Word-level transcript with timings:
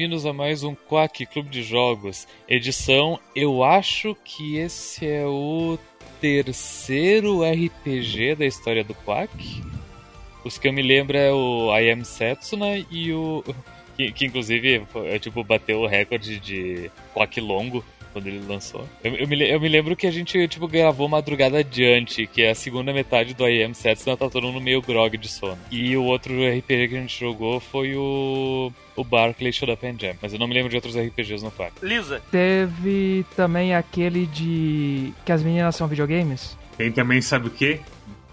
Bem-vindos 0.00 0.24
a 0.24 0.32
mais 0.32 0.64
um 0.64 0.74
Quack 0.74 1.26
Clube 1.26 1.50
de 1.50 1.62
Jogos, 1.62 2.26
edição. 2.48 3.20
Eu 3.36 3.62
acho 3.62 4.16
que 4.24 4.56
esse 4.56 5.06
é 5.06 5.26
o 5.26 5.78
terceiro 6.18 7.42
RPG 7.42 8.34
da 8.36 8.46
história 8.46 8.82
do 8.82 8.94
Quack. 8.94 9.62
Os 10.42 10.56
que 10.56 10.66
eu 10.66 10.72
me 10.72 10.80
lembro 10.80 11.18
é 11.18 11.30
o 11.30 11.78
I 11.78 11.90
Am 11.90 12.02
Setsuna 12.02 12.78
e 12.90 13.12
o. 13.12 13.44
Que, 13.94 14.10
que 14.10 14.24
inclusive 14.24 14.86
é, 15.04 15.18
tipo, 15.18 15.44
bateu 15.44 15.80
o 15.80 15.86
recorde 15.86 16.40
de 16.40 16.90
Quack 17.12 17.38
longo 17.38 17.84
quando 18.12 18.26
ele 18.26 18.42
lançou. 18.46 18.86
Eu, 19.02 19.14
eu, 19.14 19.28
me, 19.28 19.50
eu 19.50 19.60
me 19.60 19.68
lembro 19.68 19.96
que 19.96 20.06
a 20.06 20.10
gente, 20.10 20.46
tipo, 20.48 20.68
gravou 20.68 21.08
Madrugada 21.08 21.58
Adiante, 21.58 22.26
que 22.26 22.42
é 22.42 22.50
a 22.50 22.54
segunda 22.54 22.92
metade 22.92 23.34
do 23.34 23.48
I 23.48 23.62
Am 23.62 23.74
Setsuna, 23.74 24.16
tá 24.16 24.28
todo 24.28 24.46
mundo 24.46 24.60
meio 24.60 24.82
grog 24.82 25.16
de 25.16 25.28
sono. 25.28 25.58
E 25.70 25.96
o 25.96 26.04
outro 26.04 26.32
RPG 26.32 26.88
que 26.88 26.96
a 26.96 27.00
gente 27.00 27.18
jogou 27.18 27.60
foi 27.60 27.94
o 27.96 28.72
o 28.96 29.04
Barclay 29.04 29.52
Shut 29.52 29.70
Up 29.70 29.86
and 29.86 29.96
Jam. 29.98 30.14
Mas 30.20 30.32
eu 30.32 30.38
não 30.38 30.46
me 30.46 30.54
lembro 30.54 30.68
de 30.68 30.76
outros 30.76 30.94
RPGs 30.94 31.42
no 31.42 31.50
parque. 31.50 31.84
Lisa. 31.84 32.22
Teve 32.30 33.24
também 33.34 33.74
aquele 33.74 34.26
de. 34.26 35.12
que 35.24 35.32
as 35.32 35.42
meninas 35.42 35.74
são 35.74 35.88
videogames. 35.88 36.56
Tem 36.76 36.92
também, 36.92 37.20
sabe 37.20 37.48
o 37.48 37.50
que? 37.50 37.80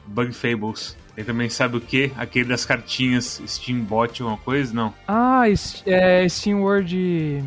Bug 0.06 0.34
Fables. 0.34 0.98
Tem 1.18 1.26
também, 1.26 1.50
sabe 1.50 1.78
o 1.78 1.82
que? 1.82 2.12
Aquele 2.16 2.46
das 2.46 2.64
cartinhas 2.64 3.42
Steambot, 3.48 4.22
alguma 4.22 4.38
coisa? 4.38 4.72
Não. 4.72 4.94
Ah, 5.08 5.46
é, 5.88 6.30
Steam 6.30 6.62
World. 6.62 6.96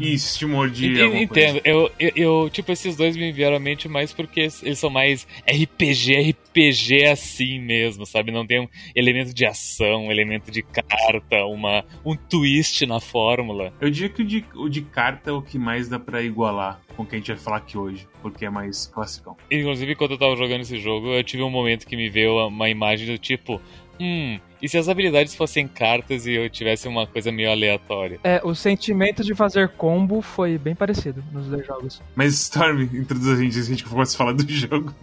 Isso, 0.00 0.34
Steam 0.34 0.56
World. 0.56 0.84
Entendo. 1.22 1.60
Eu, 1.64 1.88
eu, 1.96 2.12
eu, 2.16 2.50
tipo, 2.50 2.72
esses 2.72 2.96
dois 2.96 3.16
me 3.16 3.30
vieram 3.30 3.54
à 3.54 3.60
mente 3.60 3.86
mais 3.86 4.12
porque 4.12 4.48
eles 4.60 4.76
são 4.76 4.90
mais 4.90 5.24
RPG, 5.46 6.32
RPG 6.32 7.04
assim 7.12 7.60
mesmo, 7.60 8.04
sabe? 8.04 8.32
Não 8.32 8.44
tem 8.44 8.58
um 8.58 8.68
elemento 8.92 9.32
de 9.32 9.46
ação, 9.46 10.06
um 10.06 10.10
elemento 10.10 10.50
de 10.50 10.62
carta, 10.64 11.44
uma, 11.44 11.84
um 12.04 12.16
twist 12.16 12.84
na 12.86 12.98
fórmula. 12.98 13.72
Eu 13.80 13.88
diria 13.88 14.08
que 14.08 14.22
o 14.22 14.26
de, 14.26 14.44
o 14.56 14.68
de 14.68 14.82
carta 14.82 15.30
é 15.30 15.32
o 15.32 15.40
que 15.40 15.60
mais 15.60 15.88
dá 15.88 15.96
pra 15.96 16.20
igualar 16.20 16.80
com 17.00 17.04
o 17.04 17.06
que 17.06 17.16
a 17.16 17.18
gente 17.18 17.32
vai 17.32 17.36
falar 17.36 17.56
aqui 17.58 17.78
hoje, 17.78 18.06
porque 18.20 18.44
é 18.44 18.50
mais 18.50 18.86
classicão. 18.86 19.36
Inclusive, 19.50 19.94
quando 19.94 20.12
eu 20.12 20.18
tava 20.18 20.36
jogando 20.36 20.60
esse 20.60 20.78
jogo, 20.78 21.08
eu 21.08 21.24
tive 21.24 21.42
um 21.42 21.50
momento 21.50 21.86
que 21.86 21.96
me 21.96 22.08
veio 22.08 22.46
uma 22.46 22.68
imagem 22.68 23.06
do 23.06 23.18
tipo: 23.18 23.60
hum, 23.98 24.38
e 24.60 24.68
se 24.68 24.76
as 24.76 24.88
habilidades 24.88 25.34
fossem 25.34 25.66
cartas 25.66 26.26
e 26.26 26.32
eu 26.32 26.50
tivesse 26.50 26.86
uma 26.86 27.06
coisa 27.06 27.32
meio 27.32 27.50
aleatória? 27.50 28.20
É, 28.22 28.40
o 28.44 28.54
sentimento 28.54 29.24
de 29.24 29.34
fazer 29.34 29.70
combo 29.70 30.20
foi 30.20 30.58
bem 30.58 30.74
parecido 30.74 31.24
nos 31.32 31.46
dois 31.46 31.66
jogos. 31.66 32.02
Mas 32.14 32.34
Storm, 32.34 32.82
introduz 32.82 33.28
a 33.28 33.36
gente, 33.36 33.58
a 33.58 33.62
gente 33.62 33.84
começa 33.84 34.14
a 34.14 34.18
falar 34.18 34.32
do 34.32 34.46
jogo. 34.48 34.94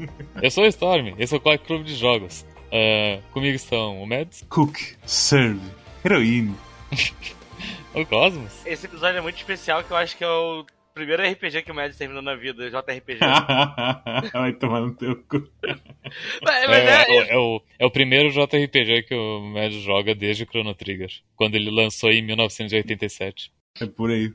eu 0.42 0.52
sou 0.52 0.64
o 0.64 0.67
Storm, 0.67 1.16
esse 1.17 1.34
é 1.34 1.38
o 1.38 1.42
Quack 1.42 1.66
Clube 1.66 1.84
de 1.84 1.95
Jogos. 1.95 2.45
Uh, 2.67 3.22
comigo 3.32 3.56
estão 3.56 4.02
o 4.02 4.06
Mads, 4.06 4.45
Cook, 4.50 4.78
Serve, 5.06 5.61
Heroine. 6.06 6.54
o 7.95 8.06
Cosmos. 8.06 8.66
Esse 8.66 8.86
episódio 8.86 9.17
é 9.17 9.22
muito 9.22 9.38
especial 9.38 9.84
que 9.84 9.92
eu 9.92 9.98
acho 9.98 10.17
que 10.17 10.23
é 10.23 10.28
o 10.28 10.66
primeiro 10.98 11.23
RPG 11.23 11.62
que 11.64 11.72
o 11.72 11.76
Mads 11.76 11.98
terminou 11.98 12.22
na 12.22 12.36
vida, 12.36 12.70
JRPG. 12.70 13.20
Vai 14.33 14.54
tomar 14.60 14.82
no 14.82 14.94
teu 14.95 15.16
cu. 15.23 15.48
Mas, 16.42 16.67
mas 16.67 16.77
é, 16.77 17.04
é, 17.04 17.33
é, 17.33 17.38
o, 17.38 17.61
é 17.80 17.86
o 17.86 17.92
primeiro 17.92 18.30
JRPG 18.32 19.04
que 19.04 19.16
o 19.16 19.42
Mads 19.42 19.82
joga 19.82 20.16
desde 20.16 20.44
o 20.44 20.48
Chrono 20.48 20.73
Trigger, 20.73 21.11
quando 21.36 21.55
ele 21.55 21.70
lançou 21.70 22.10
em 22.11 22.21
1987. 22.21 23.52
É 23.80 23.86
por 23.86 24.10
aí. 24.10 24.33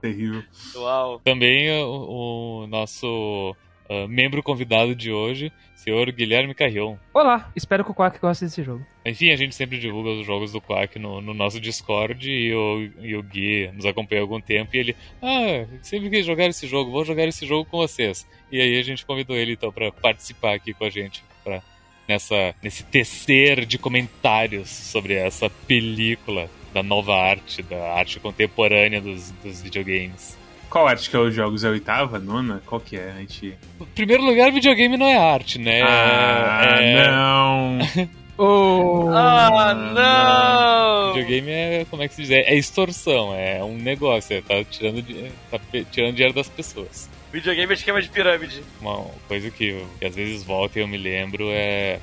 Terrível. 0.00 0.42
Uau. 0.76 1.20
Também 1.20 1.70
o, 1.82 2.62
o 2.62 2.66
nosso 2.66 3.54
uh, 3.90 4.08
membro 4.08 4.42
convidado 4.42 4.94
de 4.94 5.10
hoje, 5.10 5.52
senhor 5.74 6.10
Guilherme 6.12 6.54
Carrion. 6.54 6.96
Olá, 7.12 7.50
espero 7.56 7.84
que 7.84 7.90
o 7.90 7.94
Quack 7.94 8.20
goste 8.20 8.44
desse 8.44 8.62
jogo. 8.62 8.86
Enfim, 9.04 9.30
a 9.30 9.36
gente 9.36 9.54
sempre 9.54 9.78
divulga 9.78 10.10
os 10.10 10.24
jogos 10.24 10.52
do 10.52 10.60
Quack 10.60 10.98
no, 10.98 11.20
no 11.20 11.34
nosso 11.34 11.60
Discord 11.60 12.30
e 12.30 12.54
o, 12.54 12.90
e 13.00 13.16
o 13.16 13.22
Gui 13.22 13.70
nos 13.74 13.84
acompanha 13.84 14.20
há 14.20 14.24
algum 14.24 14.40
tempo 14.40 14.70
e 14.74 14.78
ele, 14.78 14.96
ah, 15.20 15.66
sempre 15.82 16.08
quis 16.08 16.24
jogar 16.24 16.46
esse 16.46 16.66
jogo, 16.66 16.90
vou 16.92 17.04
jogar 17.04 17.26
esse 17.26 17.44
jogo 17.44 17.68
com 17.68 17.78
vocês. 17.78 18.26
E 18.52 18.60
aí 18.60 18.78
a 18.78 18.82
gente 18.82 19.04
convidou 19.04 19.36
ele 19.36 19.52
então 19.52 19.72
para 19.72 19.90
participar 19.90 20.54
aqui 20.54 20.72
com 20.72 20.84
a 20.84 20.90
gente, 20.90 21.24
pra, 21.42 21.62
nessa, 22.06 22.54
nesse 22.62 22.84
tecer 22.84 23.64
de 23.64 23.78
comentários 23.78 24.68
sobre 24.68 25.14
essa 25.14 25.50
película 25.50 26.48
da 26.72 26.82
nova 26.82 27.16
arte, 27.16 27.62
da 27.62 27.94
arte 27.94 28.20
contemporânea 28.20 29.00
dos, 29.00 29.32
dos 29.42 29.60
videogames. 29.60 30.38
Qual 30.70 30.86
arte 30.86 31.10
que 31.10 31.16
é 31.16 31.18
os 31.18 31.34
jogos? 31.34 31.64
É 31.64 31.66
a 31.66 31.72
oitava, 31.72 32.20
nona? 32.20 32.62
Qual 32.64 32.80
que 32.80 32.96
é? 32.96 33.10
A 33.10 33.18
gente... 33.18 33.58
Em 33.80 33.84
primeiro 33.86 34.24
lugar, 34.24 34.52
videogame 34.52 34.96
não 34.96 35.06
é 35.08 35.16
arte, 35.16 35.58
né? 35.58 35.82
Ah, 35.82 36.76
é... 36.80 37.10
não! 37.10 37.78
oh, 38.38 39.08
ah, 39.12 39.74
não! 39.74 41.12
Videogame 41.12 41.50
é, 41.50 41.86
como 41.90 42.04
é 42.04 42.08
que 42.08 42.14
se 42.14 42.22
diz? 42.22 42.30
É 42.30 42.54
extorsão, 42.54 43.34
é 43.34 43.64
um 43.64 43.76
negócio, 43.76 44.36
é, 44.36 44.40
tá 44.40 44.62
tirando, 44.62 45.04
tá 45.50 45.58
tirando 45.90 46.14
dinheiro 46.14 46.32
das 46.32 46.48
pessoas. 46.48 47.10
Videogame 47.32 47.72
é 47.72 47.74
esquema 47.74 48.00
de 48.00 48.08
pirâmide. 48.08 48.62
Uma 48.80 49.06
coisa 49.26 49.50
que, 49.50 49.84
que 49.98 50.04
às 50.04 50.14
vezes 50.14 50.44
volta 50.44 50.78
e 50.78 50.82
eu 50.82 50.88
me 50.88 50.96
lembro 50.96 51.48
é... 51.50 51.98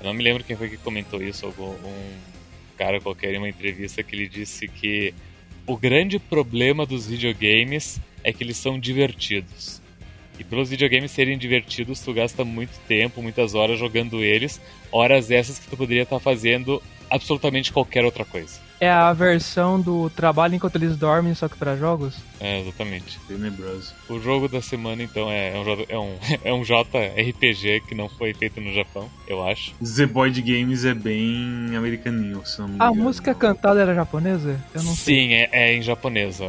Eu 0.00 0.06
não 0.06 0.14
me 0.14 0.24
lembro 0.24 0.42
quem 0.44 0.56
foi 0.56 0.70
que 0.70 0.78
comentou 0.78 1.20
isso, 1.22 1.44
algum 1.44 1.72
um 1.72 2.18
cara 2.78 3.00
qualquer 3.00 3.34
em 3.34 3.38
uma 3.38 3.48
entrevista 3.48 4.02
que 4.02 4.16
ele 4.16 4.28
disse 4.28 4.66
que 4.66 5.12
o 5.68 5.76
grande 5.76 6.18
problema 6.18 6.86
dos 6.86 7.06
videogames 7.06 8.00
é 8.24 8.32
que 8.32 8.42
eles 8.42 8.56
são 8.56 8.80
divertidos. 8.80 9.82
E 10.38 10.42
pelos 10.42 10.70
videogames 10.70 11.10
serem 11.10 11.36
divertidos, 11.36 12.00
tu 12.00 12.14
gasta 12.14 12.42
muito 12.42 12.80
tempo, 12.88 13.20
muitas 13.20 13.54
horas 13.54 13.78
jogando 13.78 14.24
eles, 14.24 14.58
horas 14.90 15.30
essas 15.30 15.58
que 15.58 15.68
tu 15.68 15.76
poderia 15.76 16.04
estar 16.04 16.18
fazendo 16.20 16.82
absolutamente 17.10 17.70
qualquer 17.70 18.02
outra 18.02 18.24
coisa. 18.24 18.67
É 18.80 18.88
a 18.88 19.12
versão 19.12 19.80
do 19.80 20.08
trabalho 20.10 20.54
enquanto 20.54 20.76
eles 20.76 20.96
dormem, 20.96 21.34
só 21.34 21.48
que 21.48 21.56
para 21.56 21.76
jogos? 21.76 22.16
É, 22.40 22.60
exatamente. 22.60 23.18
Tenebroso. 23.26 23.92
O 24.08 24.20
jogo 24.20 24.48
da 24.48 24.62
semana, 24.62 25.02
então, 25.02 25.30
é, 25.30 25.56
é, 25.56 25.58
um, 25.58 25.86
é, 25.88 25.98
um, 25.98 26.18
é 26.44 26.52
um 26.52 26.62
JRPG 26.62 27.82
que 27.88 27.94
não 27.94 28.08
foi 28.08 28.32
feito 28.32 28.60
no 28.60 28.72
Japão, 28.72 29.10
eu 29.26 29.44
acho. 29.44 29.74
The 29.74 30.06
Boyd 30.06 30.40
Games 30.42 30.84
é 30.84 30.94
bem 30.94 31.74
americaninho, 31.76 32.44
se 32.46 32.60
não 32.60 32.68
me 32.68 32.76
A 32.78 32.92
música 32.92 33.34
cantada 33.34 33.80
era 33.80 33.94
japonesa? 33.94 34.60
Eu 34.72 34.82
não 34.82 34.94
Sim, 34.94 35.34
é, 35.34 35.48
é, 35.50 35.74
em 35.74 35.82
japonesa. 35.82 36.44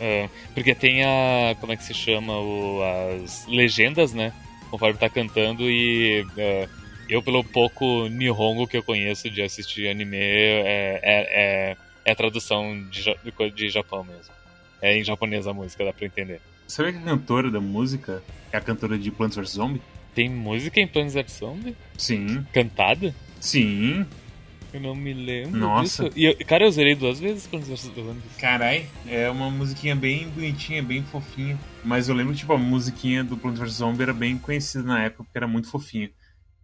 É, 0.00 0.28
porque 0.54 0.74
tem 0.74 1.04
a. 1.04 1.54
Como 1.60 1.72
é 1.72 1.76
que 1.76 1.84
se 1.84 1.94
chama? 1.94 2.38
O, 2.38 2.80
as 3.22 3.46
legendas, 3.46 4.12
né? 4.12 4.32
Conforme 4.70 4.98
tá 4.98 5.08
cantando 5.08 5.62
e. 5.62 6.22
Uh, 6.22 6.81
eu, 7.12 7.22
pelo 7.22 7.44
pouco 7.44 8.08
Nihongo 8.08 8.66
que 8.66 8.76
eu 8.76 8.82
conheço 8.82 9.28
de 9.28 9.42
assistir 9.42 9.86
anime, 9.86 10.16
é, 10.16 10.62
é, 10.62 11.00
é, 11.04 11.76
é 12.06 12.12
a 12.12 12.14
tradução 12.14 12.88
de, 12.88 13.04
de 13.54 13.68
Japão 13.68 14.02
mesmo. 14.02 14.32
É 14.80 14.96
em 14.96 15.04
japonês 15.04 15.46
a 15.46 15.52
música, 15.52 15.84
dá 15.84 15.92
pra 15.92 16.06
entender. 16.06 16.40
Sabe 16.66 16.92
que 16.92 16.98
a 16.98 17.02
cantora 17.02 17.50
da 17.50 17.60
música 17.60 18.22
é 18.50 18.56
a 18.56 18.60
cantora 18.60 18.98
de 18.98 19.10
Plants 19.10 19.36
vs 19.36 19.50
Zombie? 19.50 19.82
Tem 20.14 20.28
música 20.30 20.80
em 20.80 20.86
Plants 20.86 21.12
vs 21.12 21.38
Zombie? 21.38 21.76
Sim. 21.98 22.46
Cantada? 22.50 23.14
Sim. 23.38 24.06
Eu 24.72 24.80
não 24.80 24.94
me 24.94 25.12
lembro 25.12 25.60
Nossa. 25.60 26.04
disso. 26.04 26.18
E 26.18 26.24
eu, 26.24 26.36
cara, 26.46 26.64
eu 26.64 26.70
zerei 26.70 26.94
duas 26.94 27.20
vezes 27.20 27.46
Plants 27.46 27.68
vs 27.68 27.94
Zombie. 27.94 28.22
Carai, 28.38 28.86
é 29.06 29.28
uma 29.28 29.50
musiquinha 29.50 29.94
bem 29.94 30.28
bonitinha, 30.30 30.82
bem 30.82 31.02
fofinha. 31.02 31.58
Mas 31.84 32.08
eu 32.08 32.14
lembro, 32.14 32.34
tipo, 32.34 32.54
a 32.54 32.58
musiquinha 32.58 33.22
do 33.22 33.36
Plants 33.36 33.60
vs 33.60 33.74
Zombie 33.74 34.02
era 34.02 34.14
bem 34.14 34.38
conhecida 34.38 34.82
na 34.82 35.04
época, 35.04 35.24
porque 35.24 35.36
era 35.36 35.46
muito 35.46 35.68
fofinha. 35.68 36.10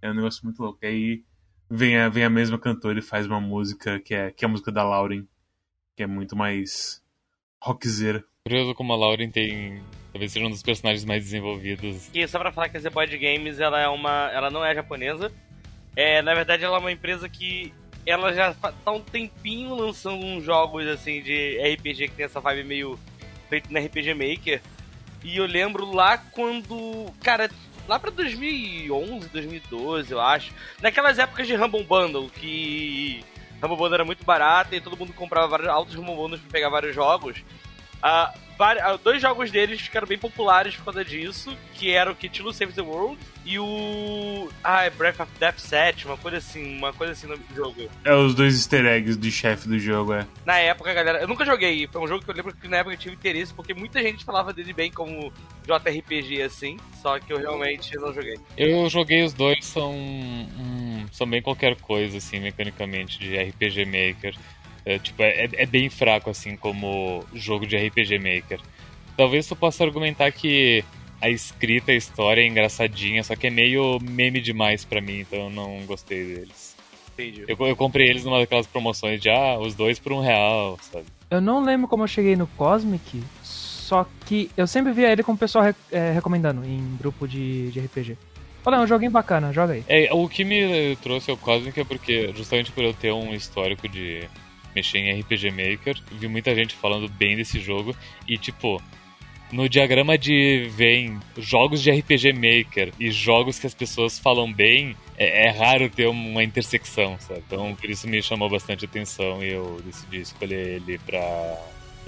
É 0.00 0.10
um 0.10 0.14
negócio 0.14 0.44
muito 0.44 0.62
louco. 0.62 0.78
Aí 0.82 1.24
vem 1.70 1.96
a, 1.96 2.08
vem 2.08 2.24
a 2.24 2.30
mesma 2.30 2.58
cantora 2.58 2.98
e 2.98 3.02
faz 3.02 3.26
uma 3.26 3.40
música 3.40 4.00
que 4.00 4.14
é, 4.14 4.30
que 4.30 4.44
é 4.44 4.48
a 4.48 4.50
música 4.50 4.72
da 4.72 4.82
Lauren, 4.82 5.26
que 5.96 6.02
é 6.02 6.06
muito 6.06 6.36
mais 6.36 7.02
rockzeira. 7.62 8.24
Curioso 8.46 8.74
como 8.74 8.92
a 8.92 8.96
Lauren 8.96 9.30
tem. 9.30 9.82
Talvez 10.12 10.32
seja 10.32 10.46
um 10.46 10.50
dos 10.50 10.62
personagens 10.62 11.04
mais 11.04 11.22
desenvolvidos. 11.22 12.10
E 12.14 12.26
só 12.26 12.38
pra 12.38 12.52
falar 12.52 12.68
que 12.68 12.78
a 12.78 12.80
The 12.80 12.90
Boyd 12.90 13.16
Games 13.18 13.60
ela 13.60 13.78
é 13.80 13.88
uma. 13.88 14.30
ela 14.32 14.50
não 14.50 14.64
é 14.64 14.74
japonesa. 14.74 15.30
É, 15.94 16.22
na 16.22 16.34
verdade, 16.34 16.64
ela 16.64 16.76
é 16.76 16.80
uma 16.80 16.92
empresa 16.92 17.28
que. 17.28 17.72
Ela 18.06 18.32
já 18.32 18.54
tá 18.54 18.90
um 18.90 19.02
tempinho 19.02 19.74
lançando 19.74 20.24
uns 20.24 20.42
jogos 20.42 20.86
assim 20.86 21.20
de 21.22 21.58
RPG 21.74 22.08
que 22.08 22.14
tem 22.14 22.24
essa 22.24 22.40
vibe 22.40 22.64
meio 22.64 22.98
feito 23.50 23.70
no 23.70 23.78
RPG 23.78 24.14
Maker. 24.14 24.62
E 25.22 25.36
eu 25.36 25.44
lembro 25.44 25.92
lá 25.92 26.16
quando. 26.16 27.12
Cara, 27.22 27.50
lá 27.88 27.98
pra 27.98 28.10
2011, 28.10 29.28
2012, 29.28 30.12
eu 30.12 30.20
acho. 30.20 30.52
Naquelas 30.80 31.18
épocas 31.18 31.46
de 31.46 31.56
Rumble 31.56 31.84
Bundle, 31.84 32.28
que 32.28 33.24
Rumble 33.62 33.76
Bundle 33.76 33.94
era 33.94 34.04
muito 34.04 34.24
barata 34.24 34.76
e 34.76 34.80
todo 34.80 34.96
mundo 34.96 35.12
comprava 35.14 35.48
vários 35.48 35.68
altos 35.68 35.94
Rumble 35.94 36.14
Bundles 36.14 36.40
pra 36.42 36.52
pegar 36.52 36.68
vários 36.68 36.94
jogos. 36.94 37.38
Uh, 37.98 38.47
dois 39.02 39.22
jogos 39.22 39.50
deles 39.50 39.80
ficaram 39.80 40.06
bem 40.06 40.18
populares 40.18 40.74
por 40.76 40.86
causa 40.86 41.04
disso, 41.04 41.56
que 41.74 41.90
era 41.90 42.10
o 42.10 42.14
Kitilo 42.14 42.52
Save 42.52 42.72
the 42.72 42.82
World 42.82 43.18
e 43.44 43.58
o. 43.58 44.48
Ah, 44.62 44.84
é 44.84 44.90
Breath 44.90 45.20
of 45.20 45.32
Death 45.38 45.58
7, 45.58 46.06
uma 46.06 46.16
coisa 46.16 46.36
assim, 46.36 46.76
uma 46.76 46.92
coisa 46.92 47.12
assim 47.12 47.26
no 47.26 47.38
jogo. 47.54 47.88
É 48.04 48.14
os 48.14 48.34
dois 48.34 48.54
easter 48.54 48.84
eggs 48.84 49.16
do 49.16 49.30
chefe 49.30 49.68
do 49.68 49.78
jogo, 49.78 50.12
é. 50.12 50.26
Na 50.44 50.58
época, 50.58 50.92
galera, 50.92 51.20
eu 51.20 51.28
nunca 51.28 51.44
joguei, 51.44 51.86
foi 51.86 52.02
um 52.02 52.06
jogo 52.06 52.24
que 52.24 52.30
eu 52.30 52.34
lembro 52.34 52.54
que 52.54 52.68
na 52.68 52.78
época 52.78 52.94
eu 52.94 52.98
tive 52.98 53.14
interesse, 53.14 53.54
porque 53.54 53.72
muita 53.72 54.02
gente 54.02 54.24
falava 54.24 54.52
dele 54.52 54.72
bem 54.72 54.90
como 54.90 55.32
JRPG 55.64 56.42
assim, 56.42 56.76
só 57.00 57.18
que 57.18 57.32
eu 57.32 57.38
realmente 57.38 57.94
não 57.96 58.12
joguei. 58.12 58.38
Eu 58.56 58.88
joguei 58.90 59.22
os 59.22 59.32
dois, 59.32 59.64
são. 59.64 59.92
Hum, 59.92 61.06
são 61.12 61.26
bem 61.26 61.40
qualquer 61.40 61.76
coisa, 61.76 62.18
assim, 62.18 62.40
mecanicamente, 62.40 63.18
de 63.18 63.36
RPG 63.36 63.84
Maker. 63.84 64.34
É, 64.84 64.98
tipo, 64.98 65.22
é, 65.22 65.48
é 65.52 65.66
bem 65.66 65.90
fraco, 65.90 66.30
assim, 66.30 66.56
como 66.56 67.24
jogo 67.34 67.66
de 67.66 67.76
RPG 67.76 68.18
Maker. 68.18 68.60
Talvez 69.16 69.46
tu 69.46 69.54
possa 69.56 69.84
argumentar 69.84 70.30
que 70.32 70.84
a 71.20 71.28
escrita, 71.28 71.90
a 71.92 71.94
história 71.94 72.40
é 72.40 72.46
engraçadinha, 72.46 73.22
só 73.24 73.34
que 73.34 73.48
é 73.48 73.50
meio 73.50 73.98
meme 74.00 74.40
demais 74.40 74.84
para 74.84 75.00
mim, 75.00 75.20
então 75.20 75.40
eu 75.44 75.50
não 75.50 75.80
gostei 75.86 76.24
deles. 76.24 76.76
Entendi. 77.12 77.44
Eu, 77.48 77.56
eu 77.66 77.74
comprei 77.76 78.08
eles 78.08 78.24
numa 78.24 78.38
daquelas 78.38 78.66
promoções 78.66 79.20
de, 79.20 79.28
ah, 79.28 79.58
os 79.58 79.74
dois 79.74 79.98
por 79.98 80.12
um 80.12 80.20
real, 80.20 80.78
sabe? 80.80 81.06
Eu 81.30 81.40
não 81.40 81.62
lembro 81.62 81.88
como 81.88 82.04
eu 82.04 82.08
cheguei 82.08 82.36
no 82.36 82.46
Cosmic, 82.46 83.22
só 83.42 84.06
que 84.26 84.48
eu 84.56 84.66
sempre 84.66 84.92
via 84.92 85.10
ele 85.10 85.22
com 85.24 85.32
o 85.32 85.36
pessoal 85.36 85.64
re- 85.64 85.74
é, 85.90 86.12
recomendando 86.12 86.64
em 86.64 86.96
grupo 86.96 87.26
de, 87.26 87.70
de 87.72 87.80
RPG. 87.80 88.16
Olha, 88.64 88.76
é 88.76 88.80
um 88.80 88.86
joguinho 88.86 89.10
bacana, 89.10 89.52
joga 89.52 89.72
aí. 89.72 89.84
É, 89.88 90.12
o 90.12 90.28
que 90.28 90.44
me 90.44 90.94
trouxe 91.02 91.30
ao 91.30 91.36
Cosmic 91.36 91.80
é 91.80 91.84
porque, 91.84 92.32
justamente 92.36 92.70
por 92.70 92.84
eu 92.84 92.94
ter 92.94 93.12
um 93.12 93.34
histórico 93.34 93.88
de 93.88 94.28
mexer 94.78 94.98
em 94.98 95.20
RPG 95.20 95.50
Maker, 95.50 95.96
vi 96.12 96.28
muita 96.28 96.54
gente 96.54 96.74
falando 96.74 97.08
bem 97.08 97.36
desse 97.36 97.60
jogo 97.60 97.94
e, 98.26 98.38
tipo, 98.38 98.80
no 99.52 99.68
diagrama 99.68 100.16
de 100.16 100.68
vem 100.70 101.18
jogos 101.36 101.82
de 101.82 101.90
RPG 101.90 102.32
Maker 102.32 102.92
e 102.98 103.10
jogos 103.10 103.58
que 103.58 103.66
as 103.66 103.74
pessoas 103.74 104.18
falam 104.18 104.52
bem, 104.52 104.96
é, 105.16 105.48
é 105.48 105.50
raro 105.50 105.88
ter 105.88 106.06
uma 106.06 106.42
intersecção, 106.42 107.16
sabe? 107.18 107.42
Então, 107.46 107.74
por 107.74 107.88
isso 107.88 108.06
me 108.06 108.22
chamou 108.22 108.48
bastante 108.48 108.84
atenção 108.84 109.42
e 109.42 109.50
eu 109.50 109.80
decidi 109.84 110.20
escolher 110.20 110.76
ele 110.76 110.98
para 110.98 111.58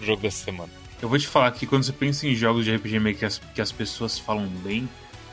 o 0.01 0.05
jogo 0.05 0.23
dessa 0.23 0.45
semana. 0.45 0.71
Eu 1.03 1.09
vou 1.09 1.19
te 1.19 1.27
falar 1.27 1.51
que 1.53 1.67
quando 1.67 1.83
você 1.83 1.93
pensa 1.93 2.27
em 2.29 2.35
jogos 2.35 2.65
de 2.65 2.75
RPG 2.75 2.99
Maker 2.99 3.19
que 3.19 3.25
as, 3.25 3.39
que 3.39 3.61
as 3.61 3.73
pessoas 3.73 4.19
falam 4.19 4.47
bem, 4.47 4.89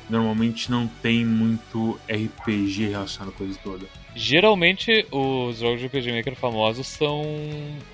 normalmente 0.10 0.72
não 0.72 0.88
tem 0.88 1.26
muito 1.26 2.00
RPG 2.10 2.90
relacionado 2.90 3.32
com 3.32 3.40
coisa 3.40 3.60
toda. 3.64 3.86
Geralmente, 4.16 5.06
os 5.12 5.60
jogos 5.60 5.80
de 5.80 5.88
RPG 5.88 6.12
Maker 6.12 6.36
famosos 6.36 6.88
são 6.88 7.24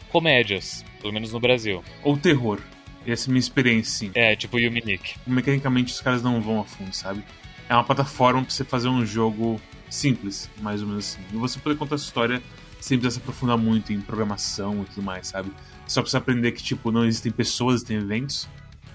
comédias, 0.10 0.86
pelo 1.01 1.13
menos 1.13 1.33
no 1.33 1.39
Brasil. 1.39 1.83
Ou 2.04 2.18
terror. 2.18 2.60
Essa 3.06 3.27
é 3.27 3.30
a 3.30 3.31
minha 3.31 3.39
experiência, 3.39 4.07
sim. 4.07 4.12
É, 4.13 4.36
tipo 4.36 4.57
Yuminique. 4.57 5.15
Mecanicamente 5.27 5.92
os 5.92 6.00
caras 6.00 6.24
não 6.24 6.42
vão 6.42 6.62
a 6.62 6.63
fundo, 6.63 6.94
sabe? 6.94 7.24
É 7.68 7.74
uma 7.74 7.83
plataforma 7.83 8.42
pra 8.42 8.50
você 8.50 8.63
fazer 8.63 8.88
um 8.88 9.06
jogo 9.06 9.60
simples, 9.89 10.50
mais 10.62 10.81
ou 10.81 10.88
menos 10.88 11.10
assim. 11.10 11.21
E 11.33 11.36
você 11.36 11.60
poder 11.60 11.77
contar 11.77 11.95
a 11.95 11.98
sua 11.98 12.07
história 12.07 12.42
sem 12.80 12.98
precisar 12.98 13.19
se 13.19 13.24
aprofundar 13.24 13.57
muito 13.57 13.94
em 13.94 14.01
programação 14.01 14.81
e 14.81 14.86
tudo 14.86 15.04
mais, 15.04 15.27
sabe? 15.27 15.51
Só 15.88 16.01
precisa 16.01 16.18
aprender 16.18 16.51
que, 16.51 16.63
tipo, 16.63 16.92
não 16.92 17.06
existem 17.06 17.31
pessoas, 17.31 17.75
existem 17.75 17.98
eventos. 17.98 18.48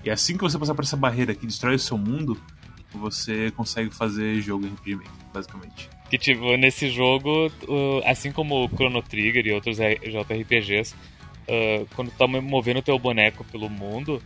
E 0.04 0.10
assim 0.10 0.36
que 0.36 0.42
você 0.42 0.58
passar 0.58 0.74
por 0.74 0.84
essa 0.84 0.96
barreira 0.96 1.34
que 1.34 1.46
destrói 1.46 1.74
o 1.74 1.78
seu 1.78 1.98
mundo, 1.98 2.40
você 2.96 3.50
consegue 3.50 3.94
fazer 3.94 4.40
jogo 4.40 4.67
RPG 4.67 4.96
Maker, 4.96 5.11
basicamente. 5.32 5.90
Que, 6.11 6.17
tipo, 6.17 6.56
nesse 6.56 6.88
jogo, 6.90 7.52
assim 8.06 8.32
como 8.32 8.64
o 8.64 8.69
Chrono 8.69 9.02
Trigger 9.02 9.46
e 9.46 9.52
outros 9.52 9.76
JRPGs, 9.76 10.94
uh, 10.94 11.87
quando 11.94 12.11
tá 12.12 12.26
movendo 12.26 12.79
o 12.79 12.82
teu 12.82 12.99
boneco 12.99 13.44
pelo 13.44 13.69
mundo, 13.69 14.23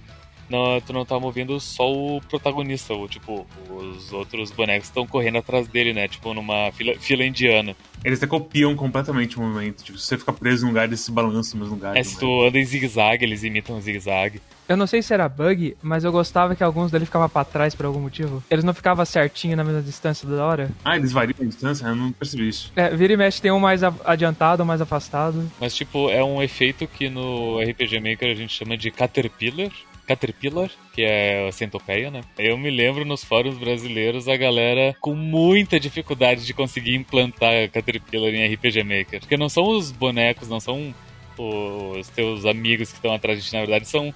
não, 0.49 0.81
tu 0.81 0.93
não 0.93 1.05
tá 1.05 1.19
movendo 1.19 1.59
só 1.61 1.91
o 1.91 2.21
protagonista, 2.23 2.93
ou, 2.95 3.09
tipo, 3.09 3.47
os 3.71 4.13
outros 4.13 4.51
bonecos 4.51 4.89
estão 4.89 5.07
correndo 5.07 5.39
atrás 5.39 5.67
dele, 5.69 5.93
né? 5.93 6.09
Tipo, 6.09 6.35
numa 6.35 6.71
fila, 6.73 6.95
fila 6.99 7.25
indiana. 7.25 7.75
Eles 8.05 8.19
até 8.19 8.27
copiam 8.27 8.75
completamente 8.75 9.39
o 9.39 9.43
movimento. 9.43 9.85
Tipo, 9.85 9.99
se 9.99 10.07
você 10.07 10.19
fica 10.19 10.33
preso 10.33 10.63
num 10.63 10.71
lugar, 10.71 10.85
eles 10.85 11.01
se 11.01 11.11
balançam 11.13 11.59
no 11.59 11.65
mesmo 11.65 11.77
lugar. 11.77 11.97
É, 11.97 12.03
se 12.03 12.19
tu 12.19 12.43
anda 12.43 12.59
em 12.59 12.65
zigue-zague, 12.65 13.25
eles 13.25 13.45
imitam 13.45 13.77
o 13.77 13.81
zigue-zague. 13.81 14.41
Eu 14.69 14.77
não 14.77 14.87
sei 14.87 15.03
se 15.03 15.13
era 15.13 15.29
bug, 15.29 15.77
mas 15.83 16.03
eu 16.05 16.11
gostava 16.11 16.55
que 16.57 16.63
alguns 16.63 16.91
dele 16.91 17.05
ficavam 17.05 17.29
pra 17.29 17.45
trás 17.45 17.75
por 17.75 17.85
algum 17.85 18.01
motivo. 18.01 18.43
Eles 18.51 18.65
não 18.65 18.73
ficavam 18.73 19.05
certinho 19.05 19.57
na 19.57 19.65
mesma 19.65 19.83
distância 19.83 20.29
da 20.29 20.45
hora. 20.45 20.71
Ah, 20.85 20.97
eles 20.97 21.13
variam 21.13 21.37
a 21.41 21.45
distância? 21.45 21.87
Eu 21.87 21.95
não 21.95 22.13
percebi 22.13 22.49
isso. 22.49 22.73
É, 22.75 22.95
vira 22.95 23.13
e 23.13 23.17
mexe 23.17 23.43
tem 23.43 23.51
um 23.51 23.59
mais 23.61 23.83
adiantado, 23.83 24.63
um 24.63 24.67
mais 24.67 24.81
afastado. 24.81 25.51
Mas, 25.61 25.75
tipo, 25.75 26.09
é 26.11 26.23
um 26.25 26.43
efeito 26.43 26.87
que 26.87 27.09
no 27.09 27.61
RPG 27.61 28.01
Maker 28.01 28.31
a 28.31 28.35
gente 28.35 28.55
chama 28.55 28.77
de 28.77 28.91
Caterpillar. 28.91 29.71
Caterpillar, 30.13 30.71
que 30.93 31.03
é 31.03 31.49
a 31.49 31.53
centopeia, 31.53 32.11
né? 32.11 32.21
Eu 32.39 32.59
me 32.59 32.71
lembro 32.71 33.05
nos 33.05 33.25
fóruns 33.25 33.57
brasileiros 33.57 34.29
a 34.29 34.37
galera 34.37 34.95
com 35.01 35.15
muita 35.15 35.81
dificuldade 35.81 36.45
de 36.45 36.53
conseguir 36.53 36.95
implantar 36.95 37.71
Caterpillar 37.71 38.35
em 38.35 38.55
RPG 38.55 38.83
Maker. 38.85 39.21
Porque 39.21 39.37
não 39.37 39.49
são 39.49 39.65
os 39.65 39.91
bonecos, 39.91 40.49
não 40.49 40.61
são 40.61 40.95
os 41.39 42.09
teus 42.09 42.45
amigos 42.45 42.91
que 42.91 42.97
estão 42.97 43.15
atrás 43.15 43.43
de 43.43 43.49
ti, 43.49 43.55
na 43.55 43.61
verdade, 43.61 43.89
são 43.89 44.13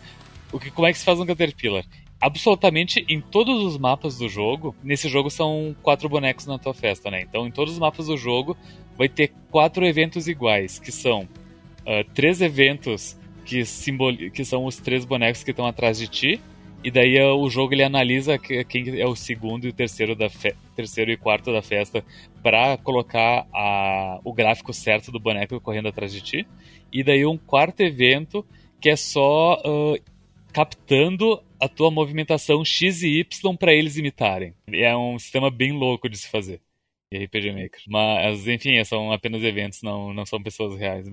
o 0.53 0.61
que, 0.61 0.71
como 0.71 0.87
é 0.87 0.93
que 0.93 0.99
se 0.99 1.05
faz 1.05 1.19
um 1.19 1.27
Caterpillar. 1.27 1.85
Absolutamente 2.21 3.05
em 3.09 3.21
todos 3.21 3.63
os 3.63 3.79
mapas 3.79 4.19
do 4.19 4.29
jogo, 4.29 4.75
nesse 4.83 5.09
jogo 5.09 5.31
são 5.31 5.75
quatro 5.83 6.09
bonecos 6.09 6.47
na 6.47 6.59
tua 6.59 6.75
festa, 6.75 7.11
né? 7.11 7.23
Então, 7.23 7.47
em 7.47 7.51
todos 7.51 7.75
os 7.75 7.79
mapas 7.79 8.07
do 8.07 8.17
jogo, 8.17 8.57
vai 8.97 9.09
ter 9.09 9.33
quatro 9.51 9.87
eventos 9.87 10.29
iguais, 10.29 10.79
que 10.79 10.93
são 10.93 11.29
ah, 11.87 12.05
três 12.15 12.41
eventos 12.41 13.17
que, 13.47 13.65
simboli 13.65 14.31
que 14.31 14.45
são 14.45 14.65
os 14.67 14.77
três 14.77 15.05
bonecos 15.05 15.43
que 15.45 15.51
estão 15.53 15.67
atrás 15.67 15.99
de 15.99 16.09
ti, 16.09 16.41
e 16.85 16.91
daí 16.91 17.19
ah, 17.19 17.35
o 17.35 17.49
jogo 17.51 17.73
ele 17.75 17.83
analisa 17.83 18.39
que- 18.39 18.65
quem 18.65 19.01
é 19.01 19.07
o 19.07 19.17
segundo 19.17 19.67
e 19.67 19.71
o 19.71 19.73
terceiro, 19.73 20.15
da 20.15 20.29
fe- 20.29 20.55
terceiro 20.75 21.11
e 21.11 21.17
quarto 21.17 21.53
da 21.53 21.63
festa 21.63 22.05
para 22.43 22.77
colocar 22.79 23.47
a- 23.53 24.21
o 24.25 24.33
gráfico 24.33 24.73
certo 24.73 25.11
do 25.11 25.19
boneco 25.21 25.61
correndo 25.61 25.89
atrás 25.89 26.13
de 26.13 26.21
ti. 26.21 26.47
E 26.93 27.03
daí 27.03 27.25
um 27.27 27.39
quarto 27.39 27.81
evento 27.81 28.45
que 28.81 28.91
é 28.91 28.97
só 28.97 29.61
ah, 29.65 29.99
captando 30.53 31.43
a 31.61 31.69
tua 31.69 31.91
movimentação 31.91 32.65
X 32.65 33.03
e 33.03 33.19
Y 33.21 33.57
para 33.57 33.73
eles 33.75 33.97
imitarem. 33.97 34.55
É 34.73 34.95
um 34.97 35.19
sistema 35.19 35.51
bem 35.51 35.73
louco 35.73 36.09
de 36.09 36.17
se 36.19 36.29
fazer. 36.29 36.61
E 37.11 37.19
RPG 37.19 37.53
Maker. 37.53 37.81
Mas, 37.89 38.47
enfim, 38.47 38.83
são 38.85 39.13
apenas 39.13 39.43
eventos, 39.43 39.81
não, 39.83 40.13
não 40.13 40.27
são 40.27 40.43
pessoas 40.43 40.79
reais? 40.79 41.07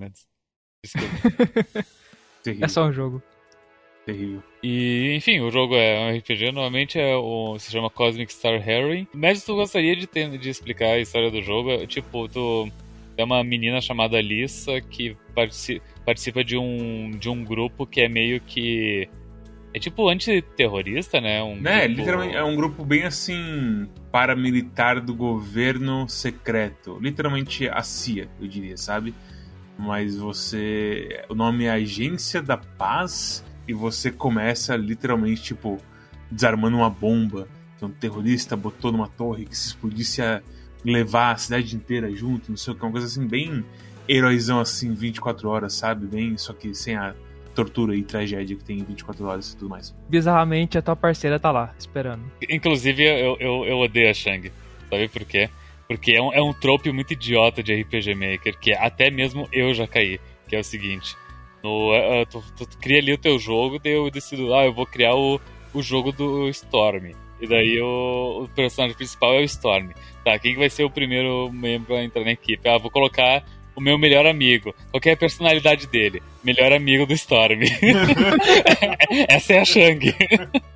Desculpa. 0.82 1.84
Terrível. 2.44 2.64
É 2.64 2.68
só 2.68 2.84
um 2.86 2.92
jogo. 2.92 3.20
Terrível. 4.06 4.42
E, 4.62 5.14
enfim, 5.16 5.40
o 5.40 5.50
jogo 5.50 5.74
é 5.74 5.98
um 6.12 6.16
RPG, 6.18 6.52
normalmente 6.52 6.98
é 7.00 7.16
o, 7.16 7.58
se 7.58 7.72
chama 7.72 7.88
Cosmic 7.88 8.30
Star 8.32 8.56
Heroine. 8.68 9.08
Mas 9.14 9.42
tu 9.44 9.54
gostaria 9.56 9.96
de, 9.96 10.06
ter, 10.06 10.28
de 10.38 10.50
explicar 10.50 10.88
a 10.90 10.98
história 11.00 11.30
do 11.30 11.40
jogo? 11.42 11.70
É, 11.70 11.86
Tipo, 11.86 12.28
tu 12.28 12.68
é 13.16 13.24
uma 13.24 13.42
menina 13.42 13.80
chamada 13.80 14.20
Lisa 14.20 14.78
que 14.82 15.16
partici- 15.34 15.80
participa 16.04 16.44
de 16.44 16.56
um, 16.58 17.12
de 17.18 17.30
um 17.30 17.42
grupo 17.42 17.86
que 17.86 18.02
é 18.02 18.08
meio 18.08 18.40
que. 18.40 19.08
É 19.72 19.78
tipo 19.80 20.08
antiterrorista, 20.08 21.20
né? 21.20 21.42
Um 21.42 21.56
Né, 21.60 21.86
grupo- 21.88 22.00
literalmente 22.00 22.36
é 22.36 22.44
um 22.44 22.54
grupo 22.54 22.84
bem 22.84 23.02
assim 23.04 23.88
paramilitar 24.12 25.00
do 25.00 25.14
governo 25.14 26.08
secreto. 26.08 26.98
Literalmente 27.00 27.68
a 27.68 27.82
CIA, 27.82 28.28
eu 28.40 28.46
diria, 28.46 28.76
sabe? 28.76 29.12
Mas 29.78 30.16
você. 30.16 31.24
O 31.28 31.34
nome 31.34 31.64
é 31.64 31.70
Agência 31.70 32.40
da 32.40 32.56
Paz 32.56 33.44
e 33.66 33.74
você 33.74 34.10
começa 34.10 34.76
literalmente, 34.76 35.42
tipo, 35.42 35.78
desarmando 36.30 36.76
uma 36.76 36.90
bomba. 36.90 37.48
Então, 37.76 37.88
um 37.88 37.92
terrorista 37.92 38.56
botou 38.56 38.92
numa 38.92 39.08
torre 39.08 39.44
que 39.44 39.56
se 39.56 39.68
explodisse 39.68 40.22
a 40.22 40.40
levar 40.84 41.32
a 41.32 41.36
cidade 41.36 41.74
inteira 41.74 42.14
junto, 42.14 42.50
não 42.50 42.56
sei 42.56 42.72
o 42.72 42.76
que, 42.76 42.84
uma 42.84 42.92
coisa 42.92 43.06
assim, 43.06 43.26
bem 43.26 43.64
heróizão 44.08 44.60
assim, 44.60 44.92
24 44.92 45.48
horas, 45.48 45.72
sabe? 45.72 46.06
Bem, 46.06 46.36
só 46.36 46.52
que 46.52 46.74
sem 46.74 46.94
a 46.94 47.14
tortura 47.54 47.96
e 47.96 48.02
tragédia 48.02 48.56
que 48.56 48.64
tem 48.64 48.80
em 48.80 48.84
24 48.84 49.24
horas 49.24 49.52
e 49.52 49.56
tudo 49.56 49.70
mais. 49.70 49.94
Bizarramente, 50.08 50.76
a 50.76 50.82
tua 50.82 50.96
parceira 50.96 51.38
tá 51.38 51.50
lá, 51.50 51.72
esperando. 51.78 52.24
Inclusive, 52.48 53.02
eu, 53.02 53.36
eu, 53.38 53.64
eu 53.64 53.78
odeio 53.78 54.10
a 54.10 54.14
Shang. 54.14 54.52
Sabe 54.90 55.08
por 55.08 55.24
quê? 55.24 55.48
Porque 55.96 56.12
é 56.12 56.20
um, 56.22 56.32
é 56.32 56.42
um 56.42 56.52
trope 56.52 56.90
muito 56.92 57.12
idiota 57.12 57.62
de 57.62 57.74
RPG 57.82 58.14
Maker, 58.14 58.58
que 58.58 58.72
até 58.72 59.10
mesmo 59.10 59.48
eu 59.52 59.72
já 59.74 59.86
caí. 59.86 60.18
Que 60.48 60.56
é 60.56 60.58
o 60.60 60.64
seguinte: 60.64 61.16
no, 61.62 61.94
eh, 61.94 62.24
tu, 62.26 62.42
tu- 62.56 62.66
tu 62.66 62.78
cria 62.78 62.98
ali 62.98 63.12
o 63.12 63.18
teu 63.18 63.38
jogo, 63.38 63.78
daí 63.82 63.92
eu 63.92 64.10
decido, 64.10 64.54
ah, 64.54 64.64
eu 64.64 64.72
vou 64.74 64.84
criar 64.86 65.14
o, 65.14 65.40
o 65.72 65.82
jogo 65.82 66.12
do 66.12 66.48
Storm. 66.50 67.12
E 67.40 67.46
daí 67.46 67.80
o, 67.80 68.44
o 68.44 68.48
personagem 68.54 68.96
principal 68.96 69.34
é 69.34 69.38
o 69.40 69.44
Storm. 69.44 69.90
Tá, 70.24 70.38
quem 70.38 70.52
que 70.52 70.58
vai 70.58 70.70
ser 70.70 70.84
o 70.84 70.90
primeiro 70.90 71.50
membro 71.52 71.94
a 71.94 72.02
entrar 72.04 72.24
na 72.24 72.32
equipe? 72.32 72.68
Ah, 72.68 72.78
vou 72.78 72.90
colocar 72.90 73.42
o 73.76 73.80
meu 73.80 73.98
melhor 73.98 74.24
amigo. 74.26 74.74
Qual 74.90 75.00
é 75.04 75.10
a 75.12 75.16
personalidade 75.16 75.86
dele? 75.88 76.22
Melhor 76.44 76.72
amigo 76.72 77.04
do 77.06 77.12
Storm. 77.14 77.60
Essa 79.28 79.54
é 79.54 79.60
a 79.60 79.64
Shang. 79.64 80.14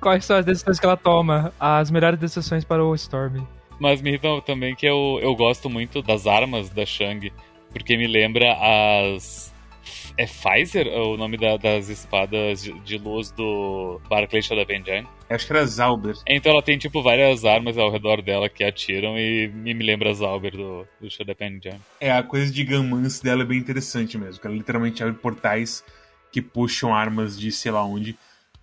Quais 0.01 0.25
são 0.25 0.37
as 0.37 0.45
decisões 0.45 0.79
que 0.79 0.85
ela 0.85 0.97
toma? 0.97 1.53
As 1.59 1.89
melhores 1.91 2.19
decisões 2.19 2.63
para 2.63 2.83
o 2.83 2.93
Storm. 2.95 3.43
Mas 3.79 4.01
me 4.01 4.09
irrita 4.09 4.41
também 4.41 4.75
que 4.75 4.85
eu, 4.85 5.19
eu 5.21 5.35
gosto 5.35 5.69
muito 5.69 6.01
das 6.01 6.27
armas 6.27 6.69
da 6.69 6.85
Shang, 6.85 7.31
porque 7.71 7.95
me 7.97 8.07
lembra 8.07 8.53
as. 8.53 9.53
É 10.17 10.25
Pfizer 10.25 10.87
o 10.87 11.15
nome 11.15 11.37
da- 11.37 11.55
das 11.55 11.87
espadas 11.87 12.61
de, 12.61 12.97
luz 12.97 13.31
do 13.31 14.01
Barclay 14.09 14.41
Engine? 14.41 15.07
Eu 15.29 15.35
acho 15.35 15.47
que 15.47 15.53
era 15.53 15.65
Zauber. 15.65 16.15
Então 16.27 16.51
ela 16.51 16.61
tem, 16.61 16.77
tipo, 16.77 17.01
várias 17.01 17.45
armas 17.45 17.77
ao 17.77 17.89
redor 17.89 18.21
dela 18.21 18.49
que 18.49 18.63
atiram 18.63 19.17
e 19.17 19.47
me, 19.47 19.73
me 19.73 19.83
lembra 19.83 20.13
Zauber 20.13 20.51
do, 20.51 20.85
do 20.99 21.09
Shadow 21.09 21.35
Engine. 21.39 21.79
É, 22.01 22.11
a 22.11 22.21
coisa 22.21 22.51
de 22.51 22.63
Gunmance 22.65 23.23
dela 23.23 23.43
é 23.43 23.45
bem 23.45 23.57
interessante 23.57 24.17
mesmo, 24.17 24.41
que 24.41 24.45
ela 24.45 24.55
literalmente 24.55 25.01
abre 25.01 25.15
portais 25.15 25.83
que 26.31 26.41
puxam 26.41 26.93
armas 26.93 27.39
de 27.39 27.51
sei 27.51 27.71
lá 27.71 27.83
onde. 27.83 28.15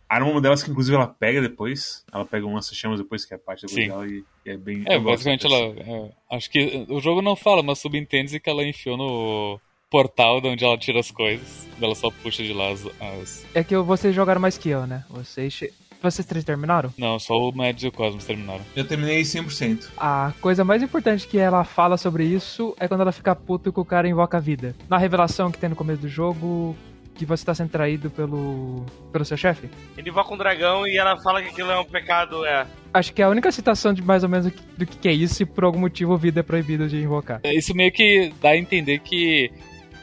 A 0.09 0.17
arma 0.17 0.31
uma 0.31 0.41
delas 0.41 0.63
que 0.63 0.71
inclusive 0.71 0.97
ela 0.97 1.07
pega 1.07 1.41
depois, 1.41 2.05
ela 2.13 2.25
pega 2.25 2.47
um 2.47 2.55
lança-chamas 2.55 2.99
depois, 2.99 3.25
que 3.25 3.35
é 3.35 3.37
a 3.37 3.41
parte 3.41 3.67
da 3.67 3.75
dela, 3.75 4.07
e, 4.07 4.25
e 4.45 4.51
é 4.51 4.57
bem... 4.57 4.85
É, 4.87 4.99
basicamente 4.99 5.47
ela. 5.47 5.57
é, 5.57 6.11
acho 6.37 6.51
que 6.51 6.87
o 6.89 7.01
jogo 7.01 7.21
não 7.21 7.35
fala, 7.35 7.63
mas 7.63 7.79
subentende 7.81 8.39
que 8.39 8.49
ela 8.49 8.63
enfiou 8.65 8.97
no, 8.97 9.61
portal 9.91 10.41
de 10.41 10.49
onde 10.49 10.65
ela 10.65 10.77
tira 10.77 11.01
as 11.01 11.11
coisas. 11.11 11.67
Ela 11.81 11.95
só 11.95 12.11
puxa 12.11 12.43
de 12.43 12.53
lá 12.53 12.71
as. 12.71 12.87
as... 13.01 13.47
É 13.55 13.63
que 13.63 13.77
vocês 13.77 14.15
jogaram 14.15 14.41
mais 14.41 14.59
que 14.59 14.69
eu, 14.69 14.87
né? 14.87 15.05
Vocês. 15.09 15.53
che- 15.53 15.73
Vocês 16.03 16.27
três 16.27 16.45
terminaram? 16.45 16.93
Não, 16.99 17.19
só 17.19 17.35
o 17.35 17.53
Mads 17.53 17.83
e 17.83 17.89
o 17.89 17.93
Cosmos 17.93 18.25
terminaram. 18.25 18.63
Eu 18.75 18.87
terminei 18.87 19.23
100%. 19.23 19.89
A 19.97 20.33
coisa 20.41 20.65
mais 20.65 20.83
importante 20.83 21.27
que 21.27 21.39
ela 21.39 21.65
fala 21.65 21.97
sobre 21.97 22.25
isso 22.25 22.75
é 22.79 22.87
quando 22.87 23.01
ela 23.01 23.13
fica 23.13 23.35
puta 23.35 23.73
que 23.73 23.81
o 23.81 23.85
cara 23.85 24.09
invoca 24.09 24.37
a 24.37 24.41
vida. 24.41 24.75
Na 24.89 24.99
revelação 24.99 25.51
que 25.51 25.59
tem 25.59 25.71
no 25.71 25.77
começo 25.77 26.03
do 26.03 26.09
jogo, 26.09 26.77
que 27.16 27.25
você 27.25 27.44
tá 27.44 27.54
sendo 27.54 27.70
traído 27.70 28.11
pelo. 28.11 28.85
pelo 29.11 29.25
seu 29.25 29.37
chefe. 29.37 29.68
Ele 29.96 30.11
invoca 30.11 30.32
um 30.32 30.37
dragão 30.37 30.87
e 30.87 30.96
ela 30.96 31.16
fala 31.23 31.42
que 31.42 31.49
aquilo 31.49 31.70
é 31.70 31.78
um 31.78 31.85
pecado, 31.85 32.44
é. 32.44 32.66
Acho 32.92 33.12
que 33.12 33.23
é 33.23 33.25
a 33.25 33.28
única 33.28 33.50
citação 33.50 33.92
de 33.92 34.02
mais 34.02 34.23
ou 34.23 34.28
menos 34.28 34.52
do 34.76 34.87
que 34.87 34.96
que 34.96 35.08
é 35.08 35.12
isso 35.12 35.42
e 35.42 35.46
por 35.46 35.64
algum 35.64 35.80
motivo 35.80 36.16
vida 36.16 36.40
é 36.40 36.42
proibida 36.42 36.87
de 36.88 36.99
invocar. 36.99 37.40
Isso 37.44 37.75
meio 37.75 37.92
que 37.92 38.32
dá 38.40 38.50
a 38.50 38.56
entender 38.56 39.00
que. 39.00 39.50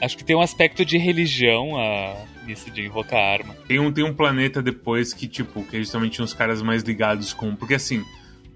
Acho 0.01 0.17
que 0.17 0.23
tem 0.23 0.35
um 0.35 0.41
aspecto 0.41 0.83
de 0.83 0.97
religião 0.97 1.77
a, 1.77 2.15
nisso 2.45 2.69
de 2.69 2.85
invocar 2.85 3.19
arma. 3.19 3.55
Tem 3.67 3.79
um, 3.79 3.91
tem 3.91 4.03
um 4.03 4.13
planeta 4.13 4.61
depois 4.61 5.13
que, 5.13 5.27
tipo, 5.27 5.63
que 5.63 5.77
é 5.77 5.79
justamente 5.79 6.21
uns 6.21 6.33
caras 6.33 6.61
mais 6.61 6.83
ligados 6.83 7.33
com. 7.33 7.55
Porque 7.55 7.75
assim, 7.75 8.03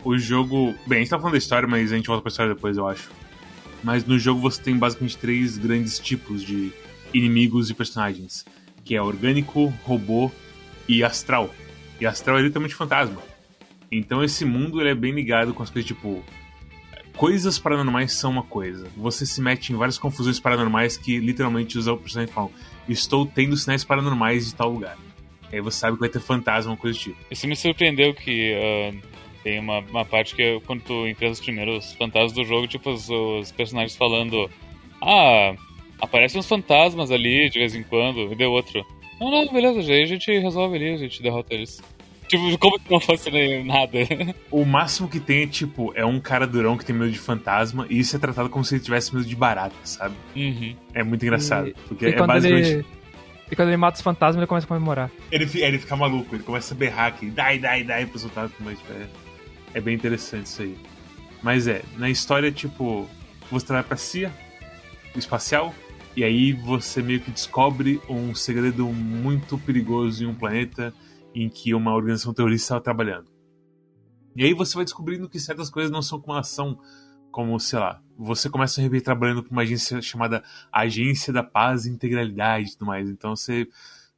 o 0.04 0.18
jogo. 0.18 0.76
Bem, 0.86 0.98
a 0.98 1.02
gente 1.02 1.10
tá 1.10 1.18
falando 1.18 1.34
da 1.34 1.38
história, 1.38 1.68
mas 1.68 1.92
a 1.92 1.96
gente 1.96 2.08
volta 2.08 2.22
pra 2.22 2.30
história 2.30 2.54
depois, 2.54 2.78
eu 2.78 2.88
acho. 2.88 3.10
Mas 3.84 4.06
no 4.06 4.18
jogo 4.18 4.42
você 4.42 4.62
tem 4.62 4.78
basicamente 4.78 5.18
três 5.18 5.58
grandes 5.58 6.00
tipos 6.00 6.44
de 6.44 6.74
inimigos 7.14 7.70
e 7.70 7.74
personagens. 7.74 8.46
Que 8.84 8.96
é 8.96 9.02
orgânico, 9.02 9.74
robô 9.84 10.32
e 10.88 11.04
astral. 11.04 11.54
E 12.00 12.06
astral 12.06 12.38
é 12.38 12.42
literalmente 12.42 12.76
fantasma. 12.76 13.22
Então 13.92 14.24
esse 14.24 14.46
mundo 14.46 14.80
ele 14.82 14.90
é 14.90 14.96
bem 14.96 15.12
ligado 15.12 15.54
com 15.54 15.64
as 15.64 15.70
coisas 15.70 15.88
tipo. 15.88 16.24
Coisas 17.16 17.58
paranormais 17.58 18.14
são 18.14 18.30
uma 18.30 18.44
coisa. 18.44 18.88
Você 18.96 19.26
se 19.26 19.42
mete 19.42 19.74
em 19.74 19.76
várias 19.76 19.98
confusões 19.98 20.40
paranormais 20.40 20.98
que 20.98 21.18
literalmente 21.18 21.78
os 21.78 21.86
personagens 21.86 22.34
falam: 22.34 22.52
Estou 22.88 23.26
tendo 23.26 23.58
sinais 23.58 23.84
paranormais 23.84 24.46
de 24.46 24.56
tal 24.56 24.70
lugar. 24.70 24.98
Aí 25.52 25.62
você 25.62 25.80
sabe 25.80 25.96
que 25.96 26.02
vai 26.02 26.10
ter 26.10 26.20
fantasma, 26.20 26.72
uma 26.72 26.78
coisa 26.78 26.98
do 26.98 27.02
tipo. 27.02 27.18
Isso 27.32 27.48
me 27.48 27.56
surpreendeu 27.56 28.14
que 28.14 28.54
ah, 28.54 29.08
tem 29.44 29.60
uma, 29.60 29.80
uma 29.80 30.06
parte 30.06 30.36
que 30.36 30.60
quando 30.66 30.82
tu 30.82 31.08
enfrenta 31.08 31.34
os 31.34 31.40
primeiros 31.40 31.94
fantasmas 31.94 32.34
do 32.34 32.44
jogo, 32.44 32.68
tipo, 32.68 32.92
os, 32.92 33.10
os 33.10 33.52
personagens 33.52 33.96
falando 33.96 34.50
Ah, 35.02 35.56
aparecem 36.02 36.40
uns 36.40 36.48
fantasmas 36.48 37.12
ali 37.12 37.50
de 37.50 37.60
vez 37.60 37.76
em 37.76 37.84
quando, 37.84 38.32
e 38.32 38.36
deu 38.36 38.52
outro. 38.52 38.86
Não, 39.20 39.32
não, 39.32 39.52
beleza, 39.52 39.82
já 39.82 39.94
aí 39.94 40.04
a 40.04 40.08
gente 40.08 40.32
resolve 40.40 40.76
ali, 40.76 40.90
a 40.94 40.98
gente 40.98 41.22
derrota 41.22 41.54
eles. 41.54 41.82
Tipo, 42.28 42.58
como 42.58 42.78
se 42.78 42.92
não 42.92 43.00
fosse 43.00 43.32
nem 43.32 43.64
nada. 43.64 43.98
O 44.52 44.66
máximo 44.66 45.08
que 45.08 45.20
tem 45.20 45.44
é, 45.44 45.48
tipo, 45.48 45.94
é 45.96 46.06
um 46.06 46.20
cara 46.20 46.46
durão 46.46 46.78
que 46.78 46.84
tem 46.86 46.96
medo 46.96 47.12
de 47.12 47.18
fantasma, 47.20 47.88
e 47.90 48.00
isso 48.00 48.16
é 48.16 48.20
tratado 48.20 48.50
como 48.50 48.64
se 48.66 48.76
ele 48.76 48.84
tivesse 48.84 49.16
medo 49.16 49.26
de 49.26 49.36
barata, 49.36 49.76
sabe? 49.84 50.14
Uhum. 50.36 50.76
É 50.94 51.04
muito 51.04 51.24
engraçado. 51.24 51.70
E- 51.70 51.76
porque 51.88 52.06
E 52.06 52.10
é 52.14 52.18
basicamente. 52.28 52.68
ele, 52.70 52.86
e 53.50 53.56
quando 53.56 53.70
ele 53.70 53.78
mata 53.78 53.96
os 53.96 54.02
fantasmas, 54.04 54.38
ele 54.38 54.46
começa 54.48 54.66
a 54.66 54.68
comemorar. 54.68 55.10
Ele, 55.32 55.50
ele 55.62 55.80
fica 55.80 55.96
maluco, 55.96 56.36
ele 56.36 56.44
começa 56.44 56.74
a 56.74 56.78
berrar 56.78 57.08
aqui, 57.08 57.28
dai, 57.28 57.58
dai, 57.58 57.84
dai 57.84 58.06
pros 58.06 58.24
fantasmas, 58.24 58.54
mas 58.60 58.78
tipo, 58.78 58.92
é, 58.92 59.08
é 59.76 59.82
bem 59.82 59.96
interessante 59.96 60.48
isso 60.48 60.62
aí. 60.62 60.76
Mas 61.42 61.66
é, 61.68 61.82
na 61.98 62.10
história, 62.10 62.52
tipo, 62.52 63.08
você 63.50 63.72
vai 63.72 63.84
pra 63.84 63.96
CIA, 63.96 64.32
o 65.16 65.20
espacial, 65.20 65.74
e 66.18 66.24
aí 66.24 66.52
você 66.52 67.00
meio 67.00 67.22
que 67.22 67.30
descobre 67.30 68.02
um 68.10 68.34
segredo 68.34 68.88
muito 68.88 69.56
perigoso 69.56 70.24
em 70.24 70.26
um 70.26 70.34
planeta 70.34 70.92
em 71.32 71.48
que 71.48 71.76
uma 71.76 71.94
organização 71.94 72.34
terrorista 72.34 72.66
estava 72.66 72.82
trabalhando. 72.82 73.30
E 74.36 74.44
aí 74.44 74.52
você 74.52 74.74
vai 74.74 74.84
descobrindo 74.84 75.30
que 75.30 75.40
certas 75.40 75.70
coisas 75.70 75.92
não 75.92 76.02
são 76.02 76.20
como 76.20 76.34
elas 76.34 76.48
são, 76.48 76.80
como, 77.30 77.60
sei 77.60 77.78
lá, 77.78 78.02
você 78.18 78.50
começa 78.50 78.82
a 78.82 78.84
rever 78.84 79.04
trabalhando 79.04 79.44
para 79.44 79.52
uma 79.52 79.62
agência 79.62 80.02
chamada 80.02 80.44
Agência 80.72 81.32
da 81.32 81.44
Paz 81.44 81.86
e 81.86 81.92
Integralidade 81.92 82.70
e 82.70 82.72
tudo 82.72 82.88
mais. 82.88 83.08
Então 83.08 83.36
você. 83.36 83.68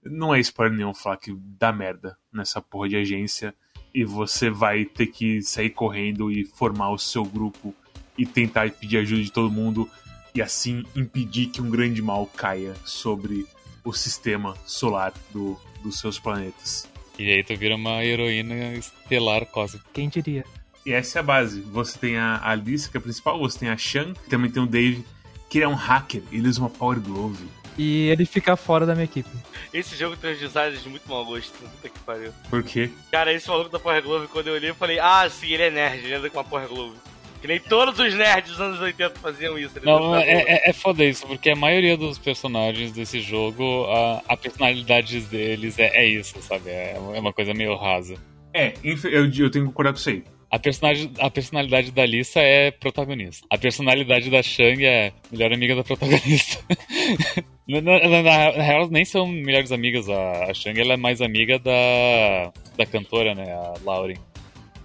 Não 0.01 0.34
é 0.34 0.39
spoiler 0.39 0.77
nenhum 0.77 0.94
falar 0.94 1.18
que 1.18 1.36
dá 1.38 1.74
merda 1.74 2.18
nessa 2.32 2.62
porra 2.62 2.88
de 2.88 2.96
agência 2.96 3.53
e 3.94 4.06
você 4.06 4.50
vai 4.50 4.86
ter 4.86 5.08
que 5.08 5.41
sair 5.41 5.72
correndo 5.72 6.32
e 6.32 6.46
formar 6.46 6.91
o 6.91 6.98
seu 6.98 7.25
grupo 7.25 7.75
e 8.18 8.25
tentar 8.25 8.72
pedir 8.72 9.00
ajuda 9.00 9.22
de 9.22 9.34
todo 9.34 9.51
mundo 9.51 9.89
e 10.34 10.42
assim 10.42 10.84
impedir 10.96 11.48
que 11.48 11.62
um 11.62 11.70
grande 11.70 12.02
mal 12.02 12.26
caia 12.26 12.74
sobre 12.86 13.46
o 13.84 13.94
sistema 13.94 14.56
solar 14.66 15.14
do, 15.32 15.60
dos 15.82 16.00
seus 16.00 16.20
planetas. 16.20 16.88
E 17.18 17.30
aí 17.30 17.44
tu 17.44 17.56
vira 17.58 17.76
uma 17.76 18.04
heroína 18.04 18.74
estelar 18.74 19.46
cósmica. 19.46 19.86
Quem 19.94 20.08
diria? 20.08 20.46
E 20.86 20.94
essa 20.94 21.20
é 21.20 21.22
a 21.22 21.24
base. 21.24 21.62
Você 21.62 21.98
tem 22.00 22.18
a 22.18 22.40
Alice, 22.42 22.90
que 22.90 22.98
é 22.98 23.00
a 23.00 23.02
principal, 23.02 23.38
você 23.38 23.60
tem 23.60 23.70
a 23.70 23.78
Shan, 23.78 24.14
também 24.30 24.50
tem 24.50 24.64
o 24.64 24.66
Dave, 24.66 25.06
que 25.50 25.58
ele 25.58 25.66
é 25.66 25.68
um 25.68 25.76
hacker, 25.76 26.24
ele 26.32 26.48
usa 26.48 26.62
uma 26.62 26.70
Power 26.70 27.00
Glove. 27.00 27.46
E 27.78 28.08
ele 28.10 28.26
fica 28.26 28.56
fora 28.56 28.86
da 28.86 28.94
minha 28.94 29.06
equipe. 29.06 29.30
Esse 29.74 29.96
jogo 29.96 30.18
tem 30.18 30.34
uns 30.34 30.40
designs 30.40 30.84
de 30.84 30.90
muito 30.90 31.08
mau 31.08 31.26
gosto. 31.26 31.54
Puta 31.54 31.90
que 31.90 32.00
pariu. 32.00 32.34
Por 32.50 32.62
quê? 32.62 32.90
Cara, 33.10 33.32
esse 33.32 33.48
maluco 33.48 33.70
da 33.70 33.80
Power 33.80 34.04
Glove, 34.04 34.28
quando 34.28 34.48
eu 34.48 34.54
olhei, 34.54 34.70
eu 34.70 34.76
falei, 34.76 35.00
ah, 35.00 35.30
sim, 35.30 35.48
ele 35.48 35.64
é 35.64 35.72
nerd, 35.72 36.04
ele 36.04 36.14
anda 36.14 36.30
com 36.30 36.38
uma 36.38 36.44
Power 36.44 36.68
Glove. 36.68 36.98
Que 37.41 37.48
nem 37.48 37.60
todos 37.60 37.98
os 38.00 38.13
nerds 38.13 38.51
dos 38.51 38.60
anos 38.62 38.81
80 38.81 39.19
faziam 39.19 39.58
isso. 39.58 39.74
Não, 39.84 40.15
é, 40.15 40.24
é, 40.29 40.69
é 40.69 40.74
foda 40.74 41.03
isso, 41.05 41.25
porque 41.25 41.50
a 41.50 41.55
maioria 41.55 41.96
dos 41.96 42.17
personagens 42.19 42.91
desse 42.91 43.22
jogo, 43.22 43.86
a, 43.86 44.22
a 44.27 44.36
personalidade 44.38 45.22
deles 45.22 45.79
é, 45.79 45.88
é 45.96 46.05
isso, 46.05 46.41
sabe? 46.41 46.69
É, 46.69 46.96
é 46.96 47.19
uma 47.19 47.31
coisa 47.31 47.53
meio 47.53 47.75
rasa. 47.77 48.15
É, 48.53 48.74
eu, 48.84 48.98
eu 49.12 49.31
tenho 49.31 49.50
que 49.50 49.72
concordar 49.72 49.93
com 49.93 50.00
isso 50.00 50.10
aí. 50.10 50.24
A, 50.51 50.58
personagem, 50.58 51.12
a 51.19 51.29
personalidade 51.29 51.91
da 51.91 52.03
Lisa 52.05 52.39
é 52.41 52.72
protagonista. 52.72 53.46
A 53.51 53.58
personalidade 53.58 54.29
da 54.31 54.41
Shang 54.41 54.84
é 54.84 55.13
melhor 55.31 55.53
amiga 55.53 55.75
da 55.75 55.84
protagonista. 55.84 56.58
na, 57.69 57.79
na- 57.81 58.00
na- 58.10 58.24
na 58.24 58.63
real, 58.63 58.89
nem 58.89 59.05
são 59.05 59.27
melhores 59.27 59.72
amigas. 59.72 60.10
A, 60.10 60.46
a 60.50 60.53
Shang 60.53 60.79
ela 60.81 60.93
é 60.96 60.98
mais 60.98 61.22
amiga 61.22 61.60
da, 61.60 62.51
da 62.75 62.86
cantora, 62.86 63.36
né? 63.36 63.43
A 63.53 63.74
Lauren. 63.86 64.15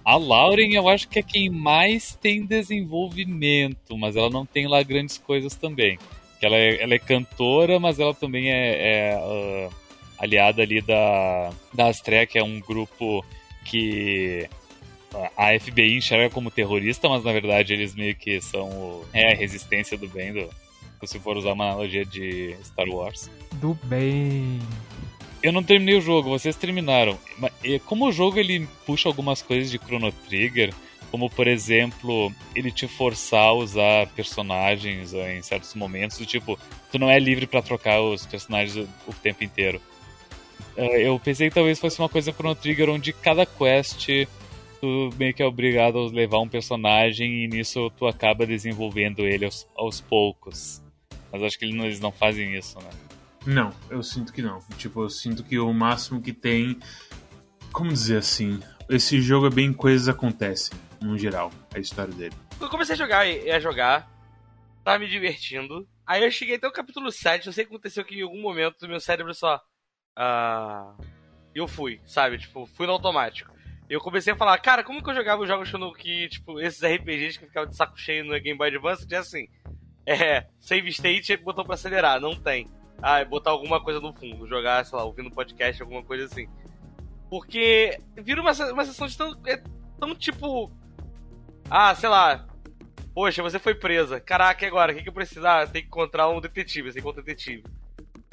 A 0.05 0.15
Lauren 0.17 0.71
eu 0.73 0.87
acho 0.87 1.07
que 1.09 1.17
é 1.19 1.23
quem 1.23 1.49
mais 1.49 2.15
tem 2.21 2.45
desenvolvimento, 2.45 3.97
mas 3.97 4.15
ela 4.15 4.29
não 4.29 4.45
tem 4.45 4.67
lá 4.67 4.81
grandes 4.83 5.17
coisas 5.17 5.55
também. 5.55 5.97
Que 6.39 6.45
ela, 6.45 6.55
é, 6.55 6.81
ela 6.83 6.93
é 6.93 6.99
cantora, 6.99 7.79
mas 7.79 7.99
ela 7.99 8.13
também 8.13 8.51
é, 8.51 8.57
é, 8.77 9.13
ah, 9.15 9.69
aliada 10.19 10.61
ali 10.61 10.79
da, 10.81 11.51
da 11.73 11.87
Astrea, 11.87 12.27
que 12.27 12.37
é 12.37 12.43
um 12.43 12.59
grupo 12.59 13.25
que 13.65 14.47
a 15.37 15.57
FBI 15.59 15.97
enxerga 15.97 16.29
como 16.29 16.51
terrorista, 16.51 17.07
mas 17.09 17.23
na 17.23 17.31
verdade 17.31 17.73
eles 17.73 17.95
meio 17.95 18.15
que 18.15 18.41
são 18.41 18.67
o- 18.69 19.05
é 19.13 19.31
a 19.33 19.35
resistência 19.35 19.97
do 19.97 20.07
bem, 20.09 20.33
do, 20.33 20.49
se 21.07 21.17
for 21.19 21.37
usar 21.37 21.53
uma 21.53 21.65
analogia 21.69 22.05
de 22.05 22.55
Star 22.63 22.87
Wars. 22.89 23.29
Do 23.53 23.77
bem. 23.83 24.59
Eu 25.45 25.51
não 25.51 25.61
terminei 25.61 25.95
o 25.95 26.01
jogo, 26.01 26.27
vocês 26.31 26.55
terminaram. 26.55 27.19
Como 27.85 28.07
o 28.07 28.11
jogo 28.11 28.39
ele 28.39 28.67
puxa 28.83 29.07
algumas 29.07 29.43
coisas 29.43 29.69
de 29.69 29.77
Chrono 29.77 30.11
Trigger, 30.11 30.73
como 31.11 31.29
por 31.29 31.47
exemplo, 31.47 32.33
ele 32.55 32.71
te 32.71 32.87
forçar 32.87 33.49
a 33.49 33.53
usar 33.53 34.07
personagens 34.15 35.13
eh, 35.13 35.37
em 35.37 35.43
certos 35.43 35.75
momentos, 35.75 36.17
do 36.17 36.25
tipo, 36.25 36.57
tu 36.91 36.97
não 36.97 37.11
é 37.11 37.19
livre 37.19 37.45
pra 37.45 37.61
trocar 37.61 38.01
os 38.01 38.25
personagens 38.25 38.75
o, 38.75 38.89
o 39.07 39.13
tempo 39.13 39.43
inteiro. 39.43 39.79
Eh, 40.75 41.07
Eu 41.07 41.19
pensei 41.19 41.47
que 41.49 41.53
talvez 41.53 41.77
fosse 41.77 41.99
uma 41.99 42.09
coisa 42.09 42.33
Chrono 42.33 42.55
Trigger 42.55 42.89
onde 42.89 43.13
cada 43.13 43.45
quest 43.45 44.09
tu 44.81 45.11
meio 45.15 45.31
que 45.31 45.43
é 45.43 45.45
obrigado 45.45 45.99
a 45.99 46.09
levar 46.09 46.39
um 46.39 46.49
personagem 46.49 47.43
e 47.43 47.47
nisso 47.47 47.91
tu 47.99 48.07
acaba 48.07 48.47
desenvolvendo 48.47 49.27
ele 49.27 49.45
aos, 49.45 49.67
aos 49.75 50.01
poucos. 50.01 50.81
Mas 51.31 51.43
acho 51.43 51.59
que 51.59 51.65
eles 51.65 51.99
não 51.99 52.11
fazem 52.11 52.55
isso, 52.55 52.79
né? 52.79 52.89
Não, 53.45 53.73
eu 53.89 54.01
sinto 54.01 54.33
que 54.33 54.41
não. 54.41 54.59
Tipo, 54.77 55.03
eu 55.03 55.09
sinto 55.09 55.43
que 55.43 55.59
o 55.59 55.71
máximo 55.73 56.21
que 56.21 56.33
tem. 56.33 56.79
Como 57.71 57.91
dizer 57.91 58.17
assim? 58.17 58.59
Esse 58.89 59.21
jogo 59.21 59.47
é 59.47 59.49
bem 59.49 59.73
coisas 59.73 60.07
acontecem, 60.07 60.77
no 61.01 61.17
geral, 61.17 61.51
a 61.73 61.79
história 61.79 62.13
dele. 62.13 62.35
Eu 62.59 62.69
comecei 62.69 62.93
a 62.93 62.97
jogar 62.97 63.25
a 63.25 63.59
jogar, 63.59 64.09
tava 64.83 64.99
me 64.99 65.07
divertindo. 65.07 65.87
Aí 66.05 66.23
eu 66.23 66.31
cheguei 66.31 66.55
até 66.55 66.67
o 66.67 66.71
capítulo 66.71 67.11
7, 67.11 67.47
eu 67.47 67.53
sei 67.53 67.65
que 67.65 67.73
aconteceu 67.73 68.05
que 68.05 68.19
em 68.19 68.21
algum 68.21 68.41
momento 68.41 68.87
meu 68.87 68.99
cérebro 68.99 69.33
só. 69.33 69.59
Ah. 70.15 70.95
Eu 71.53 71.67
fui, 71.67 72.01
sabe? 72.05 72.37
Tipo, 72.37 72.65
fui 72.65 72.85
no 72.85 72.93
automático. 72.93 73.53
Eu 73.89 73.99
comecei 74.01 74.33
a 74.33 74.35
falar, 74.35 74.57
cara, 74.59 74.83
como 74.83 75.01
que 75.01 75.09
eu 75.09 75.15
jogava 75.15 75.41
os 75.41 75.47
jogos 75.47 75.71
que, 75.97 76.27
tipo, 76.27 76.59
esses 76.59 76.81
RPGs 76.81 77.39
que 77.39 77.45
ficavam 77.45 77.69
de 77.69 77.75
saco 77.75 77.97
cheio 77.97 78.25
no 78.25 78.39
Game 78.39 78.57
Boy 78.57 78.67
Advance, 78.67 79.07
tinha 79.07 79.19
assim. 79.19 79.47
É, 80.05 80.47
save 80.59 80.89
state 80.89 81.37
botão 81.37 81.63
pra 81.63 81.75
acelerar, 81.75 82.19
não 82.19 82.35
tem. 82.35 82.69
Ah, 83.01 83.19
é 83.19 83.25
botar 83.25 83.51
alguma 83.51 83.81
coisa 83.81 83.99
no 83.99 84.13
fundo, 84.13 84.47
jogar, 84.47 84.85
sei 84.85 84.97
lá, 84.97 85.03
ouvindo 85.03 85.31
podcast, 85.31 85.81
alguma 85.81 86.03
coisa 86.03 86.25
assim. 86.25 86.47
Porque 87.29 87.99
vira 88.17 88.41
uma, 88.41 88.51
uma 88.51 88.85
sessão 88.85 89.07
de 89.07 89.17
tão, 89.17 89.35
é 89.45 89.61
tão 89.99 90.15
tipo. 90.15 90.71
Ah, 91.69 91.93
sei 91.95 92.09
lá. 92.09 92.45
Poxa, 93.13 93.41
você 93.41 93.59
foi 93.59 93.73
presa. 93.73 94.19
Caraca, 94.19 94.63
e 94.63 94.67
agora? 94.67 94.91
O 94.91 94.95
que, 94.95 95.03
que 95.03 95.09
eu 95.09 95.13
preciso? 95.13 95.45
Ah, 95.45 95.65
tem 95.65 95.81
que 95.81 95.87
encontrar 95.87 96.29
um 96.29 96.41
detetive. 96.41 96.91
Você 96.91 96.99
encontra 96.99 97.21
um 97.21 97.25
detetive. 97.25 97.63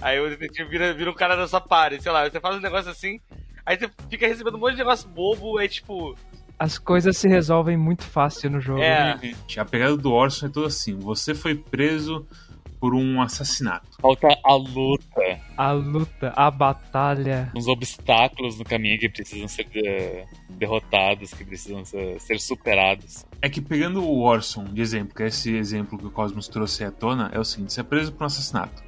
Aí 0.01 0.19
o 0.19 0.29
detetive 0.29 0.69
vira, 0.69 0.93
vira 0.93 1.11
um 1.11 1.15
cara 1.15 1.37
dessa 1.37 1.61
party, 1.61 2.03
sei 2.03 2.13
lá. 2.13 2.29
Você 2.29 2.41
faz 2.41 2.57
um 2.57 2.61
negócio 2.61 2.91
assim. 2.91 3.21
Aí 3.65 3.79
você 3.79 3.89
fica 4.11 4.27
recebendo 4.27 4.57
um 4.57 4.61
monte 4.61 4.73
de 4.73 4.79
negócio 4.79 5.09
bobo. 5.09 5.61
É 5.61 5.69
tipo. 5.69 6.17
As 6.59 6.79
coisas 6.79 7.17
se 7.17 7.29
resolvem 7.29 7.77
muito 7.77 8.03
fácil 8.05 8.51
no 8.51 8.61
jogo. 8.61 8.83
É. 8.83 9.19
A 9.57 9.65
pegada 9.65 9.97
do 9.97 10.13
Orson 10.13 10.47
é 10.47 10.49
toda 10.51 10.67
assim: 10.67 10.97
você 10.99 11.35
foi 11.35 11.55
preso 11.55 12.27
por 12.83 12.97
um 12.97 13.23
assassinato. 13.23 13.87
Falta 14.01 14.27
a 14.45 14.55
luta. 14.57 15.41
A 15.57 15.71
luta, 15.71 16.33
a 16.35 16.51
batalha. 16.51 17.53
Uns 17.57 17.69
obstáculos 17.69 18.59
no 18.59 18.65
caminho 18.65 18.99
que 18.99 19.09
precisam 19.09 19.47
ser 19.47 19.69
de- 19.69 20.25
derrotados, 20.57 21.33
que 21.33 21.45
precisam 21.45 21.85
ser, 21.85 22.21
ser 22.21 22.41
superados. 22.41 23.25
É 23.41 23.49
que 23.49 23.61
pegando 23.61 24.03
o 24.03 24.19
Orson 24.23 24.65
de 24.65 24.83
exemplo, 24.83 25.15
que 25.15 25.23
é 25.23 25.29
esse 25.29 25.55
exemplo 25.55 25.97
que 25.97 26.07
o 26.07 26.11
Cosmos 26.11 26.49
trouxe 26.49 26.83
à 26.83 26.91
tona, 26.91 27.31
é 27.33 27.39
o 27.39 27.45
seguinte: 27.45 27.73
você 27.73 27.83
é 27.83 27.85
preso 27.85 28.11
por 28.13 28.25
um 28.25 28.27
assassinato. 28.27 28.83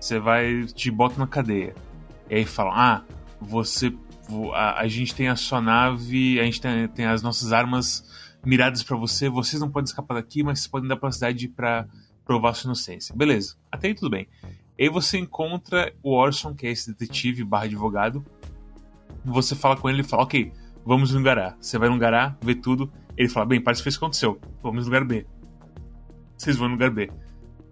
Você 0.00 0.20
vai, 0.20 0.64
te 0.66 0.88
bota 0.88 1.18
na 1.18 1.26
cadeia. 1.26 1.74
E 2.30 2.36
aí 2.36 2.44
falam: 2.44 2.74
ah, 2.74 3.02
você. 3.40 3.92
vo- 4.28 4.52
A, 4.54 4.78
a 4.82 4.86
gente 4.86 5.16
tem 5.16 5.26
a 5.26 5.34
sua 5.34 5.60
nave, 5.60 6.38
a 6.38 6.44
gente 6.44 6.60
tem, 6.60 6.86
tem 6.86 7.06
as 7.06 7.22
nossas 7.22 7.52
armas 7.52 8.04
miradas 8.44 8.84
pra 8.84 8.96
você, 8.96 9.28
vocês 9.28 9.60
não 9.60 9.68
podem 9.68 9.86
escapar 9.88 10.14
daqui, 10.14 10.44
mas 10.44 10.60
vocês 10.60 10.68
podem 10.70 10.88
dar 10.88 10.96
pra 10.96 11.10
cidade 11.10 11.48
pra 11.48 11.84
provar 12.26 12.52
sua 12.54 12.68
inocência. 12.68 13.14
Beleza, 13.16 13.56
até 13.72 13.88
aí 13.88 13.94
tudo 13.94 14.10
bem. 14.10 14.28
E 14.78 14.82
aí 14.82 14.88
você 14.90 15.16
encontra 15.16 15.94
o 16.02 16.12
Orson, 16.12 16.54
que 16.54 16.66
é 16.66 16.70
esse 16.70 16.90
detetive 16.90 17.44
barra 17.44 17.64
advogado. 17.64 18.22
Você 19.24 19.54
fala 19.54 19.76
com 19.76 19.88
ele 19.88 20.02
e 20.02 20.04
fala: 20.04 20.24
ok, 20.24 20.52
vamos 20.84 21.12
no 21.12 21.22
Gará. 21.22 21.56
Você 21.58 21.78
vai 21.78 21.88
no 21.88 21.98
Gará, 21.98 22.36
vê 22.42 22.54
tudo. 22.54 22.92
Ele 23.16 23.28
fala: 23.28 23.46
bem, 23.46 23.60
parece 23.60 23.80
que 23.80 23.84
foi 23.84 23.90
isso 23.90 23.98
que 23.98 24.04
aconteceu. 24.04 24.40
Vamos 24.62 24.84
no 24.84 24.92
lugar 24.92 25.04
B. 25.06 25.24
Vocês 26.36 26.56
vão 26.56 26.68
no 26.68 26.74
lugar 26.74 26.90
B. 26.90 27.10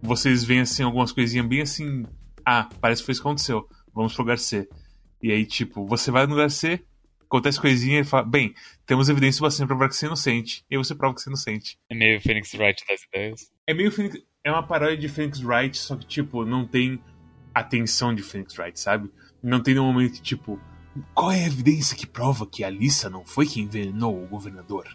Vocês 0.01 0.45
veem 0.45 0.61
assim 0.61 0.83
algumas 0.83 1.13
coisinhas 1.13 1.47
bem 1.47 1.61
assim. 1.61 2.07
Ah, 2.47 2.69
parece 2.81 3.03
que 3.03 3.07
foi 3.07 3.13
isso 3.13 3.23
que 3.23 3.29
aconteceu. 3.29 3.69
Vamos 3.93 4.15
pro 4.15 4.23
lugar 4.23 4.39
C. 4.39 4.69
E 5.23 5.33
aí, 5.33 5.45
tipo, 5.45 5.87
você 5.87 6.11
vai 6.11 6.27
no 6.27 6.35
lugar 6.35 6.51
C, 6.51 6.85
acontece 7.23 7.61
coisinha 7.61 8.01
e 8.01 8.05
fala: 8.05 8.25
bem, 8.25 8.55
temos 8.87 9.09
evidência 9.09 9.43
bastante 9.43 9.67
pra 9.67 9.77
provar 9.77 9.89
que 9.89 9.97
você 9.97 10.07
é 10.07 10.09
inocente. 10.09 10.65
E 10.71 10.77
aí 10.77 10.79
você 10.79 10.95
prova 10.95 11.15
que 11.15 11.21
você 11.21 11.29
é 11.29 11.33
inocente. 11.33 11.79
É 11.91 11.95
meio 11.95 12.21
Phoenix 12.21 12.55
Wright 12.55 12.85
das 12.89 13.03
ideias. 13.03 13.53
É 13.67 13.75
meio 13.75 13.91
Phoenix, 13.93 14.19
é 14.45 14.51
uma 14.53 14.63
paródia 14.63 14.99
de 14.99 15.09
Phoenix 15.09 15.43
Wright, 15.43 15.77
só 15.77 15.97
que, 15.97 16.07
tipo, 16.07 16.45
não 16.45 16.67
tem 16.67 17.01
a 17.55 17.65
tensão 17.65 18.15
de 18.15 18.23
Phoenix 18.23 18.57
Wright, 18.59 18.79
sabe? 18.79 19.11
Não 19.43 19.59
tem 19.61 19.73
nenhum 19.75 19.87
momento 19.91 20.13
que, 20.13 20.23
tipo, 20.23 20.61
qual 21.15 21.33
é 21.33 21.43
a 21.43 21.47
evidência 21.47 21.97
que 21.97 22.07
prova 22.07 22.47
que 22.47 22.63
a 22.63 22.69
Lisa 22.69 23.09
não 23.09 23.25
foi 23.25 23.47
quem 23.47 23.65
envenenou 23.65 24.23
o 24.23 24.27
governador? 24.27 24.87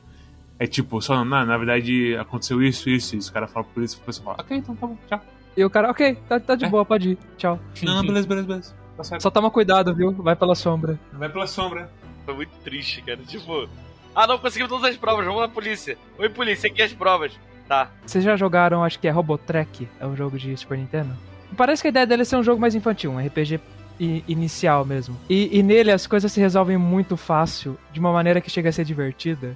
É 0.59 0.67
tipo, 0.67 1.01
só, 1.01 1.25
na, 1.25 1.45
na 1.45 1.57
verdade, 1.57 2.15
aconteceu 2.17 2.61
isso, 2.61 2.89
isso, 2.89 3.15
isso. 3.15 3.29
O 3.31 3.33
cara 3.33 3.47
fala 3.47 3.65
por 3.65 3.81
isso, 3.81 3.99
a 4.01 4.05
pessoa 4.05 4.25
fala, 4.25 4.37
ok, 4.41 4.57
então 4.57 4.75
tá 4.75 4.85
bom, 4.85 4.97
tchau. 5.07 5.21
E 5.57 5.65
o 5.65 5.69
cara, 5.69 5.89
ok, 5.89 6.15
tá, 6.27 6.39
tá 6.39 6.55
de 6.55 6.65
É. 6.65 6.69
boa, 6.69 6.85
pode 6.85 7.11
ir. 7.11 7.17
Tchau. 7.37 7.59
Não, 7.81 7.95
não, 7.95 8.01
beleza, 8.05 8.27
beleza, 8.27 8.47
beleza. 8.47 8.75
Tá 8.95 9.03
certo. 9.03 9.21
Só 9.23 9.31
toma 9.31 9.49
cuidado, 9.49 9.95
viu? 9.95 10.11
Vai 10.11 10.35
pela 10.35 10.53
sombra. 10.53 10.99
Vai 11.13 11.29
pela 11.29 11.47
sombra. 11.47 11.89
Foi 12.25 12.35
muito 12.35 12.51
triste, 12.63 13.01
cara. 13.01 13.17
Tipo, 13.25 13.67
ah 14.13 14.27
não, 14.27 14.37
conseguimos 14.37 14.69
todas 14.69 14.91
as 14.91 14.97
provas, 14.97 15.25
vamos 15.25 15.41
na 15.41 15.47
polícia. 15.47 15.97
Oi, 16.19 16.29
polícia, 16.29 16.69
aqui 16.69 16.81
as 16.81 16.93
provas. 16.93 17.31
Tá. 17.69 17.89
Vocês 18.05 18.23
já 18.23 18.35
jogaram, 18.35 18.83
acho 18.83 18.99
que 18.99 19.07
é 19.07 19.11
Robotrek? 19.11 19.87
É 19.99 20.05
um 20.05 20.15
jogo 20.15 20.37
de 20.37 20.57
Super 20.57 20.77
Nintendo? 20.77 21.15
Parece 21.55 21.81
que 21.83 21.87
a 21.87 21.91
ideia 21.91 22.05
dele 22.07 22.23
é 22.23 22.25
ser 22.25 22.35
um 22.35 22.43
jogo 22.43 22.59
mais 22.59 22.73
infantil, 22.75 23.11
um 23.11 23.19
RPG 23.25 23.59
inicial 24.27 24.83
mesmo. 24.85 25.15
E, 25.29 25.57
e 25.57 25.61
nele 25.63 25.91
as 25.91 26.07
coisas 26.07 26.31
se 26.31 26.39
resolvem 26.39 26.77
muito 26.77 27.15
fácil, 27.15 27.77
de 27.93 27.99
uma 27.99 28.11
maneira 28.11 28.41
que 28.41 28.49
chega 28.49 28.69
a 28.69 28.71
ser 28.71 28.83
divertida. 28.85 29.55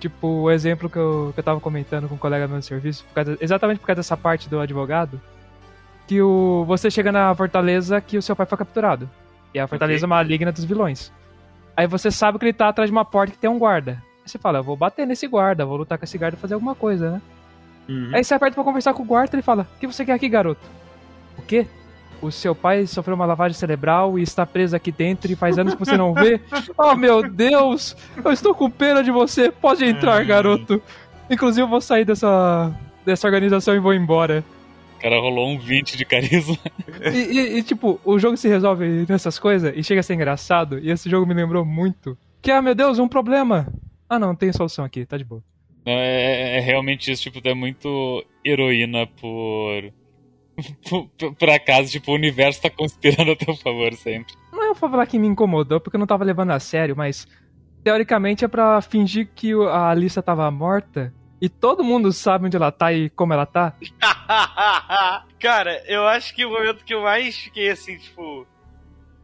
Tipo, 0.00 0.26
o 0.42 0.50
exemplo 0.50 0.88
que 0.88 0.96
eu, 0.96 1.30
que 1.34 1.40
eu 1.40 1.44
tava 1.44 1.60
comentando 1.60 2.08
com 2.08 2.14
um 2.14 2.18
colega 2.18 2.46
meu 2.48 2.58
de 2.60 2.64
serviço, 2.64 3.04
por 3.04 3.14
causa- 3.14 3.36
exatamente 3.40 3.78
por 3.80 3.86
causa 3.86 3.98
dessa 3.98 4.16
parte 4.16 4.48
do 4.48 4.60
advogado, 4.60 5.20
que 6.06 6.22
o, 6.22 6.64
você 6.66 6.90
chega 6.90 7.12
na 7.12 7.34
fortaleza 7.34 8.00
que 8.00 8.16
o 8.16 8.22
seu 8.22 8.34
pai 8.36 8.46
foi 8.46 8.56
capturado. 8.56 9.10
E 9.52 9.58
a 9.58 9.66
fortaleza 9.66 10.06
Ok. 10.06 10.08
maligna 10.08 10.52
dos 10.52 10.64
vilões. 10.64 11.12
Aí 11.76 11.86
você 11.86 12.10
sabe 12.10 12.38
que 12.38 12.44
ele 12.44 12.52
tá 12.52 12.68
atrás 12.68 12.88
de 12.88 12.92
uma 12.92 13.04
porta 13.04 13.32
que 13.32 13.38
tem 13.38 13.50
um 13.50 13.58
guarda. 13.58 14.02
Você 14.28 14.38
fala, 14.38 14.58
eu 14.58 14.62
vou 14.64 14.76
bater 14.76 15.06
nesse 15.06 15.26
guarda, 15.26 15.64
vou 15.66 15.76
lutar 15.78 15.98
com 15.98 16.04
esse 16.04 16.18
guarda 16.18 16.36
e 16.36 16.40
fazer 16.40 16.54
alguma 16.54 16.74
coisa, 16.74 17.10
né? 17.12 17.22
Uhum. 17.88 18.10
Aí 18.14 18.22
você 18.22 18.34
aperta 18.34 18.54
pra 18.54 18.64
conversar 18.64 18.92
com 18.94 19.02
o 19.02 19.06
guarda 19.06 19.30
e 19.32 19.36
ele 19.36 19.42
fala: 19.42 19.66
O 19.76 19.78
que 19.80 19.86
você 19.86 20.04
quer 20.04 20.12
aqui, 20.12 20.28
garoto? 20.28 20.60
O 21.38 21.42
quê? 21.42 21.66
O 22.20 22.30
seu 22.32 22.52
pai 22.54 22.84
sofreu 22.86 23.14
uma 23.14 23.24
lavagem 23.24 23.56
cerebral 23.56 24.18
e 24.18 24.22
está 24.22 24.44
preso 24.44 24.74
aqui 24.76 24.90
dentro 24.90 25.30
e 25.30 25.36
faz 25.36 25.56
anos 25.56 25.74
que 25.74 25.78
você 25.80 25.96
não 25.96 26.12
vê. 26.12 26.40
Oh 26.76 26.94
meu 26.94 27.22
Deus! 27.28 27.96
Eu 28.24 28.32
estou 28.32 28.54
com 28.54 28.68
pena 28.70 29.02
de 29.02 29.10
você. 29.10 29.50
Pode 29.50 29.84
entrar, 29.84 30.22
garoto. 30.24 30.82
Inclusive, 31.30 31.62
eu 31.62 31.68
vou 31.68 31.80
sair 31.80 32.04
dessa, 32.04 32.74
dessa 33.06 33.26
organização 33.26 33.74
e 33.74 33.78
vou 33.78 33.94
embora. 33.94 34.44
O 34.96 35.00
cara 35.00 35.20
rolou 35.20 35.48
um 35.48 35.58
20 35.58 35.96
de 35.96 36.04
carisma. 36.04 36.56
E, 37.12 37.18
e- 37.18 37.58
e, 37.58 37.62
tipo, 37.62 38.00
o 38.04 38.18
jogo 38.18 38.36
se 38.36 38.48
resolve 38.48 39.06
nessas 39.08 39.38
coisas 39.38 39.72
e 39.76 39.84
chega 39.84 40.00
a 40.00 40.02
ser 40.02 40.14
engraçado. 40.14 40.80
E 40.80 40.90
esse 40.90 41.08
jogo 41.08 41.24
me 41.26 41.32
lembrou 41.34 41.64
muito. 41.64 42.18
Que, 42.42 42.50
ah, 42.50 42.60
meu 42.60 42.74
Deus, 42.74 42.98
um 42.98 43.06
problema. 43.06 43.68
Ah, 44.08 44.18
não, 44.18 44.34
tem 44.34 44.52
solução 44.52 44.84
aqui, 44.84 45.04
tá 45.06 45.16
de 45.16 45.24
boa. 45.24 45.42
Não, 45.86 45.92
é, 45.92 46.56
é 46.56 46.60
realmente 46.60 47.10
isso, 47.10 47.22
tipo, 47.30 47.46
é 47.46 47.54
muito 47.54 48.24
heroína 48.44 49.06
por. 49.20 49.92
por, 50.88 51.34
por 51.34 51.50
acaso, 51.50 51.90
tipo, 51.90 52.10
o 52.12 52.14
universo 52.14 52.62
tá 52.62 52.70
conspirando 52.70 53.32
a 53.32 53.36
teu 53.36 53.54
favor 53.56 53.92
sempre. 53.94 54.34
Não 54.52 54.64
é 54.64 54.68
eu 54.68 54.74
vou 54.74 54.90
falar 54.90 55.06
que 55.06 55.18
me 55.18 55.26
incomodou 55.28 55.80
porque 55.80 55.96
eu 55.96 56.00
não 56.00 56.06
tava 56.06 56.24
levando 56.24 56.50
a 56.50 56.58
sério, 56.60 56.96
mas 56.96 57.26
teoricamente 57.84 58.44
é 58.44 58.48
pra 58.48 58.80
fingir 58.82 59.30
que 59.34 59.54
o- 59.54 59.68
a 59.68 59.90
Alissa 59.90 60.22
tava 60.22 60.50
morta 60.50 61.14
e 61.40 61.48
todo 61.48 61.84
mundo 61.84 62.12
sabe 62.12 62.46
onde 62.46 62.56
ela 62.56 62.72
tá 62.72 62.92
e 62.92 63.08
como 63.10 63.32
ela 63.32 63.46
tá. 63.46 63.74
Cara, 65.38 65.82
eu 65.86 66.06
acho 66.08 66.34
que 66.34 66.44
o 66.44 66.50
momento 66.50 66.84
que 66.84 66.92
eu 66.94 67.02
mais 67.02 67.36
fiquei 67.36 67.70
assim, 67.70 67.96
tipo, 67.98 68.40
o 68.42 68.46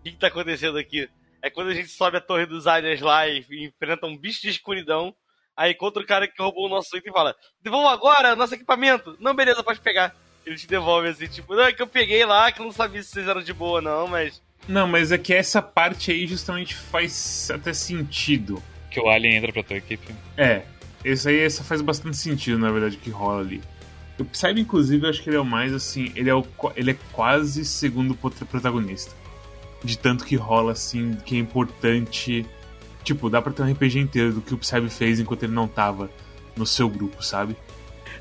que, 0.05 0.13
que 0.13 0.19
tá 0.19 0.29
acontecendo 0.29 0.79
aqui? 0.79 1.09
É 1.45 1.51
quando 1.51 1.69
a 1.69 1.75
gente 1.75 1.89
sobe 1.89 2.17
a 2.17 2.23
torre 2.23 2.47
dos 2.47 2.67
aliens 2.67 3.03
lá 3.03 3.29
e 3.29 3.45
enfrenta 3.67 4.07
um 4.07 4.17
bicho 4.17 4.41
de 4.41 4.49
escuridão. 4.49 5.15
Aí 5.55 5.73
encontra 5.73 6.03
o 6.03 6.07
cara 6.07 6.27
que 6.27 6.43
roubou 6.43 6.65
o 6.65 6.71
nosso 6.71 6.97
item 6.97 7.11
e 7.11 7.13
fala: 7.13 7.37
Devolva 7.61 7.93
agora 7.93 8.35
nosso 8.35 8.55
equipamento. 8.55 9.15
Não, 9.21 9.35
beleza, 9.35 9.63
pode 9.63 9.79
pegar. 9.81 10.17
Ele 10.47 10.57
te 10.57 10.67
devolve 10.67 11.09
assim, 11.09 11.27
tipo, 11.27 11.55
não, 11.55 11.65
é 11.65 11.73
que 11.75 11.83
eu 11.83 11.87
peguei 11.87 12.25
lá, 12.25 12.51
que 12.51 12.63
eu 12.63 12.65
não 12.65 12.73
sabia 12.73 13.03
se 13.03 13.11
vocês 13.11 13.29
eram 13.29 13.43
de 13.43 13.53
boa, 13.53 13.83
não, 13.83 14.09
mas. 14.09 14.43
Não, 14.67 14.89
mas 14.89 15.13
é 15.13 15.19
que 15.19 15.35
essa 15.35 15.61
parte 15.61 16.11
aí 16.11 16.27
justamente 16.27 16.75
faz 16.75 17.51
até 17.51 17.75
sentido. 17.75 18.63
Que 18.91 18.99
o 18.99 19.11
Alien 19.11 19.37
entra 19.37 19.53
pra 19.53 19.63
tua 19.63 19.77
equipe. 19.77 20.15
É, 20.39 20.63
esse 21.05 21.29
aí 21.29 21.41
essa 21.41 21.63
faz 21.63 21.83
bastante 21.83 22.17
sentido, 22.17 22.59
na 22.59 22.71
verdade, 22.71 22.97
que 22.97 23.11
rola 23.11 23.43
ali. 23.43 23.63
O 24.19 24.25
Psybe, 24.25 24.63
inclusive, 24.63 25.05
eu 25.05 25.11
acho 25.11 25.23
que 25.23 25.29
ele 25.29 25.37
é 25.37 25.41
o 25.41 25.45
mais 25.45 25.75
assim. 25.75 26.11
Ele 26.17 26.31
é, 26.31 26.35
o, 26.35 26.47
ele 26.75 26.93
é 26.93 26.97
quase 27.13 27.67
segundo 27.67 28.15
protagonista. 28.15 29.13
De 29.85 29.99
tanto 29.99 30.25
que 30.25 30.35
rola, 30.35 30.73
assim, 30.73 31.17
que 31.25 31.37
é 31.37 31.39
importante. 31.39 32.45
Tipo, 33.05 33.29
dá 33.29 33.43
pra 33.43 33.53
ter 33.53 33.63
um 33.63 33.71
RPG 33.71 33.99
inteiro 33.99 34.33
do 34.33 34.41
que 34.41 34.55
o 34.55 34.59
Psybe 34.59 34.89
fez 34.89 35.21
enquanto 35.21 35.43
ele 35.43 35.53
não 35.53 35.69
tava 35.69 36.11
no 36.57 36.67
seu 36.67 36.89
grupo, 36.89 37.23
sabe? 37.23 37.55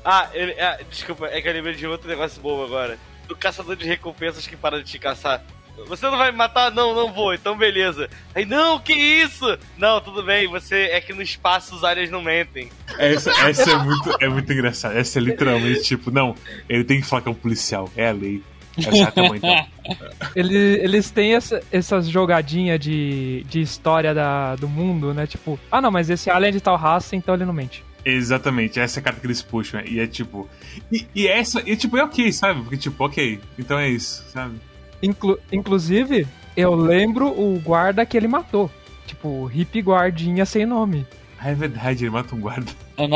Ah, 0.04 0.28
ele, 0.34 0.52
ah, 0.60 0.78
desculpa, 0.90 1.26
é 1.26 1.40
que 1.40 1.48
eu 1.48 1.52
lembrei 1.52 1.74
de 1.74 1.86
outro 1.86 2.06
negócio 2.06 2.40
bobo 2.42 2.64
agora. 2.64 2.98
Do 3.26 3.34
caçador 3.34 3.74
de 3.74 3.86
recompensas 3.86 4.46
que 4.46 4.56
para 4.56 4.82
de 4.82 4.90
te 4.90 4.98
caçar. 4.98 5.42
Você 5.88 6.06
não 6.06 6.16
vai 6.16 6.30
me 6.30 6.38
matar? 6.38 6.70
Não, 6.70 6.94
não 6.94 7.12
vou, 7.12 7.34
então 7.34 7.56
beleza. 7.56 8.08
Aí, 8.34 8.44
não, 8.44 8.78
que 8.78 8.92
isso? 8.92 9.58
Não, 9.76 10.00
tudo 10.00 10.22
bem, 10.22 10.46
você 10.46 10.84
é 10.92 11.00
que 11.00 11.12
no 11.12 11.22
espaço 11.22 11.74
os 11.74 11.82
aliens 11.82 12.10
não 12.10 12.22
mentem. 12.22 12.70
Essa, 12.96 13.30
essa 13.48 13.72
é, 13.72 13.76
muito, 13.76 14.16
é 14.20 14.28
muito 14.28 14.52
engraçada. 14.52 14.96
Essa 14.96 15.18
é 15.18 15.22
literalmente 15.22 15.82
tipo, 15.82 16.10
não, 16.10 16.36
ele 16.68 16.84
tem 16.84 17.00
que 17.00 17.06
falar 17.06 17.22
que 17.22 17.28
é 17.28 17.30
um 17.32 17.34
policial. 17.34 17.90
É 17.96 18.08
a 18.08 18.12
lei. 18.12 18.42
É 18.78 19.06
tamanho, 19.10 19.36
então. 19.36 19.66
Ele- 20.34 20.80
eles 20.82 21.10
têm 21.10 21.34
essa- 21.34 21.62
essas 21.70 22.08
jogadinhas 22.08 22.80
de, 22.80 23.44
de 23.48 23.60
história 23.60 24.12
da, 24.14 24.56
do 24.56 24.68
mundo, 24.68 25.12
né? 25.14 25.26
Tipo, 25.26 25.58
ah 25.70 25.80
não, 25.80 25.90
mas 25.90 26.10
esse 26.10 26.30
alien 26.30 26.48
é 26.48 26.52
de 26.52 26.60
tal 26.60 26.76
raça, 26.76 27.14
então 27.14 27.34
ele 27.34 27.44
não 27.44 27.52
mente. 27.52 27.84
Exatamente, 28.04 28.78
essa 28.80 28.98
é 28.98 29.00
a 29.00 29.04
carta 29.04 29.20
que 29.20 29.26
eles 29.26 29.42
puxam. 29.42 29.80
E 29.84 29.98
é 30.00 30.06
tipo. 30.06 30.48
E, 30.92 31.06
e 31.14 31.26
essa, 31.28 31.62
e 31.64 31.76
tipo, 31.76 31.96
é 31.96 32.04
ok, 32.04 32.32
sabe? 32.32 32.60
Porque, 32.62 32.76
tipo, 32.76 33.02
ok, 33.04 33.40
então 33.58 33.78
é 33.78 33.88
isso, 33.88 34.24
sabe? 34.30 34.56
Inclu- 35.02 35.38
inclusive, 35.52 36.26
eu 36.56 36.74
lembro 36.74 37.28
o 37.28 37.58
guarda 37.60 38.04
que 38.04 38.16
ele 38.16 38.28
matou. 38.28 38.70
Tipo, 39.06 39.44
hippie 39.46 39.80
guardinha 39.80 40.44
sem 40.44 40.64
nome. 40.66 41.06
Ah, 41.38 41.50
é 41.50 41.54
verdade, 41.54 42.04
ele 42.04 42.10
mata 42.10 42.34
um 42.34 42.40
guarda. 42.40 42.72
A 42.96 43.06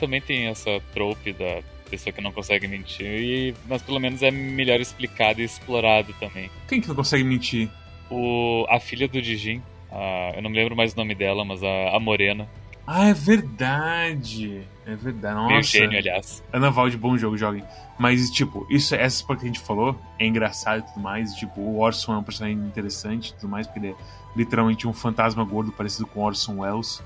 também 0.00 0.20
tem 0.20 0.46
essa 0.46 0.80
trope 0.92 1.32
da 1.32 1.60
pessoa 1.96 2.12
que 2.12 2.20
não 2.20 2.32
consegue 2.32 2.66
mentir, 2.68 3.06
e- 3.06 3.54
mas 3.68 3.82
pelo 3.82 3.98
menos 4.00 4.22
é 4.22 4.30
melhor 4.30 4.80
explicado 4.80 5.40
e 5.40 5.44
explorado 5.44 6.12
também. 6.20 6.50
Quem 6.68 6.80
que 6.80 6.88
não 6.88 6.94
consegue 6.94 7.24
mentir? 7.24 7.68
O, 8.10 8.66
a 8.68 8.78
filha 8.80 9.08
do 9.08 9.20
Dijin, 9.22 9.62
a- 9.90 10.32
eu 10.36 10.42
não 10.42 10.50
me 10.50 10.56
lembro 10.56 10.76
mais 10.76 10.92
o 10.92 10.96
nome 10.96 11.14
dela, 11.14 11.44
mas 11.44 11.62
a, 11.62 11.96
a 11.96 12.00
Morena, 12.00 12.46
Ah, 12.86 13.08
é 13.08 13.14
verdade. 13.14 14.62
É 14.86 14.94
verdade. 14.94 15.34
meio 15.46 15.56
Nossa. 15.56 15.68
gênio, 15.70 15.98
aliás. 15.98 16.42
Ana 16.52 16.70
Valde, 16.70 16.96
bom 16.98 17.16
jogo, 17.16 17.36
joguem. 17.38 17.64
Mas, 17.98 18.30
tipo, 18.30 18.66
isso, 18.68 18.94
essas 18.94 19.22
coisas 19.22 19.40
que 19.42 19.48
a 19.48 19.52
gente 19.54 19.64
falou 19.64 19.98
é 20.18 20.26
engraçado 20.26 20.80
e 20.80 20.86
tudo 20.92 21.00
mais. 21.00 21.32
Tipo, 21.34 21.60
o 21.62 21.78
Orson 21.80 22.12
é 22.14 22.18
um 22.18 22.22
personagem 22.22 22.58
interessante 22.58 23.30
e 23.30 23.34
tudo 23.34 23.48
mais, 23.48 23.66
porque 23.66 23.78
ele 23.80 23.88
é 23.92 23.94
literalmente 24.36 24.86
um 24.86 24.92
fantasma 24.92 25.42
gordo 25.44 25.72
parecido 25.72 26.06
com 26.06 26.20
Orson 26.20 26.58
Welles 26.60 27.02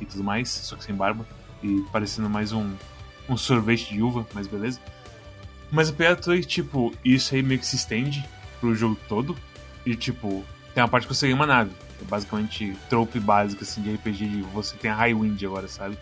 e 0.00 0.06
tudo 0.06 0.24
mais, 0.24 0.48
só 0.48 0.76
que 0.76 0.84
sem 0.84 0.94
barba. 0.94 1.26
E 1.62 1.84
parecendo 1.92 2.30
mais 2.30 2.52
um, 2.52 2.72
um 3.28 3.36
sorvete 3.36 3.92
de 3.92 4.02
uva, 4.02 4.26
mas 4.34 4.46
beleza. 4.46 4.80
Mas 5.70 5.90
piada 5.90 6.16
toda 6.16 6.36
é 6.36 6.40
que, 6.40 6.46
tipo, 6.46 6.92
isso 7.04 7.34
aí 7.34 7.42
meio 7.42 7.60
que 7.60 7.66
se 7.66 7.76
estende 7.76 8.24
pro 8.60 8.74
jogo 8.74 8.98
todo. 9.08 9.36
E, 9.84 9.94
tipo, 9.94 10.44
tem 10.74 10.82
uma 10.82 10.88
parte 10.88 11.06
que 11.06 11.14
você 11.14 11.26
ganha 11.26 11.36
uma 11.36 11.46
nave. 11.46 11.70
É 12.00 12.04
basicamente 12.04 12.76
trope 12.88 13.20
básica, 13.20 13.64
assim, 13.64 13.82
de 13.82 13.94
RPG 13.94 14.28
de 14.28 14.42
você 14.42 14.76
tem 14.76 14.90
a 14.90 14.94
High 14.94 15.14
Wind 15.14 15.42
agora, 15.44 15.68
sabe? 15.68 15.98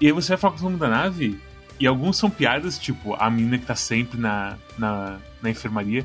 E 0.00 0.06
aí 0.06 0.12
você 0.12 0.30
vai 0.30 0.38
falar 0.38 0.54
com 0.54 0.60
o 0.60 0.64
nome 0.64 0.78
da 0.78 0.88
nave 0.88 1.38
E 1.78 1.86
alguns 1.86 2.16
são 2.16 2.28
piadas, 2.28 2.76
tipo 2.78 3.14
a 3.14 3.30
menina 3.30 3.58
que 3.58 3.66
tá 3.66 3.76
sempre 3.76 4.18
na, 4.18 4.58
na, 4.76 5.20
na 5.40 5.50
enfermaria, 5.50 6.04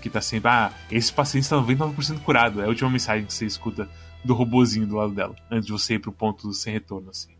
que 0.00 0.10
tá 0.10 0.20
sempre, 0.20 0.50
ah, 0.50 0.72
esse 0.90 1.12
paciente 1.12 1.44
está 1.44 1.56
99% 1.56 2.20
curado. 2.20 2.60
É 2.60 2.64
a 2.64 2.68
última 2.68 2.90
mensagem 2.90 3.24
que 3.24 3.32
você 3.32 3.46
escuta 3.46 3.88
do 4.24 4.34
robozinho 4.34 4.86
do 4.86 4.96
lado 4.96 5.12
dela, 5.12 5.36
antes 5.50 5.66
de 5.66 5.72
você 5.72 5.94
ir 5.94 5.98
pro 5.98 6.12
ponto 6.12 6.52
sem 6.52 6.72
retorno, 6.72 7.10
assim. 7.10 7.30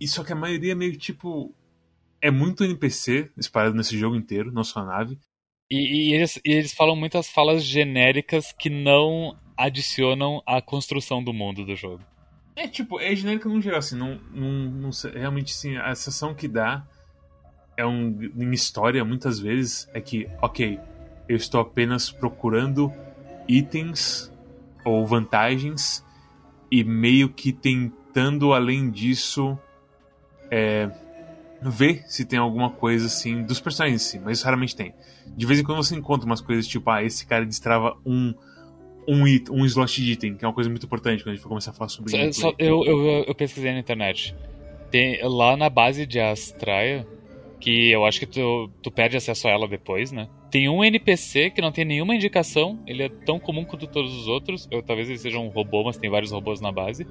E 0.00 0.08
só 0.08 0.24
que 0.24 0.32
a 0.32 0.36
maioria 0.36 0.72
é 0.72 0.74
meio 0.74 0.96
tipo. 0.96 1.54
É 2.22 2.30
muito 2.30 2.64
NPC 2.64 3.30
espalhado 3.36 3.76
nesse 3.76 3.96
jogo 3.98 4.16
inteiro, 4.16 4.52
não 4.52 4.64
só 4.64 4.80
a 4.80 4.84
nave. 4.84 5.18
E, 5.70 6.10
e, 6.10 6.14
eles, 6.14 6.40
e 6.44 6.52
eles 6.52 6.72
falam 6.72 6.96
muitas 6.96 7.28
falas 7.28 7.64
genéricas 7.64 8.52
que 8.52 8.68
não 8.68 9.36
adicionam 9.56 10.42
à 10.46 10.60
construção 10.60 11.22
do 11.22 11.32
mundo 11.32 11.64
do 11.64 11.76
jogo. 11.76 12.02
É 12.56 12.66
tipo, 12.66 13.00
é 13.00 13.14
genérica 13.14 13.48
no 13.48 13.60
geral, 13.60 13.78
assim, 13.78 13.96
não, 13.96 14.20
não, 14.32 14.50
não 14.50 14.90
realmente 15.14 15.52
assim, 15.52 15.76
a 15.76 15.94
sensação 15.94 16.34
que 16.34 16.48
dá 16.48 16.84
é 17.76 17.86
um 17.86 18.20
em 18.36 18.52
história 18.52 19.04
muitas 19.04 19.38
vezes 19.38 19.88
é 19.94 20.00
que, 20.00 20.28
ok, 20.42 20.78
eu 21.28 21.36
estou 21.36 21.60
apenas 21.60 22.10
procurando 22.10 22.92
itens 23.48 24.30
ou 24.84 25.06
vantagens 25.06 26.04
e 26.70 26.84
meio 26.84 27.28
que 27.28 27.52
tentando 27.52 28.52
além 28.52 28.90
disso 28.90 29.58
é, 30.50 30.90
ver 31.62 32.04
se 32.06 32.24
tem 32.24 32.38
alguma 32.38 32.70
coisa 32.70 33.06
assim 33.06 33.42
dos 33.42 33.60
personagens 33.60 34.02
em 34.02 34.04
si, 34.04 34.18
mas 34.18 34.38
isso 34.38 34.44
raramente 34.44 34.74
tem. 34.74 34.94
De 35.36 35.46
vez 35.46 35.60
em 35.60 35.62
quando 35.62 35.78
você 35.78 35.94
encontra 35.94 36.26
umas 36.26 36.40
coisas 36.40 36.66
tipo, 36.66 36.88
ah, 36.90 37.02
esse 37.02 37.26
cara 37.26 37.44
destrava 37.44 37.96
um 38.04 38.34
um, 39.08 39.24
it, 39.24 39.50
um 39.50 39.64
slot 39.66 40.02
de 40.02 40.12
item, 40.12 40.36
que 40.36 40.44
é 40.44 40.48
uma 40.48 40.54
coisa 40.54 40.70
muito 40.70 40.86
importante 40.86 41.22
quando 41.22 41.32
a 41.32 41.34
gente 41.34 41.42
for 41.42 41.48
começar 41.48 41.72
a 41.72 41.74
falar 41.74 41.88
sobre 41.88 42.32
só, 42.32 42.52
eu, 42.58 42.84
eu, 42.84 43.24
eu, 43.26 43.34
pesquisei 43.34 43.72
na 43.72 43.80
internet. 43.80 44.34
Tem, 44.90 45.20
lá 45.22 45.56
na 45.56 45.68
base 45.68 46.06
de 46.06 46.20
Astraia, 46.20 47.06
que 47.58 47.90
eu 47.90 48.04
acho 48.04 48.20
que 48.20 48.26
tu, 48.26 48.70
tu 48.82 48.90
perde 48.90 49.16
acesso 49.16 49.48
a 49.48 49.50
ela 49.50 49.66
depois, 49.66 50.12
né? 50.12 50.28
Tem 50.50 50.68
um 50.68 50.84
NPC 50.84 51.50
que 51.50 51.60
não 51.60 51.70
tem 51.70 51.84
nenhuma 51.84 52.14
indicação, 52.14 52.78
ele 52.86 53.04
é 53.04 53.08
tão 53.08 53.38
comum 53.38 53.64
quanto 53.64 53.86
todos 53.86 54.14
os 54.14 54.26
outros. 54.26 54.68
Eu, 54.70 54.82
talvez 54.82 55.08
ele 55.08 55.18
seja 55.18 55.38
um 55.38 55.48
robô, 55.48 55.84
mas 55.84 55.96
tem 55.96 56.10
vários 56.10 56.32
robôs 56.32 56.60
na 56.60 56.72
base. 56.72 57.06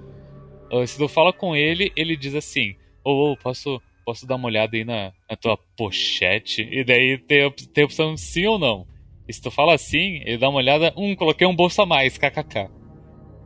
Uh, 0.71 0.85
se 0.85 0.97
tu 0.97 1.07
fala 1.07 1.31
com 1.31 1.55
ele, 1.55 1.91
ele 1.95 2.17
diz 2.17 2.35
assim: 2.35 2.75
Ô, 3.03 3.11
oh, 3.11 3.31
oh, 3.31 3.37
posso, 3.37 3.81
posso 4.09 4.25
dar 4.25 4.37
uma 4.37 4.47
olhada 4.47 4.75
aí 4.75 4.83
na, 4.83 5.11
na 5.29 5.35
tua 5.35 5.55
pochete? 5.77 6.67
E 6.71 6.83
daí 6.83 7.19
tem, 7.19 7.51
tem 7.51 7.83
a 7.83 7.85
opção 7.85 8.17
sim 8.17 8.47
ou 8.47 8.57
não. 8.57 8.87
E 9.27 9.33
se 9.33 9.39
tu 9.39 9.51
fala 9.51 9.75
assim, 9.75 10.23
ele 10.25 10.39
dá 10.39 10.49
uma 10.49 10.57
olhada, 10.57 10.91
hum, 10.97 11.15
coloquei 11.15 11.45
um 11.45 11.55
bolso 11.55 11.79
a 11.83 11.85
mais, 11.85 12.17
kkk. 12.17 12.69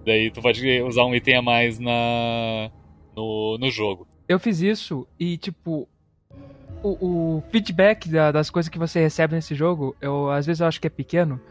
Daí 0.06 0.32
tu 0.32 0.41
pode 0.41 0.82
usar 0.84 1.04
um 1.04 1.13
item 1.13 1.36
a 1.36 1.41
mais 1.41 1.80
na 1.80 2.71
no, 3.13 3.58
no 3.58 3.69
jogo. 3.69 4.08
Eu 4.26 4.39
fiz 4.39 4.62
isso 4.62 5.06
e, 5.19 5.38
tipo, 5.38 5.86
o, 6.82 7.38
o 7.38 7.43
feedback 7.52 8.08
da, 8.08 8.32
das 8.32 8.49
coisas 8.49 8.69
que 8.69 8.80
você 8.80 9.02
recebe 9.02 9.36
nesse 9.36 9.54
jogo, 9.54 9.93
eu 9.99 10.32
às 10.32 10.45
vezes 10.45 10.62
eu 10.62 10.67
acho 10.67 10.80
que 10.80 10.88
é 10.88 10.89
pequeno, 10.89 11.41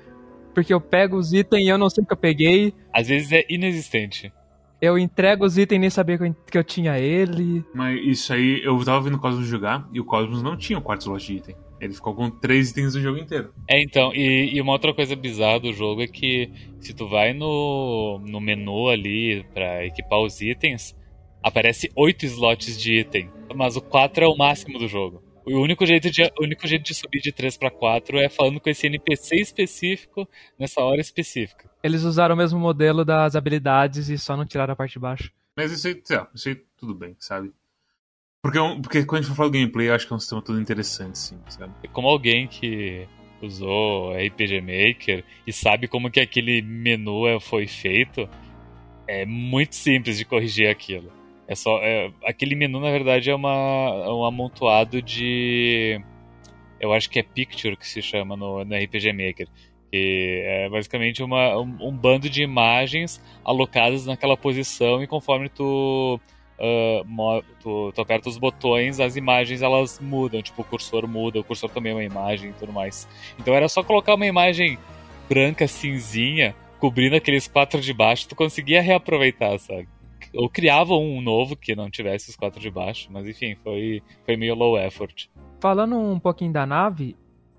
porque 0.55 0.73
eu 0.73 0.81
pego 0.81 1.19
os 1.19 1.35
itens 1.35 1.67
e 1.67 1.69
eu 1.69 1.77
não 1.77 1.91
sei 1.91 2.03
o 2.03 2.07
que 2.07 2.15
eu 2.15 2.17
peguei. 2.17 2.73
Às 2.91 3.09
vezes 3.09 3.31
é 3.31 3.45
inexistente. 3.51 4.33
Eu 4.83 4.99
entrego 4.99 5.45
os 5.45 5.57
itens 5.57 5.77
e 5.77 5.79
nem 5.79 5.91
sabia 5.91 6.19
que 6.19 6.25
eu, 6.25 6.35
que 6.51 6.59
eu 6.59 6.65
tinha 6.65 6.99
ele. 6.99 7.65
Mas 7.73 8.05
isso 8.05 8.33
aí, 8.33 8.61
eu 8.65 8.77
tava 8.85 9.01
vendo 9.03 9.15
o 9.15 9.21
Cosmos 9.21 9.47
jogar 9.47 9.89
e 9.93 10.01
o 10.01 10.05
Cosmos 10.05 10.43
não 10.43 10.57
tinha 10.57 10.77
o 10.77 10.83
quarto 10.83 11.03
slot 11.03 11.25
de 11.25 11.37
item. 11.37 11.57
Ele 11.81 11.95
ficou 11.95 12.13
com 12.13 12.29
três 12.29 12.73
itens 12.73 12.97
no 12.97 13.01
jogo 13.01 13.17
inteiro. 13.17 13.55
É, 13.71 13.81
então, 13.81 14.13
e, 14.13 14.51
e, 14.53 14.61
uma 14.61 14.73
outra 14.73 14.93
coisa 14.93 15.15
bizarra 15.15 15.61
do 15.61 15.73
jogo 15.73 16.03
é 16.03 16.09
que 16.09 16.51
se 16.81 16.93
tu 16.93 17.09
vai 17.09 17.33
no, 17.33 18.21
no 18.27 18.41
menu 18.41 18.89
ali 18.89 19.45
para 19.55 19.87
equipar 19.87 20.19
os 20.19 20.41
itens, 20.41 20.97
aparece 21.41 21.89
oito 21.95 22.27
slots 22.27 22.77
de 22.77 22.99
item, 22.99 23.31
mas 23.55 23.77
o 23.77 23.81
4 23.81 24.25
é 24.25 24.29
o 24.29 24.37
máximo 24.37 24.81
do 24.81 24.89
jogo. 24.89 25.23
O 25.47 25.61
único 25.61 25.87
jeito 25.87 26.11
de, 26.11 26.23
o 26.23 26.43
único 26.43 26.67
jeito 26.67 26.83
de 26.83 26.95
subir 26.95 27.21
de 27.21 27.31
3 27.31 27.57
para 27.57 27.71
4 27.71 28.19
é 28.19 28.29
falando 28.29 28.61
com 28.61 28.69
esse 28.69 28.89
NPC 28.89 29.37
específico 29.37 30.29
nessa 30.59 30.81
hora 30.81 31.01
específica. 31.01 31.72
Eles 31.83 32.05
usaram 32.05 32.35
o 32.35 32.39
mesmo 32.39 32.59
modelo 32.59 33.05
das 33.05 33.35
habilidades 33.35 34.09
e 34.09 34.17
só 34.17 34.37
não 34.37 34.47
tiraram 34.47 34.73
a 34.73 34.77
parte 34.77 34.93
de 34.93 34.99
baixo. 34.99 35.33
Mas 35.57 35.73
isso 35.73 35.89
aí, 35.89 36.03
isso 36.35 36.49
aí 36.49 36.55
tudo 36.77 36.95
bem, 36.95 37.17
sabe? 37.19 37.53
Porque, 38.43 38.59
é 38.59 38.81
porque 38.81 39.05
quando 39.05 39.21
a 39.21 39.23
gente 39.23 39.31
for 39.31 39.37
falar 39.37 39.49
do 39.49 39.53
gameplay, 39.53 39.89
eu 39.89 39.95
acho 39.95 40.07
que 40.07 40.13
é 40.13 40.17
um 40.17 40.19
sistema 40.19 40.43
todo 40.43 40.61
interessante, 40.61 41.19
sim, 41.19 41.39
sabe? 41.49 41.73
Como 41.93 42.09
alguém 42.09 42.49
que 42.49 43.07
usou 43.41 44.13
RPG 44.13 44.61
Maker 44.61 45.25
e 45.47 45.53
sabe 45.53 45.89
como 45.89 46.11
que 46.11 46.21
aquele 46.21 46.63
menu 46.63 47.27
é, 47.27 47.39
foi 47.41 47.67
feito, 47.67 48.29
é 49.07 49.25
muito 49.27 49.75
simples 49.75 50.19
de 50.19 50.25
corrigir 50.25 50.69
aquilo. 50.69 51.13
É 51.47 51.55
só 51.55 51.79
é, 51.83 52.13
aquele 52.25 52.55
menu 52.55 52.81
na 52.81 52.91
verdade 52.91 53.31
é 53.31 53.35
uma 53.35 53.51
é 53.51 54.11
um 54.11 54.25
amontoado 54.25 55.03
de 55.03 56.01
eu 56.81 56.93
acho 56.93 57.11
que 57.11 57.19
é 57.19 57.23
picture 57.23 57.77
que 57.77 57.87
se 57.87 58.01
chama 58.03 58.37
no, 58.37 58.65
no 58.65 58.77
RPG 58.77 59.13
Maker, 59.13 59.49
que 59.93 60.43
é 60.47 60.71
basicamente 60.71 61.23
uma, 61.23 61.59
um, 61.59 61.77
um 61.89 61.93
bando 61.93 62.31
de 62.31 62.43
imagens 62.43 63.23
alocadas 63.45 64.07
naquela 64.07 64.39
posição 64.39 65.03
e 65.03 65.07
conforme 65.07 65.51
tu 65.51 66.19
uh, 66.59 67.45
tu, 67.61 67.93
tu 67.93 68.01
aperta 68.01 68.31
os 68.31 68.39
botões, 68.39 68.99
as 69.01 69.17
imagens 69.17 69.61
elas 69.61 70.01
mudam, 70.01 70.41
tipo 70.41 70.63
o 70.63 70.65
cursor 70.65 71.07
muda, 71.07 71.41
o 71.41 71.45
cursor 71.45 71.69
também 71.69 71.93
é 71.93 71.95
uma 71.97 72.05
imagem 72.05 72.51
e 72.51 72.53
tudo 72.55 72.73
mais. 72.73 73.07
Então 73.39 73.53
era 73.53 73.69
só 73.69 73.85
colocar 73.85 74.15
uma 74.15 74.27
imagem 74.27 74.79
branca, 75.29 75.69
cinzinha, 75.69 76.57
cobrindo 76.81 77.15
aqueles 77.15 77.47
quatro 77.47 77.79
de 77.79 77.93
baixo, 77.93 78.27
tu 78.27 78.35
conseguia 78.35 78.81
reaproveitar, 78.81 79.59
sabe? 79.59 79.87
Ou 80.33 80.49
criava 80.49 80.95
um 80.95 81.21
novo 81.21 81.55
que 81.55 81.77
não 81.77 81.91
tivesse 81.91 82.31
os 82.31 82.37
quatro 82.37 82.59
de 82.59 82.71
baixo, 82.71 83.09
mas 83.13 83.29
enfim, 83.29 83.55
foi, 83.63 84.03
foi 84.25 84.39
meio 84.39 84.55
low 84.55 84.79
effort. 84.79 85.29
Falando 85.61 85.99
um 85.99 86.19
pouquinho 86.19 86.51
da 86.51 86.65
nave, 86.65 87.15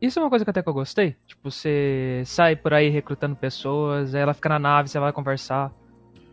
isso 0.05 0.19
é 0.19 0.21
uma 0.21 0.29
coisa 0.29 0.43
que 0.43 0.51
até 0.51 0.61
que 0.61 0.67
eu 0.67 0.73
gostei. 0.73 1.15
Tipo, 1.25 1.49
você 1.49 2.23
sai 2.25 2.57
por 2.57 2.73
aí 2.73 2.89
recrutando 2.89 3.37
pessoas, 3.37 4.13
aí 4.13 4.21
ela 4.21 4.33
fica 4.33 4.49
na 4.49 4.59
nave, 4.59 4.89
você 4.89 4.99
vai 4.99 5.13
conversar. 5.13 5.71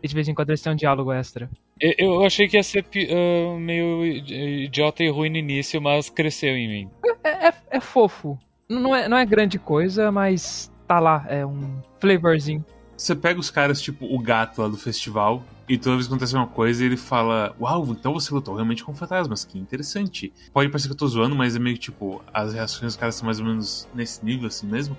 E 0.03 0.07
de 0.07 0.13
vez 0.13 0.27
em 0.27 0.33
quando 0.33 0.49
eles 0.49 0.61
têm 0.61 0.73
um 0.73 0.75
diálogo 0.75 1.11
extra. 1.13 1.49
Eu 1.79 2.23
achei 2.25 2.47
que 2.47 2.57
ia 2.57 2.63
ser 2.63 2.83
uh, 2.83 3.57
meio 3.57 4.05
idiota 4.05 5.03
e 5.03 5.09
ruim 5.09 5.29
no 5.29 5.37
início, 5.37 5.81
mas 5.81 6.09
cresceu 6.09 6.55
em 6.55 6.67
mim. 6.67 6.89
É, 7.23 7.47
é, 7.47 7.53
é, 7.71 7.79
fofo. 7.79 8.37
Não 8.67 8.95
é, 8.95 9.07
não 9.07 9.17
é 9.17 9.25
grande 9.25 9.57
coisa, 9.57 10.11
mas 10.11 10.71
tá 10.85 10.99
lá, 10.99 11.25
é 11.29 11.45
um 11.45 11.81
flavorzinho. 11.99 12.63
Você 13.01 13.15
pega 13.15 13.39
os 13.39 13.49
caras, 13.49 13.81
tipo 13.81 14.05
o 14.05 14.19
gato 14.19 14.61
lá 14.61 14.67
do 14.67 14.77
festival, 14.77 15.43
e 15.67 15.75
toda 15.75 15.95
vez 15.95 16.05
que 16.05 16.13
acontece 16.13 16.35
uma 16.35 16.45
coisa, 16.45 16.85
ele 16.85 16.95
fala: 16.95 17.55
Uau, 17.59 17.87
então 17.89 18.13
você 18.13 18.31
lutou 18.31 18.53
realmente 18.53 18.83
com 18.83 18.93
fantasmas, 18.93 19.43
que 19.43 19.57
interessante. 19.57 20.31
Pode 20.53 20.69
parecer 20.69 20.87
que 20.87 20.93
eu 20.93 20.97
tô 20.97 21.07
zoando, 21.07 21.35
mas 21.35 21.55
é 21.55 21.59
meio 21.59 21.79
tipo, 21.79 22.23
as 22.31 22.53
reações 22.53 22.93
dos 22.93 22.95
caras 22.97 23.15
são 23.15 23.25
mais 23.25 23.39
ou 23.39 23.45
menos 23.47 23.89
nesse 23.91 24.23
nível 24.23 24.47
assim 24.47 24.67
mesmo. 24.67 24.95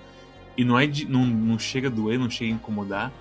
E 0.57 0.65
não 0.65 0.77
é 0.77 0.85
de, 0.85 1.07
não, 1.07 1.25
não 1.25 1.57
chega 1.57 1.87
a 1.87 1.91
doer, 1.91 2.19
não 2.19 2.29
chega 2.29 2.51
a 2.51 2.55
incomodar 2.55 3.11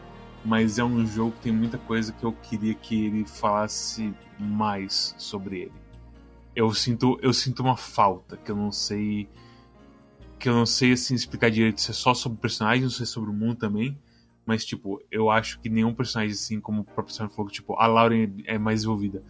mas 0.44 0.76
é 0.76 0.84
um 0.84 1.06
jogo 1.06 1.30
que 1.32 1.42
tem 1.42 1.52
muita 1.52 1.78
coisa 1.78 2.12
que 2.12 2.24
eu 2.24 2.32
queria 2.32 2.74
que 2.74 3.06
ele 3.06 3.24
falasse 3.24 4.12
mais 4.36 5.14
sobre 5.16 5.60
ele. 5.60 5.72
Eu 6.56 6.74
sinto, 6.74 7.16
eu 7.22 7.32
sinto 7.32 7.62
uma 7.62 7.76
falta 7.76 8.36
que 8.36 8.50
eu 8.50 8.56
não 8.56 8.72
sei 8.72 9.28
que 10.38 10.48
eu 10.48 10.54
não 10.54 10.66
sei 10.66 10.92
assim 10.92 11.14
explicar 11.14 11.52
direito 11.52 11.80
se 11.80 11.92
é 11.92 11.94
só 11.94 12.12
sobre 12.14 12.36
o 12.36 12.40
personagem, 12.40 12.82
ou 12.82 12.90
se 12.90 13.04
é 13.04 13.06
sobre 13.06 13.30
o 13.30 13.32
mundo 13.32 13.54
também. 13.54 13.96
Mas, 14.44 14.64
tipo, 14.64 15.00
eu 15.10 15.30
acho 15.30 15.60
que 15.60 15.68
nenhum 15.68 15.94
personagem, 15.94 16.32
assim, 16.32 16.60
como 16.60 16.82
o 16.82 16.84
próprio 16.84 17.14
Sam 17.14 17.28
falou, 17.28 17.50
tipo, 17.50 17.74
a 17.78 17.86
Lauren 17.86 18.28
é 18.44 18.58
mais 18.58 18.82
envolvida. 18.82 19.22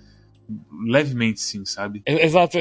Levemente, 0.86 1.40
sim, 1.40 1.64
sabe? 1.64 2.02
Exato, 2.06 2.58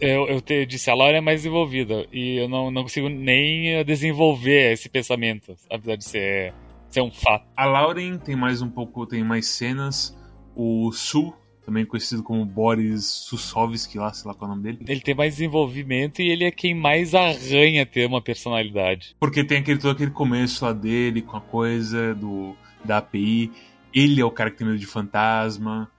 eu, 0.00 0.28
eu 0.28 0.40
te 0.40 0.64
disse, 0.66 0.90
a 0.90 0.94
Lauren 0.94 1.18
é 1.18 1.20
mais 1.20 1.44
envolvida. 1.44 2.06
E 2.12 2.36
eu 2.36 2.48
não, 2.48 2.70
não 2.70 2.82
consigo 2.82 3.08
nem 3.08 3.84
desenvolver 3.84 4.72
esse 4.72 4.88
pensamento, 4.88 5.54
apesar 5.68 5.96
de 5.96 6.04
ser 6.04 6.54
é 6.98 7.02
um 7.02 7.10
fato. 7.10 7.46
A 7.56 7.64
Lauren 7.64 8.18
tem 8.18 8.36
mais 8.36 8.62
um 8.62 8.68
pouco, 8.68 9.06
tem 9.06 9.24
mais 9.24 9.46
cenas. 9.48 10.16
O 10.54 10.92
Su, 10.92 11.34
também 11.64 11.84
conhecido 11.84 12.22
como 12.22 12.44
Boris 12.44 13.04
Susovski, 13.04 13.98
lá, 13.98 14.12
sei 14.12 14.28
lá 14.28 14.34
qual 14.34 14.50
é 14.50 14.52
o 14.52 14.56
nome 14.56 14.62
dele. 14.62 14.84
Ele 14.86 15.00
tem 15.00 15.14
mais 15.14 15.34
desenvolvimento 15.34 16.20
e 16.20 16.28
ele 16.28 16.44
é 16.44 16.50
quem 16.50 16.74
mais 16.74 17.14
arranha 17.14 17.86
ter 17.86 18.06
uma 18.06 18.20
personalidade. 18.20 19.16
Porque 19.18 19.44
tem 19.44 19.58
aquele, 19.58 19.78
todo 19.78 19.92
aquele 19.92 20.10
começo 20.10 20.64
lá 20.64 20.72
dele 20.72 21.22
com 21.22 21.36
a 21.36 21.40
coisa 21.40 22.14
do, 22.14 22.54
da 22.84 22.98
API. 22.98 23.50
Ele 23.92 24.20
é 24.20 24.24
o 24.24 24.30
cara 24.30 24.50
que 24.50 24.58
tem 24.58 24.66
medo 24.66 24.78
de 24.78 24.86
fantasma. 24.86 25.90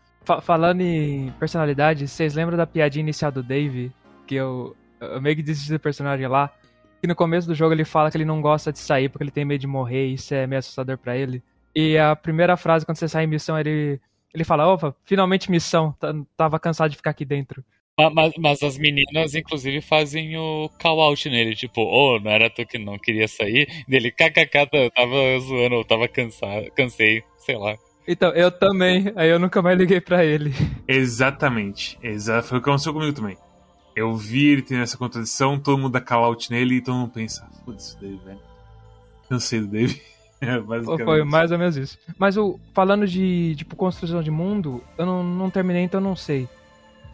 Falando 0.42 0.82
em 0.82 1.32
personalidade, 1.40 2.08
vocês 2.08 2.34
lembram 2.34 2.58
da 2.58 2.66
piadinha 2.66 3.04
inicial 3.04 3.32
do 3.32 3.44
Dave? 3.44 3.92
Que 4.26 4.36
eu, 4.36 4.76
eu 5.00 5.22
meio 5.22 5.36
que 5.36 5.44
desisti 5.44 5.72
do 5.72 5.80
personagem 5.80 6.28
lá 6.28 6.52
que 7.06 7.08
no 7.08 7.16
começo 7.16 7.48
do 7.48 7.54
jogo 7.54 7.74
ele 7.74 7.86
fala 7.86 8.10
que 8.10 8.18
ele 8.18 8.26
não 8.26 8.42
gosta 8.42 8.72
de 8.72 8.80
sair 8.80 9.10
porque 9.10 9.24
ele 9.24 9.32
tem 9.32 9.46
medo 9.46 9.62
de 9.62 9.68
morrer, 9.68 10.08
e 10.08 10.14
isso 10.16 10.34
é 10.34 10.48
meio 10.48 10.60
assustador 10.60 10.98
para 10.98 11.16
ele. 11.16 11.44
E 11.76 11.98
a 11.98 12.16
primeira 12.16 12.58
frase 12.58 12.84
quando 12.84 12.98
você 12.98 13.08
sai 13.08 13.26
em 13.26 13.28
missão, 13.28 13.60
ele, 13.60 14.00
ele 14.36 14.44
fala: 14.44 14.68
Opa, 14.68 14.94
finalmente 15.06 15.50
missão, 15.50 15.96
tava 16.36 16.60
cansado 16.60 16.92
de 16.92 16.98
ficar 16.98 17.12
aqui 17.12 17.24
dentro. 17.24 17.64
Mas, 18.14 18.34
mas, 18.38 18.62
as 18.62 18.78
meninas, 18.78 19.36
inclusive, 19.36 19.80
fazem 19.80 20.38
o 20.38 20.70
call 20.82 21.00
out 21.00 21.30
nele, 21.30 21.56
tipo, 21.56 21.82
oh, 21.82 22.20
não 22.20 22.30
era 22.30 22.50
tu 22.50 22.66
que 22.66 22.78
não 22.78 23.00
queria 23.00 23.26
sair? 23.26 23.70
Dele, 23.88 24.12
kkk, 24.12 24.92
tava 24.94 25.40
zoando, 25.40 25.76
eu 25.76 25.86
tava 25.86 26.06
cansado, 26.10 26.70
cansei, 26.76 27.24
sei 27.38 27.58
lá. 27.58 27.78
Então, 28.06 28.32
eu 28.32 28.52
também, 28.52 29.14
aí 29.16 29.30
eu 29.30 29.40
nunca 29.40 29.62
mais 29.62 29.78
liguei 29.78 30.02
pra 30.02 30.26
ele. 30.26 30.54
Exatamente, 30.86 31.98
Exa 32.04 32.42
foi 32.42 32.58
o 32.58 32.62
que 32.62 32.70
aconteceu 32.70 32.94
comigo 32.94 33.14
também. 33.14 33.38
Eu 33.96 34.14
vi 34.14 34.50
ele 34.50 34.62
tendo 34.62 34.84
essa 34.84 34.98
contradição, 34.98 35.58
todo 35.58 35.78
mundo 35.78 35.94
dá 35.94 36.02
call-out 36.02 36.52
nele 36.52 36.76
e 36.76 36.82
todo 36.82 36.96
mundo 36.96 37.14
pensa, 37.14 37.48
foda-se, 37.64 37.98
Dave, 37.98 38.20
velho. 38.26 38.40
Cansei 39.30 39.62
do 39.62 39.68
Dave. 39.68 40.02
É, 40.46 41.04
Foi 41.04 41.24
mais 41.24 41.52
ou 41.52 41.58
menos 41.58 41.78
isso. 41.78 41.98
Mas 42.20 42.38
o, 42.38 42.60
falando 42.74 43.08
de 43.08 43.56
tipo, 43.56 43.76
construção 43.76 44.22
de 44.22 44.30
mundo, 44.30 44.84
eu 44.98 45.06
não, 45.06 45.24
não 45.24 45.50
terminei, 45.50 45.84
então 45.84 46.00
eu 46.00 46.04
não 46.04 46.16
sei. 46.16 46.48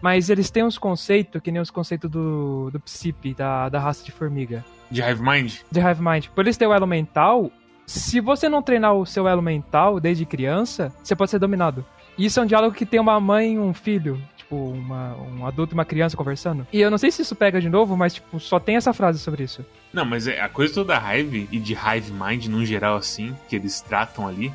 Mas 0.01 0.29
eles 0.29 0.49
têm 0.49 0.63
uns 0.63 0.77
conceitos, 0.77 1.41
que 1.41 1.51
nem 1.51 1.61
os 1.61 1.69
conceitos 1.69 2.09
do, 2.09 2.71
do 2.71 2.79
Psipe, 2.79 3.35
da, 3.35 3.69
da 3.69 3.79
raça 3.79 4.03
de 4.03 4.11
formiga. 4.11 4.65
De 4.89 5.01
Hive 5.01 5.21
Mind? 5.21 5.53
De 5.71 5.79
Hive 5.79 6.01
Mind. 6.01 6.27
Por 6.29 6.43
eles 6.43 6.57
terem 6.57 6.73
o 6.73 6.75
elo 6.75 6.87
mental, 6.87 7.51
se 7.85 8.19
você 8.19 8.49
não 8.49 8.61
treinar 8.61 8.93
o 8.93 9.05
seu 9.05 9.27
elo 9.27 9.41
mental 9.41 9.99
desde 9.99 10.25
criança, 10.25 10.91
você 11.03 11.15
pode 11.15 11.29
ser 11.29 11.39
dominado. 11.39 11.85
Isso 12.17 12.39
é 12.39 12.43
um 12.43 12.47
diálogo 12.47 12.75
que 12.75 12.85
tem 12.85 12.99
uma 12.99 13.19
mãe 13.19 13.53
e 13.53 13.59
um 13.59 13.73
filho 13.73 14.21
tipo, 14.51 14.55
uma, 14.55 15.15
um 15.15 15.45
adulto 15.45 15.73
e 15.73 15.75
uma 15.75 15.85
criança 15.85 16.17
conversando. 16.17 16.67
E 16.71 16.81
eu 16.81 16.91
não 16.91 16.97
sei 16.97 17.09
se 17.09 17.21
isso 17.21 17.35
pega 17.35 17.61
de 17.61 17.69
novo, 17.69 17.95
mas, 17.95 18.15
tipo, 18.15 18.39
só 18.39 18.59
tem 18.59 18.75
essa 18.75 18.93
frase 18.93 19.19
sobre 19.19 19.43
isso. 19.43 19.65
Não, 19.93 20.03
mas 20.03 20.27
é, 20.27 20.41
a 20.41 20.49
coisa 20.49 20.73
toda 20.73 20.93
da 20.93 21.15
Hive 21.15 21.47
e 21.51 21.59
de 21.59 21.73
Hive 21.73 22.11
Mind, 22.11 22.47
no 22.47 22.65
geral, 22.65 22.97
assim, 22.97 23.35
que 23.47 23.55
eles 23.55 23.79
tratam 23.79 24.27
ali, 24.27 24.53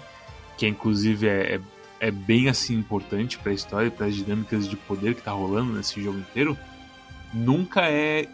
que 0.59 0.67
inclusive 0.67 1.27
é, 1.27 1.57
é, 1.57 1.61
é 2.09 2.11
bem, 2.11 2.49
assim, 2.49 2.75
importante 2.75 3.39
para 3.39 3.53
a 3.53 3.55
história 3.55 3.91
para 3.91 4.07
as 4.07 4.15
dinâmicas 4.15 4.69
de 4.69 4.77
poder 4.77 5.15
que 5.15 5.23
tá 5.23 5.33
rolando 5.33 5.73
nesse 5.73 6.03
jogo 6.03 6.19
inteiro, 6.19 6.57
nunca 7.33 7.89
é 7.89 8.29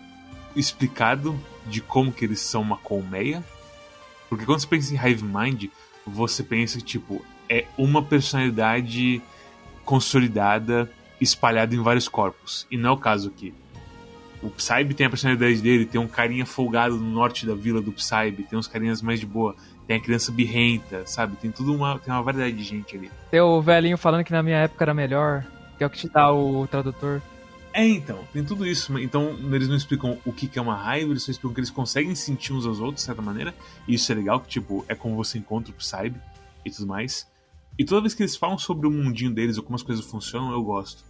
explicado 0.57 1.39
de 1.67 1.81
como 1.81 2.13
que 2.13 2.25
eles 2.25 2.41
são 2.41 2.61
uma 2.61 2.77
colmeia. 2.77 3.43
Porque 4.29 4.45
quando 4.45 4.61
você 4.61 4.67
pensa 4.67 4.95
em 4.95 4.97
Hive 4.97 5.25
Mind, 5.25 5.65
você 6.07 6.43
pensa 6.43 6.81
tipo, 6.81 7.25
é 7.49 7.67
uma 7.77 8.03
personalidade 8.03 9.23
consolidada 9.85 10.91
espalhado 11.23 11.75
em 11.75 11.83
vários 11.83 12.09
corpos. 12.09 12.67
E 12.71 12.77
não 12.77 12.91
é 12.91 12.93
o 12.93 12.97
caso 12.97 13.29
aqui. 13.29 13.55
O 14.43 14.51
Psybe 14.51 14.95
tem 14.95 15.07
a 15.07 15.11
personalidade 15.11 15.61
dele, 15.61 15.87
tem 15.87 16.01
um 16.01 16.09
carinha 16.09 16.45
folgado 16.45 16.97
no 16.97 17.09
norte 17.09 17.47
da 17.47 17.55
vila 17.55 17.81
do 17.81 17.93
Psybe, 17.93 18.43
tem 18.43 18.59
uns 18.59 18.67
carinhas 18.67 19.01
mais 19.01 19.21
de 19.21 19.27
boa, 19.27 19.55
tem 19.87 19.97
a 19.97 20.01
criança 20.01 20.33
birrenta, 20.33 21.07
sabe? 21.07 21.37
Tem 21.37 21.51
tudo 21.51 21.73
uma, 21.73 21.99
tem 21.99 22.13
uma 22.13 22.23
variedade 22.23 22.57
de 22.57 22.65
gente 22.65 22.97
ali. 22.97 23.11
Tem 23.31 23.41
o 23.41 23.61
velhinho 23.63 23.97
falando 23.97 24.25
que 24.25 24.33
na 24.33 24.43
minha 24.43 24.59
época 24.59 24.85
era 24.85 24.93
melhor, 24.93 25.47
que 25.79 25.85
é 25.85 25.87
o 25.87 25.91
que 25.91 25.99
te 25.99 26.09
dá 26.09 26.33
o 26.33 26.67
tradutor. 26.67 27.23
É, 27.73 27.87
então, 27.87 28.19
tem 28.33 28.45
tudo 28.45 28.67
isso. 28.67 28.99
Então, 28.99 29.35
eles 29.53 29.69
não 29.69 29.77
explicam 29.77 30.19
o 30.27 30.33
que 30.33 30.59
é 30.59 30.63
uma 30.63 30.75
raiva, 30.75 31.11
eles 31.11 31.23
só 31.23 31.31
explicam 31.31 31.55
que 31.55 31.61
eles 31.61 31.71
conseguem 31.71 32.15
sentir 32.15 32.53
uns 32.53 32.67
aos 32.67 32.81
outros, 32.81 32.97
de 32.97 33.03
certa 33.03 33.23
maneira. 33.23 33.55
E 33.89 33.95
isso 33.95 34.11
é 34.11 34.15
legal, 34.15 34.41
que, 34.41 34.49
tipo, 34.49 34.85
é 34.89 34.95
como 34.95 35.17
você 35.17 35.39
encontra 35.39 35.71
o 35.71 35.75
Psybe 35.75 36.21
e 36.65 36.71
tudo 36.71 36.89
mais. 36.89 37.27
E 37.79 37.85
toda 37.85 38.03
vez 38.03 38.13
que 38.13 38.23
eles 38.23 38.37
falam 38.37 38.59
sobre 38.59 38.87
o 38.87 38.91
mundinho 38.91 39.33
deles 39.33 39.57
ou 39.57 39.63
como 39.63 39.77
as 39.77 39.83
coisas 39.83 40.05
funcionam, 40.05 40.53
eu 40.53 40.63
gosto. 40.63 41.03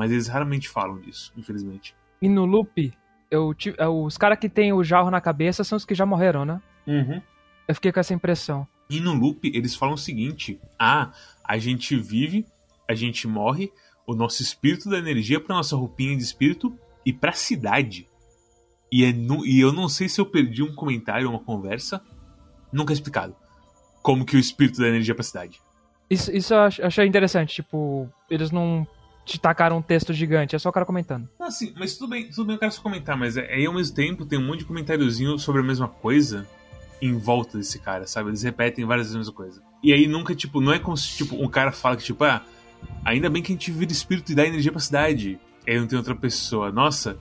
Mas 0.00 0.10
eles 0.10 0.28
raramente 0.28 0.66
falam 0.66 0.98
disso, 0.98 1.30
infelizmente. 1.36 1.94
E 2.22 2.26
no 2.26 2.46
loop, 2.46 2.90
eu, 3.30 3.54
é, 3.76 3.86
os 3.86 4.16
caras 4.16 4.38
que 4.38 4.48
tem 4.48 4.72
o 4.72 4.82
jarro 4.82 5.10
na 5.10 5.20
cabeça 5.20 5.62
são 5.62 5.76
os 5.76 5.84
que 5.84 5.94
já 5.94 6.06
morreram, 6.06 6.46
né? 6.46 6.58
Uhum. 6.86 7.20
Eu 7.68 7.74
fiquei 7.74 7.92
com 7.92 8.00
essa 8.00 8.14
impressão. 8.14 8.66
E 8.88 8.98
no 8.98 9.12
loop, 9.12 9.46
eles 9.54 9.74
falam 9.74 9.96
o 9.96 9.98
seguinte: 9.98 10.58
ah, 10.78 11.12
a 11.44 11.58
gente 11.58 11.94
vive, 11.96 12.46
a 12.88 12.94
gente 12.94 13.28
morre, 13.28 13.70
o 14.06 14.14
nosso 14.14 14.40
espírito 14.40 14.88
da 14.88 14.96
energia 14.96 15.38
para 15.38 15.54
nossa 15.54 15.76
roupinha 15.76 16.16
de 16.16 16.22
espírito 16.22 16.74
e 17.04 17.12
pra 17.12 17.32
cidade. 17.32 18.08
E, 18.90 19.04
é 19.04 19.12
no, 19.12 19.44
e 19.44 19.60
eu 19.60 19.70
não 19.70 19.86
sei 19.86 20.08
se 20.08 20.18
eu 20.18 20.24
perdi 20.24 20.62
um 20.62 20.74
comentário 20.74 21.26
ou 21.26 21.34
uma 21.34 21.44
conversa, 21.44 22.02
nunca 22.72 22.90
é 22.90 22.94
explicado. 22.94 23.36
Como 24.00 24.24
que 24.24 24.34
o 24.34 24.40
espírito 24.40 24.80
da 24.80 24.88
energia 24.88 25.14
pra 25.14 25.22
cidade. 25.22 25.60
Isso, 26.08 26.34
isso 26.34 26.54
eu 26.54 26.86
achei 26.86 27.04
interessante, 27.04 27.56
tipo, 27.56 28.08
eles 28.30 28.50
não 28.50 28.88
te 29.24 29.38
tacaram 29.38 29.78
um 29.78 29.82
texto 29.82 30.12
gigante, 30.12 30.56
é 30.56 30.58
só 30.58 30.68
o 30.68 30.72
cara 30.72 30.86
comentando. 30.86 31.28
Ah, 31.38 31.50
sim, 31.50 31.72
mas 31.76 31.96
tudo 31.96 32.10
bem, 32.10 32.28
tudo 32.28 32.46
bem 32.46 32.58
quero 32.58 32.72
só 32.72 32.82
comentar, 32.82 33.16
mas 33.16 33.36
é, 33.36 33.52
aí 33.52 33.66
ao 33.66 33.74
mesmo 33.74 33.94
tempo 33.94 34.26
tem 34.26 34.38
um 34.38 34.46
monte 34.46 34.60
de 34.60 34.64
comentáriozinho 34.64 35.38
sobre 35.38 35.60
a 35.60 35.64
mesma 35.64 35.88
coisa 35.88 36.46
em 37.00 37.16
volta 37.16 37.58
desse 37.58 37.78
cara, 37.78 38.06
sabe? 38.06 38.30
Eles 38.30 38.42
repetem 38.42 38.84
várias 38.84 39.06
vezes 39.06 39.16
a 39.16 39.18
mesma 39.18 39.34
coisa. 39.34 39.62
E 39.82 39.92
aí 39.92 40.06
nunca, 40.06 40.34
tipo, 40.34 40.60
não 40.60 40.72
é 40.72 40.78
como 40.78 40.96
se 40.96 41.16
tipo, 41.16 41.42
um 41.42 41.48
cara 41.48 41.72
fala 41.72 41.96
que, 41.96 42.04
tipo, 42.04 42.22
ah, 42.24 42.44
ainda 43.04 43.30
bem 43.30 43.42
que 43.42 43.52
a 43.52 43.54
gente 43.54 43.70
vira 43.70 43.90
espírito 43.90 44.32
e 44.32 44.34
dá 44.34 44.46
energia 44.46 44.70
pra 44.70 44.80
cidade. 44.80 45.38
E 45.66 45.70
aí 45.70 45.78
não 45.78 45.86
tem 45.86 45.96
outra 45.96 46.14
pessoa. 46.14 46.70
Nossa, 46.70 47.18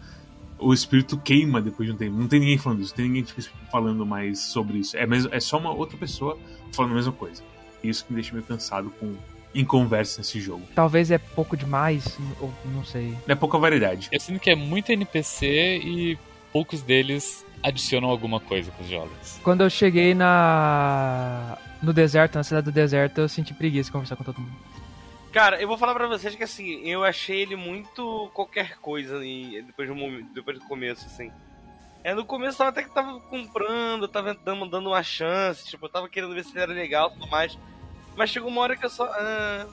o 0.57 0.73
espírito 0.73 1.17
queima 1.17 1.61
depois 1.61 1.87
de 1.87 1.95
um 1.95 1.97
tempo. 1.97 2.17
Não 2.17 2.27
tem 2.27 2.39
ninguém 2.39 2.57
falando 2.57 2.81
isso, 2.81 2.91
não 2.91 2.97
tem 2.97 3.07
ninguém 3.07 3.23
tipo, 3.23 3.41
falando 3.71 4.05
mais 4.05 4.39
sobre 4.39 4.79
isso. 4.79 4.97
É, 4.97 5.05
mesmo, 5.05 5.33
é 5.33 5.39
só 5.39 5.57
uma 5.57 5.71
outra 5.71 5.97
pessoa 5.97 6.37
falando 6.73 6.91
a 6.91 6.95
mesma 6.95 7.13
coisa. 7.13 7.41
Isso 7.83 8.05
que 8.05 8.11
me 8.11 8.19
deixa 8.19 8.33
meio 8.33 8.45
cansado 8.45 8.89
com 8.99 9.15
em 9.53 9.65
conversa 9.65 10.19
nesse 10.19 10.39
jogo. 10.39 10.63
Talvez 10.75 11.11
é 11.11 11.17
pouco 11.17 11.57
demais, 11.57 12.17
ou 12.39 12.53
não 12.65 12.83
sei. 12.83 13.15
É 13.27 13.35
pouca 13.35 13.57
variedade. 13.57 14.07
Eu 14.11 14.19
sinto 14.19 14.39
que 14.39 14.49
é 14.49 14.55
muito 14.55 14.91
NPC 14.91 15.81
e 15.83 16.17
poucos 16.51 16.81
deles 16.81 17.45
adicionam 17.61 18.09
alguma 18.09 18.39
coisa 18.39 18.71
com 18.71 18.83
os 18.83 18.89
jogos. 18.89 19.39
Quando 19.43 19.61
eu 19.61 19.69
cheguei 19.69 20.13
na 20.13 21.57
no 21.81 21.93
deserto, 21.93 22.35
na 22.35 22.43
cidade 22.43 22.65
do 22.65 22.71
deserto, 22.71 23.19
eu 23.19 23.29
senti 23.29 23.53
preguiça 23.53 23.85
de 23.85 23.91
conversar 23.91 24.15
com 24.15 24.23
todo 24.23 24.39
mundo. 24.39 24.55
Cara, 25.31 25.61
eu 25.61 25.67
vou 25.67 25.77
falar 25.77 25.93
pra 25.93 26.07
vocês 26.07 26.35
que 26.35 26.43
assim, 26.43 26.81
eu 26.87 27.03
achei 27.03 27.41
ele 27.41 27.55
muito 27.55 28.29
qualquer 28.33 28.77
coisa 28.79 29.19
depois 29.65 29.87
do, 29.87 30.23
depois 30.33 30.59
do 30.59 30.65
começo, 30.65 31.05
assim. 31.05 31.31
É, 32.03 32.13
no 32.15 32.25
começo 32.25 32.55
eu 32.55 32.57
tava 32.57 32.69
até 32.69 32.83
que 32.83 32.93
tava 32.93 33.19
comprando, 33.19 34.07
tava 34.07 34.33
dando, 34.33 34.65
dando 34.67 34.89
uma 34.89 35.03
chance, 35.03 35.67
tipo, 35.67 35.85
eu 35.85 35.89
tava 35.89 36.09
querendo 36.09 36.33
ver 36.33 36.43
se 36.43 36.51
ele 36.51 36.61
era 36.61 36.73
legal 36.73 37.09
e 37.09 37.13
tudo 37.13 37.27
mais. 37.27 37.57
Mas 38.19 38.31
chegou 38.31 38.49
uma 38.49 38.59
hora 38.59 38.75
que 38.75 38.85
eu 38.85 38.89
só. 38.89 39.05
Ah, 39.05 39.65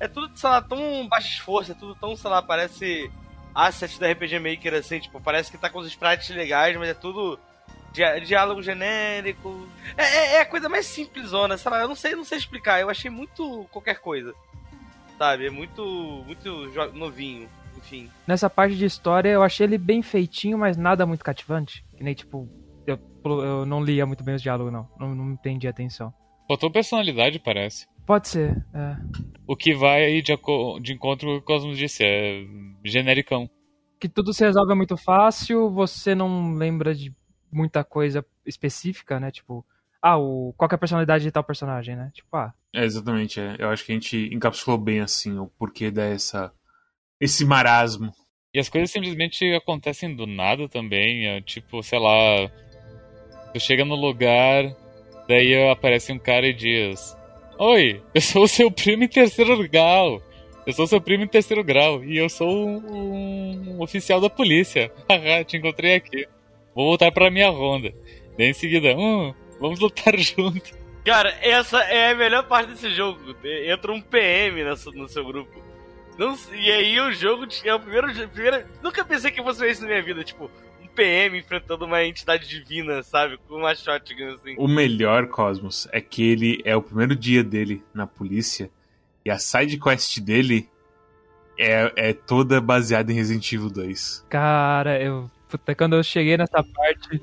é 0.00 0.08
tudo, 0.08 0.34
sei 0.34 0.48
lá, 0.48 0.62
tão 0.62 1.06
baixo 1.06 1.28
esforço, 1.28 1.72
é 1.72 1.74
tudo 1.74 1.94
tão, 1.94 2.16
sei 2.16 2.30
lá, 2.30 2.40
parece 2.40 3.12
asset 3.54 4.00
da 4.00 4.10
RPG 4.10 4.38
Maker, 4.38 4.72
assim, 4.72 4.98
tipo, 4.98 5.20
parece 5.20 5.50
que 5.50 5.58
tá 5.58 5.68
com 5.68 5.80
os 5.80 5.86
sprites 5.86 6.34
legais, 6.34 6.74
mas 6.78 6.88
é 6.88 6.94
tudo 6.94 7.38
di 7.92 8.02
diálogo 8.22 8.62
genérico. 8.62 9.68
É, 9.94 10.04
é, 10.04 10.34
é, 10.36 10.40
a 10.40 10.46
coisa 10.46 10.70
mais 10.70 10.86
simplesona, 10.86 11.58
sei 11.58 11.70
lá, 11.70 11.82
eu 11.82 11.88
não 11.88 11.94
sei, 11.94 12.16
não 12.16 12.24
sei 12.24 12.38
explicar, 12.38 12.80
eu 12.80 12.88
achei 12.88 13.10
muito 13.10 13.66
qualquer 13.70 14.00
coisa. 14.00 14.34
Sabe? 15.18 15.46
É 15.46 15.50
muito, 15.50 15.84
muito 16.26 16.70
novinho, 16.94 17.46
enfim. 17.76 18.10
Nessa 18.26 18.48
parte 18.48 18.74
de 18.74 18.86
história 18.86 19.28
eu 19.28 19.42
achei 19.42 19.66
ele 19.66 19.76
bem 19.76 20.00
feitinho, 20.00 20.56
mas 20.56 20.78
nada 20.78 21.04
muito 21.04 21.22
cativante. 21.22 21.84
Que 21.94 22.02
nem, 22.02 22.14
tipo, 22.14 22.48
eu, 22.86 22.98
eu 23.22 23.66
não 23.66 23.84
lia 23.84 24.06
muito 24.06 24.24
bem 24.24 24.34
os 24.34 24.42
diálogos, 24.42 24.72
não. 24.72 24.88
Não, 24.98 25.14
não 25.14 25.32
entendi 25.32 25.66
a 25.66 25.70
atenção. 25.70 26.14
Faltou 26.46 26.70
personalidade, 26.70 27.38
parece. 27.38 27.86
Pode 28.06 28.28
ser, 28.28 28.64
é. 28.72 28.96
O 29.46 29.56
que 29.56 29.74
vai 29.74 30.04
aí 30.04 30.22
de, 30.22 30.32
de 30.80 30.92
encontro 30.92 31.26
com 31.28 31.34
o 31.34 31.38
que 31.38 31.42
o 31.42 31.42
Cosmos 31.42 31.76
disse, 31.76 32.04
é 32.04 32.44
genericão. 32.84 33.50
Que 33.98 34.08
tudo 34.08 34.32
se 34.32 34.44
resolve 34.44 34.74
muito 34.74 34.96
fácil, 34.96 35.70
você 35.70 36.14
não 36.14 36.54
lembra 36.54 36.94
de 36.94 37.12
muita 37.50 37.82
coisa 37.82 38.24
específica, 38.44 39.18
né? 39.18 39.30
Tipo, 39.30 39.66
ah, 40.00 40.18
o, 40.18 40.54
qual 40.56 40.68
é 40.70 40.74
a 40.74 40.78
personalidade 40.78 41.24
de 41.24 41.32
tal 41.32 41.42
personagem, 41.42 41.96
né? 41.96 42.10
Tipo, 42.14 42.36
ah. 42.36 42.54
É, 42.72 42.84
exatamente, 42.84 43.40
é. 43.40 43.56
eu 43.58 43.70
acho 43.70 43.84
que 43.84 43.90
a 43.90 43.94
gente 43.94 44.30
encapsulou 44.32 44.78
bem, 44.78 45.00
assim, 45.00 45.36
o 45.38 45.48
porquê 45.58 45.90
dessa... 45.90 46.52
esse 47.20 47.44
marasmo. 47.44 48.12
E 48.54 48.60
as 48.60 48.68
coisas 48.68 48.90
simplesmente 48.90 49.44
acontecem 49.54 50.14
do 50.14 50.26
nada 50.26 50.68
também, 50.68 51.26
é, 51.26 51.40
tipo, 51.40 51.82
sei 51.82 51.98
lá... 51.98 52.48
Tu 53.52 53.60
chega 53.60 53.84
no 53.84 53.94
lugar, 53.94 54.76
Daí 55.28 55.68
aparece 55.68 56.12
um 56.12 56.18
cara 56.18 56.46
e 56.46 56.54
diz: 56.54 57.16
Oi, 57.58 58.02
eu 58.14 58.20
sou 58.20 58.44
o 58.44 58.48
seu 58.48 58.70
primo 58.70 59.04
em 59.04 59.08
terceiro 59.08 59.56
grau. 59.68 60.22
Eu 60.66 60.72
sou 60.72 60.86
seu 60.86 61.00
primo 61.00 61.24
em 61.24 61.28
terceiro 61.28 61.62
grau 61.62 62.02
e 62.04 62.18
eu 62.18 62.28
sou 62.28 62.48
um, 62.48 63.76
um 63.76 63.82
oficial 63.82 64.20
da 64.20 64.28
polícia. 64.28 64.92
Haha, 65.08 65.44
te 65.44 65.56
encontrei 65.56 65.94
aqui. 65.94 66.26
Vou 66.74 66.86
voltar 66.86 67.10
pra 67.12 67.30
minha 67.30 67.48
ronda. 67.48 67.94
Daí 68.36 68.48
em 68.48 68.52
seguida, 68.52 68.94
hum, 68.96 69.32
vamos 69.60 69.78
lutar 69.80 70.16
junto. 70.18 70.74
Cara, 71.04 71.32
essa 71.40 71.78
é 71.82 72.10
a 72.10 72.14
melhor 72.16 72.48
parte 72.48 72.72
desse 72.72 72.90
jogo. 72.92 73.20
Entra 73.44 73.92
um 73.92 74.00
PM 74.00 74.64
no 74.64 75.08
seu 75.08 75.24
grupo. 75.24 75.64
Não, 76.18 76.36
e 76.52 76.70
aí 76.70 76.98
o 76.98 77.12
jogo 77.12 77.46
é 77.64 77.74
o 77.74 77.80
primeiro, 77.80 78.28
primeiro. 78.30 78.64
Nunca 78.82 79.04
pensei 79.04 79.30
que 79.30 79.42
fosse 79.42 79.68
isso 79.70 79.82
na 79.82 79.88
minha 79.88 80.02
vida. 80.02 80.24
Tipo, 80.24 80.50
PM 80.96 81.38
enfrentando 81.38 81.84
uma 81.84 82.02
entidade 82.02 82.48
divina, 82.48 83.02
sabe? 83.02 83.38
Com 83.46 83.56
uma 83.56 83.74
shotgun, 83.74 84.34
assim. 84.34 84.54
O 84.56 84.66
melhor, 84.66 85.28
Cosmos, 85.28 85.86
é 85.92 86.00
que 86.00 86.24
ele 86.24 86.60
é 86.64 86.74
o 86.74 86.82
primeiro 86.82 87.14
dia 87.14 87.44
dele 87.44 87.84
na 87.94 88.06
polícia 88.06 88.70
e 89.24 89.30
a 89.30 89.38
side 89.38 89.78
quest 89.78 90.20
dele 90.20 90.68
é, 91.58 91.92
é 91.96 92.12
toda 92.12 92.60
baseada 92.60 93.12
em 93.12 93.14
Resident 93.14 93.52
Evil 93.52 93.70
2. 93.70 94.26
Cara, 94.28 95.00
eu. 95.00 95.30
Puta, 95.48 95.74
quando 95.74 95.96
eu 95.96 96.02
cheguei 96.02 96.36
nessa 96.36 96.62
parte, 96.62 97.22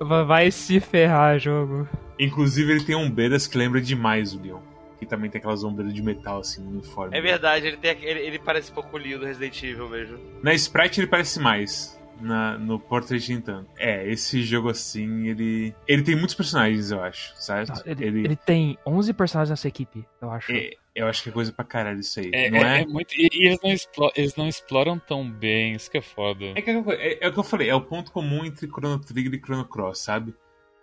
vai 0.00 0.50
se 0.50 0.80
ferrar 0.80 1.38
jogo. 1.38 1.88
Inclusive, 2.18 2.72
ele 2.72 2.84
tem 2.84 2.94
ombreiras 2.94 3.46
que 3.46 3.56
lembra 3.56 3.80
demais 3.80 4.34
o 4.34 4.42
Leon. 4.42 4.60
Que 4.98 5.06
também 5.06 5.30
tem 5.30 5.38
aquelas 5.38 5.64
ombreiras 5.64 5.94
de 5.94 6.02
metal, 6.02 6.40
assim, 6.40 6.62
no 6.62 6.70
uniforme. 6.70 7.16
É 7.16 7.20
verdade, 7.20 7.66
ele, 7.66 7.76
tem, 7.76 7.96
ele, 8.02 8.20
ele 8.20 8.38
parece 8.38 8.70
um 8.70 8.74
pouco 8.74 8.98
lindo 8.98 9.20
do 9.20 9.26
Resident 9.26 9.62
Evil 9.62 9.88
mesmo. 9.88 10.18
Na 10.42 10.52
Sprite 10.54 11.00
ele 11.00 11.06
parece 11.06 11.40
mais 11.40 11.99
na, 12.20 12.58
no 12.58 12.78
Portrait 12.78 13.32
Intan. 13.32 13.66
É, 13.78 14.08
esse 14.10 14.42
jogo 14.42 14.68
assim, 14.68 15.28
ele. 15.28 15.74
Ele 15.86 16.02
tem 16.02 16.16
muitos 16.16 16.34
personagens, 16.34 16.90
eu 16.90 17.02
acho, 17.02 17.34
certo? 17.36 17.74
Não, 17.74 17.82
ele, 17.86 18.04
ele... 18.04 18.20
ele, 18.20 18.36
tem 18.36 18.78
11 18.86 19.12
personagens 19.12 19.50
nessa 19.50 19.68
equipe, 19.68 20.06
eu 20.20 20.30
acho. 20.30 20.52
É, 20.52 20.72
eu 20.94 21.06
acho 21.06 21.22
que 21.22 21.28
é 21.28 21.32
coisa 21.32 21.52
pra 21.52 21.64
caralho 21.64 22.00
isso 22.00 22.20
aí. 22.20 22.30
É, 22.32 22.50
não 22.50 22.58
é, 22.58 22.78
é? 22.78 22.82
é 22.82 22.86
muito, 22.86 23.14
e, 23.14 23.28
e 23.32 23.46
eles, 23.46 23.58
não 23.62 23.72
exploram, 23.72 24.12
eles 24.16 24.36
não 24.36 24.48
exploram 24.48 24.98
tão 24.98 25.30
bem, 25.30 25.74
isso 25.74 25.90
que 25.90 25.98
é 25.98 26.02
foda. 26.02 26.46
É, 26.54 26.62
que, 26.62 26.70
é, 26.70 27.24
é, 27.24 27.28
o 27.28 27.32
que 27.32 27.38
eu 27.38 27.44
falei, 27.44 27.68
é 27.68 27.74
o 27.74 27.80
ponto 27.80 28.12
comum 28.12 28.44
entre 28.44 28.66
Chrono 28.66 28.98
Trigger 28.98 29.34
e 29.34 29.40
Chrono 29.40 29.64
Cross, 29.64 30.00
sabe? 30.00 30.34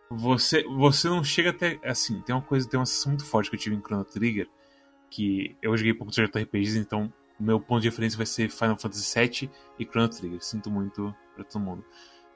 Você, 0.10 0.64
você 0.64 1.10
não 1.10 1.24
chega 1.24 1.50
até. 1.50 1.80
Assim, 1.84 2.22
tem 2.22 2.34
uma 2.34 2.42
coisa, 2.42 2.68
tem 2.68 2.80
uma 2.80 2.86
sensação 2.86 3.12
muito 3.12 3.26
forte 3.26 3.50
que 3.50 3.56
eu 3.56 3.60
tive 3.60 3.76
em 3.76 3.82
Chrono 3.82 4.06
Trigger. 4.06 4.48
Que 5.10 5.56
eu 5.62 5.76
joguei 5.76 5.94
pouco 5.94 6.12
de 6.12 6.22
JRPGs, 6.22 6.78
então 6.78 7.12
meu 7.40 7.60
ponto 7.60 7.82
de 7.82 7.90
referência 7.90 8.18
vai 8.18 8.26
ser 8.26 8.50
Final 8.50 8.78
Fantasy 8.78 9.20
VII 9.20 9.52
e 9.80 9.86
Chrono 9.86 10.10
Trigger. 10.10 10.42
Sinto 10.42 10.72
muito 10.72 11.14
pra 11.38 11.46
todo 11.46 11.64
mundo. 11.64 11.86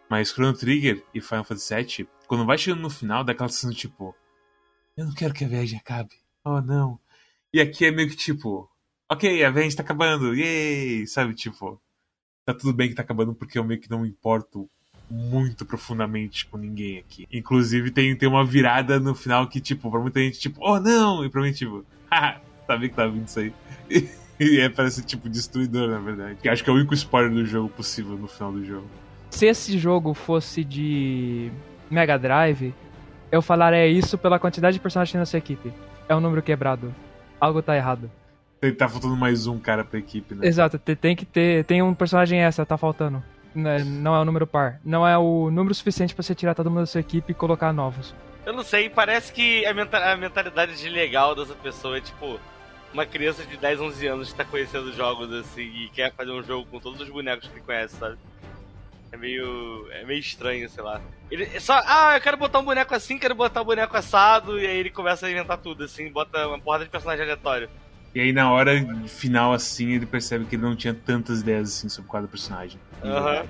Mas 0.10 0.30
Chrono 0.30 0.54
Trigger 0.54 1.04
e 1.14 1.22
Final 1.22 1.44
Fantasy 1.44 1.76
VII, 1.76 2.10
quando 2.28 2.46
vai 2.46 2.58
chegando 2.58 2.82
no 2.82 2.90
final, 2.90 3.24
dá 3.24 3.32
aquela 3.32 3.50
sensação 3.50 3.72
tipo: 3.72 4.16
Eu 4.96 5.06
não 5.06 5.14
quero 5.14 5.34
que 5.34 5.46
a 5.46 5.48
viagem 5.48 5.80
acabe. 5.80 6.12
Oh 6.44 6.62
não. 6.62 7.00
E 7.54 7.60
aqui 7.62 7.86
é 7.86 7.92
meio 7.92 8.10
que 8.10 8.16
tipo: 8.16 8.70
Ok, 9.10 9.44
a 9.44 9.50
viagem 9.50 9.76
tá 9.76 9.84
acabando, 9.84 10.36
yay! 10.36 11.06
Sabe, 11.08 11.34
tipo, 11.34 11.82
tá 12.46 12.54
tudo 12.54 12.74
bem 12.74 12.90
que 12.90 12.96
tá 12.96 13.02
acabando 13.02 13.34
porque 13.34 13.58
eu 13.58 13.64
meio 13.64 13.80
que 13.80 13.90
não 13.90 14.02
me 14.02 14.10
importo 14.10 14.70
muito 15.10 15.66
profundamente 15.66 16.46
com 16.46 16.58
ninguém 16.58 16.98
aqui. 16.98 17.28
Inclusive 17.32 17.92
tem, 17.92 18.16
tem 18.16 18.30
uma 18.30 18.46
virada 18.46 19.00
no 19.00 19.14
final 19.14 19.48
que, 19.48 19.60
tipo, 19.60 19.92
pra 19.92 20.00
muita 20.00 20.22
gente, 20.22 20.40
tipo, 20.40 20.60
oh 20.62 20.80
não! 20.80 21.26
E 21.26 21.30
pra 21.30 21.42
mim, 21.42 21.52
tipo, 21.52 21.86
haha, 22.10 22.42
sabia 22.66 22.90
que 22.90 22.96
tava 22.96 23.12
vindo 23.12 23.28
isso 23.28 23.40
aí. 23.40 23.54
E 24.40 24.60
é, 24.60 24.70
parece 24.70 25.04
tipo 25.04 25.30
destruidor, 25.30 25.90
na 25.90 26.00
verdade. 26.00 26.38
Que 26.42 26.50
acho 26.50 26.64
que 26.64 26.70
é 26.70 26.74
o 26.74 26.76
único 26.76 26.96
spoiler 26.96 27.32
do 27.32 27.46
jogo 27.46 27.70
possível 27.70 28.18
no 28.18 28.28
final 28.28 28.52
do 28.52 28.66
jogo. 28.66 28.88
Se 29.30 29.46
esse 29.46 29.78
jogo 29.78 30.14
fosse 30.14 30.64
de 30.64 31.52
Mega 31.90 32.18
Drive, 32.18 32.74
eu 33.32 33.42
falaria 33.42 33.88
isso 33.88 34.18
pela 34.18 34.40
quantidade 34.40 34.74
de 34.74 34.80
personagens 34.80 35.16
na 35.16 35.26
sua 35.26 35.38
equipe. 35.38 35.72
É 36.10 36.16
um 36.16 36.20
número 36.20 36.42
quebrado. 36.42 36.94
Algo 37.40 37.62
tá 37.62 37.76
errado. 37.76 38.10
Tá 38.78 38.88
faltando 38.90 39.16
mais 39.16 39.48
um 39.48 39.58
cara 39.58 39.84
pra 39.84 39.98
equipe, 40.00 40.36
né? 40.36 40.48
Exato, 40.48 40.78
tem 40.78 41.16
que 41.16 41.26
ter. 41.26 41.64
Tem 41.66 41.82
um 41.82 41.94
personagem 41.94 42.40
essa, 42.40 42.66
tá 42.66 42.78
faltando. 42.78 43.24
Não 43.54 44.16
é 44.16 44.20
o 44.20 44.26
número 44.26 44.46
par. 44.46 44.80
Não 44.84 45.08
é 45.08 45.18
o 45.18 45.50
número 45.50 45.74
suficiente 45.74 46.14
para 46.14 46.24
você 46.24 46.36
tirar 46.36 46.54
todo 46.54 46.70
mundo 46.70 46.82
da 46.82 46.86
sua 46.86 47.02
equipe 47.02 47.32
e 47.32 47.36
colocar 47.36 47.74
novos. 47.74 48.14
Eu 48.46 48.54
não 48.54 48.64
sei, 48.64 48.90
parece 48.90 49.32
que 49.32 49.66
a 49.66 50.18
mentalidade 50.18 50.78
de 50.78 50.90
legal 50.90 51.36
dessa 51.36 51.54
pessoa 51.54 51.98
é 51.98 52.02
tipo 52.02 52.40
uma 52.94 53.06
criança 53.06 53.46
de 53.46 53.58
10, 53.58 53.80
11 53.80 54.08
anos 54.08 54.30
que 54.32 54.36
tá 54.36 54.46
conhecendo 54.46 54.94
jogos 54.94 55.32
assim 55.34 55.64
e 55.64 55.90
quer 55.90 56.14
fazer 56.14 56.32
um 56.32 56.44
jogo 56.44 56.66
com 56.70 56.80
todos 56.80 57.02
os 57.02 57.10
bonecos 57.10 57.48
que 57.48 57.56
ele 57.56 57.66
conhece, 57.66 57.96
sabe? 57.96 58.18
É 59.12 59.18
meio. 59.18 59.88
É 59.92 60.06
meio 60.06 60.20
estranho, 60.20 60.70
sei 60.70 60.84
lá. 60.84 61.02
Ele 61.30 61.60
só. 61.60 61.82
Ah, 61.86 62.16
eu 62.16 62.22
quero 62.22 62.38
botar 62.38 62.60
um 62.60 62.66
boneco 62.66 62.96
assim, 62.96 63.18
quero 63.18 63.36
botar 63.36 63.62
um 63.62 63.66
boneco 63.66 63.96
assado, 63.96 64.60
e 64.60 64.66
aí 64.66 64.78
ele 64.78 64.90
começa 64.90 65.28
a 65.28 65.32
inventar 65.32 65.58
tudo, 65.58 65.84
assim, 65.84 66.10
bota 66.10 66.48
uma 66.48 66.60
porrada 66.60 66.86
de 66.86 66.90
personagem 66.90 67.24
aleatório. 67.24 67.70
E 68.16 68.20
aí 68.20 68.34
na 68.34 68.52
hora 68.52 68.72
final, 69.08 69.54
assim, 69.54 69.92
ele 69.92 70.06
percebe 70.06 70.46
que 70.46 70.56
ele 70.56 70.64
não 70.64 70.76
tinha 70.76 70.94
tantas 70.94 71.42
ideias 71.42 71.70
assim 71.70 71.90
sobre 71.90 72.12
cada 72.12 72.28
personagem. 72.28 72.80
Uhum. 73.04 73.48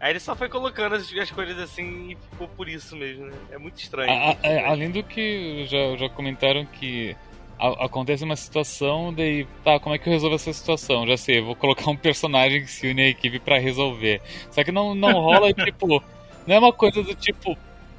Aí 0.00 0.12
ele 0.12 0.20
só 0.20 0.34
foi 0.34 0.48
colocando 0.48 0.94
as, 0.94 1.12
as 1.12 1.30
coisas 1.30 1.58
assim 1.58 2.12
e 2.12 2.16
ficou 2.30 2.48
por 2.48 2.68
isso 2.68 2.96
mesmo, 2.96 3.26
né? 3.26 3.36
É 3.50 3.58
muito 3.58 3.78
estranho. 3.78 4.10
A, 4.10 4.30
a, 4.30 4.70
além 4.70 4.90
do 4.90 5.02
que 5.02 5.66
já, 5.66 5.96
já 5.98 6.08
comentaram 6.08 6.64
que 6.64 7.14
acontece 7.60 8.24
uma 8.24 8.36
situação, 8.36 9.12
daí, 9.12 9.46
tá, 9.62 9.78
como 9.78 9.94
é 9.94 9.98
que 9.98 10.08
eu 10.08 10.12
resolvo 10.12 10.36
essa 10.36 10.52
situação? 10.52 11.06
Já 11.06 11.16
sei, 11.16 11.40
vou 11.40 11.54
colocar 11.54 11.90
um 11.90 11.96
personagem 11.96 12.62
que 12.62 12.70
se 12.70 12.86
une 12.86 13.02
à 13.02 13.08
equipe 13.08 13.38
para 13.38 13.58
resolver. 13.58 14.20
Só 14.50 14.64
que 14.64 14.72
não, 14.72 14.94
não 14.94 15.12
rola, 15.12 15.52
tipo, 15.54 16.02
não 16.46 16.56
é 16.56 16.58
uma 16.58 16.72
coisa 16.72 17.02
do 17.02 17.14
tipo, 17.14 17.56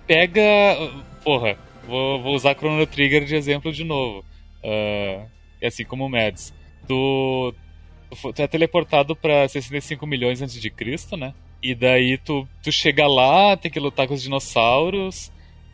pega. 0.07 0.41
Porra, 1.23 1.57
vou, 1.87 2.21
vou 2.21 2.35
usar 2.35 2.55
Chrono 2.55 2.85
Trigger 2.87 3.23
de 3.23 3.35
exemplo 3.35 3.71
de 3.71 3.83
novo. 3.83 4.25
Uh, 4.63 5.25
assim 5.63 5.85
como 5.85 6.05
o 6.05 6.09
Mads. 6.09 6.53
Tu, 6.87 7.53
tu 8.33 8.41
é 8.41 8.47
teleportado 8.47 9.15
pra 9.15 9.47
65 9.47 10.05
milhões 10.07 10.41
antes 10.41 10.59
de 10.59 10.69
Cristo, 10.69 11.15
né? 11.15 11.33
E 11.61 11.75
daí 11.75 12.17
tu, 12.17 12.47
tu 12.63 12.71
chega 12.71 13.07
lá, 13.07 13.55
tem 13.55 13.71
que 13.71 13.79
lutar 13.79 14.07
com 14.07 14.13
os 14.13 14.23
dinossauros. 14.23 15.31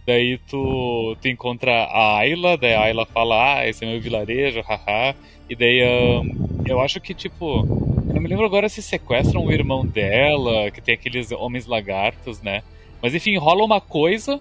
Daí 0.08 0.38
tu, 0.48 1.17
tu 1.22 1.28
encontra 1.28 1.84
a 1.84 2.20
Ayla, 2.20 2.58
daí 2.58 2.74
a 2.74 2.84
Ayla 2.84 3.06
fala, 3.06 3.58
ah, 3.58 3.67
esse 3.67 3.84
é 3.84 3.89
meu 3.89 4.00
vilarejo, 4.00 4.62
haha. 4.62 5.13
E 5.50 5.54
daí 5.54 5.84
um, 5.84 6.63
eu 6.65 6.80
acho 6.80 7.02
que, 7.02 7.13
tipo, 7.13 7.60
eu 8.08 8.13
não 8.13 8.22
me 8.22 8.30
lembro 8.30 8.46
agora 8.46 8.70
se 8.70 8.82
sequestram 8.82 9.46
o 9.46 9.52
irmão 9.52 9.86
dela, 9.86 10.72
que 10.72 10.80
tem 10.80 10.93
aqueles 10.93 11.30
homens 11.34 11.65
lagartos, 11.65 12.41
né? 12.41 12.63
Mas 13.02 13.13
enfim, 13.13 13.38
rola 13.38 13.65
uma 13.65 13.82
coisa, 13.82 14.39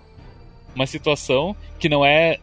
uma 0.72 0.86
situação 0.86 1.56
que 1.80 1.88
não 1.88 2.06
é 2.06 2.38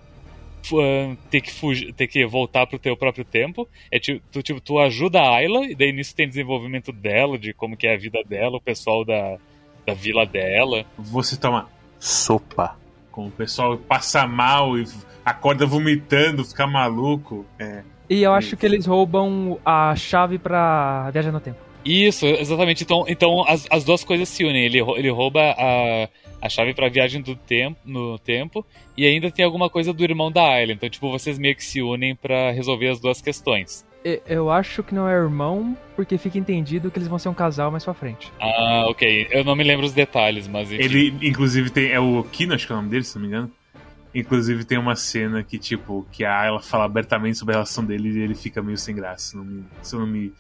uh, 0.73 1.15
ter 1.31 1.39
que 1.39 1.53
fugir, 1.53 1.93
ter 1.93 2.07
que 2.07 2.25
voltar 2.25 2.67
pro 2.67 2.77
teu 2.77 2.97
próprio 2.97 3.23
tempo. 3.23 3.65
É 3.89 3.99
tipo, 3.99 4.21
tu, 4.33 4.43
tipo, 4.43 4.59
tu 4.59 4.79
ajuda 4.79 5.21
a 5.21 5.36
Ayla, 5.38 5.63
e 5.63 5.75
daí 5.75 5.93
nisso 5.93 6.13
tem 6.13 6.27
desenvolvimento 6.27 6.91
dela, 6.91 7.39
de 7.39 7.53
como 7.53 7.77
que 7.77 7.88
é 7.88 7.93
a 7.93 7.97
vida 7.97 8.21
dela, 8.21 8.57
o 8.57 8.62
pessoal 8.62 9.05
da, 9.05 9.38
da 9.86 9.93
vila 9.93 10.25
dela. 10.25 10.86
Você 10.97 11.38
toma 11.38 11.69
sopa 11.97 12.83
com 13.13 13.28
o 13.28 13.32
pessoal 13.32 13.78
passa 13.78 14.28
mal 14.28 14.78
e 14.78 14.86
acorda 15.23 15.65
vomitando, 15.65 16.43
fica 16.43 16.67
maluco. 16.67 17.45
É. 17.58 17.84
E 18.10 18.23
eu 18.23 18.34
acho 18.34 18.58
que 18.58 18.65
eles 18.65 18.86
roubam 18.86 19.60
a 19.63 19.95
chave 19.95 20.38
pra 20.38 21.10
viajar 21.12 21.32
no 21.32 21.39
tempo. 21.39 21.60
Isso, 21.86 22.26
exatamente. 22.26 22.84
Então, 22.84 23.06
então 23.08 23.47
as, 23.47 23.67
as 23.69 23.84
duas 23.84 24.04
coisas 24.04 24.28
se 24.28 24.43
unem. 24.43 24.65
Ele, 24.65 24.80
ele 24.80 25.10
rouba 25.10 25.39
a, 25.58 26.10
a 26.41 26.49
chave 26.49 26.73
pra 26.73 26.89
viagem 26.89 27.21
do 27.21 27.36
tempo, 27.36 27.80
no 27.86 28.17
tempo 28.17 28.65
e 28.97 29.06
ainda 29.06 29.32
tem 29.32 29.45
alguma 29.45 29.69
coisa 29.69 29.93
do 29.93 30.04
irmão 30.04 30.32
da 30.32 30.43
Ayla. 30.43 30.73
Então, 30.73 30.89
tipo, 30.89 31.12
vocês 31.12 31.38
meio 31.38 31.56
que 31.56 31.63
se 31.63 31.82
unem 31.82 32.15
para 32.15 32.52
resolver 32.52 32.89
as 32.89 32.99
duas 32.99 33.21
questões. 33.21 33.86
Eu 34.03 34.51
acho 34.51 34.83
que 34.83 34.93
não 34.93 35.07
é 35.07 35.13
irmão, 35.13 35.77
porque 35.95 36.17
fica 36.17 36.37
entendido 36.37 36.91
que 36.91 36.97
eles 36.97 37.07
vão 37.07 37.17
ser 37.17 37.29
um 37.29 37.33
casal 37.33 37.71
mais 37.71 37.83
pra 37.83 37.93
frente. 37.93 38.31
Ah, 38.39 38.85
ok. 38.87 39.27
Eu 39.31 39.43
não 39.43 39.55
me 39.55 39.63
lembro 39.63 39.85
os 39.85 39.93
detalhes, 39.93 40.47
mas. 40.47 40.71
Enfim. 40.71 40.83
Ele, 40.83 41.17
inclusive, 41.21 41.69
tem. 41.69 41.91
É 41.91 41.99
o 41.99 42.23
Kino, 42.23 42.53
acho 42.53 42.67
que 42.67 42.73
é 42.73 42.75
o 42.75 42.77
nome 42.77 42.89
dele, 42.89 43.03
se 43.03 43.15
não 43.15 43.21
me 43.21 43.27
engano. 43.27 43.51
Inclusive, 44.13 44.63
tem 44.63 44.77
uma 44.77 44.95
cena 44.95 45.41
que, 45.41 45.57
tipo, 45.57 46.05
que 46.11 46.23
a 46.23 46.45
ela 46.45 46.61
fala 46.61 46.85
abertamente 46.85 47.37
sobre 47.37 47.53
a 47.53 47.57
relação 47.57 47.83
dele 47.83 48.09
e 48.09 48.21
ele 48.21 48.35
fica 48.35 48.61
meio 48.61 48.77
sem 48.77 48.93
graça, 48.93 49.31
se, 49.31 49.37
não 49.37 49.43
me, 49.43 49.63
se 49.81 49.95
eu 49.95 49.99
não 50.01 50.05
me 50.05 50.31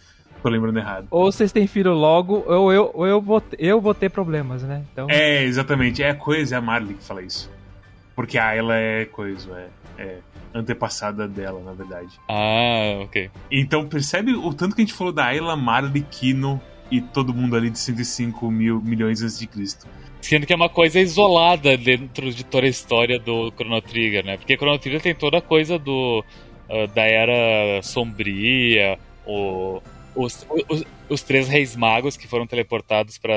tô 0.43 0.49
lembrando 0.49 0.77
errado. 0.77 1.07
Ou 1.09 1.31
vocês 1.31 1.51
têm 1.51 1.65
filho 1.65 1.93
logo, 1.93 2.43
ou 2.45 2.71
eu, 2.71 2.91
ou 2.93 3.07
eu, 3.07 3.19
vou, 3.19 3.41
eu 3.57 3.81
vou 3.81 3.95
ter 3.95 4.09
problemas, 4.09 4.61
né? 4.61 4.83
Então... 4.91 5.07
É, 5.09 5.43
exatamente. 5.43 6.03
É 6.03 6.09
a 6.09 6.15
coisa, 6.15 6.55
é 6.55 6.57
a 6.57 6.61
Marley 6.61 6.95
que 6.95 7.03
fala 7.03 7.23
isso. 7.23 7.49
Porque 8.15 8.37
a 8.37 8.53
ela 8.53 8.75
é 8.75 9.05
coisa, 9.05 9.69
é. 9.97 10.03
é 10.03 10.17
antepassada 10.53 11.27
dela, 11.27 11.61
na 11.61 11.73
verdade. 11.73 12.19
Ah, 12.29 12.99
ok. 13.01 13.29
Então 13.51 13.87
percebe 13.87 14.33
o 14.33 14.53
tanto 14.53 14.75
que 14.75 14.81
a 14.81 14.85
gente 14.85 14.93
falou 14.93 15.11
da 15.11 15.25
Ayla, 15.25 15.55
Marley, 15.55 16.05
Kino 16.09 16.61
e 16.91 17.01
todo 17.01 17.33
mundo 17.33 17.55
ali 17.55 17.69
de 17.69 17.79
105 17.79 18.51
mil 18.51 18.81
milhões 18.81 19.21
antes 19.21 19.39
de 19.39 19.47
Cristo. 19.47 19.87
Sendo 20.21 20.45
que 20.45 20.53
é 20.53 20.55
uma 20.55 20.69
coisa 20.69 20.99
isolada 20.99 21.75
dentro 21.75 22.31
de 22.31 22.45
toda 22.45 22.65
a 22.65 22.69
história 22.69 23.19
do 23.19 23.51
Chrono 23.51 23.81
Trigger, 23.81 24.25
né? 24.25 24.37
Porque 24.37 24.55
Chrono 24.55 24.79
Trigger 24.79 25.01
tem 25.01 25.15
toda 25.15 25.39
a 25.39 25.41
coisa 25.41 25.77
do 25.77 26.23
uh, 26.69 26.87
da 26.93 27.03
era 27.03 27.81
sombria, 27.81 28.97
o, 29.25 29.81
os, 30.15 30.45
os, 30.69 30.85
os, 31.09 31.21
três 31.21 31.47
reis 31.47 31.75
magos 31.75 32.17
que 32.17 32.27
foram 32.27 32.47
teleportados 32.47 33.17
para 33.17 33.33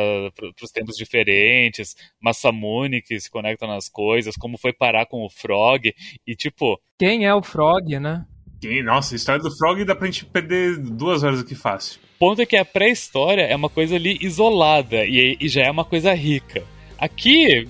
os 0.63 0.71
tempos 0.71 0.97
diferentes, 0.97 1.97
Masamune 2.21 3.03
que 3.03 3.19
se 3.19 3.31
conecta 3.31 3.67
nas 3.67 3.89
coisas, 3.89 4.37
como 4.37 4.59
foi 4.59 4.73
parar 4.73 5.07
com 5.07 5.25
o 5.25 5.31
Frog, 5.31 5.93
e 6.27 6.35
tipo. 6.35 6.81
Quem 6.99 7.27
é 7.27 7.35
o 7.35 7.43
Frog, 7.43 7.99
né? 7.99 8.25
Quem? 8.61 8.83
Nossa, 8.83 9.15
a 9.15 9.17
história 9.17 9.43
do 9.43 9.55
Frog 9.57 9.85
dá 9.85 9.95
pra 9.95 10.07
gente 10.07 10.25
perder 10.25 10.79
duas 10.79 11.23
horas 11.23 11.41
aqui 11.41 11.55
fácil. 11.55 12.01
O 12.17 12.19
ponto 12.19 12.41
é 12.41 12.47
que 12.47 12.57
a 12.57 12.65
pré-história 12.65 13.43
é 13.43 13.55
uma 13.55 13.69
coisa 13.69 13.97
ali 13.97 14.19
isolada 14.23 15.05
e, 15.05 15.37
e 15.39 15.49
já 15.49 15.63
é 15.63 15.71
uma 15.71 15.85
coisa 15.85 16.15
rica. 16.15 16.65
Aqui, 16.99 17.69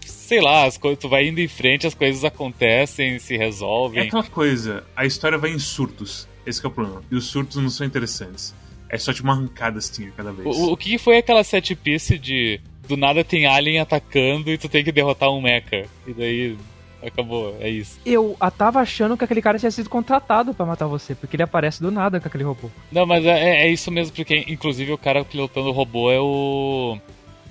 sei 0.00 0.40
lá, 0.40 0.64
as 0.64 0.78
coisas, 0.78 0.98
tu 0.98 1.08
vai 1.08 1.28
indo 1.28 1.40
em 1.40 1.48
frente, 1.48 1.86
as 1.86 1.94
coisas 1.94 2.24
acontecem, 2.24 3.18
se 3.18 3.36
resolvem. 3.36 4.04
É 4.04 4.06
aquela 4.06 4.22
coisa, 4.24 4.84
a 4.96 5.04
história 5.04 5.36
vai 5.36 5.50
em 5.50 5.58
surtos. 5.58 6.26
Esse 6.46 6.64
é 6.64 6.68
o 6.68 6.70
problema. 6.70 7.02
E 7.10 7.14
os 7.14 7.26
surtos 7.26 7.56
não 7.56 7.68
são 7.68 7.86
interessantes. 7.86 8.54
É 8.88 8.98
só 8.98 9.12
tipo 9.12 9.26
uma 9.26 9.34
arrancada 9.34 9.78
assim 9.78 10.08
a 10.08 10.10
cada 10.10 10.32
vez. 10.32 10.46
O, 10.46 10.72
o 10.72 10.76
que 10.76 10.98
foi 10.98 11.18
aquela 11.18 11.42
set 11.42 11.74
piece 11.74 12.18
de 12.18 12.60
do 12.86 12.96
nada 12.96 13.24
tem 13.24 13.46
alien 13.46 13.80
atacando 13.80 14.50
e 14.50 14.58
tu 14.58 14.68
tem 14.68 14.84
que 14.84 14.92
derrotar 14.92 15.30
um 15.30 15.40
mecha? 15.40 15.86
E 16.06 16.12
daí 16.12 16.56
acabou, 17.06 17.56
é 17.60 17.68
isso. 17.68 17.98
Eu 18.04 18.36
tava 18.56 18.80
achando 18.80 19.16
que 19.16 19.24
aquele 19.24 19.42
cara 19.42 19.58
tinha 19.58 19.70
sido 19.70 19.90
contratado 19.90 20.54
para 20.54 20.66
matar 20.66 20.86
você, 20.86 21.14
porque 21.14 21.36
ele 21.36 21.42
aparece 21.42 21.82
do 21.82 21.90
nada 21.90 22.20
com 22.20 22.28
aquele 22.28 22.44
robô. 22.44 22.70
Não, 22.90 23.06
mas 23.06 23.24
é, 23.24 23.64
é 23.64 23.70
isso 23.70 23.90
mesmo, 23.90 24.14
porque 24.14 24.44
inclusive 24.48 24.92
o 24.92 24.98
cara 24.98 25.24
pilotando 25.24 25.68
o 25.68 25.72
robô 25.72 26.10
é 26.10 26.20
o. 26.20 26.98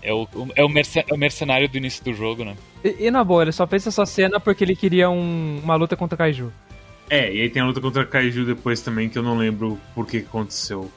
É 0.02 0.12
o, 0.12 0.28
é 0.56 0.64
o, 0.64 0.70
é 1.08 1.14
o 1.14 1.18
mercenário 1.18 1.70
do 1.70 1.78
início 1.78 2.04
do 2.04 2.14
jogo, 2.14 2.44
né? 2.44 2.58
E, 2.84 3.08
e, 3.08 3.12
na 3.12 3.24
boa, 3.24 3.44
ele 3.44 3.54
só 3.54 3.66
fez 3.66 3.88
essa 3.88 4.06
cena 4.06 4.38
porque 4.38 4.62
ele 4.62 4.76
queria 4.76 5.10
um, 5.10 5.62
uma 5.64 5.76
luta 5.76 5.96
contra 5.96 6.16
o 6.16 6.18
Kaiju. 6.18 6.52
É, 7.10 7.34
e 7.34 7.42
aí 7.42 7.50
tem 7.50 7.62
a 7.62 7.66
luta 7.66 7.80
contra 7.80 8.06
Kaiju 8.06 8.46
depois 8.46 8.82
também, 8.82 9.08
que 9.08 9.18
eu 9.18 9.24
não 9.24 9.38
lembro 9.38 9.80
por 9.96 10.06
que 10.06 10.18
aconteceu. 10.18 10.92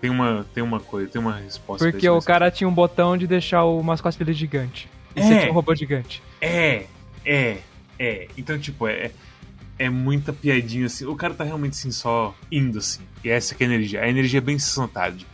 Tem 0.00 0.10
uma, 0.10 0.46
tem 0.54 0.62
uma 0.62 0.80
coisa, 0.80 1.10
tem 1.10 1.20
uma 1.20 1.36
resposta. 1.36 1.90
Porque 1.90 2.08
o 2.08 2.22
cara 2.22 2.50
tinha 2.50 2.66
um 2.66 2.72
botão 2.72 3.16
de 3.16 3.26
deixar 3.26 3.64
o 3.64 3.82
mascote 3.82 4.18
dele 4.18 4.32
gigante. 4.32 4.88
E 5.14 5.20
É. 5.20 5.22
você 5.22 5.38
tinha 5.40 5.50
um 5.50 5.54
robô 5.54 5.74
gigante. 5.74 6.22
É, 6.40 6.86
é, 7.24 7.58
é. 7.98 8.28
Então, 8.36 8.58
tipo, 8.58 8.86
é, 8.86 9.10
é 9.78 9.90
muita 9.90 10.32
piadinha 10.32 10.86
assim. 10.86 11.04
O 11.04 11.14
cara 11.14 11.34
tá 11.34 11.44
realmente 11.44 11.72
assim, 11.72 11.90
só 11.90 12.34
indo 12.50 12.78
assim. 12.78 13.02
E 13.22 13.28
essa 13.28 13.54
que 13.54 13.62
é 13.62 13.66
a 13.66 13.70
energia. 13.70 14.02
A 14.02 14.08
energia 14.08 14.38
é 14.38 14.40
bem 14.40 14.56
tarde. 14.92 15.26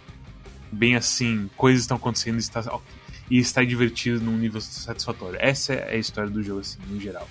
Bem 0.73 0.97
assim, 0.97 1.49
coisas 1.57 1.83
estão 1.83 1.97
acontecendo 1.97 2.37
e 2.37 2.39
está, 2.39 2.81
e 3.31 3.39
está 3.39 3.65
divertido 3.65 4.21
num 4.21 4.37
nível 4.37 4.61
satisfatório. 4.61 5.39
Essa 5.41 5.75
é 5.75 5.95
a 5.95 5.97
história 5.97 6.29
do 6.29 6.43
jogo, 6.43 6.61
assim, 6.61 6.79
no 6.89 7.01
geral. 7.01 7.29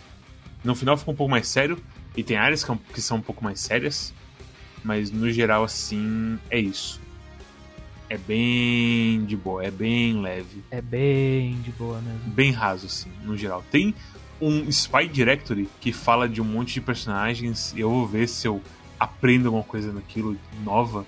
No 0.64 0.74
final 0.74 0.96
fica 0.96 1.12
um 1.12 1.16
pouco 1.16 1.30
mais 1.30 1.48
sério. 1.48 1.78
E 2.16 2.24
tem 2.24 2.38
áreas 2.38 2.64
que, 2.64 2.72
é 2.72 2.78
que 2.94 3.02
são 3.02 3.18
um 3.18 3.22
pouco 3.22 3.44
mais 3.44 3.60
sérias. 3.60 4.14
Mas 4.84 5.12
no 5.12 5.30
geral, 5.30 5.66
assim, 5.66 6.40
é 6.50 6.60
isso. 6.60 7.02
É 8.10 8.18
bem 8.18 9.26
de 9.26 9.36
boa, 9.36 9.64
é 9.66 9.72
bem 9.72 10.22
leve 10.22 10.64
É 10.70 10.82
bem 10.82 11.60
de 11.62 11.72
boa 11.72 12.00
mesmo. 12.02 12.20
bem 12.28 12.52
raso, 12.52 12.86
assim, 12.86 13.10
no 13.24 13.36
geral. 13.36 13.64
Tem 13.72 13.96
um 14.40 14.70
Spy 14.70 15.08
Directory 15.08 15.68
que 15.82 15.92
fala 15.92 16.28
de 16.30 16.42
um 16.42 16.46
monte 16.46 16.74
de 16.76 16.82
personagens 16.82 17.74
e 17.76 17.80
eu 17.80 17.90
vou 17.90 18.06
ver 18.08 18.28
se 18.28 18.48
eu 18.48 18.62
aprendo 19.00 19.48
alguma 19.48 19.64
coisa 19.64 19.92
naquilo 19.92 20.38
nova. 20.64 21.06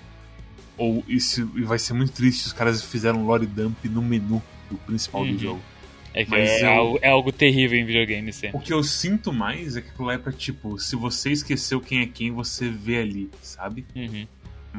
Ou 0.76 1.04
isso 1.08 1.50
e 1.56 1.62
vai 1.62 1.78
ser 1.78 1.92
muito 1.92 2.12
triste 2.12 2.42
se 2.42 2.46
os 2.48 2.52
caras 2.52 2.82
fizeram 2.82 3.24
lore 3.26 3.46
dump 3.46 3.84
no 3.88 4.00
menu 4.02 4.42
do 4.70 4.76
principal 4.78 5.22
Uhum. 5.22 5.32
do 5.32 5.38
jogo. 5.38 5.60
É 6.14 6.24
que 6.24 6.30
Mas 6.30 6.48
é, 6.48 6.64
eu- 6.64 6.70
algo, 6.70 6.98
é 7.02 7.08
algo 7.10 7.30
terrível 7.32 7.78
em 7.78 7.84
videogame 7.84 8.32
sempre. 8.32 8.56
O 8.56 8.60
que 8.60 8.72
eu 8.72 8.82
sinto 8.82 9.32
mais 9.32 9.76
é 9.76 9.82
que 9.82 9.88
aquilo 9.90 10.06
lá 10.06 10.14
é 10.14 10.18
pra, 10.18 10.32
tipo, 10.32 10.78
se 10.78 10.96
você 10.96 11.30
esqueceu 11.30 11.80
quem 11.80 12.00
é 12.00 12.06
quem, 12.06 12.30
você 12.32 12.68
vê 12.70 12.98
ali, 12.98 13.30
sabe? 13.42 13.84
Uhum. 13.94 14.26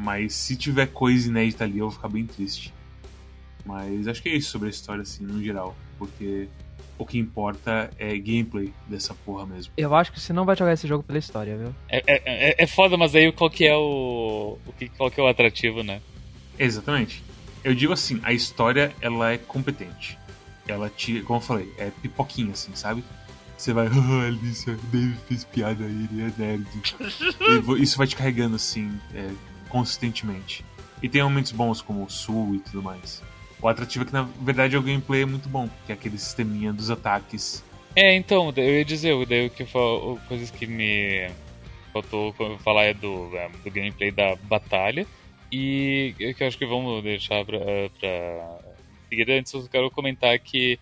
Mas 0.03 0.33
se 0.33 0.55
tiver 0.55 0.87
coisa 0.87 1.27
inédita 1.27 1.65
ali, 1.65 1.79
eu 1.79 1.85
vou 1.87 1.91
ficar 1.91 2.07
bem 2.07 2.25
triste. 2.25 2.73
Mas 3.65 4.07
acho 4.07 4.21
que 4.21 4.29
é 4.29 4.35
isso 4.35 4.49
sobre 4.49 4.67
a 4.67 4.71
história, 4.71 5.01
assim, 5.01 5.23
no 5.25 5.43
geral. 5.43 5.75
Porque 5.97 6.47
o 6.97 7.05
que 7.05 7.17
importa 7.19 7.89
é 7.99 8.17
gameplay 8.17 8.73
dessa 8.87 9.13
porra 9.13 9.45
mesmo. 9.45 9.73
Eu 9.75 9.93
acho 9.93 10.11
que 10.11 10.19
você 10.19 10.31
não 10.31 10.45
vai 10.45 10.55
jogar 10.55 10.73
esse 10.73 10.87
jogo 10.87 11.03
pela 11.03 11.19
história, 11.19 11.57
viu? 11.57 11.75
É, 11.89 11.97
é, 12.07 12.51
é- 12.51 12.55
é 12.63 12.67
foda, 12.67 12.95
mas 12.95 13.13
aí 13.13 13.31
qual 13.31 13.49
que 13.49 13.65
é 13.65 13.75
o. 13.75 14.57
o 14.65 14.73
que, 14.73 14.87
qual 14.89 15.11
que 15.11 15.19
é 15.19 15.23
o 15.23 15.27
atrativo, 15.27 15.83
né? 15.83 16.01
Exatamente. 16.57 17.21
Eu 17.63 17.75
digo 17.75 17.91
assim, 17.91 18.21
a 18.23 18.31
história, 18.31 18.93
ela 19.01 19.33
é 19.33 19.37
competente. 19.37 20.17
Ela 20.65 20.89
te, 20.89 21.21
como 21.21 21.37
eu 21.39 21.43
falei, 21.43 21.73
é 21.77 21.91
pipoquinha, 22.01 22.53
assim, 22.53 22.73
sabe? 22.73 23.03
Você 23.57 23.73
vai, 23.73 23.87
ah, 23.91 24.27
Alicia, 24.27 24.77
Dave 24.91 25.17
fez 25.27 25.43
piada 25.43 25.83
aí, 25.83 26.07
ele 26.11 26.21
é 26.21 26.33
nerd. 26.37 26.67
e 27.77 27.83
isso 27.83 27.97
vai 27.97 28.07
te 28.07 28.15
carregando, 28.15 28.55
assim, 28.55 28.97
é, 29.13 29.29
consistentemente. 29.69 30.65
E 31.01 31.07
tem 31.07 31.23
momentos 31.23 31.51
bons, 31.51 31.81
como 31.81 32.03
o 32.03 32.09
Sul 32.09 32.55
e 32.55 32.59
tudo 32.59 32.83
mais. 32.83 33.23
O 33.61 33.67
atrativo 33.67 34.03
é 34.03 34.07
que, 34.07 34.13
na 34.13 34.23
verdade, 34.23 34.75
o 34.75 34.81
gameplay 34.81 35.21
é 35.21 35.25
muito 35.25 35.47
bom, 35.49 35.69
que 35.85 35.91
é 35.91 35.95
aquele 35.95 36.17
sisteminha 36.17 36.73
dos 36.73 36.89
ataques. 36.89 37.63
É, 37.95 38.15
então, 38.15 38.53
eu 38.55 38.77
ia 38.77 38.85
dizer, 38.85 39.25
daí 39.25 39.47
o 39.47 39.49
que 39.49 39.65
fa- 39.65 39.79
coisas 40.27 40.51
que 40.51 40.65
me 40.67 41.29
faltou 41.91 42.33
falar 42.59 42.85
é 42.85 42.93
do, 42.93 43.35
é, 43.35 43.49
do 43.63 43.71
gameplay 43.71 44.11
da 44.11 44.35
batalha. 44.35 45.05
E 45.51 46.13
que 46.17 46.43
eu 46.43 46.47
acho 46.47 46.57
que 46.57 46.65
vamos 46.65 47.03
deixar 47.03 47.43
pra, 47.43 47.59
pra 47.99 48.59
seguir 49.09 49.31
antes, 49.31 49.51
eu 49.53 49.67
quero 49.67 49.89
comentar 49.89 50.37
que 50.39 50.79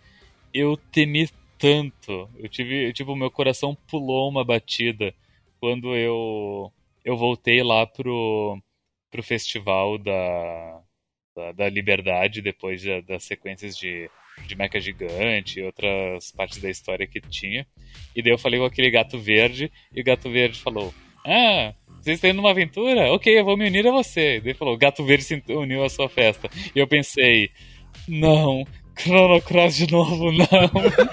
eu 0.54 0.76
temi 0.92 1.30
tanto. 1.58 2.30
Eu 2.38 2.50
tive, 2.50 2.92
tipo, 2.94 3.16
meu 3.16 3.32
coração 3.32 3.76
pulou 3.90 4.30
uma 4.30 4.44
batida 4.44 5.14
quando 5.60 5.96
eu 5.96 6.72
eu 7.06 7.16
voltei 7.16 7.64
lá 7.64 7.88
pro, 7.88 8.60
pro 9.18 9.24
festival 9.24 9.98
da, 9.98 10.80
da, 11.36 11.52
da 11.54 11.70
Liberdade, 11.70 12.40
depois 12.42 12.84
da- 12.84 13.02
das 13.02 13.24
sequências 13.24 13.76
de, 13.76 14.08
de 14.46 14.56
Mecha 14.56 14.80
Gigante 14.80 15.60
e 15.60 15.64
outras 15.64 16.32
partes 16.32 16.60
da 16.60 16.70
história 16.70 17.08
que 17.08 17.20
tinha. 17.20 17.66
E 18.16 18.22
daí 18.22 18.32
eu 18.32 18.38
falei 18.38 18.60
com 18.60 18.66
aquele 18.68 18.92
gato 18.92 19.18
verde, 19.18 19.72
e 19.94 20.02
o 20.02 20.04
gato 20.04 20.30
verde 20.30 20.60
falou: 20.60 20.94
Ah, 21.26 21.74
vocês 22.00 22.18
estão 22.18 22.30
indo 22.30 22.38
numa 22.38 22.52
aventura? 22.52 23.12
Ok, 23.12 23.38
eu 23.40 23.44
vou 23.44 23.58
me 23.58 23.68
unir 23.68 23.88
a 23.88 23.92
você. 23.92 24.40
Daí 24.40 24.52
ele 24.52 24.54
falou: 24.54 24.76
O 24.76 24.78
gato 24.78 25.04
verde 25.04 25.24
se 25.24 25.44
uniu 25.50 25.84
à 25.84 25.90
sua 25.90 26.08
festa. 26.08 26.48
E 26.76 26.80
eu 26.80 26.88
pensei: 26.88 27.50
Não, 28.08 28.64
Chrono 29.00 29.42
Cross 29.42 29.78
de 29.78 29.92
novo, 29.92 30.32
não. 30.38 30.46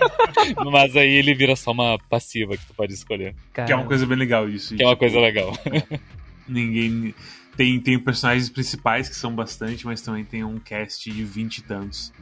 Mas 0.70 0.94
aí 0.94 1.10
ele 1.14 1.34
vira 1.34 1.56
só 1.56 1.70
uma 1.72 1.98
passiva 2.10 2.54
que 2.56 2.66
tu 2.66 2.74
pode 2.74 2.92
escolher. 2.92 3.34
Cara, 3.54 3.66
Que 3.66 3.72
é 3.72 3.76
uma 3.76 3.86
coisa 3.86 4.04
bem 4.06 4.18
legal 4.18 4.46
isso. 4.48 4.76
Que 4.76 4.82
é 4.82 4.86
uma 4.86 4.92
tipo, 4.92 5.00
coisa 5.00 5.18
legal. 5.20 5.52
Ninguém. 6.46 7.14
Tem, 7.56 7.78
tem 7.80 7.98
personagens 7.98 8.48
principais 8.48 9.08
que 9.08 9.14
são 9.14 9.34
bastante, 9.34 9.86
mas 9.86 10.00
também 10.00 10.24
tem 10.24 10.42
um 10.44 10.58
cast 10.58 11.10
de 11.10 11.24
20 11.24 11.58
e 11.58 11.62
tantos. 11.62 12.12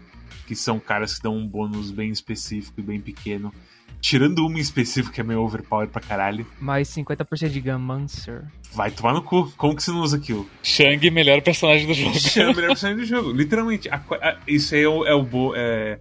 Que 0.47 0.55
são 0.55 0.79
caras 0.79 1.15
que 1.17 1.23
dão 1.23 1.37
um 1.37 1.47
bônus 1.47 1.91
bem 1.91 2.11
específico 2.11 2.81
e 2.81 2.83
bem 2.83 3.01
pequeno. 3.01 3.53
Tirando 4.01 4.45
uma 4.45 4.59
em 4.59 4.61
específico 4.61 5.15
que 5.15 5.21
é 5.21 5.25
meio 5.25 5.41
overpower 5.41 5.87
pra 5.89 6.01
caralho. 6.03 6.45
Mais 6.61 6.89
50% 6.89 7.49
de 7.51 7.61
Gunmancer. 7.61 8.43
Vai 8.75 8.91
tomar 8.91 9.15
no 9.15 9.23
cu. 9.23 9.51
Como 9.57 9.77
que 9.77 9.83
você 9.83 9.93
não 9.93 10.01
usa 10.01 10.17
aquilo? 10.17 10.49
Shang, 10.63 11.09
melhor 11.11 11.41
personagem 11.41 11.87
do 11.87 11.95
jogo. 11.95 12.11
O 12.11 12.55
melhor 12.57 12.69
personagem 12.75 12.97
do 13.05 13.07
jogo. 13.07 13.31
Literalmente. 13.31 13.89
a 13.89 13.97
a- 13.97 14.39
isso 14.47 14.75
aí 14.75 14.83
é 14.83 14.89
o, 14.89 15.07
é 15.07 15.15
o 15.15 15.23
bo, 15.23 15.53
é... 15.55 15.99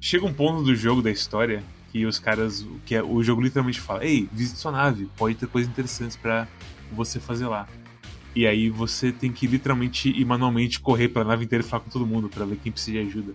Chega 0.00 0.26
um 0.26 0.32
ponto 0.32 0.62
do 0.62 0.74
jogo, 0.74 1.00
da 1.00 1.10
história, 1.10 1.62
que 1.92 2.04
os 2.04 2.18
caras. 2.18 2.66
que 2.84 2.94
é, 2.96 3.02
O 3.02 3.22
jogo 3.22 3.40
literalmente 3.40 3.80
fala: 3.80 4.04
Ei, 4.04 4.28
visite 4.32 4.58
sua 4.58 4.72
nave, 4.72 5.08
pode 5.16 5.36
ter 5.36 5.46
coisas 5.46 5.70
interessantes 5.70 6.16
pra 6.16 6.46
você 6.92 7.18
fazer 7.20 7.46
lá. 7.46 7.66
E 8.36 8.46
aí 8.46 8.68
você 8.68 9.10
tem 9.10 9.32
que 9.32 9.46
literalmente 9.46 10.10
e 10.10 10.22
manualmente 10.22 10.78
correr 10.78 11.08
pela 11.08 11.24
nave 11.24 11.46
inteira 11.46 11.64
e 11.64 11.66
falar 11.66 11.82
com 11.82 11.88
todo 11.88 12.06
mundo 12.06 12.28
pra 12.28 12.44
ver 12.44 12.58
quem 12.62 12.70
precisa 12.70 13.00
de 13.00 13.08
ajuda. 13.08 13.34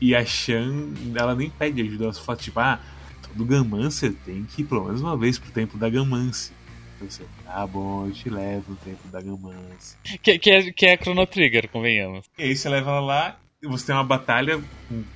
E 0.00 0.14
a 0.14 0.24
Shan, 0.24 0.94
ela 1.16 1.34
nem 1.34 1.50
pede 1.50 1.82
ajuda, 1.82 2.04
ela 2.04 2.12
só 2.12 2.22
fala 2.22 2.38
tipo, 2.38 2.60
ah, 2.60 2.78
todo 3.26 3.44
Gamancer 3.44 4.14
tem 4.24 4.44
que 4.44 4.62
ir 4.62 4.66
pelo 4.66 4.84
menos 4.84 5.00
uma 5.00 5.16
vez 5.16 5.36
pro 5.36 5.50
templo 5.50 5.76
da 5.80 5.90
Gamance. 5.90 6.52
Você, 7.00 7.24
tá 7.44 7.66
bom, 7.66 8.06
eu 8.06 8.12
te 8.12 8.30
levo 8.30 8.70
no 8.70 8.76
templo 8.76 9.10
da 9.10 9.20
Gamance. 9.20 9.96
Que, 10.22 10.38
que, 10.38 10.50
é, 10.52 10.70
que 10.70 10.86
é 10.86 10.96
Chrono 10.96 11.26
Trigger, 11.26 11.68
convenhamos. 11.68 12.24
E 12.38 12.44
aí 12.44 12.54
você 12.54 12.68
leva 12.68 12.92
ela 12.92 13.00
lá, 13.00 13.36
e 13.60 13.66
você 13.66 13.86
tem 13.86 13.96
uma 13.96 14.04
batalha 14.04 14.62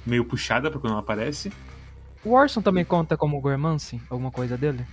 meio 0.04 0.24
puxada 0.24 0.72
pra 0.72 0.80
quando 0.80 0.94
ela 0.94 1.02
aparece. 1.02 1.52
O 2.24 2.32
Orson 2.32 2.60
também 2.60 2.84
conta 2.84 3.16
como 3.16 3.40
Gormancy? 3.40 4.02
Alguma 4.10 4.32
coisa 4.32 4.58
dele? 4.58 4.84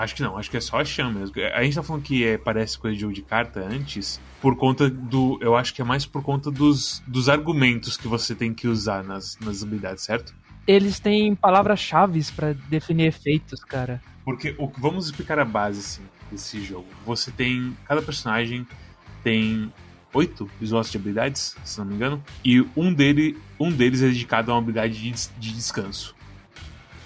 Acho 0.00 0.14
que 0.14 0.22
não, 0.22 0.38
acho 0.38 0.50
que 0.50 0.56
é 0.56 0.60
só 0.62 0.80
a 0.80 0.84
Shan 0.84 1.10
mesmo. 1.10 1.34
A 1.54 1.62
gente 1.62 1.74
tá 1.74 1.82
falando 1.82 2.02
que 2.02 2.24
é, 2.24 2.38
parece 2.38 2.78
coisa 2.78 2.94
de 2.94 3.02
jogo 3.02 3.12
de 3.12 3.20
carta 3.20 3.60
antes, 3.60 4.18
por 4.40 4.56
conta 4.56 4.88
do. 4.88 5.38
Eu 5.42 5.54
acho 5.54 5.74
que 5.74 5.82
é 5.82 5.84
mais 5.84 6.06
por 6.06 6.22
conta 6.22 6.50
dos, 6.50 7.02
dos 7.06 7.28
argumentos 7.28 7.98
que 7.98 8.08
você 8.08 8.34
tem 8.34 8.54
que 8.54 8.66
usar 8.66 9.04
nas, 9.04 9.38
nas 9.40 9.62
habilidades, 9.62 10.02
certo? 10.02 10.34
Eles 10.66 10.98
têm 10.98 11.34
palavras-chave 11.34 12.24
pra 12.34 12.54
definir 12.70 13.08
efeitos, 13.08 13.62
cara. 13.62 14.00
Porque 14.24 14.54
o, 14.58 14.72
vamos 14.78 15.04
explicar 15.04 15.38
a 15.38 15.44
base 15.44 15.80
assim, 15.80 16.02
desse 16.32 16.64
jogo. 16.64 16.88
Você 17.04 17.30
tem. 17.30 17.76
Cada 17.86 18.00
personagem 18.00 18.66
tem 19.22 19.70
oito 20.14 20.50
slots 20.62 20.90
de 20.90 20.96
habilidades, 20.96 21.54
se 21.62 21.78
não 21.78 21.84
me 21.84 21.94
engano. 21.94 22.24
E 22.42 22.66
um, 22.74 22.90
dele, 22.90 23.38
um 23.58 23.70
deles 23.70 24.00
é 24.00 24.06
dedicado 24.06 24.50
a 24.50 24.54
uma 24.54 24.62
habilidade 24.62 24.94
de, 24.94 25.28
de 25.38 25.52
descanso. 25.52 26.16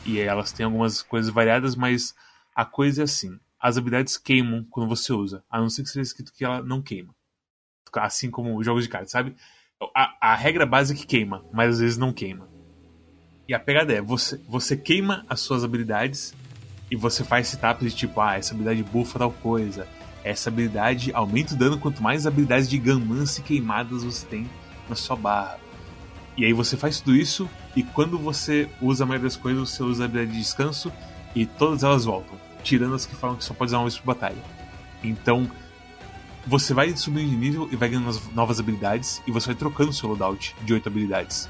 E 0.06 0.20
elas 0.20 0.52
têm 0.52 0.64
algumas 0.64 1.02
coisas 1.02 1.32
variadas, 1.32 1.74
mas 1.74 2.14
a 2.54 2.64
coisa 2.64 3.02
é 3.02 3.04
assim: 3.04 3.38
as 3.60 3.76
habilidades 3.76 4.16
queimam 4.16 4.64
quando 4.70 4.88
você 4.88 5.12
usa, 5.12 5.42
a 5.50 5.60
não 5.60 5.68
ser 5.68 5.82
que 5.82 5.88
seja 5.88 6.02
escrito 6.02 6.32
que 6.32 6.44
ela 6.44 6.62
não 6.62 6.82
queima. 6.82 7.14
Assim 7.94 8.30
como 8.30 8.56
os 8.58 8.64
jogos 8.64 8.84
de 8.84 8.90
cartas, 8.90 9.10
sabe? 9.10 9.34
A, 9.94 10.32
a 10.32 10.34
regra 10.34 10.66
básica 10.66 10.98
é 10.98 11.02
que 11.02 11.06
queima, 11.06 11.44
mas 11.52 11.74
às 11.74 11.78
vezes 11.80 11.96
não 11.96 12.12
queima. 12.12 12.48
E 13.48 13.54
a 13.54 13.60
pegada 13.60 13.92
é: 13.92 14.00
você, 14.00 14.36
você 14.48 14.76
queima 14.76 15.24
as 15.28 15.40
suas 15.40 15.64
habilidades 15.64 16.34
e 16.90 16.96
você 16.96 17.24
faz 17.24 17.48
setups 17.48 17.92
de 17.92 17.96
tipo, 17.96 18.20
ah, 18.20 18.36
essa 18.36 18.52
habilidade 18.52 18.82
buffa 18.82 19.18
tal 19.18 19.32
coisa. 19.32 19.86
Essa 20.22 20.48
habilidade 20.48 21.12
aumenta 21.12 21.54
o 21.54 21.58
dano 21.58 21.78
quanto 21.78 22.02
mais 22.02 22.26
habilidades 22.26 22.68
de 22.68 22.78
Ganmance 22.78 23.42
queimadas 23.42 24.02
você 24.02 24.26
tem 24.26 24.48
na 24.88 24.94
sua 24.94 25.16
barra. 25.16 25.58
E 26.36 26.44
aí 26.44 26.52
você 26.52 26.76
faz 26.76 27.00
tudo 27.00 27.14
isso, 27.14 27.48
e 27.76 27.82
quando 27.82 28.18
você 28.18 28.68
usa 28.80 29.04
a 29.04 29.06
maioria 29.06 29.28
das 29.28 29.36
coisas, 29.36 29.70
você 29.70 29.82
usa 29.82 30.02
a 30.02 30.06
habilidade 30.06 30.32
de 30.32 30.42
descanso, 30.42 30.92
e 31.34 31.46
todas 31.46 31.82
elas 31.82 32.04
voltam. 32.04 32.38
Tirando 32.64 32.96
as 32.96 33.06
que 33.06 33.14
falam 33.14 33.36
que 33.36 33.44
só 33.44 33.54
pode 33.54 33.68
usar 33.68 33.78
uma 33.78 33.84
vez 33.84 33.96
por 33.96 34.06
batalha. 34.06 34.42
Então, 35.02 35.48
você 36.46 36.74
vai 36.74 36.94
subindo 36.96 37.30
de 37.30 37.36
nível 37.36 37.68
e 37.70 37.76
vai 37.76 37.88
ganhando 37.88 38.08
as 38.08 38.20
novas 38.32 38.58
habilidades, 38.58 39.22
e 39.26 39.30
você 39.30 39.46
vai 39.46 39.54
trocando 39.54 39.92
seu 39.92 40.08
loadout 40.08 40.56
de 40.62 40.72
oito 40.72 40.88
habilidades. 40.88 41.48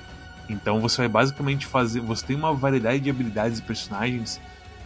Então 0.48 0.80
você 0.80 0.98
vai 0.98 1.08
basicamente 1.08 1.66
fazer. 1.66 2.00
Você 2.00 2.26
tem 2.26 2.36
uma 2.36 2.52
variedade 2.52 3.00
de 3.00 3.10
habilidades 3.10 3.58
e 3.58 3.62
personagens 3.62 4.40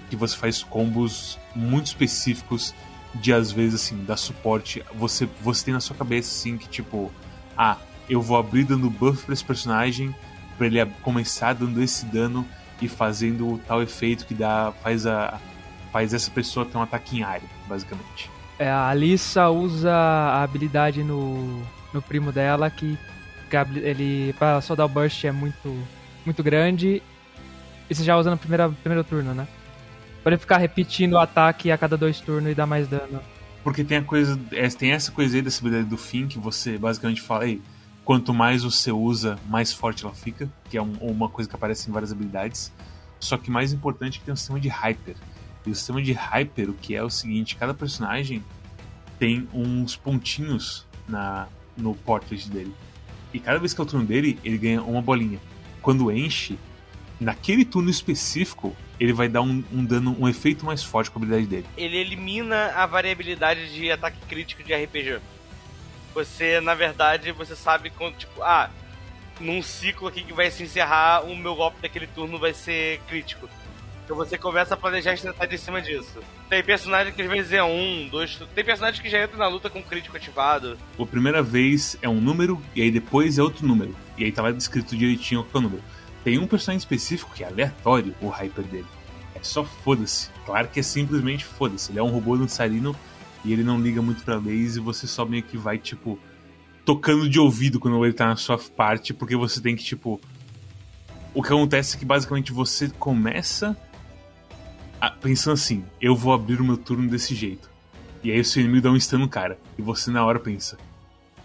que 0.08 0.16
você 0.16 0.36
faz 0.36 0.62
combos 0.62 1.38
muito 1.54 1.86
específicos 1.86 2.74
de 3.14 3.32
às 3.32 3.50
vezes 3.50 3.82
assim 3.82 4.04
dar 4.04 4.16
suporte 4.16 4.84
você 4.94 5.28
você 5.42 5.66
tem 5.66 5.74
na 5.74 5.80
sua 5.80 5.96
cabeça 5.96 6.30
assim 6.30 6.58
que 6.58 6.68
tipo 6.68 7.10
ah 7.56 7.76
eu 8.08 8.20
vou 8.20 8.36
abrir 8.36 8.64
dando 8.64 8.88
buff 8.90 9.24
para 9.24 9.32
esse 9.32 9.44
personagem 9.44 10.14
para 10.56 10.66
ele 10.66 10.84
começar 11.02 11.54
dando 11.54 11.82
esse 11.82 12.04
dano 12.06 12.46
e 12.80 12.88
fazendo 12.88 13.58
tal 13.66 13.82
efeito 13.82 14.26
que 14.26 14.34
dá 14.34 14.72
faz 14.82 15.06
a 15.06 15.40
faz 15.92 16.12
essa 16.14 16.30
pessoa 16.30 16.66
ter 16.66 16.76
um 16.78 16.82
ataque 16.82 17.18
em 17.18 17.22
área 17.22 17.48
basicamente 17.68 18.30
É, 18.58 18.68
a 18.68 18.88
Alissa 18.88 19.48
usa 19.48 19.92
a 19.92 20.42
habilidade 20.42 21.02
no, 21.04 21.62
no 21.92 22.02
primo 22.02 22.32
dela 22.32 22.68
que, 22.70 22.98
ele 23.76 24.34
para 24.38 24.60
só 24.60 24.74
dar 24.74 24.84
o 24.84 24.88
burst 24.88 25.24
é 25.24 25.32
muito 25.32 25.76
muito 26.26 26.42
grande. 26.42 27.02
E 27.88 27.94
você 27.94 28.04
já 28.04 28.16
usa 28.18 28.30
no 28.30 28.36
primeira, 28.36 28.68
primeiro 28.68 29.02
turno, 29.02 29.32
né? 29.32 29.48
Pra 30.22 30.32
ele 30.32 30.38
ficar 30.40 30.58
repetindo 30.58 31.14
o 31.14 31.18
ataque 31.18 31.70
a 31.70 31.78
cada 31.78 31.96
dois 31.96 32.20
turnos 32.20 32.52
e 32.52 32.54
dar 32.54 32.66
mais 32.66 32.86
dano. 32.86 33.20
Porque 33.64 33.82
tem 33.82 33.96
a 33.98 34.02
coisa. 34.02 34.38
é, 34.52 34.68
Tem 34.68 34.92
essa 34.92 35.10
coisa 35.10 35.36
aí 35.36 35.40
dessa 35.42 35.60
habilidade 35.60 35.88
do 35.88 35.96
fim 35.96 36.26
que 36.26 36.38
você 36.38 36.76
basicamente 36.76 37.22
fala, 37.22 37.46
ei, 37.46 37.62
quanto 38.04 38.34
mais 38.34 38.62
você 38.62 38.92
usa, 38.92 39.38
mais 39.48 39.72
forte 39.72 40.04
ela 40.04 40.12
fica, 40.12 40.46
que 40.68 40.76
é 40.76 40.82
um- 40.82 40.98
uma 41.00 41.28
coisa 41.30 41.48
que 41.48 41.56
aparece 41.56 41.88
em 41.88 41.92
várias 41.92 42.12
habilidades. 42.12 42.70
Só 43.18 43.38
que 43.38 43.50
mais 43.50 43.72
importante 43.72 44.16
é 44.16 44.18
que 44.18 44.24
tem 44.26 44.34
um 44.34 44.36
sistema 44.36 44.60
de 44.60 44.68
hyper. 44.68 45.16
E 45.68 45.70
o 45.70 45.74
sistema 45.74 46.00
de 46.00 46.12
hyper, 46.12 46.70
o 46.70 46.72
que 46.72 46.96
é 46.96 47.02
o 47.02 47.10
seguinte, 47.10 47.54
cada 47.54 47.74
personagem 47.74 48.42
tem 49.18 49.46
uns 49.52 49.96
pontinhos 49.96 50.86
na, 51.06 51.46
no 51.76 51.94
portrait 51.94 52.48
dele. 52.48 52.74
E 53.34 53.38
cada 53.38 53.58
vez 53.58 53.74
que 53.74 53.80
é 53.82 53.84
o 53.84 53.86
turno 53.86 54.06
dele, 54.06 54.38
ele 54.42 54.56
ganha 54.56 54.82
uma 54.82 55.02
bolinha. 55.02 55.38
Quando 55.82 56.10
enche, 56.10 56.58
naquele 57.20 57.66
turno 57.66 57.90
específico, 57.90 58.74
ele 58.98 59.12
vai 59.12 59.28
dar 59.28 59.42
um, 59.42 59.62
um 59.70 59.84
dano, 59.84 60.16
um 60.18 60.26
efeito 60.26 60.64
mais 60.64 60.82
forte 60.82 61.10
com 61.10 61.18
a 61.18 61.22
habilidade 61.22 61.46
dele. 61.46 61.66
Ele 61.76 61.98
elimina 61.98 62.72
a 62.74 62.86
variabilidade 62.86 63.70
de 63.74 63.90
ataque 63.90 64.16
crítico 64.26 64.62
de 64.62 64.74
RPG. 64.74 65.20
Você, 66.14 66.62
na 66.62 66.74
verdade, 66.74 67.30
você 67.32 67.54
sabe 67.54 67.90
quando, 67.90 68.16
tipo, 68.16 68.42
ah, 68.42 68.70
num 69.38 69.62
ciclo 69.62 70.08
aqui 70.08 70.22
que 70.22 70.32
vai 70.32 70.50
se 70.50 70.62
encerrar, 70.62 71.26
o 71.26 71.36
meu 71.36 71.54
golpe 71.54 71.82
daquele 71.82 72.06
turno 72.06 72.38
vai 72.38 72.54
ser 72.54 73.02
crítico. 73.06 73.46
Então 74.08 74.16
você 74.16 74.38
começa 74.38 74.72
a 74.72 74.76
planejar 74.76 75.10
a 75.10 75.14
estratégia 75.14 75.54
em 75.54 75.58
cima 75.58 75.82
disso. 75.82 76.18
Tem 76.48 76.64
personagem 76.64 77.12
que 77.12 77.20
às 77.20 77.28
vezes 77.28 77.52
é 77.52 77.62
um, 77.62 78.08
dois. 78.10 78.40
Tem 78.54 78.64
personagem 78.64 79.02
que 79.02 79.10
já 79.10 79.22
entra 79.22 79.36
na 79.36 79.46
luta 79.46 79.68
com 79.68 79.82
crítico 79.82 80.16
ativado. 80.16 80.78
A 80.98 81.04
primeira 81.04 81.42
vez 81.42 81.98
é 82.00 82.08
um 82.08 82.18
número, 82.18 82.58
e 82.74 82.80
aí 82.80 82.90
depois 82.90 83.36
é 83.36 83.42
outro 83.42 83.66
número. 83.66 83.94
E 84.16 84.24
aí 84.24 84.32
tá 84.32 84.40
lá 84.40 84.50
descrito 84.50 84.96
direitinho 84.96 85.44
qual 85.44 85.56
é 85.56 85.58
o 85.58 85.68
número. 85.68 85.84
Tem 86.24 86.38
um 86.38 86.46
personagem 86.46 86.78
específico 86.78 87.34
que 87.34 87.44
é 87.44 87.48
aleatório 87.48 88.14
o 88.22 88.28
hyper 88.30 88.64
dele. 88.64 88.86
É 89.34 89.42
só 89.42 89.62
foda-se. 89.62 90.30
Claro 90.46 90.68
que 90.68 90.80
é 90.80 90.82
simplesmente 90.82 91.44
foda-se. 91.44 91.92
Ele 91.92 91.98
é 91.98 92.02
um 92.02 92.08
robô 92.08 92.34
dançarino 92.34 92.96
e 93.44 93.52
ele 93.52 93.62
não 93.62 93.78
liga 93.78 94.00
muito 94.00 94.24
pra 94.24 94.36
leis 94.38 94.76
e 94.76 94.80
você 94.80 95.06
só 95.06 95.26
meio 95.26 95.42
que 95.42 95.58
vai, 95.58 95.76
tipo, 95.76 96.18
tocando 96.82 97.28
de 97.28 97.38
ouvido 97.38 97.78
quando 97.78 98.02
ele 98.02 98.14
tá 98.14 98.28
na 98.28 98.36
sua 98.36 98.56
parte, 98.56 99.12
porque 99.12 99.36
você 99.36 99.60
tem 99.60 99.76
que, 99.76 99.84
tipo. 99.84 100.18
O 101.34 101.42
que 101.42 101.48
acontece 101.48 101.94
é 101.94 101.98
que 101.98 102.06
basicamente 102.06 102.52
você 102.52 102.88
começa 102.88 103.76
pensando 105.20 105.54
assim: 105.54 105.84
eu 106.00 106.14
vou 106.14 106.32
abrir 106.32 106.60
o 106.60 106.64
meu 106.64 106.76
turno 106.76 107.08
desse 107.08 107.34
jeito. 107.34 107.70
E 108.22 108.32
aí 108.32 108.40
o 108.40 108.44
seu 108.44 108.62
inimigo 108.62 108.82
dá 108.82 108.90
um 108.90 108.98
stun 108.98 109.18
no 109.18 109.28
cara. 109.28 109.58
E 109.78 109.82
você 109.82 110.10
na 110.10 110.24
hora 110.24 110.40
pensa: 110.40 110.78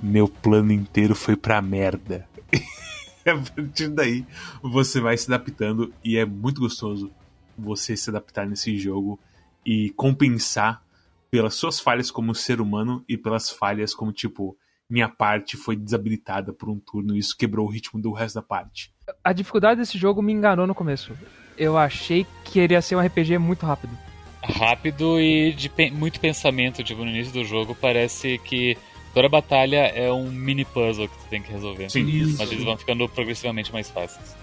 meu 0.01 0.27
plano 0.27 0.71
inteiro 0.71 1.15
foi 1.15 1.35
pra 1.35 1.61
merda. 1.61 2.27
e 2.51 3.29
a 3.29 3.37
partir 3.37 3.87
daí 3.89 4.25
você 4.61 4.99
vai 4.99 5.17
se 5.17 5.31
adaptando 5.31 5.93
e 6.03 6.17
é 6.17 6.25
muito 6.25 6.61
gostoso 6.61 7.11
você 7.57 7.95
se 7.95 8.09
adaptar 8.09 8.47
nesse 8.47 8.77
jogo 8.77 9.19
e 9.65 9.91
compensar 9.91 10.83
pelas 11.29 11.53
suas 11.53 11.79
falhas 11.79 12.11
como 12.11 12.35
ser 12.35 12.59
humano 12.59 13.03
e 13.07 13.17
pelas 13.17 13.49
falhas 13.49 13.93
como 13.93 14.11
tipo 14.11 14.57
minha 14.89 15.09
parte 15.09 15.57
foi 15.57 15.75
desabilitada 15.75 16.53
por 16.53 16.69
um 16.69 16.79
turno 16.79 17.15
e 17.15 17.19
isso 17.19 17.35
quebrou 17.35 17.65
o 17.65 17.69
ritmo 17.69 17.99
do 17.99 18.11
resto 18.11 18.35
da 18.35 18.41
parte. 18.41 18.93
A 19.23 19.33
dificuldade 19.33 19.79
desse 19.79 19.97
jogo 19.97 20.21
me 20.21 20.33
enganou 20.33 20.67
no 20.67 20.75
começo. 20.75 21.13
Eu 21.57 21.77
achei 21.77 22.25
que 22.43 22.59
iria 22.59 22.81
ser 22.81 22.95
um 22.95 22.99
RPG 23.05 23.37
muito 23.37 23.65
rápido. 23.65 23.97
Rápido 24.43 25.19
e 25.21 25.53
de 25.53 25.69
pe- 25.69 25.89
muito 25.91 26.19
pensamento, 26.19 26.83
tipo, 26.83 27.03
no 27.03 27.09
início 27.09 27.31
do 27.33 27.45
jogo 27.45 27.73
parece 27.79 28.37
que 28.39 28.77
toda 29.13 29.29
batalha 29.29 29.87
é 29.87 30.11
um 30.11 30.29
mini 30.29 30.65
puzzle 30.65 31.07
que 31.07 31.17
tu 31.17 31.25
tem 31.29 31.41
que 31.41 31.51
resolver. 31.51 31.89
Sim, 31.89 32.35
Mas 32.37 32.51
eles 32.51 32.63
vão 32.63 32.77
ficando 32.77 33.07
progressivamente 33.07 33.71
mais 33.71 33.89
fáceis. 33.89 34.35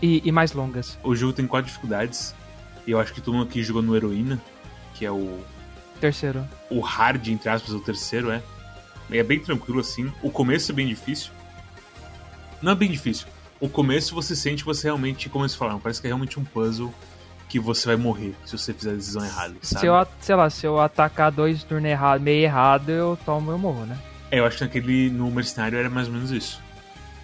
E, 0.00 0.22
e 0.24 0.32
mais 0.32 0.52
longas. 0.52 0.98
O 1.02 1.14
jogo 1.14 1.32
tem 1.32 1.46
quatro 1.46 1.66
dificuldades 1.66 2.34
e 2.86 2.90
eu 2.90 2.98
acho 3.00 3.12
que 3.12 3.20
todo 3.20 3.34
mundo 3.34 3.48
aqui 3.48 3.62
jogou 3.62 3.82
no 3.82 3.94
Heroína, 3.94 4.40
que 4.94 5.04
é 5.04 5.10
o 5.10 5.40
Terceiro. 6.00 6.46
o 6.70 6.80
hard, 6.80 7.26
entre 7.28 7.48
aspas, 7.48 7.70
o 7.74 7.80
terceiro 7.80 8.30
é. 8.30 8.42
É 9.10 9.22
bem 9.22 9.38
tranquilo 9.38 9.80
assim. 9.80 10.10
O 10.22 10.30
começo 10.30 10.72
é 10.72 10.74
bem 10.74 10.86
difícil. 10.88 11.30
Não 12.62 12.72
é 12.72 12.74
bem 12.74 12.90
difícil. 12.90 13.26
O 13.64 13.68
começo 13.70 14.14
você 14.14 14.36
sente 14.36 14.62
que 14.62 14.66
você 14.66 14.88
realmente, 14.88 15.30
como 15.30 15.42
eles 15.42 15.54
falaram, 15.54 15.80
parece 15.80 15.98
que 15.98 16.06
é 16.06 16.10
realmente 16.10 16.38
um 16.38 16.44
puzzle 16.44 16.92
que 17.48 17.58
você 17.58 17.86
vai 17.86 17.96
morrer 17.96 18.34
se 18.44 18.58
você 18.58 18.74
fizer 18.74 18.90
a 18.90 18.94
decisão 18.94 19.24
errada. 19.24 19.54
Sabe? 19.62 19.80
Se 19.80 19.86
eu, 19.86 20.06
sei 20.20 20.34
lá, 20.34 20.50
se 20.50 20.66
eu 20.66 20.78
atacar 20.78 21.32
dois 21.32 21.64
turnos 21.64 21.90
errado, 21.90 22.20
meio 22.20 22.42
errado, 22.42 22.90
eu 22.90 23.18
tomo, 23.24 23.50
eu 23.50 23.56
morro, 23.56 23.86
né? 23.86 23.98
É, 24.30 24.38
eu 24.38 24.44
acho 24.44 24.58
que 24.58 24.64
naquele 24.64 25.08
no 25.08 25.30
mercenário 25.30 25.78
era 25.78 25.88
mais 25.88 26.08
ou 26.08 26.12
menos 26.12 26.30
isso. 26.30 26.60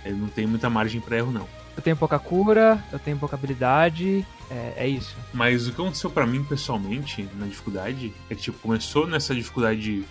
Ele 0.03 0.17
não 0.17 0.29
tem 0.29 0.47
muita 0.47 0.71
margem 0.71 0.99
pra 0.99 1.19
erro, 1.19 1.31
não. 1.31 1.47
Eu 1.77 1.83
tenho 1.83 1.95
pouca 1.95 2.19
cura, 2.19 2.83
eu 2.91 2.99
tenho 2.99 3.19
pouca 3.19 3.37
habilidade, 3.37 4.27
é, 4.51 4.73
é 4.79 4.89
isso. 4.89 5.15
Mas 5.35 5.69
o 5.69 5.73
que 5.75 5.83
aconteceu 5.83 6.09
pra 6.09 6.27
mim 6.27 6.43
pessoalmente 6.43 7.29
na 7.35 7.45
dificuldade 7.45 8.15
é 8.31 8.35
que 8.35 8.41
tipo, 8.41 8.59
começou 8.61 9.07
nessa 9.07 9.35
dificuldade 9.35 10.07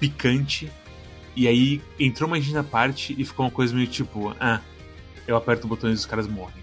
picante 0.00 0.68
e 1.36 1.46
aí 1.46 1.80
entrou 1.96 2.28
mais 2.28 2.42
gente 2.42 2.54
na 2.54 2.64
parte 2.64 3.14
e 3.16 3.24
ficou 3.24 3.46
uma 3.46 3.52
coisa 3.52 3.72
meio 3.72 3.86
tipo, 3.86 4.34
ah, 4.40 4.60
eu 5.26 5.36
aperto 5.36 5.66
o 5.66 5.68
botão 5.68 5.90
e 5.90 5.92
os 5.92 6.06
caras 6.06 6.26
morrem. 6.26 6.62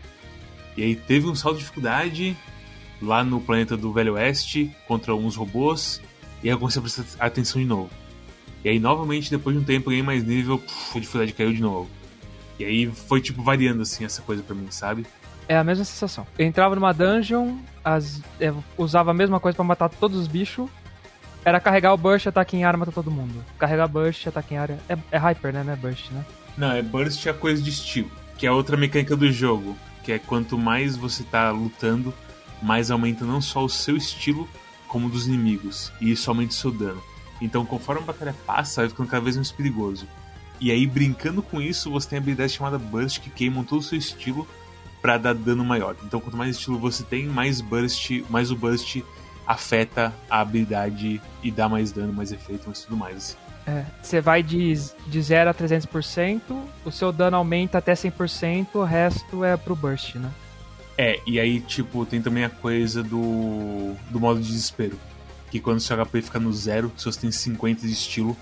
E 0.78 0.84
aí 0.84 0.96
teve 0.96 1.28
um 1.28 1.36
salto 1.36 1.56
de 1.56 1.62
dificuldade 1.62 2.38
lá 3.02 3.24
no 3.24 3.42
planeta 3.42 3.76
do 3.76 3.92
Velho 3.92 4.14
Oeste 4.14 4.74
contra 4.88 5.16
uns 5.16 5.36
robôs 5.36 6.02
e 6.44 6.48
aí 6.48 6.54
eu 6.54 6.60
comecei 6.60 6.80
a 6.80 6.84
prestar 6.84 7.26
atenção 7.26 7.62
de 7.62 7.68
novo. 7.68 7.90
E 8.64 8.70
aí 8.70 8.80
novamente 8.80 9.30
depois 9.30 9.56
de 9.56 9.62
um 9.62 9.66
tempo 9.66 9.90
ganhei 9.90 10.04
mais 10.04 10.24
nível, 10.24 10.58
puf, 10.58 10.98
a 10.98 11.00
dificuldade 11.00 11.34
caiu 11.34 11.54
de 11.54 11.62
novo. 11.62 11.90
E 12.60 12.66
aí 12.66 12.86
foi 12.88 13.20
tipo 13.22 13.42
variando 13.42 13.82
assim 13.82 14.06
essa 14.06 14.22
coisa 14.22 14.44
pra 14.44 14.56
mim, 14.56 14.68
sabe? 14.70 15.06
É 15.48 15.58
a 15.58 15.64
mesma 15.64 15.84
sensação. 15.84 16.26
Eu 16.38 16.46
entrava 16.46 16.76
numa 16.76 16.94
dungeon, 16.94 17.58
as, 17.84 18.22
usava 18.78 19.12
a 19.12 19.14
mesma 19.14 19.40
coisa 19.40 19.56
pra 19.56 19.66
matar 19.66 19.90
todos 19.90 20.18
os 20.18 20.28
bichos. 20.28 20.70
Era 21.44 21.60
carregar 21.60 21.92
o 21.92 21.98
burst, 21.98 22.28
ataque 22.28 22.56
em 22.56 22.64
área, 22.64 22.78
matar 22.78 22.92
todo 22.92 23.10
mundo. 23.10 23.44
Carregar 23.58 23.88
burst, 23.88 24.28
ataque 24.28 24.54
em 24.54 24.58
área. 24.58 24.80
É, 24.88 24.96
é 25.12 25.18
hyper, 25.18 25.52
né? 25.52 25.64
Não 25.64 25.74
é 25.74 25.76
burst, 25.76 26.12
né? 26.12 26.24
Não, 26.58 26.72
é 26.72 26.82
Burst 26.82 27.26
é 27.26 27.34
coisa 27.34 27.62
de 27.62 27.70
estilo, 27.70 28.12
que 28.42 28.48
é 28.48 28.52
outra 28.52 28.76
mecânica 28.76 29.16
do 29.16 29.32
jogo, 29.32 29.78
que 30.04 30.12
é 30.12 30.18
quanto 30.18 30.58
mais 30.58 30.98
você 30.98 31.24
tá 31.24 31.52
lutando, 31.52 32.12
mais 32.60 32.90
aumenta 32.90 33.24
não 33.24 33.40
só 33.40 33.64
o 33.64 33.70
seu 33.70 33.96
estilo, 33.96 34.50
como 34.88 35.06
o 35.06 35.10
dos 35.12 35.28
inimigos, 35.28 35.94
e 36.02 36.10
isso 36.12 36.28
aumenta 36.28 36.50
o 36.50 36.56
seu 36.56 36.72
dano. 36.72 37.00
Então, 37.40 37.64
conforme 37.64 38.02
a 38.02 38.06
batalha 38.06 38.36
passa, 38.44 38.82
vai 38.82 38.90
ficando 38.90 39.10
cada 39.10 39.24
vez 39.24 39.36
mais 39.36 39.52
perigoso. 39.52 40.08
E 40.60 40.72
aí, 40.72 40.88
brincando 40.88 41.44
com 41.44 41.62
isso, 41.62 41.92
você 41.92 42.10
tem 42.10 42.18
a 42.18 42.22
habilidade 42.24 42.54
chamada 42.54 42.80
Burst, 42.80 43.20
que 43.20 43.30
queima 43.30 43.64
todo 43.64 43.78
o 43.78 43.84
seu 43.84 44.00
estilo 44.00 44.48
pra 45.04 45.20
dar 45.20 45.36
dano 45.36 45.64
maior. 45.64 45.96
Então, 46.04 46.20
quanto 46.20 46.36
mais 46.36 46.56
estilo 46.56 46.80
você 46.80 47.04
tem, 47.04 47.28
mais 47.28 47.62
Burst, 47.62 48.24
mais 48.28 48.50
o 48.50 48.56
Burst 48.56 49.04
afeta 49.46 50.12
a 50.28 50.40
habilidade 50.40 51.22
e 51.44 51.52
dá 51.52 51.70
mais 51.70 51.92
dano, 51.92 52.12
mais 52.12 52.32
efeito, 52.32 52.64
mas 52.66 52.82
tudo 52.82 52.98
mais. 52.98 53.38
É. 53.72 53.86
Você 54.02 54.20
vai 54.20 54.44
de, 54.44 54.74
de 55.08 55.22
0 55.22 55.50
a 55.50 55.54
300%, 55.54 56.42
o 56.84 56.92
seu 56.92 57.12
dano 57.14 57.38
aumenta 57.38 57.78
até 57.78 57.94
100%, 57.94 58.68
o 58.74 58.84
resto 58.84 59.46
é 59.46 59.56
pro 59.56 59.76
burst, 59.76 60.16
né? 60.16 60.30
É, 60.98 61.20
e 61.26 61.40
aí, 61.40 61.62
tipo, 61.62 62.06
tem 62.06 62.22
também 62.22 62.44
a 62.44 62.50
coisa 62.50 63.02
do, 63.02 63.96
do 64.10 64.20
modo 64.20 64.42
de 64.42 64.48
desespero. 64.48 65.00
Que 65.50 65.60
quando 65.60 65.80
seu 65.80 65.96
HP 66.06 66.22
fica 66.22 66.40
no 66.40 66.52
zero, 66.52 66.92
se 66.98 67.06
você 67.06 67.22
tem 67.22 67.32
50 67.32 67.88
de 67.88 67.94
estilo, 67.94 68.36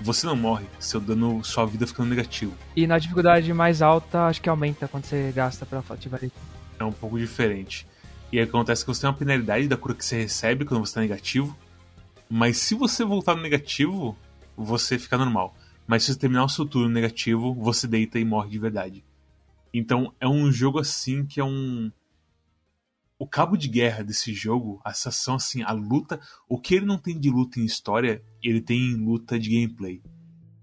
você 0.00 0.26
não 0.26 0.36
morre. 0.36 0.66
Seu 0.78 1.00
dano, 1.00 1.42
sua 1.42 1.64
vida 1.64 1.86
fica 1.86 2.02
no 2.02 2.10
negativo. 2.10 2.54
E 2.76 2.86
na 2.86 2.98
dificuldade 2.98 3.52
mais 3.54 3.80
alta, 3.80 4.26
acho 4.26 4.40
que 4.40 4.48
aumenta 4.48 4.86
quando 4.86 5.04
você 5.06 5.32
gasta 5.34 5.64
pra 5.64 5.82
ativar 5.90 6.20
ele. 6.22 6.32
É 6.78 6.84
um 6.84 6.92
pouco 6.92 7.18
diferente. 7.18 7.86
E 8.30 8.38
aí 8.38 8.44
acontece 8.44 8.84
que 8.84 8.88
você 8.92 9.00
tem 9.00 9.10
uma 9.10 9.16
penalidade 9.16 9.66
da 9.66 9.76
cura 9.76 9.94
que 9.94 10.04
você 10.04 10.22
recebe 10.22 10.64
quando 10.64 10.84
você 10.84 10.94
tá 10.94 11.00
negativo. 11.00 11.56
Mas 12.28 12.58
se 12.58 12.74
você 12.74 13.04
voltar 13.04 13.34
no 13.34 13.42
negativo, 13.42 14.16
você 14.56 14.98
fica 14.98 15.18
normal. 15.18 15.56
Mas 15.86 16.04
se 16.04 16.12
você 16.12 16.18
terminar 16.18 16.44
o 16.44 16.48
seu 16.48 16.64
turno 16.64 16.88
negativo, 16.88 17.54
você 17.54 17.86
deita 17.86 18.18
e 18.18 18.24
morre 18.24 18.50
de 18.50 18.58
verdade. 18.58 19.04
Então 19.72 20.14
é 20.20 20.28
um 20.28 20.50
jogo 20.50 20.78
assim 20.78 21.26
que 21.26 21.40
é 21.40 21.44
um. 21.44 21.90
O 23.18 23.26
cabo 23.26 23.56
de 23.56 23.68
guerra 23.68 24.02
desse 24.02 24.32
jogo, 24.32 24.80
a 24.84 24.92
sensação 24.92 25.36
assim, 25.36 25.62
a 25.62 25.72
luta. 25.72 26.20
O 26.48 26.58
que 26.58 26.74
ele 26.74 26.86
não 26.86 26.98
tem 26.98 27.18
de 27.18 27.30
luta 27.30 27.60
em 27.60 27.64
história, 27.64 28.22
ele 28.42 28.60
tem 28.60 28.78
em 28.78 28.96
luta 28.96 29.38
de 29.38 29.50
gameplay. 29.50 30.02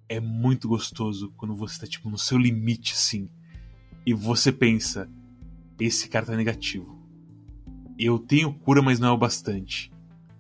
É 0.09 0.19
muito 0.19 0.67
gostoso 0.67 1.31
quando 1.37 1.55
você 1.55 1.79
tá 1.79 1.87
tipo 1.87 2.09
no 2.09 2.17
seu 2.17 2.37
limite 2.37 2.93
assim. 2.93 3.29
E 4.05 4.13
você 4.13 4.51
pensa, 4.51 5.09
esse 5.79 6.09
cara 6.09 6.25
tá 6.25 6.35
negativo. 6.35 6.99
Eu 7.97 8.17
tenho 8.17 8.53
cura, 8.53 8.81
mas 8.81 8.99
não 8.99 9.09
é 9.09 9.11
o 9.11 9.17
bastante. 9.17 9.91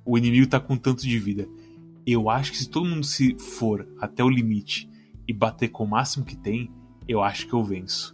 O 0.03 0.17
inimigo 0.17 0.47
tá 0.47 0.59
com 0.59 0.75
tanto 0.75 1.03
de 1.03 1.19
vida. 1.19 1.47
Eu 2.05 2.29
acho 2.29 2.51
que 2.51 2.57
se 2.57 2.69
todo 2.69 2.85
mundo 2.89 3.05
se 3.05 3.35
for 3.39 3.87
até 3.99 4.23
o 4.23 4.29
limite 4.29 4.89
e 5.27 5.33
bater 5.33 5.69
com 5.69 5.83
o 5.83 5.87
máximo 5.89 6.25
que 6.25 6.35
tem, 6.35 6.69
eu 7.07 7.21
acho 7.21 7.47
que 7.47 7.53
eu 7.53 7.63
venço. 7.63 8.13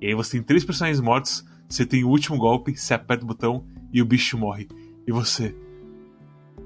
E 0.00 0.06
aí 0.08 0.14
você 0.14 0.32
tem 0.36 0.42
três 0.42 0.64
personagens 0.64 1.00
mortos, 1.00 1.44
você 1.68 1.86
tem 1.86 2.04
o 2.04 2.08
último 2.08 2.36
golpe, 2.38 2.76
você 2.76 2.92
aperta 2.94 3.24
o 3.24 3.26
botão 3.26 3.64
e 3.92 4.02
o 4.02 4.04
bicho 4.04 4.36
morre. 4.36 4.68
E 5.06 5.12
você. 5.12 5.54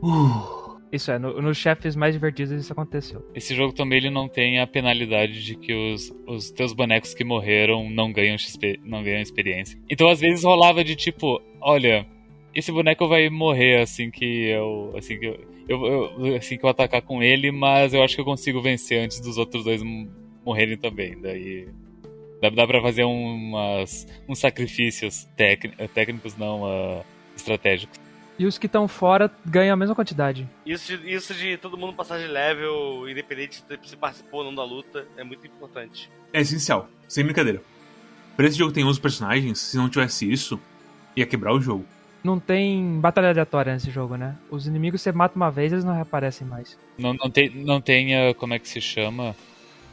Uh, 0.03 0.77
Isso 0.93 1.11
é, 1.11 1.19
no- 1.19 1.41
nos 1.41 1.57
chefes 1.57 1.97
mais 1.97 2.15
divertidos 2.15 2.53
isso 2.53 2.73
aconteceu. 2.73 3.25
Esse 3.35 3.55
jogo 3.55 3.73
também 3.73 3.99
ele 3.99 4.11
não 4.11 4.29
tem 4.29 4.61
a 4.61 4.67
penalidade 4.67 5.45
de 5.45 5.57
que 5.57 5.73
os, 5.75 6.13
os 6.27 6.51
teus 6.51 6.73
bonecos 6.73 7.13
que 7.15 7.25
morreram 7.25 7.89
não 7.91 8.13
ganham 8.13 8.37
XP, 8.39 8.81
não 8.85 9.03
ganham 9.03 9.21
experiência. 9.21 9.79
Então 9.91 10.09
às 10.09 10.21
vezes 10.21 10.45
rolava 10.45 10.83
de 10.85 10.95
tipo, 10.97 11.41
olha, 11.61 12.07
esse 12.59 12.73
boneco 12.73 13.07
vai 13.07 13.29
morrer 13.29 13.81
assim 13.83 14.11
que 14.11 14.49
eu, 14.49 14.95
assim 14.97 15.19
que 15.19 15.27
eu, 15.27 15.37
eu- 15.69 15.87
eu- 16.27 16.37
assim 16.37 16.57
que 16.57 16.65
eu 16.65 16.69
atacar 16.71 17.03
com 17.03 17.23
ele, 17.23 17.51
mas 17.53 17.93
eu 17.95 18.03
acho 18.03 18.15
que 18.15 18.21
eu 18.21 18.25
consigo 18.25 18.61
vencer 18.63 18.99
antes 19.05 19.21
dos 19.21 19.37
outros 19.39 19.65
dois 19.65 19.83
morrerem 20.45 20.77
também. 20.77 21.21
Daí 21.21 21.69
dá, 22.41 22.49
dá 22.51 22.67
para 22.67 22.81
fazer 22.81 23.05
umas 23.05 24.07
uns 24.29 24.39
sacrifícios 24.39 25.25
técni- 25.37 25.75
técnicos 25.95 26.37
não 26.37 26.65
ah, 26.67 27.03
estratégicos. 27.37 27.99
E 28.39 28.45
os 28.45 28.59
que 28.59 28.67
estão 28.67 28.87
fora 28.87 29.31
ganham 29.47 29.73
a 29.73 29.77
mesma 29.77 29.95
quantidade. 29.95 30.47
Isso 30.65 30.97
de, 30.99 31.11
isso 31.15 31.33
de 31.35 31.57
todo 31.57 31.77
mundo 31.79 31.95
passar 31.95 32.19
de 32.19 32.27
level, 32.27 33.09
independente 33.09 33.63
de 33.67 33.89
se 33.89 33.97
participou 33.97 34.41
ou 34.41 34.47
não 34.47 34.55
da 34.55 34.63
luta, 34.63 35.07
é 35.17 35.25
muito 35.25 35.47
importante. 35.47 36.11
É 36.35 36.41
essencial, 36.43 36.87
sem 37.09 37.25
brincadeira. 37.25 37.63
Pra 38.37 38.47
esse 38.47 38.59
jogo 38.59 38.73
tem 38.73 38.85
11 38.85 39.01
personagens, 39.01 39.59
se 39.59 39.77
não 39.79 39.89
tivesse 39.89 40.31
isso, 40.31 40.61
ia 41.17 41.25
quebrar 41.25 41.55
o 41.55 41.61
jogo. 41.63 41.87
Não 42.27 42.41
tem 42.41 42.99
batalha 42.99 43.29
aleatória 43.29 43.73
nesse 43.73 43.89
jogo, 43.89 44.17
né? 44.17 44.35
Os 44.51 44.67
inimigos 44.67 45.01
você 45.01 45.13
mata 45.13 45.37
uma 45.37 45.49
vez, 45.49 45.73
eles 45.73 45.85
não 45.85 45.95
reaparecem 45.95 46.45
mais. 46.45 46.77
Não, 46.99 47.15
não 47.15 47.31
tem, 47.31 47.51
não 47.51 47.81
tem 47.81 48.17
ah, 48.17 48.35
como 48.35 48.53
é 48.53 48.59
que 48.59 48.69
se 48.69 48.81
chama? 48.81 49.37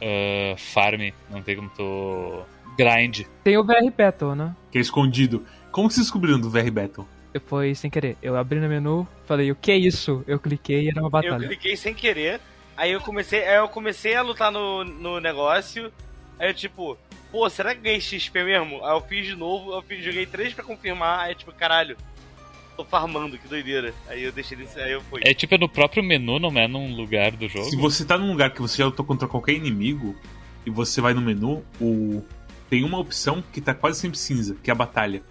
Ah, 0.02 0.56
farm, 0.56 1.12
não 1.30 1.40
tem 1.42 1.54
como 1.54 1.70
tu. 1.70 2.42
Grind. 2.76 3.20
Tem 3.44 3.56
o 3.56 3.62
VR 3.62 3.88
Battle, 3.96 4.34
né? 4.34 4.52
Que 4.72 4.78
é 4.78 4.80
escondido. 4.80 5.46
Como 5.70 5.86
que 5.86 5.94
vocês 5.94 6.06
descobriram 6.06 6.40
do 6.40 6.50
VR 6.50 6.72
Battle? 6.72 7.06
Foi 7.46 7.72
sem 7.76 7.88
querer. 7.88 8.16
Eu 8.20 8.36
abri 8.36 8.58
no 8.58 8.68
menu, 8.68 9.06
falei, 9.26 9.52
o 9.52 9.54
que 9.54 9.70
é 9.70 9.76
isso? 9.76 10.24
Eu 10.26 10.40
cliquei 10.40 10.86
e 10.86 10.88
era 10.88 10.98
uma 10.98 11.06
Eu 11.06 11.10
batalha. 11.10 11.46
cliquei 11.46 11.76
sem 11.76 11.94
querer, 11.94 12.40
aí 12.76 12.90
eu 12.90 13.00
comecei, 13.00 13.46
aí 13.46 13.58
eu 13.58 13.68
comecei 13.68 14.16
a 14.16 14.22
lutar 14.22 14.50
no, 14.50 14.82
no 14.82 15.20
negócio, 15.20 15.92
aí 16.36 16.50
eu 16.50 16.54
tipo, 16.54 16.98
pô, 17.30 17.48
será 17.48 17.76
que 17.76 17.80
ganhei 17.80 18.00
XP 18.00 18.42
mesmo? 18.42 18.84
Aí 18.84 18.92
eu 18.96 19.00
fiz 19.02 19.24
de 19.24 19.36
novo, 19.36 19.72
eu 19.72 19.82
fiz, 19.82 20.04
joguei 20.04 20.26
três 20.26 20.52
pra 20.52 20.64
confirmar, 20.64 21.20
aí 21.20 21.36
tipo, 21.36 21.52
caralho, 21.52 21.96
tô 22.74 22.84
farmando, 22.84 23.38
que 23.38 23.48
doideira. 23.48 23.94
Aí 24.08 24.22
eu 24.22 24.32
deixei 24.32 24.56
desse, 24.56 24.78
aí 24.78 24.92
eu 24.92 25.00
fui. 25.02 25.20
É 25.24 25.32
tipo 25.32 25.54
é 25.54 25.58
no 25.58 25.68
próprio 25.68 26.02
menu, 26.02 26.38
não 26.38 26.50
é 26.58 26.68
num 26.68 26.94
lugar 26.94 27.32
do 27.32 27.48
jogo. 27.48 27.64
Se 27.70 27.76
você 27.76 28.04
tá 28.04 28.18
num 28.18 28.30
lugar 28.30 28.50
que 28.50 28.60
você 28.60 28.78
já 28.78 28.86
lutou 28.86 29.04
contra 29.04 29.26
qualquer 29.28 29.52
inimigo 29.52 30.14
e 30.66 30.70
você 30.70 31.00
vai 31.00 31.14
no 31.14 31.20
menu, 31.20 31.64
o... 31.80 32.22
tem 32.68 32.84
uma 32.84 32.98
opção 32.98 33.42
que 33.52 33.60
tá 33.60 33.74
quase 33.74 34.00
sempre 34.00 34.18
cinza, 34.18 34.56
que 34.62 34.70
é 34.70 34.72
a 34.72 34.76
batalha. 34.76 35.22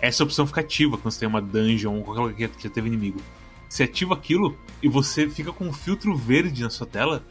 Essa 0.00 0.22
opção 0.22 0.46
fica 0.46 0.60
ativa 0.60 0.96
quando 0.96 1.12
você 1.12 1.20
tem 1.20 1.28
uma 1.28 1.42
dungeon 1.42 1.96
ou 1.96 2.04
qualquer 2.04 2.20
lugar 2.20 2.48
que 2.56 2.62
já 2.62 2.70
teve 2.70 2.88
inimigo. 2.88 3.20
Você 3.68 3.82
ativa 3.82 4.14
aquilo 4.14 4.56
e 4.82 4.88
você 4.88 5.28
fica 5.28 5.52
com 5.52 5.66
um 5.66 5.72
filtro 5.72 6.16
verde 6.16 6.62
na 6.62 6.70
sua 6.70 6.86
tela, 6.86 7.24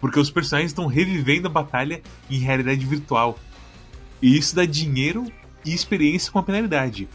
porque 0.00 0.18
os 0.18 0.30
personagens 0.30 0.72
estão 0.72 0.86
revivendo 0.86 1.46
a 1.46 1.50
batalha 1.50 2.02
em 2.28 2.38
realidade 2.38 2.84
virtual. 2.84 3.38
E 4.20 4.36
isso 4.36 4.54
dá 4.54 4.64
dinheiro 4.64 5.30
e 5.64 5.72
experiência 5.72 6.32
com 6.32 6.38
a 6.38 6.42
penalidade. 6.42 7.08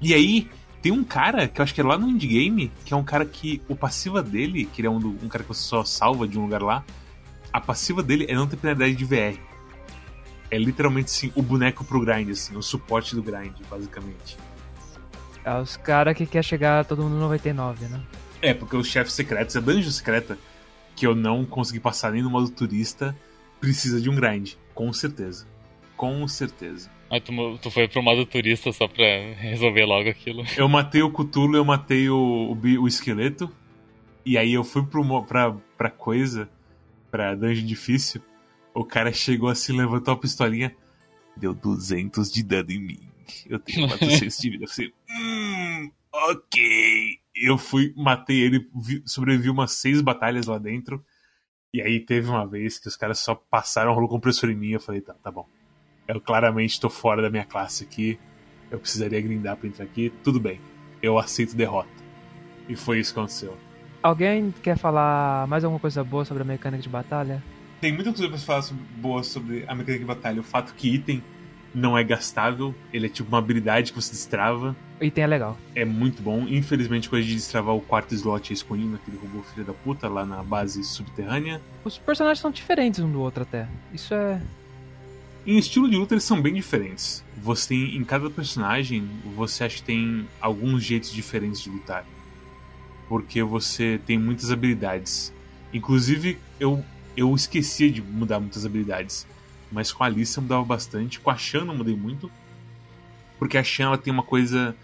E 0.00 0.14
aí, 0.14 0.48
tem 0.82 0.92
um 0.92 1.02
cara 1.04 1.48
que 1.48 1.60
eu 1.60 1.62
acho 1.64 1.74
que 1.74 1.80
é 1.80 1.84
lá 1.84 1.98
no 1.98 2.08
indie 2.08 2.28
game, 2.28 2.72
que 2.84 2.94
é 2.94 2.96
um 2.96 3.04
cara 3.04 3.24
que 3.26 3.60
o 3.68 3.74
passiva 3.76 4.22
dele, 4.22 4.64
que 4.66 4.80
ele 4.80 4.88
é 4.88 4.90
um, 4.90 4.98
do- 4.98 5.18
um 5.24 5.28
cara 5.28 5.42
que 5.42 5.48
você 5.48 5.62
só 5.62 5.84
salva 5.84 6.26
de 6.28 6.38
um 6.38 6.42
lugar 6.42 6.62
lá, 6.62 6.84
a 7.52 7.60
passiva 7.60 8.02
dele 8.02 8.26
é 8.28 8.34
não 8.34 8.46
ter 8.46 8.56
penalidade 8.56 8.94
de 8.94 9.04
VR. 9.04 9.38
É 10.50 10.56
literalmente 10.58 11.06
assim, 11.10 11.32
o 11.34 11.42
boneco 11.42 11.84
pro 11.84 12.00
grind, 12.00 12.30
assim, 12.30 12.56
o 12.56 12.62
suporte 12.62 13.14
do 13.14 13.22
grind, 13.22 13.52
basicamente. 13.68 14.36
É 15.44 15.54
os 15.60 15.76
caras 15.76 16.16
que 16.16 16.26
quer 16.26 16.42
chegar 16.44 16.84
todo 16.84 17.02
mundo 17.02 17.14
no 17.14 17.20
99, 17.20 17.86
né? 17.86 18.00
É, 18.40 18.54
porque 18.54 18.76
os 18.76 18.86
chefes 18.86 19.12
secretos, 19.14 19.56
a 19.56 19.60
dungeon 19.60 19.90
secreta, 19.90 20.38
que 20.94 21.06
eu 21.06 21.14
não 21.14 21.44
consegui 21.44 21.80
passar 21.80 22.12
nem 22.12 22.22
no 22.22 22.30
modo 22.30 22.48
turista, 22.50 23.16
precisa 23.60 24.00
de 24.00 24.08
um 24.08 24.14
grind. 24.14 24.52
Com 24.74 24.92
certeza. 24.92 25.46
Com 25.96 26.26
certeza. 26.28 26.90
Ah, 27.10 27.20
tu, 27.20 27.32
tu 27.62 27.70
foi 27.70 27.88
pro 27.88 28.02
modo 28.02 28.26
turista 28.26 28.70
só 28.72 28.86
pra 28.86 29.04
resolver 29.38 29.84
logo 29.86 30.08
aquilo. 30.10 30.44
Eu 30.56 30.68
matei 30.68 31.02
o 31.02 31.10
Cthulhu, 31.10 31.56
eu 31.56 31.64
matei 31.64 32.08
o, 32.10 32.52
o, 32.52 32.82
o 32.82 32.86
esqueleto. 32.88 33.50
E 34.26 34.36
aí 34.36 34.52
eu 34.52 34.62
fui 34.62 34.84
pro, 34.84 35.24
pra, 35.24 35.52
pra 35.76 35.90
coisa, 35.90 36.50
pra 37.10 37.34
dungeon 37.34 37.64
difícil. 37.64 38.20
O 38.74 38.84
cara 38.84 39.10
chegou 39.12 39.48
assim, 39.48 39.74
levantou 39.76 40.12
a 40.12 40.18
pistolinha. 40.18 40.74
Deu 41.36 41.54
200 41.54 42.30
de 42.30 42.42
dano 42.42 42.70
em 42.70 42.78
mim. 42.80 43.00
Eu 43.46 43.58
tenho 43.58 43.86
400 43.88 44.36
de 44.38 44.50
vida. 44.50 44.64
Eu 44.64 44.68
falei, 44.68 44.92
hum, 45.10 45.90
ok. 46.12 47.18
Eu 47.34 47.56
fui, 47.56 47.94
matei 47.96 48.40
ele, 48.40 48.68
vi- 48.74 49.02
sobrevivi 49.06 49.48
umas 49.48 49.72
seis 49.72 50.02
batalhas 50.02 50.46
lá 50.46 50.58
dentro. 50.58 51.02
E 51.72 51.80
aí 51.80 52.00
teve 52.00 52.28
uma 52.28 52.46
vez 52.46 52.78
que 52.78 52.88
os 52.88 52.96
caras 52.96 53.18
só 53.20 53.34
passaram 53.34 53.94
rolo 53.94 54.08
compressor 54.08 54.50
em 54.50 54.56
mim. 54.56 54.70
Eu 54.72 54.80
falei, 54.80 55.00
tá, 55.00 55.14
tá 55.14 55.30
bom. 55.30 55.48
Eu 56.08 56.22
claramente 56.22 56.80
tô 56.80 56.88
fora 56.88 57.20
da 57.20 57.28
minha 57.28 57.44
classe 57.44 57.84
aqui. 57.84 58.18
Eu 58.70 58.78
precisaria 58.78 59.20
grindar 59.20 59.58
pra 59.58 59.68
entrar 59.68 59.84
aqui. 59.84 60.10
Tudo 60.24 60.40
bem. 60.40 60.58
Eu 61.02 61.18
aceito 61.18 61.54
derrota. 61.54 61.88
E 62.66 62.74
foi 62.74 62.98
isso 62.98 63.12
que 63.12 63.20
aconteceu. 63.20 63.54
Alguém 64.02 64.52
quer 64.62 64.78
falar 64.78 65.46
mais 65.48 65.64
alguma 65.64 65.78
coisa 65.78 66.02
boa 66.02 66.24
sobre 66.24 66.42
a 66.42 66.46
mecânica 66.46 66.82
de 66.82 66.88
batalha? 66.88 67.42
Tem 67.78 67.92
muita 67.92 68.10
coisa 68.10 68.28
pra 68.28 68.38
se 68.38 68.46
falar 68.46 68.62
sobre, 68.62 68.84
boa 68.96 69.22
sobre 69.22 69.64
a 69.68 69.74
mecânica 69.74 69.98
de 69.98 70.04
batalha. 70.06 70.40
O 70.40 70.44
fato 70.44 70.72
que 70.74 70.94
item 70.94 71.22
não 71.74 71.96
é 71.96 72.02
gastável, 72.02 72.74
ele 72.90 73.06
é 73.06 73.08
tipo 73.08 73.28
uma 73.28 73.38
habilidade 73.38 73.92
que 73.92 74.00
você 74.00 74.10
destrava. 74.10 74.74
O 75.00 75.04
item 75.04 75.24
é 75.24 75.26
legal. 75.26 75.58
É 75.74 75.84
muito 75.84 76.22
bom. 76.22 76.46
Infelizmente, 76.48 77.08
coisa 77.08 77.26
de 77.26 77.34
destravar 77.34 77.74
o 77.74 77.80
quarto 77.82 78.14
slot 78.14 78.50
é 78.50 78.54
escondido 78.54 78.92
naquele 78.92 79.18
robô 79.18 79.42
filho 79.42 79.66
da 79.66 79.74
puta 79.74 80.08
lá 80.08 80.24
na 80.24 80.42
base 80.42 80.82
subterrânea. 80.82 81.60
Os 81.84 81.98
personagens 81.98 82.40
são 82.40 82.50
diferentes 82.50 83.00
um 83.00 83.10
do 83.12 83.20
outro 83.20 83.42
até. 83.42 83.68
Isso 83.92 84.14
é. 84.14 84.40
Em 85.48 85.56
estilo 85.56 85.88
de 85.88 85.96
luta, 85.96 86.12
eles 86.12 86.24
são 86.24 86.42
bem 86.42 86.52
diferentes. 86.52 87.24
Você 87.38 87.68
tem, 87.68 87.96
em 87.96 88.04
cada 88.04 88.28
personagem, 88.28 89.08
você 89.34 89.64
acha 89.64 89.76
que 89.76 89.82
tem 89.82 90.28
alguns 90.38 90.84
jeitos 90.84 91.10
diferentes 91.10 91.62
de 91.62 91.70
lutar. 91.70 92.04
Porque 93.08 93.42
você 93.42 93.98
tem 94.04 94.18
muitas 94.18 94.52
habilidades. 94.52 95.32
Inclusive, 95.72 96.38
eu, 96.60 96.84
eu 97.16 97.34
esquecia 97.34 97.90
de 97.90 98.02
mudar 98.02 98.38
muitas 98.40 98.66
habilidades. 98.66 99.26
Mas 99.72 99.90
com 99.90 100.04
a 100.04 100.06
Alice 100.08 100.36
eu 100.36 100.42
mudava 100.42 100.62
bastante. 100.66 101.18
Com 101.18 101.30
a 101.30 101.36
Shan 101.38 101.64
não 101.64 101.74
mudei 101.74 101.96
muito. 101.96 102.30
Porque 103.38 103.56
a 103.56 103.64
Shan 103.64 103.84
ela 103.84 103.96
tem 103.96 104.12
uma 104.12 104.22
coisa. 104.22 104.76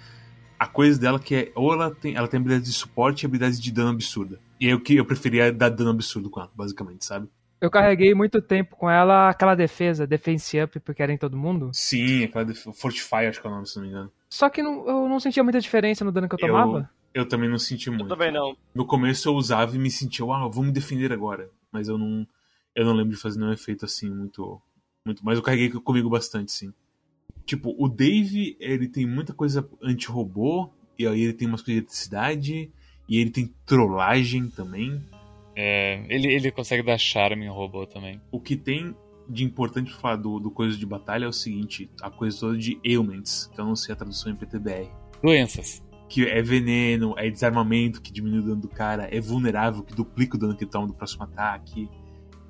A 0.59 0.67
coisa 0.67 0.99
dela 0.99 1.21
que 1.21 1.35
é. 1.35 1.53
Ou 1.55 1.75
ela 1.75 1.95
tem, 1.95 2.15
ela 2.15 2.27
tem 2.27 2.41
habilidade 2.41 2.65
de 2.65 2.73
suporte 2.73 3.25
e 3.25 3.27
habilidade 3.27 3.61
de 3.61 3.71
dano 3.71 3.91
absurda. 3.91 4.41
E 4.59 4.73
o 4.73 4.81
que 4.81 4.97
eu 4.97 5.05
preferia 5.05 5.53
dar 5.53 5.69
dano 5.69 5.91
absurdo 5.91 6.31
com 6.31 6.41
ela, 6.41 6.51
basicamente, 6.57 7.05
sabe? 7.05 7.29
Eu 7.61 7.71
carreguei 7.71 8.15
muito 8.15 8.43
tempo 8.43 8.77
com 8.77 8.91
ela 8.91 9.31
aquela 9.31 9.55
defesa, 9.55 10.07
Defense 10.07 10.61
Up, 10.61 10.79
porque 10.81 11.03
era 11.03 11.13
em 11.13 11.17
todo 11.19 11.37
mundo. 11.37 11.71
Sim, 11.73 12.25
aquela 12.25 12.45
def- 12.45 12.67
Fortify, 12.75 13.27
acho 13.29 13.41
que 13.41 13.47
é 13.47 13.51
o 13.51 13.53
nome, 13.55 13.67
se 13.67 13.77
não 13.77 13.83
me 13.85 13.89
engano. 13.89 14.13
Só 14.29 14.51
que 14.51 14.63
não- 14.63 14.87
eu 14.87 15.09
não 15.09 15.19
sentia 15.21 15.43
muita 15.43 15.61
diferença 15.61 16.05
no 16.05 16.13
dano 16.13 16.29
que 16.29 16.35
eu 16.35 16.39
tomava. 16.39 16.91
Eu 17.15 17.27
também 17.27 17.49
não 17.49 17.59
senti 17.59 17.89
Eu 17.89 17.95
muito. 17.95 18.09
também 18.09 18.33
não. 18.33 18.57
No 18.75 18.85
começo 18.87 19.29
eu 19.29 19.35
usava 19.35 19.77
e 19.77 19.79
me 19.79 19.91
sentia, 19.91 20.25
ah, 20.27 20.49
vou 20.49 20.65
me 20.65 20.73
defender 20.73 21.13
agora. 21.13 21.49
Mas 21.73 21.89
eu 21.89 21.97
não. 21.97 22.27
Eu 22.75 22.85
não 22.85 22.93
lembro 22.93 23.15
de 23.15 23.21
fazer 23.21 23.39
nenhum 23.39 23.53
efeito 23.53 23.85
assim 23.85 24.11
muito. 24.11 24.61
muito 25.07 25.25
mas 25.25 25.37
eu 25.39 25.43
carreguei 25.43 25.71
comigo 25.71 26.11
bastante, 26.11 26.51
sim. 26.53 26.73
Tipo, 27.47 27.75
o 27.79 27.89
Dave, 27.89 28.57
ele 28.59 28.89
tem 28.89 29.07
muita 29.07 29.33
coisa 29.33 29.67
anti-robô, 29.83 30.71
e 30.99 31.07
aí 31.07 31.21
ele 31.23 31.33
tem 31.33 31.47
umas 31.47 31.61
coisas 31.63 31.75
de 31.75 31.79
eletricidade, 31.85 32.73
e 33.09 33.19
ele 33.19 33.31
tem 33.31 33.55
trollagem 33.65 34.49
também. 34.51 35.01
É, 35.57 36.05
ele, 36.09 36.33
ele 36.33 36.51
consegue 36.51 36.83
dar 36.83 36.99
charme 36.99 37.45
em 37.45 37.49
robô 37.49 37.87
também. 37.87 38.21
O 38.31 38.41
que 38.41 38.57
tem 38.57 38.95
de 39.29 39.45
importante 39.45 39.91
pra 39.93 40.01
falar 40.01 40.17
do, 40.17 40.39
do 40.39 40.51
coisa 40.51 40.77
de 40.77 40.85
batalha 40.85 41.25
é 41.25 41.29
o 41.29 41.33
seguinte: 41.33 41.91
a 42.03 42.11
coisa 42.11 42.39
toda 42.41 42.59
de 42.59 42.79
ailments, 42.85 43.51
que 43.55 43.61
eu 43.61 43.65
não 43.65 43.77
sei 43.77 43.93
a 43.93 43.97
tradução 43.97 44.33
em 44.33 44.37
PTBR. 44.37 44.89
Doenças. 45.23 45.83
que 46.09 46.27
é 46.27 46.43
veneno, 46.43 47.15
é 47.17 47.31
desarmamento 47.31 48.03
que 48.03 48.13
diminui 48.13 48.41
o 48.41 48.43
dano 48.43 48.61
do 48.61 48.69
cara, 48.69 49.09
é 49.11 49.21
vulnerável 49.21 49.83
que 49.83 49.95
duplica 49.95 50.37
o 50.37 50.39
dano 50.39 50.55
que 50.55 50.67
toma 50.67 50.87
do 50.87 50.93
próximo 50.93 51.25
ataque, 51.25 51.89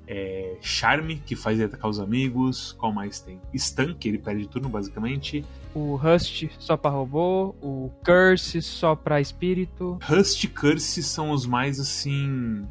é 0.07 0.57
charme 0.61 1.15
que 1.25 1.35
faz 1.35 1.57
ele 1.57 1.67
atacar 1.67 1.89
os 1.89 1.99
amigos, 1.99 2.73
qual 2.73 2.91
mais 2.91 3.21
tem? 3.21 3.39
Stun, 3.57 3.95
que 3.95 4.07
ele 4.09 4.17
perde 4.17 4.47
turno 4.47 4.67
basicamente, 4.69 5.43
O 5.73 5.95
Rust 5.95 6.47
só 6.59 6.75
pra 6.77 6.91
robô, 6.91 7.55
o 7.61 7.89
Curse 8.05 8.61
só 8.61 8.95
pra 8.95 9.21
espírito. 9.21 9.97
Rust 10.03 10.43
e 10.43 10.47
Curse 10.47 11.01
são 11.01 11.31
os 11.31 11.45
mais 11.45 11.79
assim 11.79 12.67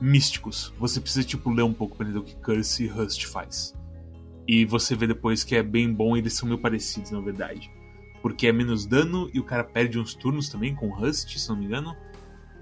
místicos. 0.00 0.72
Você 0.78 1.00
precisa 1.00 1.26
tipo 1.26 1.50
ler 1.50 1.62
um 1.62 1.72
pouco 1.72 1.96
pra 1.96 2.04
entender 2.04 2.20
o 2.20 2.24
que 2.24 2.36
Curse 2.36 2.84
e 2.84 2.88
Rust 2.88 3.24
faz. 3.26 3.74
E 4.46 4.64
você 4.64 4.94
vê 4.94 5.06
depois 5.06 5.42
que 5.42 5.56
é 5.56 5.62
bem 5.62 5.92
bom, 5.92 6.16
eles 6.16 6.34
são 6.34 6.48
meio 6.48 6.60
parecidos 6.60 7.10
na 7.10 7.20
verdade. 7.20 7.70
Porque 8.22 8.46
é 8.46 8.52
menos 8.52 8.86
dano 8.86 9.30
e 9.32 9.40
o 9.40 9.44
cara 9.44 9.64
perde 9.64 9.98
uns 9.98 10.14
turnos 10.14 10.48
também 10.48 10.74
com 10.74 10.88
Rust, 10.88 11.36
se 11.36 11.48
não 11.48 11.56
me 11.56 11.66
engano. 11.66 11.96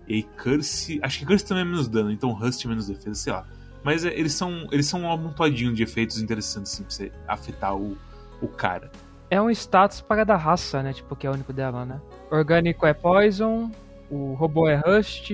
E 0.07 0.23
Curse. 0.23 1.01
Acho 1.03 1.19
que 1.19 1.27
Curse 1.27 1.45
também 1.45 1.63
é 1.63 1.67
menos 1.67 1.89
dano, 1.89 2.11
então 2.11 2.33
Rust 2.33 2.65
é 2.65 2.69
menos 2.69 2.87
defesa, 2.87 3.15
sei 3.15 3.33
lá. 3.33 3.47
Mas 3.83 4.05
é, 4.05 4.19
eles 4.19 4.33
são. 4.33 4.67
Eles 4.73 4.87
são 4.87 5.03
um 5.03 5.11
amontoadinho 5.11 5.73
de 5.75 5.83
efeitos 5.83 6.21
interessantes 6.21 6.73
assim, 6.73 6.83
pra 6.83 6.93
você 6.93 7.13
afetar 7.29 7.77
o, 7.77 7.97
o 8.41 8.49
cara. 8.49 8.91
É 9.31 9.41
um 9.41 9.51
status 9.51 10.01
para 10.01 10.19
cada 10.19 10.37
raça, 10.37 10.83
né? 10.83 10.93
Tipo, 10.93 11.17
que 11.17 11.27
é 11.27 11.31
o 11.31 11.35
único 11.35 11.53
dela, 11.53 11.85
né? 11.85 12.01
Orgânico 12.31 12.87
é 12.87 12.95
Poison, 12.95 13.71
o 14.11 14.35
robô 14.35 14.69
é 14.69 14.77
Rust 14.77 15.31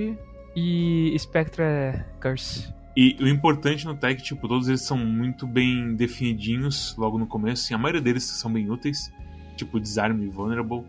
e 0.54 1.16
Spectre 1.18 1.62
é 1.62 2.04
Curse. 2.20 2.72
E 2.96 3.16
o 3.20 3.28
importante 3.28 3.86
no 3.86 3.96
que, 3.96 4.16
tipo, 4.16 4.48
todos 4.48 4.68
eles 4.68 4.82
são 4.82 4.98
muito 4.98 5.46
bem 5.46 5.94
definidinhos 5.94 6.94
logo 6.98 7.18
no 7.18 7.26
começo. 7.26 7.64
Assim, 7.64 7.74
a 7.74 7.78
maioria 7.78 8.00
deles 8.00 8.24
são 8.24 8.52
bem 8.52 8.68
úteis, 8.70 9.12
tipo 9.56 9.78
Disarm 9.78 10.20
e 10.22 10.28
Vulnerable. 10.28 10.84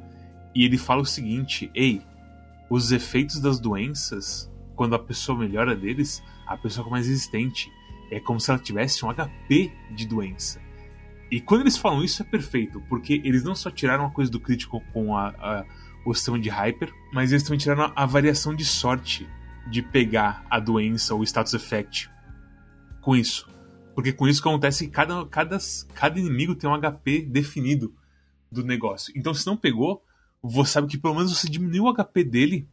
E 0.53 0.65
ele 0.65 0.77
fala 0.77 1.01
o 1.01 1.05
seguinte: 1.05 1.69
Ei, 1.75 2.01
os 2.69 2.91
efeitos 2.91 3.39
das 3.39 3.59
doenças, 3.59 4.51
quando 4.75 4.95
a 4.95 4.99
pessoa 4.99 5.37
melhora 5.37 5.75
deles, 5.75 6.23
a 6.47 6.57
pessoa 6.57 6.83
fica 6.83 6.91
mais 6.91 7.07
resistente. 7.07 7.71
É 8.11 8.19
como 8.19 8.39
se 8.39 8.49
ela 8.49 8.59
tivesse 8.59 9.05
um 9.05 9.13
HP 9.13 9.71
de 9.91 10.07
doença. 10.07 10.59
E 11.29 11.39
quando 11.39 11.61
eles 11.61 11.77
falam 11.77 12.03
isso 12.03 12.21
é 12.21 12.25
perfeito, 12.25 12.81
porque 12.89 13.21
eles 13.23 13.43
não 13.43 13.55
só 13.55 13.71
tiraram 13.71 14.05
a 14.05 14.09
coisa 14.09 14.29
do 14.29 14.39
crítico 14.39 14.83
com 14.91 15.15
a, 15.15 15.29
a, 15.29 15.65
o 16.05 16.13
sistema 16.13 16.37
de 16.37 16.49
Hyper, 16.49 16.91
mas 17.13 17.31
eles 17.31 17.43
também 17.43 17.57
tiraram 17.57 17.83
a, 17.83 17.93
a 17.95 18.05
variação 18.05 18.53
de 18.53 18.65
sorte 18.65 19.29
de 19.69 19.81
pegar 19.81 20.45
a 20.49 20.59
doença 20.59 21.13
ou 21.13 21.23
status 21.23 21.53
effect 21.53 22.09
com 23.01 23.15
isso. 23.15 23.47
Porque 23.93 24.13
com 24.13 24.27
isso 24.27 24.41
acontece 24.41 24.85
que 24.85 24.91
cada, 24.91 25.25
cada, 25.25 25.57
cada 25.93 26.19
inimigo 26.19 26.55
tem 26.55 26.69
um 26.69 26.79
HP 26.79 27.21
definido 27.23 27.93
do 28.51 28.63
negócio. 28.63 29.13
Então 29.15 29.33
se 29.33 29.45
não 29.45 29.57
pegou, 29.57 30.03
você 30.41 30.73
sabe 30.73 30.87
que 30.87 30.97
pelo 30.97 31.15
menos 31.15 31.37
você 31.37 31.49
diminuiu 31.49 31.85
o 31.85 31.93
HP 31.93 32.23
dele 32.23 32.67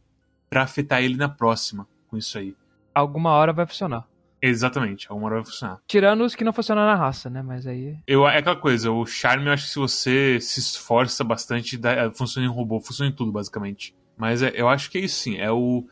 para 0.49 0.63
afetar 0.63 1.01
ele 1.03 1.15
na 1.15 1.29
próxima 1.29 1.87
com 2.07 2.17
isso 2.17 2.37
aí. 2.37 2.55
Alguma 2.93 3.31
hora 3.31 3.53
vai 3.53 3.65
funcionar. 3.65 4.07
Exatamente, 4.41 5.05
alguma 5.09 5.27
hora 5.27 5.35
vai 5.37 5.45
funcionar. 5.45 5.79
Tirando 5.85 6.23
os 6.23 6.33
que 6.33 6.43
não 6.43 6.53
funcionam 6.53 6.85
na 6.85 6.95
raça, 6.95 7.29
né? 7.29 7.41
Mas 7.41 7.67
aí. 7.67 7.97
Eu, 8.07 8.27
é 8.27 8.37
aquela 8.37 8.55
coisa, 8.55 8.89
o 8.89 9.05
charme 9.05 9.47
eu 9.47 9.51
acho 9.51 9.65
que 9.65 9.71
se 9.71 9.79
você 9.79 10.39
se 10.39 10.59
esforça 10.59 11.23
bastante, 11.23 11.77
dá, 11.77 12.09
funciona 12.11 12.47
em 12.47 12.49
robô, 12.49 12.79
funciona 12.79 13.11
em 13.11 13.13
tudo, 13.13 13.31
basicamente. 13.31 13.93
Mas 14.17 14.41
é, 14.41 14.51
eu 14.55 14.67
acho 14.67 14.89
que 14.89 14.97
é 14.97 15.01
isso 15.01 15.21
sim. 15.21 15.37
É 15.37 15.51
o 15.51 15.85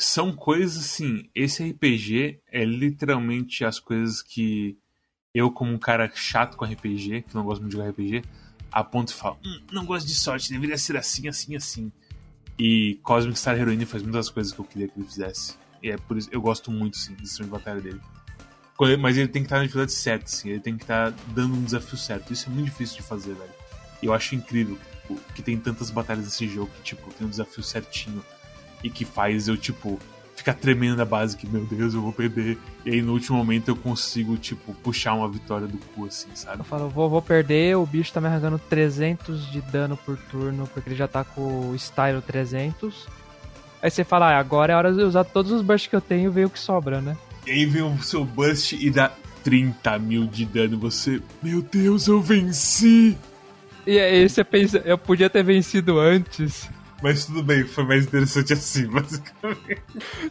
são 0.00 0.32
coisas 0.32 0.76
assim. 0.76 1.28
Esse 1.34 1.70
RPG 1.70 2.40
é 2.50 2.64
literalmente 2.64 3.64
as 3.64 3.78
coisas 3.78 4.22
que 4.22 4.76
eu, 5.34 5.50
como 5.50 5.72
um 5.72 5.78
cara 5.78 6.10
chato 6.14 6.56
com 6.56 6.64
RPG, 6.64 7.22
que 7.22 7.34
não 7.34 7.44
gosto 7.44 7.60
muito 7.60 7.72
de 7.72 7.76
jogar 7.78 7.90
RPG, 7.90 8.22
aponto 8.72 9.12
e 9.12 9.16
falo: 9.16 9.38
hum, 9.44 9.60
não 9.72 9.84
gosto 9.84 10.06
de 10.06 10.14
sorte, 10.14 10.50
deveria 10.50 10.78
ser 10.78 10.96
assim, 10.96 11.28
assim, 11.28 11.56
assim. 11.56 11.92
E 12.58 12.98
Cosmic 13.02 13.38
Star 13.38 13.58
Heroine 13.58 13.86
faz 13.86 14.02
muitas 14.02 14.28
coisas 14.28 14.52
que 14.52 14.58
eu 14.58 14.64
queria 14.64 14.88
que 14.88 14.98
ele 14.98 15.06
fizesse. 15.06 15.56
E 15.82 15.90
é 15.90 15.96
por 15.96 16.16
isso 16.16 16.28
eu 16.32 16.40
gosto 16.40 16.70
muito, 16.70 16.96
sim, 16.96 17.14
do 17.14 17.26
sistema 17.26 17.46
de 17.46 17.52
batalha 17.52 17.80
dele. 17.80 18.00
Mas 18.98 19.18
ele 19.18 19.28
tem 19.28 19.42
que 19.42 19.46
estar 19.46 19.56
na 19.56 19.62
dificuldade 19.62 19.92
certa, 19.92 20.26
sim. 20.26 20.48
Ele 20.50 20.60
tem 20.60 20.74
que 20.74 20.84
estar 20.84 21.10
dando 21.34 21.54
um 21.54 21.62
desafio 21.62 21.98
certo. 21.98 22.32
Isso 22.32 22.48
é 22.48 22.52
muito 22.52 22.66
difícil 22.66 22.96
de 22.96 23.02
fazer, 23.02 23.34
velho. 23.34 23.50
E 24.02 24.06
eu 24.06 24.14
acho 24.14 24.34
incrível 24.34 24.76
que, 24.76 25.14
tipo, 25.14 25.32
que 25.34 25.42
tem 25.42 25.58
tantas 25.58 25.90
batalhas 25.90 26.24
nesse 26.24 26.48
jogo 26.48 26.70
que, 26.76 26.82
tipo, 26.82 27.12
tem 27.12 27.26
um 27.26 27.30
desafio 27.30 27.62
certinho 27.62 28.24
e 28.82 28.90
que 28.90 29.04
faz 29.04 29.48
eu, 29.48 29.56
tipo, 29.56 29.98
ficar 30.40 30.54
tremendo 30.54 30.96
na 30.96 31.04
base 31.04 31.36
que, 31.36 31.46
meu 31.46 31.64
Deus, 31.64 31.94
eu 31.94 32.00
vou 32.00 32.12
perder. 32.12 32.58
E 32.84 32.90
aí 32.90 33.02
no 33.02 33.12
último 33.12 33.36
momento 33.36 33.68
eu 33.68 33.76
consigo, 33.76 34.36
tipo, 34.36 34.74
puxar 34.74 35.14
uma 35.14 35.28
vitória 35.28 35.66
do 35.66 35.78
cu, 35.78 36.06
assim, 36.06 36.28
sabe? 36.34 36.60
Eu 36.60 36.64
falo, 36.64 36.88
vou, 36.88 37.08
vou 37.08 37.22
perder, 37.22 37.76
o 37.76 37.86
bicho 37.86 38.12
tá 38.12 38.20
me 38.20 38.26
arrancando 38.26 38.58
300 38.58 39.50
de 39.50 39.60
dano 39.60 39.96
por 39.96 40.16
turno, 40.16 40.68
porque 40.72 40.88
ele 40.88 40.96
já 40.96 41.06
tá 41.06 41.22
com 41.22 41.70
o 41.70 41.74
Stylo 41.74 42.22
300. 42.22 43.06
Aí 43.82 43.90
você 43.90 44.02
fala, 44.02 44.30
ah, 44.34 44.38
agora 44.38 44.72
é 44.72 44.76
hora 44.76 44.92
de 44.92 45.02
usar 45.02 45.24
todos 45.24 45.52
os 45.52 45.62
bursts 45.62 45.88
que 45.88 45.96
eu 45.96 46.00
tenho 46.00 46.30
e 46.30 46.32
ver 46.32 46.46
o 46.46 46.50
que 46.50 46.58
sobra, 46.58 47.00
né? 47.00 47.16
E 47.46 47.50
aí 47.50 47.66
vem 47.66 47.82
o 47.82 48.02
seu 48.02 48.24
burst 48.24 48.72
e 48.72 48.90
dá 48.90 49.12
30 49.42 49.98
mil 49.98 50.26
de 50.26 50.44
dano. 50.44 50.78
Você, 50.78 51.20
meu 51.42 51.62
Deus, 51.62 52.06
eu 52.06 52.20
venci! 52.20 53.16
E 53.86 53.98
aí 53.98 54.28
você 54.28 54.44
pensa, 54.44 54.78
eu 54.84 54.98
podia 54.98 55.30
ter 55.30 55.42
vencido 55.42 55.98
antes. 55.98 56.68
Mas 57.02 57.24
tudo 57.24 57.42
bem, 57.42 57.64
foi 57.64 57.84
mais 57.84 58.04
interessante 58.04 58.52
assim, 58.52 58.86
basicamente. 58.90 59.82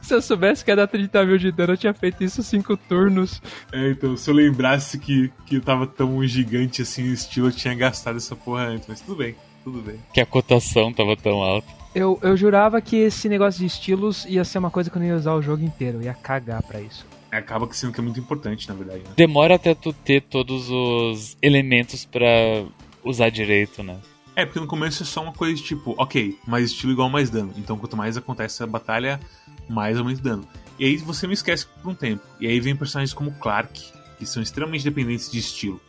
Se 0.02 0.14
eu 0.14 0.22
soubesse 0.22 0.64
que 0.64 0.72
ia 0.72 0.76
dar 0.76 0.88
30 0.88 1.26
mil 1.26 1.38
de 1.38 1.52
dano, 1.52 1.74
eu 1.74 1.78
tinha 1.78 1.94
feito 1.94 2.24
isso 2.24 2.44
5 2.44 2.78
turnos. 2.78 3.42
É, 3.72 3.92
então, 3.92 4.16
se 4.16 4.30
eu 4.30 4.34
lembrasse 4.34 5.00
que, 5.00 5.32
que 5.46 5.56
eu 5.56 5.62
tava 5.62 5.88
tão 5.88 6.26
gigante 6.26 6.82
assim 6.82 7.08
no 7.08 7.14
estilo, 7.14 7.48
eu 7.48 7.52
tinha 7.52 7.74
gastado 7.74 8.18
essa 8.18 8.36
porra 8.36 8.68
antes. 8.68 8.88
Mas 8.88 9.02
tudo 9.02 9.18
bem, 9.18 9.36
tudo 9.64 9.82
bem. 9.82 10.00
Que 10.14 10.22
a 10.22 10.26
cotação 10.26 10.94
tava 10.94 11.16
tão 11.18 11.42
alta. 11.42 11.68
Eu, 11.94 12.20
eu 12.22 12.38
jurava 12.38 12.80
que 12.82 12.98
esse 12.98 13.28
negócio 13.28 13.60
de 13.60 13.66
estilos 13.66 14.26
ia 14.26 14.46
ser 14.46 14.60
uma 14.60 14.70
coisa 14.70 14.90
que 14.90 14.98
eu 14.98 15.00
não 15.00 15.08
ia 15.08 15.16
usar 15.16 15.34
o 15.34 15.42
jogo 15.42 15.64
inteiro, 15.64 15.98
eu 15.98 16.04
ia 16.04 16.14
cagar 16.14 16.62
pra 16.62 16.80
isso. 16.80 17.06
Acaba 17.32 17.68
que 17.68 17.76
sendo 17.76 17.94
que 17.94 18.00
é 18.00 18.04
muito 18.04 18.20
importante, 18.20 18.68
na 18.68 18.76
verdade. 18.76 19.00
Né? 19.00 19.12
Demora 19.16 19.56
até 19.56 19.74
tu 19.76 19.94
ter 19.94 20.22
todos 20.22 20.70
os 20.70 21.38
elementos 21.42 22.06
para 22.06 22.66
usar 23.04 23.30
direito, 23.30 23.84
né? 23.84 23.98
É, 24.40 24.46
porque 24.46 24.62
no 24.62 24.68
começo 24.68 25.04
é 25.04 25.06
só 25.06 25.22
uma 25.22 25.34
coisa 25.34 25.62
tipo, 25.62 25.94
ok, 25.98 26.40
mais 26.48 26.68
estilo 26.68 26.94
igual 26.94 27.10
mais 27.10 27.30
dano. 27.30 27.54
Então 27.58 27.78
quanto 27.78 27.98
mais 27.98 28.16
acontece 28.16 28.64
a 28.64 28.66
batalha, 28.66 29.20
mais 29.68 29.98
aumenta 29.98 30.22
dano. 30.22 30.48
E 30.80 30.86
aí 30.86 30.96
você 30.96 31.28
não 31.28 31.34
esquece 31.34 31.66
por 31.66 31.92
um 31.92 31.94
tempo. 31.94 32.24
E 32.40 32.48
aí 32.48 32.58
vem 32.62 32.74
personagens 32.74 33.14
como 33.14 33.34
Clark, 33.34 33.92
que 34.18 34.26
são 34.26 34.42
extremamente 34.42 34.86
dependentes 34.86 35.30
de 35.30 35.40
estilo. 35.40 35.82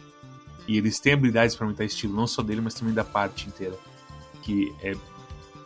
E 0.66 0.76
eles 0.76 0.98
têm 0.98 1.12
habilidades 1.12 1.54
para 1.54 1.64
aumentar 1.64 1.84
estilo, 1.84 2.12
não 2.12 2.26
só 2.26 2.42
dele, 2.42 2.60
mas 2.60 2.74
também 2.74 2.92
da 2.92 3.04
parte 3.04 3.46
inteira. 3.46 3.78
Que 4.42 4.74
é, 4.82 4.96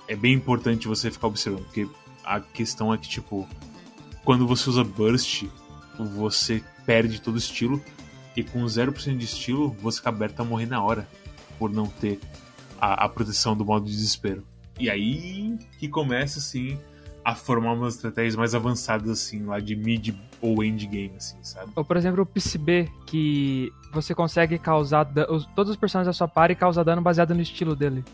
é 0.08 0.14
bem 0.14 0.34
importante 0.34 0.86
você 0.86 1.10
ficar 1.10 1.28
observando, 1.28 1.64
porque 1.64 1.88
a 2.22 2.38
questão 2.38 2.92
é 2.92 2.98
que, 2.98 3.08
tipo, 3.08 3.48
quando 4.26 4.46
você 4.46 4.68
usa 4.68 4.84
Burst, 4.84 5.44
você 6.18 6.62
perde 6.84 7.18
todo 7.18 7.36
o 7.36 7.38
estilo, 7.38 7.82
e 8.36 8.44
com 8.44 8.62
0% 8.62 9.16
de 9.16 9.24
estilo, 9.24 9.74
você 9.80 9.96
fica 9.96 10.10
aberto 10.10 10.40
a 10.40 10.44
morrer 10.44 10.66
na 10.66 10.82
hora, 10.82 11.08
por 11.58 11.70
não 11.70 11.86
ter 11.86 12.20
a, 12.80 13.04
a 13.04 13.08
proteção 13.08 13.56
do 13.56 13.64
modo 13.64 13.86
de 13.86 13.92
desespero. 13.92 14.44
E 14.78 14.90
aí 14.90 15.56
que 15.78 15.88
começa, 15.88 16.38
assim, 16.38 16.78
a 17.24 17.34
formar 17.34 17.72
umas 17.72 17.94
estratégias 17.94 18.36
mais 18.36 18.54
avançadas, 18.54 19.08
assim, 19.08 19.44
lá 19.44 19.58
de 19.58 19.74
mid 19.74 20.14
ou 20.40 20.62
endgame, 20.62 21.12
assim, 21.16 21.36
sabe? 21.42 21.72
Ou, 21.74 21.84
por 21.84 21.96
exemplo, 21.96 22.22
o 22.22 22.26
PCB, 22.26 22.90
que 23.06 23.72
você 23.92 24.14
consegue 24.14 24.58
causar... 24.58 25.06
Todos 25.54 25.70
os 25.70 25.76
personagens 25.76 26.08
da 26.08 26.12
sua 26.12 26.28
party 26.28 26.54
causam 26.54 26.84
dano 26.84 27.00
baseado 27.00 27.34
no 27.34 27.40
estilo 27.40 27.74
dele. 27.74 28.04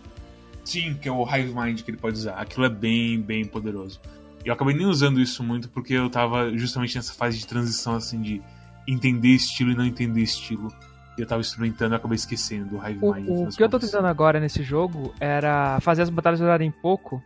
Sim, 0.64 0.94
que 0.94 1.08
é 1.08 1.12
o 1.12 1.24
Hive 1.24 1.52
Mind 1.52 1.80
que 1.80 1.90
ele 1.90 1.98
pode 1.98 2.18
usar. 2.18 2.34
Aquilo 2.34 2.66
é 2.66 2.68
bem, 2.68 3.20
bem 3.20 3.44
poderoso. 3.44 4.00
Eu 4.44 4.52
acabei 4.52 4.74
nem 4.74 4.86
usando 4.86 5.20
isso 5.20 5.42
muito 5.42 5.68
porque 5.68 5.94
eu 5.94 6.08
tava 6.08 6.56
justamente 6.56 6.96
nessa 6.96 7.12
fase 7.12 7.38
de 7.38 7.46
transição, 7.46 7.94
assim, 7.96 8.20
de 8.22 8.40
entender 8.86 9.28
estilo 9.30 9.72
e 9.72 9.74
não 9.74 9.84
entender 9.84 10.22
estilo 10.22 10.72
eu 11.21 11.27
tava 11.27 11.41
experimentando 11.41 11.95
e 11.95 11.97
acabei 11.97 12.16
esquecendo 12.16 12.71
do 12.71 12.77
Hive 12.77 13.01
Mind. 13.01 13.29
O, 13.29 13.45
o 13.45 13.49
que 13.49 13.62
eu 13.62 13.68
tô 13.68 13.79
tentando 13.79 14.07
agora 14.07 14.41
nesse 14.41 14.62
jogo 14.62 15.14
era 15.21 15.81
fazer 15.81 16.03
as 16.03 16.11
batalhas 16.11 16.41
durarem 16.41 16.71
pouco, 16.71 17.23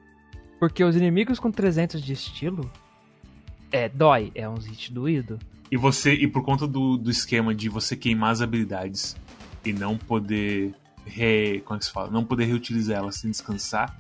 porque 0.59 0.83
os 0.85 0.97
inimigos 0.97 1.39
com 1.39 1.51
300 1.51 2.03
de 2.03 2.13
estilo 2.13 2.71
é 3.71 3.89
dói, 3.89 4.31
é 4.35 4.49
um 4.49 4.55
hit 4.55 4.93
doído. 4.93 5.39
E 5.71 5.77
você 5.77 6.13
e 6.15 6.29
por 6.29 6.45
conta 6.45 6.67
do, 6.67 6.97
do 6.97 7.11
esquema 7.11 7.55
de 7.55 7.69
você 7.69 7.97
queimar 7.97 8.31
as 8.31 8.41
habilidades 8.41 9.17
e 9.65 9.73
não 9.73 9.97
poder 9.97 10.75
re, 11.05 11.61
como 11.65 11.77
é 11.77 11.79
que 11.79 11.87
se 11.87 11.93
fala, 11.93 12.11
não 12.11 12.25
poder 12.25 12.45
reutilizar 12.45 12.99
elas 12.99 13.17
sem 13.17 13.31
descansar, 13.31 13.97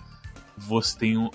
você 0.57 0.99
tem 0.99 1.19
um, 1.19 1.31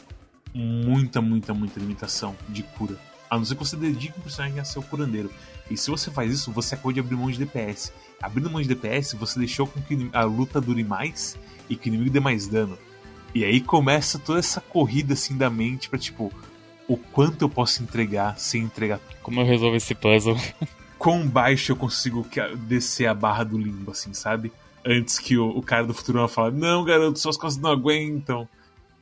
muita, 0.53 1.21
muita, 1.21 1.53
muita 1.53 1.79
limitação 1.79 2.35
de 2.47 2.63
cura. 2.63 2.97
A 3.29 3.37
não 3.37 3.45
ser 3.45 3.55
que 3.55 3.63
você 3.63 3.75
dedique 3.75 4.17
o 4.17 4.21
personagem 4.21 4.59
a 4.59 4.63
ser 4.63 4.79
o 4.79 4.83
curandeiro. 4.83 5.31
E 5.69 5.77
se 5.77 5.91
você 5.91 6.09
faz 6.09 6.31
isso, 6.33 6.51
você 6.51 6.73
acabou 6.73 6.91
de 6.91 6.99
abrir 6.99 7.15
mão 7.15 7.29
de 7.29 7.37
DPS 7.37 7.93
abrindo 8.21 8.49
mão 8.49 8.61
de 8.61 8.67
DPS, 8.67 9.15
você 9.15 9.39
deixou 9.39 9.67
com 9.67 9.81
que 9.81 10.09
a 10.13 10.23
luta 10.23 10.59
dure 10.59 10.83
mais 10.83 11.37
e 11.69 11.75
que 11.75 11.89
o 11.89 11.93
inimigo 11.93 12.11
dê 12.11 12.19
mais 12.19 12.47
dano. 12.47 12.77
E 13.33 13.45
aí 13.45 13.61
começa 13.61 14.17
toda 14.17 14.39
essa 14.39 14.59
corrida 14.59 15.13
assim 15.13 15.37
da 15.37 15.49
mente 15.49 15.89
para 15.89 15.99
tipo, 15.99 16.31
o 16.87 16.97
quanto 16.97 17.43
eu 17.43 17.49
posso 17.49 17.83
entregar 17.83 18.37
sem 18.39 18.63
entregar. 18.63 18.99
Como 19.21 19.39
eu 19.39 19.45
resolvo 19.45 19.75
esse 19.75 19.93
puzzle? 19.93 20.35
Quão 20.97 21.25
baixo 21.25 21.71
eu 21.71 21.75
consigo 21.77 22.27
descer 22.67 23.05
a 23.05 23.13
barra 23.13 23.45
do 23.45 23.57
limbo, 23.57 23.91
assim, 23.91 24.13
sabe? 24.13 24.51
Antes 24.85 25.17
que 25.17 25.37
o, 25.37 25.47
o 25.49 25.61
cara 25.61 25.85
do 25.85 25.93
futuro 25.93 26.27
fale, 26.27 26.57
não, 26.57 26.83
garoto, 26.83 27.19
suas 27.19 27.37
costas 27.37 27.61
não 27.61 27.71
aguentam. 27.71 28.49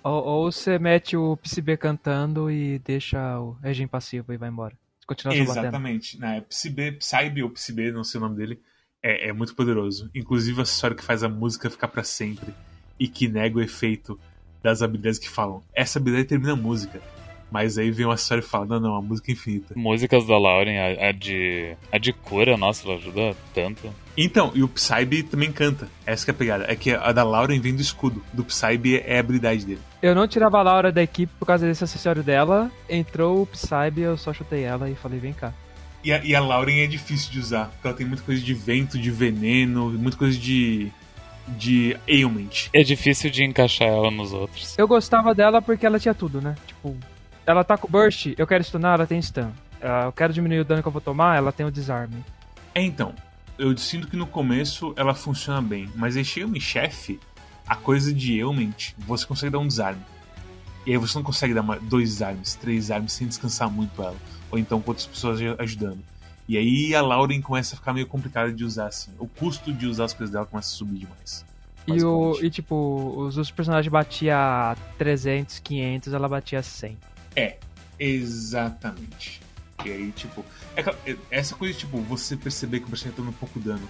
Ou, 0.03 0.23
ou 0.23 0.51
você 0.51 0.77
mete 0.77 1.17
o 1.17 1.35
PCB 1.37 1.77
cantando 1.77 2.51
e 2.51 2.77
deixa 2.79 3.39
o 3.39 3.53
regime 3.63 3.87
passivo 3.87 4.31
e 4.31 4.37
vai 4.37 4.49
embora. 4.49 4.75
Continua 5.07 5.35
Exatamente. 5.35 6.19
Na 6.19 6.33
né? 6.33 6.41
PCB, 6.41 6.91
Psybe 6.93 7.41
ou 7.41 7.49
PCB, 7.49 7.91
não 7.91 8.03
sei 8.03 8.19
o 8.19 8.23
nome 8.23 8.35
dele 8.35 8.59
é, 9.07 9.29
é 9.29 9.33
muito 9.33 9.55
poderoso. 9.55 10.09
Inclusive, 10.13 10.59
o 10.59 10.61
acessório 10.61 10.95
que 10.95 11.03
faz 11.03 11.23
a 11.23 11.29
música 11.29 11.69
ficar 11.69 11.87
para 11.87 12.03
sempre 12.03 12.53
e 12.99 13.07
que 13.07 13.27
nega 13.27 13.57
o 13.57 13.61
efeito 13.61 14.19
das 14.61 14.81
habilidades 14.81 15.19
que 15.19 15.29
falam. 15.29 15.63
Essa 15.73 15.99
habilidade 15.99 16.27
termina 16.27 16.53
a 16.53 16.55
música. 16.55 17.01
Mas 17.49 17.77
aí 17.77 17.89
vem 17.91 18.05
uma 18.05 18.15
história 18.15 18.41
e 18.41 18.45
fala, 18.45 18.65
não, 18.65 18.79
não, 18.79 18.95
a 18.97 19.01
música 19.01 19.31
é 19.31 19.33
infinita. 19.33 19.73
Músicas 19.77 20.27
da 20.27 20.37
Lauren, 20.37 20.77
a, 20.77 21.07
a, 21.07 21.11
de. 21.13 21.77
A 21.89 21.97
de 21.97 22.11
cura, 22.11 22.57
nossa, 22.57 22.85
ela 22.85 22.97
ajuda 22.97 23.33
tanto. 23.53 23.89
Então, 24.17 24.51
e 24.53 24.61
o 24.61 24.67
Psybe 24.67 25.23
também 25.23 25.49
canta. 25.49 25.87
Essa 26.05 26.25
que 26.25 26.31
é 26.31 26.33
a 26.33 26.37
pegada. 26.37 26.65
É 26.67 26.75
que 26.75 26.91
a 26.91 27.11
da 27.13 27.23
Lauren 27.23 27.57
vem 27.61 27.73
do 27.73 27.81
escudo. 27.81 28.21
Do 28.33 28.43
Psybe 28.43 28.97
é 28.97 29.15
a 29.15 29.19
habilidade 29.21 29.65
dele. 29.65 29.79
Eu 30.01 30.13
não 30.13 30.27
tirava 30.27 30.59
a 30.59 30.61
Laura 30.61 30.91
da 30.91 31.01
equipe 31.01 31.31
por 31.39 31.45
causa 31.45 31.65
desse 31.65 31.85
acessório 31.85 32.21
dela. 32.21 32.69
Entrou 32.89 33.43
o 33.43 33.47
Psybe, 33.47 34.01
eu 34.01 34.17
só 34.17 34.33
chutei 34.33 34.63
ela 34.63 34.89
e 34.89 34.95
falei, 34.95 35.17
vem 35.17 35.31
cá. 35.31 35.53
E 36.07 36.13
a, 36.13 36.23
e 36.23 36.33
a 36.33 36.39
Lauren 36.39 36.79
é 36.79 36.87
difícil 36.87 37.33
de 37.33 37.39
usar, 37.39 37.65
porque 37.65 37.85
ela 37.85 37.97
tem 37.97 38.07
muita 38.07 38.23
coisa 38.23 38.41
de 38.41 38.53
vento, 38.53 38.97
de 38.97 39.11
veneno, 39.11 39.89
muita 39.89 40.15
coisa 40.15 40.39
de. 40.39 40.89
de 41.49 41.97
ailment. 42.07 42.69
É 42.71 42.81
difícil 42.81 43.29
de 43.29 43.43
encaixar 43.43 43.89
ela 43.89 44.09
nos 44.09 44.31
outros. 44.31 44.77
Eu 44.77 44.87
gostava 44.87 45.35
dela 45.35 45.61
porque 45.61 45.85
ela 45.85 45.99
tinha 45.99 46.13
tudo, 46.13 46.39
né? 46.39 46.55
Tipo, 46.65 46.95
ela 47.45 47.61
tá 47.61 47.77
com 47.77 47.89
burst, 47.89 48.33
eu 48.37 48.47
quero 48.47 48.63
stunar, 48.63 48.93
ela 48.93 49.05
tem 49.05 49.21
stun. 49.21 49.51
Ah, 49.81 50.05
Eu 50.05 50.13
quero 50.13 50.31
diminuir 50.31 50.61
o 50.61 50.63
dano 50.63 50.81
que 50.81 50.87
eu 50.87 50.91
vou 50.93 51.01
tomar, 51.01 51.35
ela 51.35 51.51
tem 51.51 51.65
o 51.65 51.71
desarme. 51.71 52.23
É, 52.73 52.81
então, 52.81 53.13
eu 53.57 53.77
sinto 53.77 54.07
que 54.07 54.15
no 54.15 54.27
começo 54.27 54.93
ela 54.95 55.13
funciona 55.13 55.61
bem, 55.61 55.89
mas 55.93 56.15
aí 56.15 56.23
chega 56.23 56.47
em 56.57 56.61
chefe, 56.61 57.19
a 57.67 57.75
coisa 57.75 58.13
de 58.13 58.39
ailment, 58.39 58.93
você 58.97 59.25
consegue 59.25 59.51
dar 59.51 59.59
um 59.59 59.67
desarme. 59.67 60.01
E 60.85 60.91
aí 60.91 60.97
você 60.97 61.17
não 61.17 61.23
consegue 61.23 61.53
dar 61.53 61.63
dois 61.81 62.11
desarmes, 62.11 62.55
três 62.55 62.85
desarmes 62.85 63.11
sem 63.11 63.27
descansar 63.27 63.69
muito 63.69 64.01
ela. 64.01 64.15
Ou 64.51 64.57
então 64.57 64.81
com 64.81 64.91
outras 64.91 65.07
pessoas 65.07 65.39
aj- 65.41 65.55
ajudando. 65.59 65.99
E 66.47 66.57
aí 66.57 66.95
a 66.95 67.01
Lauren 67.01 67.41
começa 67.41 67.75
a 67.75 67.77
ficar 67.77 67.91
meio 67.93 68.07
complicada 68.07 68.51
de 68.51 68.63
usar 68.63 68.87
assim. 68.87 69.11
O 69.19 69.27
custo 69.27 69.73
de 69.73 69.85
usar 69.85 70.05
as 70.05 70.13
coisas 70.13 70.31
dela 70.33 70.45
começa 70.45 70.69
a 70.73 70.77
subir 70.77 70.99
demais. 70.99 71.45
E, 71.85 72.03
o, 72.03 72.37
e 72.41 72.49
tipo, 72.49 72.75
os 73.17 73.37
outros 73.37 73.51
personagens 73.51 73.89
batia 73.91 74.75
300, 74.97 75.59
500, 75.59 76.13
ela 76.13 76.27
batia 76.27 76.61
100. 76.61 76.97
É, 77.35 77.57
exatamente. 77.97 79.41
E 79.85 79.91
aí, 79.91 80.11
tipo, 80.11 80.43
é 80.75 80.81
é- 81.11 81.17
essa 81.31 81.55
coisa, 81.55 81.77
tipo, 81.77 81.97
você 82.01 82.35
perceber 82.35 82.79
que 82.79 82.85
o 82.85 82.89
personagem 82.89 83.17
tá 83.17 83.23
dando 83.23 83.37
pouco 83.37 83.59
dano 83.59 83.87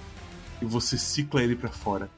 e 0.62 0.66
você 0.66 0.98
cicla 0.98 1.42
ele 1.42 1.56
pra 1.56 1.70
fora. 1.70 2.10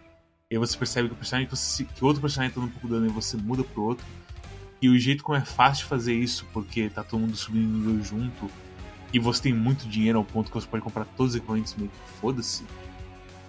E 0.49 0.55
aí 0.55 0.59
você 0.59 0.75
percebe 0.77 1.07
que 1.07 1.13
o 1.13 1.17
personagem 1.17 1.47
que, 1.47 1.55
você, 1.55 1.83
que 1.83 2.03
outro 2.03 2.21
personagem 2.21 2.53
tá 2.53 2.59
dando 2.61 2.71
pouco 2.71 2.87
dano 2.87 3.05
e 3.05 3.09
você 3.09 3.37
muda 3.37 3.63
pro 3.63 3.83
outro. 3.83 4.05
E 4.82 4.88
o 4.89 4.97
jeito 4.97 5.23
como 5.23 5.38
é 5.38 5.41
fácil 5.41 5.84
de 5.84 5.89
fazer 5.89 6.13
isso, 6.13 6.45
porque 6.53 6.89
tá 6.89 7.03
todo 7.03 7.19
mundo 7.19 7.36
subindo 7.36 7.67
nível 7.67 8.03
junto 8.03 8.49
e 9.11 9.19
você 9.19 9.43
tem 9.43 9.53
muito 9.53 9.88
dinheiro 9.88 10.17
ao 10.19 10.23
ponto 10.23 10.49
que 10.49 10.53
você 10.59 10.67
pode 10.67 10.84
comprar 10.84 11.03
todos 11.17 11.34
os 11.34 11.38
equipamentos 11.38 11.75
meio 11.75 11.89
que 11.89 12.19
foda-se, 12.19 12.63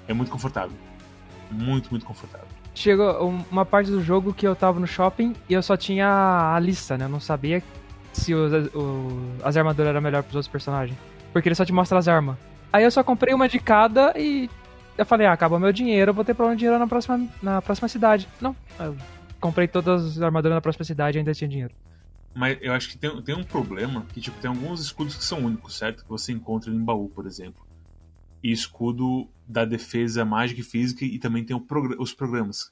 é 0.09 0.13
muito 0.15 0.31
confortável. 0.31 0.77
Muito, 1.51 1.91
muito 1.91 2.05
confortável. 2.07 2.47
Chegou 2.75 3.29
um- 3.29 3.45
uma 3.51 3.65
parte 3.65 3.91
do 3.91 4.03
jogo 4.03 4.33
que 4.33 4.47
eu 4.47 4.55
tava 4.57 4.79
no 4.81 4.87
shopping 4.87 5.35
e 5.49 5.55
eu 5.55 5.63
só 5.63 5.77
tinha 5.77 6.53
a 6.55 6.59
lista, 6.61 6.97
né? 6.97 7.05
Eu 7.05 7.09
não 7.09 7.21
sabia 7.21 7.63
se 8.13 8.33
os, 8.35 8.53
o- 8.75 9.33
as 9.45 9.57
armaduras 9.57 9.91
eram 9.91 10.01
melhor 10.01 10.23
pros 10.23 10.37
outros 10.37 10.51
personagens. 10.51 10.97
Porque 11.33 11.49
ele 11.49 11.55
só 11.55 11.65
te 11.65 11.73
mostra 11.73 11.99
as 11.99 12.09
armas. 12.09 12.37
Aí 12.73 12.83
eu 12.85 12.91
só 12.91 13.03
comprei 13.05 13.35
uma 13.35 13.49
de 13.49 13.59
cada 13.59 14.13
e 14.17 14.49
eu 14.97 15.05
falei, 15.07 15.27
ah, 15.27 15.33
acabou 15.33 15.59
meu 15.59 15.73
dinheiro, 15.73 16.11
eu 16.11 16.15
vou 16.15 16.25
ter 16.25 16.35
problema 16.35 16.57
de 16.57 16.61
dinheiro 16.61 16.79
na 16.79 16.87
próxima, 16.87 17.21
na 17.43 17.61
próxima 17.61 17.89
cidade. 17.89 18.29
Não, 18.41 18.55
eu 18.79 18.97
comprei 19.41 19.67
todas 19.67 20.17
as 20.17 20.23
armaduras 20.23 20.55
na 20.55 20.61
próxima 20.61 20.85
cidade 20.85 21.17
e 21.17 21.19
ainda 21.19 21.35
tinha 21.35 21.49
dinheiro. 21.49 21.75
Mas 22.35 22.59
eu 22.61 22.73
acho 22.73 22.89
que 22.89 22.97
tem, 22.99 23.23
tem 23.23 23.35
um 23.35 23.43
problema 23.43 24.07
que, 24.13 24.21
tipo, 24.21 24.41
tem 24.41 24.49
alguns 24.49 24.81
escudos 24.81 25.17
que 25.17 25.25
são 25.25 25.45
únicos, 25.45 25.77
certo? 25.77 26.05
Que 26.05 26.09
você 26.09 26.33
encontra 26.33 26.71
em 26.73 26.85
baú, 26.85 27.09
por 27.09 27.27
exemplo. 27.27 27.67
E 28.43 28.53
escudo 28.53 29.29
da 29.47 29.65
defesa 29.65 30.25
mágica 30.25 30.61
e 30.61 30.65
física 30.65 31.05
e 31.05 31.19
também 31.19 31.45
tem 31.45 31.57
o 31.57 31.61
progr- 31.61 31.97
os 31.99 32.15
programas. 32.15 32.71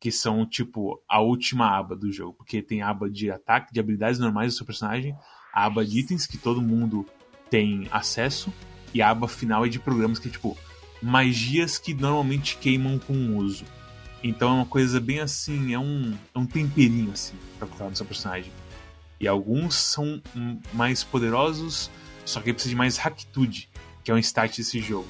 Que 0.00 0.10
são, 0.10 0.44
tipo, 0.44 1.00
a 1.08 1.20
última 1.20 1.78
aba 1.78 1.94
do 1.94 2.12
jogo. 2.12 2.34
Porque 2.34 2.60
tem 2.60 2.82
a 2.82 2.90
aba 2.90 3.08
de 3.08 3.30
ataque, 3.30 3.72
de 3.72 3.78
habilidades 3.80 4.18
normais 4.18 4.52
do 4.52 4.56
seu 4.56 4.66
personagem, 4.66 5.16
a 5.54 5.64
aba 5.64 5.86
de 5.86 6.00
itens 6.00 6.26
que 6.26 6.36
todo 6.36 6.60
mundo 6.60 7.06
tem 7.48 7.86
acesso, 7.92 8.52
e 8.92 9.00
a 9.00 9.08
aba 9.08 9.28
final 9.28 9.64
é 9.64 9.68
de 9.68 9.78
programas 9.78 10.18
que, 10.18 10.28
tipo, 10.28 10.56
magias 11.00 11.78
que 11.78 11.94
normalmente 11.94 12.56
queimam 12.58 12.98
com 12.98 13.14
o 13.14 13.36
uso. 13.36 13.64
Então 14.22 14.48
é 14.50 14.52
uma 14.54 14.66
coisa 14.66 14.98
bem 15.00 15.20
assim, 15.20 15.72
é 15.74 15.78
um, 15.78 16.16
é 16.34 16.38
um 16.38 16.46
temperinho 16.46 17.12
assim 17.12 17.34
pra 17.58 17.66
colocar 17.68 17.84
no 17.90 17.96
seu 17.96 18.06
personagem. 18.06 18.50
E 19.20 19.26
alguns 19.28 19.74
são 19.76 20.20
mais 20.72 21.02
poderosos, 21.04 21.90
só 22.24 22.40
que 22.40 22.52
precisa 22.52 22.70
de 22.70 22.76
mais 22.76 22.96
hackitude, 22.98 23.68
que 24.04 24.10
é 24.10 24.14
um 24.14 24.18
stat 24.18 24.56
desse 24.56 24.80
jogo. 24.80 25.06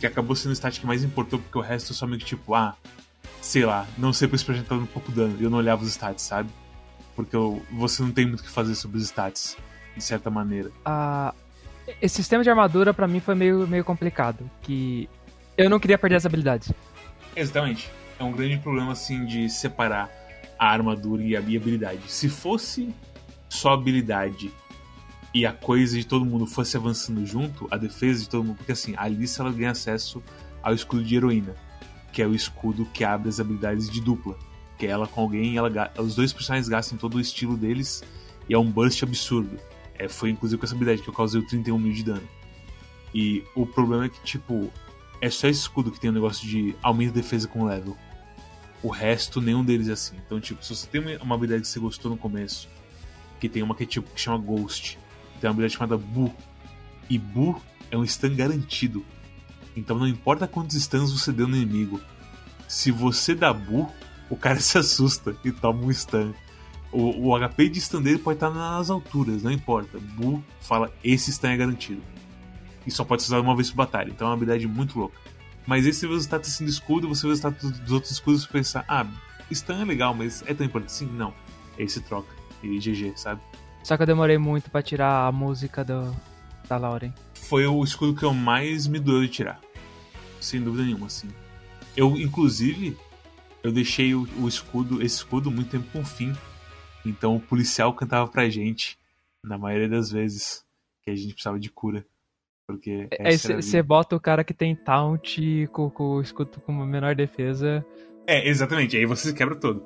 Que 0.00 0.06
acabou 0.06 0.34
sendo 0.36 0.50
o 0.50 0.52
stat 0.54 0.78
que 0.80 0.86
mais 0.86 1.02
importou, 1.04 1.38
porque 1.38 1.56
o 1.58 1.60
resto 1.60 1.92
é 1.92 1.96
só 1.96 2.06
meio 2.06 2.18
que 2.20 2.26
tipo, 2.26 2.54
ah, 2.54 2.76
sei 3.40 3.64
lá, 3.64 3.86
não 3.96 4.12
sei 4.12 4.28
projeto 4.28 4.66
tá 4.66 4.74
dando 4.76 4.86
pouco 4.88 5.10
dano. 5.12 5.36
E 5.40 5.44
eu 5.44 5.50
não 5.50 5.58
olhava 5.58 5.82
os 5.82 5.88
stats, 5.90 6.22
sabe? 6.22 6.50
Porque 7.16 7.34
eu- 7.34 7.62
você 7.72 8.02
não 8.02 8.10
tem 8.12 8.26
muito 8.26 8.40
o 8.40 8.42
que 8.44 8.50
fazer 8.50 8.74
sobre 8.74 8.98
os 8.98 9.04
stats, 9.04 9.56
de 9.96 10.02
certa 10.02 10.30
maneira. 10.30 10.70
Ah, 10.84 11.34
esse 12.02 12.16
sistema 12.16 12.42
de 12.44 12.50
armadura 12.50 12.92
pra 12.92 13.08
mim 13.08 13.18
foi 13.20 13.34
meio, 13.34 13.66
meio 13.66 13.82
complicado. 13.84 14.48
Que 14.62 15.08
eu 15.56 15.68
não 15.70 15.80
queria 15.80 15.98
perder 15.98 16.16
as 16.16 16.26
habilidades. 16.26 16.70
Exatamente. 17.34 17.90
É 18.18 18.24
um 18.24 18.32
grande 18.32 18.58
problema, 18.58 18.92
assim, 18.92 19.24
de 19.24 19.48
separar 19.48 20.10
a 20.58 20.70
armadura 20.70 21.22
e 21.22 21.36
a 21.36 21.40
e 21.40 21.56
a 21.56 21.60
habilidade. 21.60 22.00
Se 22.10 22.28
fosse 22.28 22.92
só 23.48 23.72
habilidade 23.72 24.50
e 25.32 25.46
a 25.46 25.52
coisa 25.52 25.96
de 25.96 26.06
todo 26.06 26.24
mundo 26.24 26.46
fosse 26.46 26.76
avançando 26.76 27.24
junto, 27.24 27.68
a 27.70 27.76
defesa 27.76 28.22
de 28.22 28.28
todo 28.28 28.44
mundo, 28.44 28.56
porque 28.56 28.72
assim, 28.72 28.94
a 28.96 29.04
Alice 29.04 29.40
ela 29.40 29.52
ganha 29.52 29.70
acesso 29.70 30.22
ao 30.62 30.74
escudo 30.74 31.04
de 31.04 31.16
heroína, 31.16 31.54
que 32.12 32.20
é 32.20 32.26
o 32.26 32.34
escudo 32.34 32.86
que 32.86 33.04
abre 33.04 33.28
as 33.28 33.38
habilidades 33.38 33.88
de 33.88 34.00
dupla. 34.00 34.36
Que 34.76 34.86
é 34.86 34.90
ela 34.90 35.06
com 35.06 35.20
alguém, 35.20 35.56
ela, 35.56 35.92
os 35.98 36.14
dois 36.14 36.32
personagens 36.32 36.68
gastam 36.68 36.98
todo 36.98 37.16
o 37.16 37.20
estilo 37.20 37.56
deles 37.56 38.02
e 38.48 38.54
é 38.54 38.58
um 38.58 38.70
burst 38.70 39.02
absurdo. 39.02 39.58
É, 39.94 40.08
foi 40.08 40.30
inclusive 40.30 40.58
com 40.58 40.66
essa 40.66 40.74
habilidade 40.74 41.02
que 41.02 41.08
eu 41.08 41.14
causei 41.14 41.40
o 41.40 41.46
31 41.46 41.78
mil 41.78 41.92
de 41.92 42.04
dano. 42.04 42.28
E 43.14 43.44
o 43.54 43.66
problema 43.66 44.04
é 44.06 44.08
que, 44.08 44.20
tipo, 44.22 44.70
é 45.20 45.30
só 45.30 45.48
esse 45.48 45.60
escudo 45.60 45.90
que 45.90 45.98
tem 45.98 46.10
o 46.10 46.12
negócio 46.12 46.46
de 46.46 46.74
aumento 46.82 47.12
de 47.12 47.20
defesa 47.20 47.48
com 47.48 47.64
level. 47.64 47.96
O 48.82 48.88
resto, 48.88 49.40
nenhum 49.40 49.64
deles 49.64 49.88
é 49.88 49.92
assim. 49.92 50.16
Então, 50.24 50.40
tipo, 50.40 50.64
se 50.64 50.74
você 50.74 50.86
tem 50.86 51.00
uma- 51.20 51.34
habilidade 51.34 51.62
que 51.62 51.68
você 51.68 51.80
gostou 51.80 52.10
no 52.10 52.16
começo, 52.16 52.68
que 53.40 53.48
tem 53.48 53.62
uma 53.62 53.74
que, 53.74 53.84
tipo, 53.86 54.08
que 54.10 54.20
chama 54.20 54.38
Ghost, 54.38 54.98
tem 55.40 55.48
uma 55.48 55.50
habilidade 55.50 55.74
chamada 55.74 55.96
Bu. 55.96 56.32
E 57.10 57.18
Bu 57.18 57.60
é 57.90 57.96
um 57.96 58.06
stun 58.06 58.34
garantido. 58.36 59.04
Então 59.76 59.98
não 59.98 60.06
importa 60.06 60.46
quantos 60.46 60.76
stuns 60.82 61.12
você 61.12 61.32
deu 61.32 61.48
no 61.48 61.56
inimigo. 61.56 62.00
Se 62.68 62.90
você 62.90 63.34
dá 63.34 63.52
Bu, 63.52 63.88
o 64.28 64.36
cara 64.36 64.58
se 64.60 64.78
assusta 64.78 65.34
e 65.44 65.50
toma 65.50 65.84
um 65.84 65.92
stun. 65.92 66.32
O, 66.90 67.28
o 67.28 67.38
HP 67.38 67.68
de 67.68 67.80
stun 67.80 68.00
dele 68.00 68.18
pode 68.18 68.36
estar 68.36 68.50
nas 68.50 68.90
alturas, 68.90 69.42
não 69.42 69.50
importa. 69.50 69.98
Bu 69.98 70.42
fala, 70.60 70.92
esse 71.02 71.32
stun 71.32 71.48
é 71.48 71.56
garantido. 71.56 72.02
E 72.86 72.90
só 72.90 73.04
pode 73.04 73.22
ser 73.22 73.28
usado 73.28 73.42
uma 73.42 73.54
vez 73.54 73.70
por 73.70 73.76
batalha. 73.76 74.10
Então 74.10 74.26
é 74.26 74.30
uma 74.30 74.36
habilidade 74.36 74.66
muito 74.66 74.98
louca. 74.98 75.18
Mas 75.68 75.84
aí 75.84 75.92
você 75.92 76.08
vê 76.08 76.14
os 76.14 76.22
status 76.22 76.48
assim 76.48 76.64
do 76.64 76.70
escudo, 76.70 77.06
você 77.06 77.26
vê 77.26 77.32
os 77.34 77.40
status 77.40 77.78
dos 77.80 77.92
outros 77.92 78.10
escudos 78.10 78.42
e 78.44 78.48
pensa, 78.48 78.86
ah, 78.88 79.06
stun 79.52 79.82
é 79.82 79.84
legal, 79.84 80.14
mas 80.14 80.42
é 80.46 80.54
tão 80.54 80.64
importante 80.64 80.88
assim? 80.88 81.04
Não. 81.04 81.34
Aí 81.78 81.86
você 81.86 82.00
troca. 82.00 82.34
E 82.62 82.78
GG, 82.78 83.12
sabe? 83.16 83.42
Só 83.84 83.94
que 83.94 84.02
eu 84.02 84.06
demorei 84.06 84.38
muito 84.38 84.70
pra 84.70 84.80
tirar 84.80 85.26
a 85.26 85.30
música 85.30 85.84
do, 85.84 86.16
da 86.66 86.78
Lauren. 86.78 87.12
Foi 87.34 87.66
o 87.66 87.84
escudo 87.84 88.18
que 88.18 88.24
eu 88.24 88.32
mais 88.32 88.86
me 88.86 88.98
doeu 88.98 89.20
de 89.20 89.28
tirar. 89.28 89.60
Sem 90.40 90.62
dúvida 90.62 90.84
nenhuma, 90.84 91.08
assim. 91.08 91.28
Eu, 91.94 92.16
inclusive, 92.16 92.96
eu 93.62 93.70
deixei 93.70 94.14
o, 94.14 94.26
o 94.38 94.48
escudo, 94.48 95.02
esse 95.02 95.16
escudo 95.16 95.50
muito 95.50 95.68
tempo 95.68 95.86
com 95.92 96.02
fim. 96.02 96.34
Então 97.04 97.36
o 97.36 97.40
policial 97.40 97.92
cantava 97.92 98.26
pra 98.26 98.48
gente, 98.48 98.98
na 99.44 99.58
maioria 99.58 99.88
das 99.88 100.10
vezes, 100.10 100.64
que 101.02 101.10
a 101.10 101.14
gente 101.14 101.34
precisava 101.34 101.60
de 101.60 101.68
cura. 101.68 102.06
Porque 102.68 103.08
a 103.18 103.30
você 103.32 103.78
vida. 103.78 103.82
bota 103.82 104.14
o 104.14 104.20
cara 104.20 104.44
que 104.44 104.52
tem 104.52 104.76
taunt 104.76 105.38
com, 105.72 105.88
com 105.88 106.16
o 106.16 106.20
escudo 106.20 106.60
com 106.60 106.70
uma 106.70 106.86
menor 106.86 107.14
defesa. 107.14 107.82
É, 108.26 108.46
exatamente. 108.46 108.94
Aí 108.94 109.06
você 109.06 109.28
se 109.28 109.34
quebra 109.34 109.56
todo. 109.56 109.82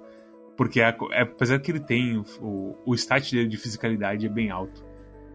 Porque 0.56 0.80
a- 0.80 0.96
é, 1.12 1.22
apesar 1.22 1.60
que 1.60 1.70
ele 1.70 1.78
tem 1.78 2.16
o, 2.18 2.24
o, 2.40 2.76
o 2.84 2.94
stat 2.96 3.30
dele 3.32 3.48
de 3.48 3.56
fisicalidade 3.56 4.26
é 4.26 4.28
bem 4.28 4.50
alto. 4.50 4.84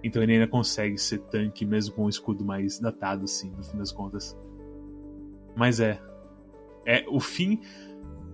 Então 0.03 0.21
ele 0.21 0.33
ainda 0.33 0.47
consegue 0.47 0.97
ser 0.97 1.19
tanque 1.19 1.65
mesmo 1.65 1.95
com 1.95 2.03
um 2.03 2.09
escudo 2.09 2.43
mais 2.43 2.79
datado, 2.79 3.23
assim, 3.23 3.49
no 3.51 3.63
fim 3.63 3.77
das 3.77 3.93
contas. 3.93 4.37
Mas 5.55 5.79
é. 5.79 5.99
É, 6.85 7.05
o 7.07 7.19
fim. 7.21 7.61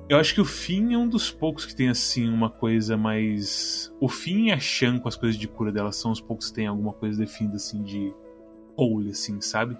Eu 0.09 0.17
acho 0.17 0.33
que 0.33 0.41
o 0.41 0.45
fim 0.45 0.93
é 0.93 0.97
um 0.97 1.07
dos 1.07 1.31
poucos 1.31 1.65
que 1.65 1.75
tem, 1.75 1.87
assim, 1.87 2.27
uma 2.27 2.49
coisa 2.49 2.97
mais. 2.97 3.93
O 4.01 4.09
fim 4.09 4.47
e 4.47 4.51
a 4.51 4.59
Shan 4.59 4.97
com 4.97 5.07
as 5.07 5.15
coisas 5.15 5.39
de 5.39 5.47
cura 5.47 5.71
dela 5.71 5.91
são 5.91 6.11
os 6.11 6.19
poucos 6.19 6.49
que 6.49 6.55
tem 6.55 6.65
alguma 6.67 6.93
coisa 6.93 7.19
definida, 7.19 7.57
assim, 7.57 7.81
de. 7.83 8.11
Hole, 8.75 9.09
assim, 9.11 9.39
sabe? 9.41 9.77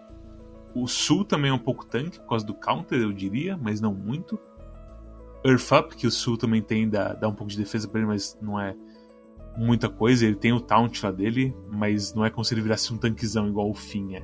O 0.76 0.88
Sul 0.88 1.24
também 1.24 1.52
é 1.52 1.54
um 1.54 1.60
pouco 1.60 1.86
tanque, 1.86 2.20
por 2.20 2.28
causa 2.30 2.46
do 2.46 2.54
counter, 2.54 3.00
eu 3.00 3.12
diria, 3.14 3.58
mas 3.58 3.80
não 3.80 3.94
muito. 3.94 4.39
Earth 5.46 5.72
Up, 5.72 5.96
que 5.96 6.08
o 6.08 6.12
Sul 6.12 6.38
também 6.38 6.62
tem, 6.62 6.89
dá, 6.89 7.14
dá 7.14 7.28
um 7.28 7.34
pouco 7.36 7.52
de 7.52 7.58
defesa 7.58 7.88
pra 7.88 8.00
ele, 8.00 8.08
mas 8.08 8.38
não 8.41 8.60
é 8.60 8.76
muita 9.58 9.89
coisa. 9.89 10.26
Ele 10.26 10.36
tem 10.36 10.54
o 10.54 10.60
taunt 10.60 11.04
lá 11.04 11.12
dele, 11.12 11.56
mas 11.70 12.14
não 12.14 12.26
é 12.26 12.30
como 12.30 12.44
se 12.44 12.54
ele 12.54 12.62
virasse 12.62 12.91
um 12.94 12.98
tanquezão 12.98 13.48
igual 13.48 13.70
o 13.70 13.74
Finn 13.74 14.16
é. 14.16 14.24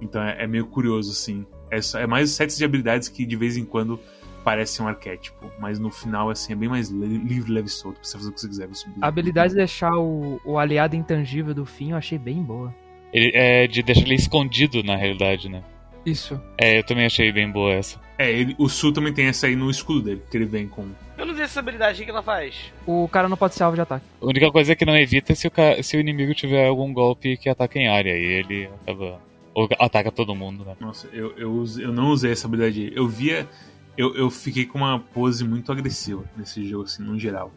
Então 0.00 0.22
é, 0.22 0.44
é 0.44 0.46
meio 0.46 0.66
curioso, 0.66 1.10
assim. 1.10 1.46
É, 1.70 1.80
só- 1.80 1.98
é 1.98 2.06
mais 2.06 2.30
sets 2.30 2.56
de 2.56 2.64
habilidades 2.64 3.08
que 3.08 3.24
de 3.26 3.34
vez 3.34 3.56
em 3.56 3.64
quando 3.64 3.98
parecem 4.44 4.84
um 4.84 4.88
arquétipo, 4.88 5.50
mas 5.58 5.80
no 5.80 5.90
final, 5.90 6.30
assim, 6.30 6.52
é 6.52 6.56
bem 6.56 6.68
mais 6.68 6.90
li- 6.90 7.18
livre, 7.18 7.50
leve 7.50 7.66
e 7.66 7.70
solto, 7.70 7.96
pra 7.98 8.04
você 8.08 8.16
fazer 8.16 8.28
o 8.30 8.32
que 8.32 8.40
você 8.40 8.48
quiser. 8.48 8.68
A 9.00 9.08
habilidade 9.08 9.48
de 9.50 9.56
deixar 9.56 9.96
o, 9.96 10.40
o 10.44 10.56
aliado 10.58 10.94
intangível 10.94 11.52
do 11.52 11.64
fim 11.66 11.90
eu 11.90 11.96
achei 11.96 12.16
bem 12.18 12.40
boa. 12.42 12.72
Ele 13.16 13.30
é 13.34 13.66
de 13.66 13.82
deixar 13.82 14.02
ele 14.02 14.14
escondido, 14.14 14.82
na 14.82 14.94
realidade, 14.96 15.48
né? 15.48 15.62
Isso. 16.04 16.40
É, 16.58 16.78
eu 16.78 16.84
também 16.84 17.06
achei 17.06 17.32
bem 17.32 17.50
boa 17.50 17.72
essa. 17.72 17.98
É, 18.18 18.30
ele- 18.30 18.54
o 18.58 18.68
Sul 18.68 18.92
também 18.92 19.12
tem 19.12 19.26
essa 19.26 19.46
aí 19.46 19.56
no 19.56 19.70
escudo 19.70 20.02
dele, 20.02 20.22
que 20.30 20.36
ele 20.36 20.44
vem 20.44 20.68
com. 20.68 20.86
Eu 21.18 21.24
não 21.26 21.34
sei 21.34 21.44
essa 21.44 21.60
habilidade, 21.60 22.00
o 22.00 22.04
que 22.04 22.10
ela 22.10 22.22
faz? 22.22 22.54
O 22.86 23.08
cara 23.08 23.28
não 23.28 23.36
pode 23.36 23.54
ser 23.54 23.62
alvo 23.64 23.74
de 23.74 23.80
ataque. 23.80 24.04
A 24.20 24.26
única 24.26 24.50
coisa 24.52 24.76
que 24.76 24.84
não 24.84 24.96
evita 24.96 25.32
é 25.32 25.34
se 25.34 25.46
o, 25.48 25.50
ca- 25.50 25.82
se 25.82 25.96
o 25.96 26.00
inimigo 26.00 26.34
tiver 26.34 26.66
algum 26.68 26.92
golpe 26.92 27.36
que 27.38 27.48
ataca 27.48 27.78
em 27.78 27.88
área, 27.88 28.16
e 28.16 28.24
ele 28.24 28.68
acaba. 28.82 29.20
Ou 29.54 29.66
ataca 29.78 30.12
todo 30.12 30.34
mundo, 30.34 30.64
né? 30.66 30.76
Nossa, 30.78 31.08
eu, 31.12 31.32
eu, 31.38 31.64
eu 31.80 31.92
não 31.92 32.10
usei 32.10 32.30
essa 32.32 32.46
habilidade. 32.46 32.80
aí. 32.82 32.92
Eu 32.94 33.08
via 33.08 33.48
Eu, 33.96 34.14
eu 34.14 34.28
fiquei 34.30 34.66
com 34.66 34.76
uma 34.78 34.98
pose 35.00 35.42
muito 35.42 35.72
agressiva 35.72 36.22
nesse 36.36 36.62
jogo, 36.68 36.84
assim, 36.84 37.02
no 37.02 37.18
geral. 37.18 37.50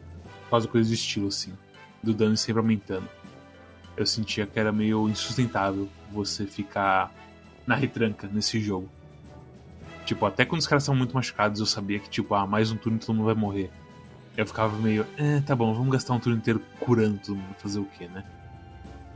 Da 0.49 0.61
coisa 0.65 0.87
do 0.89 0.93
estilo, 0.95 1.27
assim. 1.27 1.51
Do 2.01 2.13
dano 2.13 2.37
sempre 2.37 2.61
aumentando. 2.61 3.09
Eu 3.99 4.05
sentia 4.05 4.47
que 4.47 4.57
era 4.57 4.71
meio 4.71 5.09
insustentável 5.09 5.89
você 6.09 6.45
ficar 6.45 7.11
na 7.67 7.75
retranca 7.75 8.29
nesse 8.31 8.57
jogo. 8.57 8.89
Tipo, 10.05 10.25
até 10.25 10.45
quando 10.45 10.61
os 10.61 10.67
caras 10.67 10.85
são 10.85 10.95
muito 10.95 11.13
machucados, 11.13 11.59
eu 11.59 11.65
sabia 11.65 11.99
que, 11.99 12.09
tipo, 12.09 12.33
ah, 12.33 12.47
mais 12.47 12.71
um 12.71 12.77
turno 12.77 12.97
todo 12.97 13.13
mundo 13.13 13.25
vai 13.25 13.35
morrer. 13.35 13.69
Eu 14.37 14.45
ficava 14.45 14.73
meio, 14.77 15.05
eh, 15.17 15.43
tá 15.45 15.53
bom, 15.53 15.73
vamos 15.73 15.91
gastar 15.91 16.13
um 16.13 16.19
turno 16.19 16.37
inteiro 16.37 16.61
curando 16.79 17.19
todo 17.19 17.35
mundo, 17.35 17.53
fazer 17.57 17.81
o 17.81 17.85
quê, 17.97 18.07
né? 18.07 18.23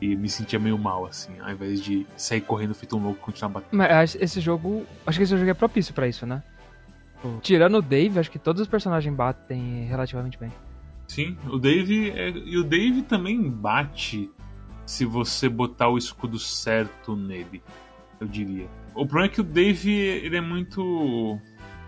E 0.02 0.18
me 0.18 0.28
sentia 0.28 0.60
meio 0.60 0.78
mal, 0.78 1.06
assim, 1.06 1.32
ao 1.40 1.50
invés 1.50 1.82
de 1.82 2.06
sair 2.18 2.42
correndo 2.42 2.76
feito 2.76 2.98
um 2.98 3.02
louco 3.02 3.20
e 3.22 3.24
continuar 3.24 3.54
batendo. 3.54 3.78
Mas 3.78 4.18
esse 4.20 4.42
jogo. 4.42 4.86
Acho 5.08 5.18
que 5.18 5.24
esse 5.24 5.38
jogo 5.38 5.50
é 5.50 5.54
propício 5.54 5.94
pra 5.94 6.10
isso, 6.10 6.26
né? 6.26 6.44
Tirando 7.42 7.78
o 7.78 7.82
Dave, 7.82 8.20
acho 8.20 8.30
que 8.30 8.38
todos 8.38 8.62
os 8.62 8.68
personagens 8.68 9.16
batem 9.16 9.86
relativamente 9.86 10.38
bem. 10.38 10.52
Sim, 11.08 11.38
o 11.48 11.58
Dave. 11.58 12.12
É... 12.12 12.32
E 12.32 12.58
o 12.58 12.66
Dave 12.66 13.02
também 13.04 13.50
bate 13.50 14.30
se 14.86 15.06
você 15.06 15.48
botar 15.50 15.90
o 15.90 15.98
escudo 15.98 16.38
certo 16.38 17.16
nele, 17.16 17.64
eu 18.20 18.28
diria. 18.28 18.68
O 18.92 19.06
problema 19.06 19.26
é 19.26 19.30
que 19.30 19.42
o 19.42 19.44
Dave, 19.44 19.92
ele 19.92 20.38
é 20.38 20.42
muito. 20.42 21.40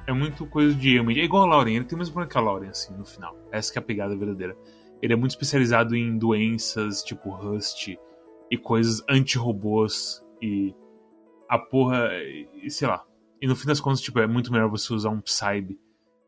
É 0.07 0.13
muito 0.13 0.45
coisa 0.45 0.73
de 0.73 0.95
emo. 0.95 1.11
É 1.11 1.15
igual 1.15 1.43
a 1.43 1.47
Lauren, 1.47 1.75
ele 1.75 1.85
tem 1.85 1.95
o 1.95 1.99
mesmo 1.99 2.13
problema 2.13 2.31
que 2.31 2.37
a 2.37 2.41
Lauren, 2.41 2.69
assim, 2.69 2.93
no 2.93 3.05
final. 3.05 3.35
Essa 3.51 3.71
que 3.71 3.79
é 3.79 3.81
a 3.81 3.85
pegada 3.85 4.15
verdadeira. 4.15 4.55
Ele 5.01 5.13
é 5.13 5.15
muito 5.15 5.31
especializado 5.31 5.95
em 5.95 6.17
doenças 6.17 7.03
tipo 7.03 7.29
Rust 7.29 7.87
e 8.49 8.57
coisas 8.57 9.03
anti-robôs 9.09 10.23
e 10.41 10.75
a 11.49 11.57
porra. 11.57 12.09
E, 12.13 12.69
sei 12.69 12.87
lá. 12.87 13.03
E 13.41 13.47
no 13.47 13.55
fim 13.55 13.67
das 13.67 13.79
contas, 13.79 14.01
tipo, 14.01 14.19
é 14.19 14.27
muito 14.27 14.51
melhor 14.51 14.69
você 14.69 14.93
usar 14.93 15.09
um 15.09 15.21
Psybe, 15.21 15.79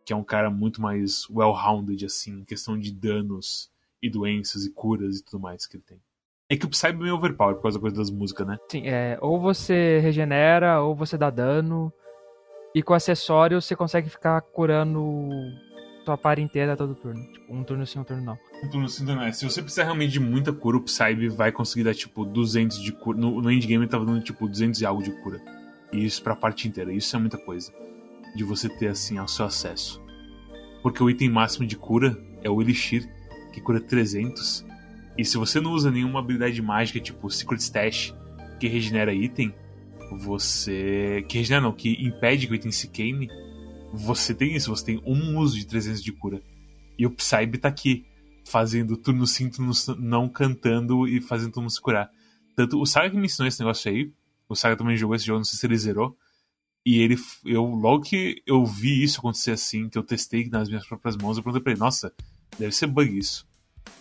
que 0.05 0.11
é 0.11 0.15
um 0.15 0.24
cara 0.24 0.49
muito 0.49 0.82
mais 0.82 1.28
well-rounded, 1.30 2.05
assim, 2.05 2.39
em 2.39 2.45
questão 2.45 2.78
de 2.78 2.91
danos 2.91 3.72
e 4.01 4.09
doenças 4.09 4.65
e 4.65 4.72
curas 4.72 5.20
e 5.20 5.24
tudo 5.24 5.39
mais 5.39 5.65
que 5.65 5.78
ele 5.78 5.84
tem. 5.84 6.01
É 6.50 6.56
que 6.56 6.66
o 6.66 6.70
Psybe 6.70 7.00
é 7.00 7.04
meio 7.04 7.16
overpower 7.16 7.56
por 7.56 7.64
causa 7.64 7.78
da 7.78 7.82
coisa 7.82 7.98
das 7.98 8.10
músicas, 8.10 8.48
né? 8.48 8.58
Sim, 8.72 8.88
é. 8.88 9.18
Ou 9.22 9.39
você 9.39 10.00
regenera, 10.00 10.82
ou 10.82 10.95
você 10.95 11.18
dá 11.18 11.30
dano. 11.30 11.91
E 12.74 12.82
com 12.82 12.93
acessório 12.93 13.62
você 13.62 13.76
consegue 13.76 14.10
ficar 14.10 14.39
curando 14.41 15.30
tua 16.06 16.18
par 16.18 16.39
inteira 16.39 16.78
todo 16.78 16.95
turno. 16.95 17.22
Tipo, 17.34 17.54
um 17.54 17.64
turno 17.66 17.86
sim, 17.86 18.00
um 18.00 18.04
turno 18.04 18.24
não. 18.24 18.38
Um 18.64 18.70
turno 18.70 18.88
sim, 18.88 19.04
um 19.04 19.08
turno 19.08 19.26
não. 19.26 19.34
Se 19.34 19.43
você 19.43 19.62
precisar 19.62 19.84
realmente 19.84 20.12
de 20.12 20.22
muita 20.22 20.54
cura, 20.54 20.78
o 20.78 20.82
Psybe 20.82 21.28
vai 21.28 21.52
conseguir 21.52 21.84
dar, 21.84 21.93
tipo, 21.93 22.24
200 22.24 22.82
de 22.82 22.93
cura. 22.93 23.18
No, 23.18 23.41
no 23.41 23.52
endgame 23.52 23.84
ele 23.84 23.91
tava 23.91 24.06
dando, 24.06 24.22
tipo, 24.22 24.48
200 24.48 24.80
e 24.80 24.86
algo 24.86 25.04
de 25.04 25.12
cura. 25.22 25.41
E 25.91 26.06
isso 26.06 26.24
pra 26.24 26.36
parte 26.36 26.66
inteira. 26.66 26.93
Isso 26.93 27.14
é 27.14 27.20
muita 27.20 27.38
coisa. 27.38 27.74
De 28.38 28.45
você 28.45 28.70
ter, 28.70 28.88
assim, 28.88 29.18
ao 29.18 29.28
seu 29.28 29.45
acesso. 29.45 30.02
Porque 30.82 31.04
o 31.04 31.10
item 31.10 31.30
máximo 31.30 31.68
de 31.68 31.76
cura 31.76 32.18
é 32.41 32.50
o 32.50 32.62
Elixir, 32.62 33.06
que 33.52 33.60
cura 33.60 33.82
300. 33.82 34.66
E 35.18 35.26
se 35.26 35.36
você 35.36 35.59
não 35.59 35.72
usa 35.72 35.89
nenhuma 35.89 36.20
habilidade 36.20 36.61
mágica, 36.61 36.99
tipo 36.99 37.30
Secret 37.30 37.59
Stash, 37.59 38.13
que 38.59 38.68
regenera 38.68 39.13
item, 39.13 39.53
você. 40.11 41.26
Que 41.28 41.39
regenera 41.39 41.61
não, 41.61 41.74
que 41.74 41.91
impede 42.05 42.45
que 42.45 42.53
o 42.53 42.55
item 42.55 42.72
se 42.72 42.88
queime, 42.88 43.28
você 43.91 44.34
tem 44.36 44.55
isso, 44.55 44.70
você 44.70 44.86
tem 44.86 45.01
um 45.05 45.39
uso 45.39 45.57
de 45.57 45.65
300 45.65 46.03
de 46.03 46.11
cura. 46.11 46.41
E 46.99 47.05
o 47.05 47.11
Psybe 47.11 47.57
tá 47.57 47.68
aqui, 47.68 48.05
fazendo 48.45 48.95
turno 48.95 49.26
sim, 49.26 49.49
turno 49.49 49.72
não 49.97 50.30
cantando 50.30 51.07
e 51.07 51.20
fazendo 51.20 51.51
todo 51.51 51.63
mundo 51.63 51.72
se 51.72 51.82
curar. 51.82 52.11
Tanto 52.55 52.80
o 52.80 52.86
Saga 52.86 53.09
que 53.09 53.18
me 53.18 53.26
ensinou 53.26 53.47
esse 53.47 53.59
negócio 53.59 53.91
aí, 53.91 54.11
o 54.47 54.55
Saga 54.55 54.76
também 54.76 54.97
jogou 54.97 55.15
esse 55.15 55.26
jogo, 55.26 55.39
não 55.39 55.43
sei 55.45 55.59
se 55.59 55.65
ele 55.65 55.78
zerou. 55.78 56.15
E 56.86 56.99
ele, 56.99 57.18
eu, 57.43 57.65
logo 57.65 58.03
que 58.03 58.41
eu 58.45 58.65
vi 58.65 59.03
isso 59.03 59.20
acontecer 59.20 59.51
assim, 59.51 59.89
que 59.89 59.97
eu 59.97 60.03
testei 60.03 60.47
nas 60.47 60.70
minhas 60.70 60.88
próprias 60.88 61.18
mãos, 61.18 61.38
eu 61.38 61.43
perguntei 61.43 61.61
pra 61.61 61.72
ele, 61.74 61.80
nossa, 61.80 62.13
deve 62.57 62.72
ser 62.72 62.88
bug 62.88 63.18
isso 63.18 63.47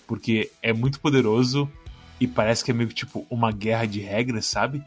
porque 0.06 0.50
é 0.62 0.72
muito 0.72 1.00
poderoso 1.00 1.70
e 2.20 2.26
parece 2.26 2.64
que 2.64 2.70
é 2.70 2.74
meio 2.74 2.88
que 2.88 2.94
tipo 2.94 3.26
uma 3.28 3.52
guerra 3.52 3.86
de 3.86 4.00
regras, 4.00 4.46
sabe? 4.46 4.82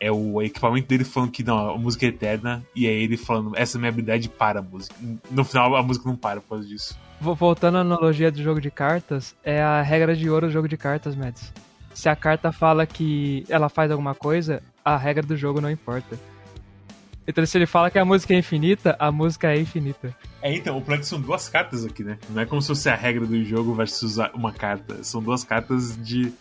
É 0.00 0.10
o 0.10 0.42
equipamento 0.42 0.88
dele 0.88 1.04
falando 1.04 1.30
que 1.30 1.42
não, 1.42 1.70
a 1.70 1.78
música 1.78 2.04
é 2.04 2.08
eterna, 2.08 2.64
e 2.74 2.86
é 2.86 2.92
ele 2.92 3.16
falando, 3.16 3.56
essa 3.56 3.76
é 3.76 3.78
minha 3.78 3.88
habilidade 3.88 4.28
para 4.28 4.60
a 4.60 4.62
música. 4.62 4.94
No 5.30 5.44
final, 5.44 5.74
a 5.76 5.82
música 5.82 6.08
não 6.08 6.16
para 6.16 6.40
por 6.40 6.50
causa 6.50 6.66
disso. 6.66 6.98
Voltando 7.20 7.78
à 7.78 7.80
analogia 7.80 8.30
do 8.30 8.42
jogo 8.42 8.60
de 8.60 8.70
cartas, 8.70 9.34
é 9.42 9.62
a 9.62 9.80
regra 9.80 10.14
de 10.14 10.28
ouro 10.28 10.48
do 10.48 10.52
jogo 10.52 10.68
de 10.68 10.76
cartas, 10.76 11.16
Mads. 11.16 11.52
Se 11.94 12.08
a 12.08 12.16
carta 12.16 12.52
fala 12.52 12.86
que 12.86 13.44
ela 13.48 13.68
faz 13.68 13.90
alguma 13.90 14.14
coisa, 14.14 14.62
a 14.84 14.96
regra 14.96 15.24
do 15.24 15.36
jogo 15.36 15.60
não 15.60 15.70
importa. 15.70 16.18
Então, 17.26 17.44
se 17.46 17.56
ele 17.56 17.66
fala 17.66 17.90
que 17.90 17.98
a 17.98 18.04
música 18.04 18.34
é 18.34 18.38
infinita, 18.38 18.96
a 18.98 19.10
música 19.10 19.52
é 19.52 19.60
infinita. 19.60 20.14
É, 20.42 20.54
então, 20.54 20.76
o 20.78 20.92
é 20.92 20.98
que 20.98 21.06
são 21.06 21.20
duas 21.20 21.48
cartas 21.48 21.84
aqui, 21.84 22.04
né? 22.04 22.18
Não 22.28 22.42
é 22.42 22.46
como 22.46 22.60
se 22.60 22.68
fosse 22.68 22.88
a 22.88 22.94
regra 22.94 23.26
do 23.26 23.42
jogo 23.44 23.74
versus 23.74 24.18
uma 24.34 24.52
carta. 24.52 25.02
São 25.02 25.22
duas 25.22 25.42
cartas 25.42 25.96
de. 25.96 26.32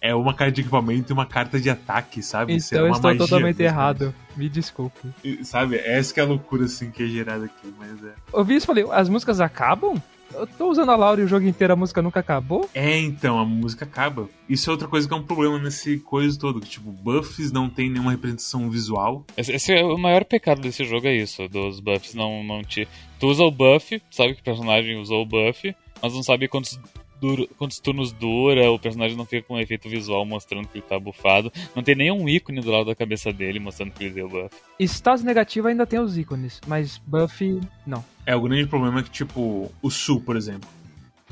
É 0.00 0.14
uma 0.14 0.32
carta 0.32 0.52
de 0.52 0.62
equipamento 0.62 1.12
e 1.12 1.14
uma 1.14 1.26
carta 1.26 1.60
de 1.60 1.68
ataque, 1.68 2.22
sabe? 2.22 2.54
Então 2.54 2.86
é 2.86 2.88
eu 2.88 2.92
estou 2.92 3.16
totalmente 3.16 3.60
errado. 3.60 4.14
Me 4.34 4.48
desculpe. 4.48 5.08
E, 5.22 5.44
sabe? 5.44 5.76
Essa 5.76 6.14
que 6.14 6.20
é 6.20 6.22
a 6.22 6.26
loucura, 6.26 6.64
assim, 6.64 6.90
que 6.90 7.02
é 7.02 7.06
gerada 7.06 7.44
aqui, 7.44 7.74
mas 7.78 8.02
é. 8.04 8.14
Eu 8.32 8.42
vi 8.42 8.54
isso 8.54 8.64
e 8.64 8.68
falei, 8.68 8.86
as 8.90 9.10
músicas 9.10 9.40
acabam? 9.40 10.00
Eu 10.32 10.46
tô 10.46 10.70
usando 10.70 10.90
a 10.90 10.96
Laura 10.96 11.20
e 11.20 11.24
o 11.24 11.28
jogo 11.28 11.46
inteiro 11.46 11.72
a 11.72 11.76
música 11.76 12.00
nunca 12.00 12.20
acabou? 12.20 12.68
É, 12.74 12.98
então, 12.98 13.38
a 13.38 13.44
música 13.44 13.84
acaba. 13.84 14.28
Isso 14.48 14.70
é 14.70 14.72
outra 14.72 14.88
coisa 14.88 15.06
que 15.06 15.14
é 15.14 15.16
um 15.16 15.22
problema 15.22 15.58
nesse 15.58 15.98
coisa 15.98 16.38
todo. 16.38 16.60
Que, 16.60 16.68
tipo, 16.68 16.90
buffs 16.90 17.50
não 17.50 17.68
tem 17.68 17.90
nenhuma 17.90 18.12
representação 18.12 18.70
visual. 18.70 19.24
Esse, 19.36 19.52
esse, 19.52 19.72
é 19.72 19.84
o 19.84 19.98
maior 19.98 20.24
pecado 20.24 20.60
desse 20.60 20.84
jogo, 20.84 21.06
é 21.06 21.14
isso. 21.14 21.48
Dos 21.48 21.80
buffs 21.80 22.14
não, 22.14 22.44
não 22.44 22.62
te. 22.62 22.86
Tu 23.18 23.26
usa 23.26 23.42
o 23.42 23.50
buff, 23.50 24.00
sabe 24.10 24.34
que 24.34 24.40
o 24.40 24.44
personagem 24.44 24.96
usou 24.98 25.22
o 25.22 25.26
buff, 25.26 25.74
mas 26.00 26.14
não 26.14 26.22
sabe 26.22 26.48
quantos 26.48 26.78
dura, 27.20 27.46
quantos 27.58 27.78
turnos 27.78 28.12
dura, 28.12 28.70
o 28.70 28.78
personagem 28.78 29.16
não 29.16 29.26
fica 29.26 29.46
com 29.46 29.54
um 29.54 29.60
efeito 29.60 29.88
visual 29.88 30.24
mostrando 30.24 30.66
que 30.66 30.78
ele 30.78 30.86
tá 30.86 30.98
bufado. 30.98 31.52
Não 31.74 31.82
tem 31.82 31.94
nenhum 31.94 32.28
ícone 32.28 32.60
do 32.60 32.70
lado 32.70 32.86
da 32.86 32.94
cabeça 32.94 33.32
dele 33.32 33.60
mostrando 33.60 33.92
que 33.92 34.04
ele 34.04 34.14
deu 34.14 34.28
buff. 34.28 34.54
Status 34.78 35.22
negativo 35.22 35.68
ainda 35.68 35.86
tem 35.86 36.00
os 36.00 36.16
ícones, 36.16 36.60
mas 36.66 36.98
buff, 36.98 37.60
não. 37.86 38.04
É, 38.24 38.34
o 38.34 38.40
grande 38.40 38.66
problema 38.66 39.00
é 39.00 39.02
que, 39.02 39.10
tipo, 39.10 39.70
o 39.82 39.90
Sul, 39.90 40.20
por 40.20 40.36
exemplo, 40.36 40.68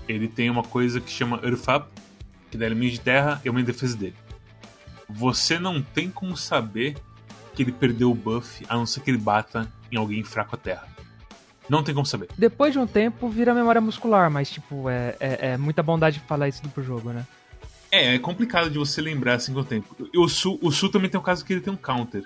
ele 0.09 0.29
tem 0.29 0.51
uma 0.51 0.63
coisa 0.63 1.01
que 1.01 1.11
chama 1.11 1.41
Earth 1.43 1.87
que 2.51 2.57
dá 2.57 2.67
elemento 2.67 2.93
de 2.93 3.01
terra 3.01 3.41
e 3.45 3.51
uma 3.51 3.63
defesa 3.63 3.97
dele. 3.97 4.17
Você 5.09 5.59
não 5.59 5.83
tem 5.83 6.11
como 6.11 6.37
saber 6.37 6.97
que 7.55 7.63
ele 7.63 7.73
perdeu 7.73 8.11
o 8.11 8.15
buff, 8.15 8.65
a 8.69 8.77
não 8.77 8.87
ser 8.87 9.01
que 9.01 9.11
ele 9.11 9.19
bata 9.19 9.71
em 9.91 9.97
alguém 9.97 10.23
fraco 10.23 10.55
à 10.55 10.59
terra. 10.59 10.88
Não 11.69 11.83
tem 11.83 11.95
como 11.95 12.07
saber. 12.07 12.29
Depois 12.37 12.73
de 12.73 12.79
um 12.79 12.87
tempo 12.87 13.29
vira 13.29 13.55
memória 13.55 13.81
muscular, 13.81 14.31
mas 14.31 14.51
tipo, 14.51 14.89
é, 14.89 15.15
é, 15.21 15.39
é 15.53 15.57
muita 15.57 15.83
bondade 15.83 16.21
falar 16.21 16.49
isso 16.49 16.63
pro 16.71 16.83
jogo, 16.83 17.11
né? 17.11 17.27
É, 17.91 18.15
é 18.15 18.19
complicado 18.19 18.71
de 18.71 18.79
você 18.79 19.01
lembrar 19.01 19.35
assim 19.35 19.53
com 19.53 19.61
o 19.61 19.65
tempo. 19.65 19.97
O 20.17 20.29
Sul, 20.29 20.59
o 20.63 20.71
Sul 20.71 20.91
também 20.91 21.11
tem 21.11 21.19
um 21.19 21.23
caso 21.23 21.45
que 21.45 21.53
ele 21.53 21.61
tem 21.61 21.73
um 21.73 21.77
counter. 21.77 22.25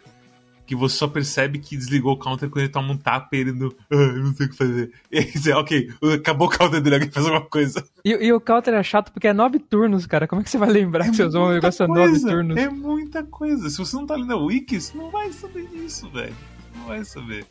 Que 0.65 0.77
você 0.77 0.97
só 0.97 1.09
percebe 1.09 1.59
que 1.59 1.77
desligou 1.77 2.13
o 2.13 2.17
counter 2.17 2.49
quando 2.49 2.63
ele 2.63 2.73
toma 2.73 2.93
um 2.93 2.97
tapa 2.97 3.29
e 3.33 3.41
ele 3.41 3.53
não. 3.53 3.73
Ah, 3.91 4.13
não 4.13 4.33
sei 4.33 4.47
o 4.47 4.49
que 4.49 4.57
fazer. 4.57 4.93
E 5.11 5.19
aí 5.19 5.31
você, 5.31 5.53
ok, 5.53 5.91
acabou 6.15 6.47
o 6.47 6.51
counter 6.51 6.81
dele, 6.81 6.97
alguém 6.97 7.11
faz 7.11 7.27
alguma 7.27 7.45
coisa. 7.45 7.85
E, 8.05 8.11
e, 8.11 8.33
o 8.33 8.41
counter 8.41 8.75
é 8.75 8.83
chato 8.83 9.13
porque 9.13 9.29
é 9.29 9.33
nove 9.33 9.59
turnos, 9.59 10.07
cara. 10.07 10.27
Como 10.27 10.41
é 10.41 10.45
que 10.45 10.51
você 10.51 10.59
vai 10.59 10.71
lembrar 10.71 11.07
é 11.07 11.11
que 11.11 11.17
você 11.17 11.25
usou 11.25 11.49
um 11.49 11.53
negócio 11.53 11.87
nove 11.87 12.21
turnos? 12.21 12.57
É 12.57 12.69
muita 12.69 13.25
coisa. 13.25 13.69
Se 13.69 13.79
você 13.79 13.97
não 13.97 14.07
tá 14.07 14.15
lendo 14.15 14.33
a 14.33 14.37
wiki, 14.37 14.81
você 14.81 14.97
não 14.97 15.11
vai 15.11 15.33
saber 15.33 15.67
disso, 15.67 16.09
velho. 16.11 16.35
Não 16.77 16.87
vai 16.87 17.05
saber. 17.05 17.45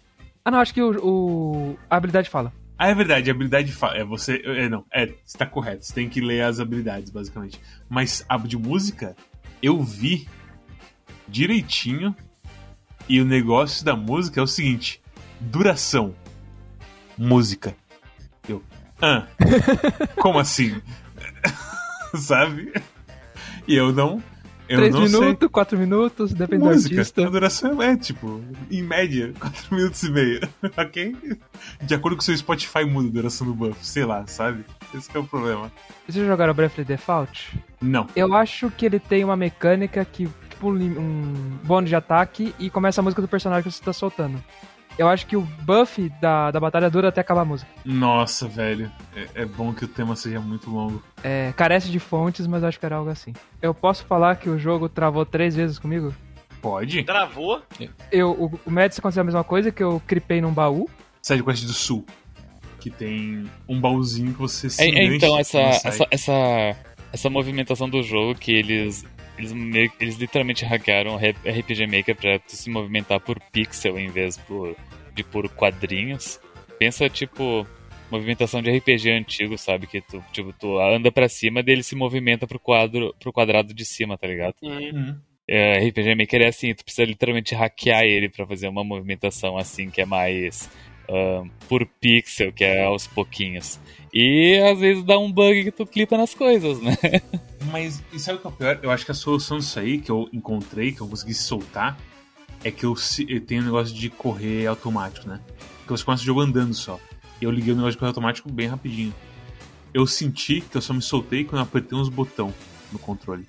Ah, 0.44 0.52
não, 0.52 0.60
acho 0.60 0.74
que 0.74 0.82
o, 0.82 0.98
o... 1.06 1.78
a 1.90 1.98
habilidade 1.98 2.30
fala. 2.30 2.54
Ah, 2.78 2.88
é 2.88 2.96
verdade, 2.96 3.30
a 3.30 3.34
habilidade 3.34 3.72
fala. 3.72 3.98
É 3.98 4.04
você. 4.04 4.42
É, 4.44 4.68
não, 4.68 4.84
é, 4.92 5.14
você 5.24 5.38
tá 5.38 5.46
correto. 5.46 5.86
Você 5.86 5.94
tem 5.94 6.10
que 6.10 6.20
ler 6.20 6.42
as 6.42 6.60
habilidades, 6.60 7.12
basicamente. 7.12 7.62
Mas 7.88 8.26
a 8.28 8.38
de 8.38 8.58
música, 8.58 9.16
eu 9.62 9.82
vi 9.84 10.28
direitinho. 11.28 12.16
E 13.08 13.20
o 13.20 13.26
negócio 13.26 13.86
da 13.86 13.96
música 13.96 14.40
é 14.40 14.44
o 14.44 14.48
seguinte: 14.48 15.00
duração. 15.40 16.16
Música. 17.16 17.76
Eu. 18.50 18.64
Ah, 19.00 19.28
como 20.18 20.40
assim? 20.40 20.82
Sabe? 22.18 22.74
E 23.68 23.76
eu 23.76 23.92
não 23.92 24.24
eu 24.72 24.78
3 24.78 24.96
minutos, 24.96 25.50
4 25.52 25.78
minutos, 25.78 26.34
depende 26.34 26.64
Música, 26.64 26.96
do 26.96 27.00
artista. 27.00 27.26
A 27.26 27.30
duração 27.30 27.82
é, 27.82 27.96
tipo, 27.98 28.42
em 28.70 28.82
média, 28.84 29.34
4 29.40 29.76
minutos 29.76 30.04
e 30.04 30.12
meio, 30.12 30.42
ok? 30.78 31.16
De 31.82 31.94
acordo 31.94 32.16
com 32.16 32.22
o 32.22 32.24
seu 32.24 32.36
Spotify 32.38 32.86
muda 32.86 33.08
a 33.08 33.12
duração 33.12 33.48
do 33.48 33.54
buff, 33.54 33.86
sei 33.86 34.06
lá, 34.06 34.26
sabe? 34.28 34.64
Esse 34.94 35.10
é 35.16 35.20
o 35.20 35.24
problema. 35.24 35.72
Vocês 36.08 36.26
jogaram 36.26 36.54
Bravely 36.54 36.86
Default? 36.86 37.58
Não. 37.82 38.08
Eu 38.16 38.34
acho 38.34 38.70
que 38.72 38.86
ele 38.86 39.00
tem 39.00 39.24
uma 39.24 39.38
mecânica 39.38 40.04
que, 40.06 40.30
tipo, 40.50 40.70
um 40.70 41.58
bônus 41.64 41.90
de 41.90 41.96
ataque 41.96 42.54
e 42.60 42.70
começa 42.70 43.02
a 43.02 43.04
música 43.04 43.22
do 43.22 43.28
personagem 43.28 43.64
que 43.64 43.72
você 43.72 43.84
tá 43.84 43.94
soltando. 43.94 44.42
Eu 44.98 45.08
acho 45.08 45.26
que 45.26 45.36
o 45.36 45.42
buff 45.42 46.10
da, 46.22 46.52
da 46.52 46.60
batalha 46.60 46.90
dura 46.90 47.10
até 47.10 47.22
acabar 47.22 47.42
a 47.42 47.46
música. 47.46 47.70
Nossa, 47.84 48.48
velho. 48.48 48.92
É, 49.16 49.42
é, 49.42 49.46
bom 49.46 49.74
que 49.74 49.86
o 49.86 49.88
tema 49.88 50.16
seja 50.16 50.40
muito 50.40 50.70
longo. 50.70 51.02
É, 51.24 51.54
carece 51.56 51.90
de 51.90 52.00
fontes, 52.00 52.46
mas 52.46 52.64
acho 52.64 52.80
que 52.80 52.86
era 52.86 52.98
algo 52.98 53.10
assim. 53.10 53.34
Eu 53.62 53.74
posso 53.74 54.06
falar 54.06 54.36
que 54.36 54.50
o 54.50 54.60
jogo 54.60 54.88
travou 54.90 55.26
três 55.26 55.56
vezes 55.56 55.80
comigo? 55.80 56.14
Pode. 56.62 57.04
Travou? 57.04 57.62
Eu, 58.12 58.32
o, 58.32 58.60
o 58.66 58.72
Médici 58.72 59.00
aconteceu 59.00 59.22
a 59.22 59.26
mesma 59.26 59.44
coisa, 59.44 59.72
que 59.72 59.82
eu 59.82 60.02
cripei 60.06 60.40
num 60.40 60.54
baú. 60.54 60.88
SideQuest 61.22 61.66
do 61.66 61.74
Sul. 61.74 62.06
Que 62.80 62.90
tem 62.90 63.50
um 63.68 63.80
baúzinho 63.80 64.34
que 64.34 64.40
você 64.40 64.70
se 64.70 64.82
É, 64.82 64.90
é, 64.90 65.04
então, 65.06 65.38
essa, 65.38 65.60
essa, 65.60 66.08
essa, 66.10 66.76
essa 67.12 67.30
movimentação 67.30 67.90
do 67.90 68.02
jogo 68.04 68.36
que 68.36 68.52
eles. 68.52 69.06
Eles, 69.42 69.52
meio, 69.54 69.92
eles 70.00 70.18
literalmente 70.18 70.64
hackearam 70.64 71.18
RPG 71.18 71.88
Maker 71.88 72.16
pra 72.16 72.38
tu 72.38 72.56
se 72.56 72.70
movimentar 72.70 73.20
por 73.20 73.40
pixel 73.52 73.98
em 73.98 74.10
vez 74.10 74.38
por, 74.38 74.76
de 75.16 75.24
por 75.24 75.50
quadrinhos. 75.50 76.40
Pensa, 76.78 77.10
tipo, 77.10 77.66
movimentação 78.12 78.62
de 78.62 78.70
RPG 78.70 79.10
antigo, 79.10 79.58
sabe? 79.58 79.88
Que 79.88 80.00
tu, 80.00 80.24
tipo, 80.32 80.54
tu 80.54 80.80
anda 80.80 81.12
pra 81.12 81.28
cima 81.28 81.64
dele 81.64 81.82
se 81.82 81.96
movimenta 81.96 82.46
pro, 82.46 82.60
quadro, 82.60 83.16
pro 83.20 83.34
quadrado 83.34 83.74
de 83.74 83.84
cima, 83.84 84.16
tá 84.16 84.28
ligado? 84.28 84.54
Uhum. 84.62 85.20
É, 85.48 85.80
RPG 85.88 86.16
Maker 86.16 86.42
é 86.44 86.48
assim, 86.48 86.74
tu 86.76 86.84
precisa 86.84 87.04
literalmente 87.04 87.56
hackear 87.56 88.04
ele 88.04 88.30
pra 88.30 88.46
fazer 88.46 88.68
uma 88.68 88.84
movimentação 88.84 89.58
assim 89.58 89.90
que 89.90 90.00
é 90.00 90.06
mais 90.06 90.70
por 91.68 91.86
pixel, 91.86 92.52
que 92.52 92.64
é 92.64 92.84
aos 92.84 93.08
pouquinhos. 93.08 93.80
E 94.14 94.58
às 94.60 94.80
vezes 94.80 95.04
dá 95.04 95.18
um 95.18 95.32
bug 95.32 95.64
que 95.64 95.72
tu 95.72 95.86
clipa 95.86 96.18
nas 96.18 96.34
coisas, 96.34 96.82
né? 96.82 96.98
Mas, 97.72 98.04
e 98.12 98.20
sabe 98.20 98.40
o 98.40 98.42
que 98.42 98.48
é 98.48 98.50
o 98.50 98.54
pior? 98.54 98.80
Eu 98.84 98.92
acho 98.92 99.06
que 99.06 99.12
a 99.12 99.16
solução 99.16 99.60
disso 99.60 99.80
aí, 99.80 100.00
que 100.00 100.12
eu 100.12 100.28
encontrei, 100.34 100.92
que 100.92 101.02
eu 101.02 101.08
consegui 101.08 101.34
soltar, 101.34 101.98
é 102.64 102.72
que 102.72 102.86
eu, 102.86 102.96
eu 103.28 103.42
tenho 103.42 103.62
um 103.62 103.66
negócio 103.66 103.96
de 103.96 104.10
correr 104.10 104.68
automático, 104.68 105.28
né? 105.28 105.40
Porque 105.78 105.90
você 105.92 106.04
começa 106.04 106.24
o 106.24 106.26
jogo 106.26 106.42
andando 106.42 106.74
só. 106.74 107.00
E 107.40 107.46
eu 107.46 107.52
liguei 107.52 107.74
o 107.74 107.76
negócio 107.76 107.94
de 107.94 107.98
correr 108.00 108.10
automático 108.10 108.52
bem 108.52 108.68
rapidinho. 108.68 109.14
Eu 109.94 110.06
senti 110.08 110.62
que 110.62 110.78
eu 110.78 110.82
só 110.82 110.94
me 110.94 111.02
soltei 111.02 111.44
quando 111.44 111.58
eu 111.60 111.64
apertei 111.64 111.98
uns 111.98 112.10
botão 112.10 112.54
no 112.92 113.00
controle. 113.00 113.46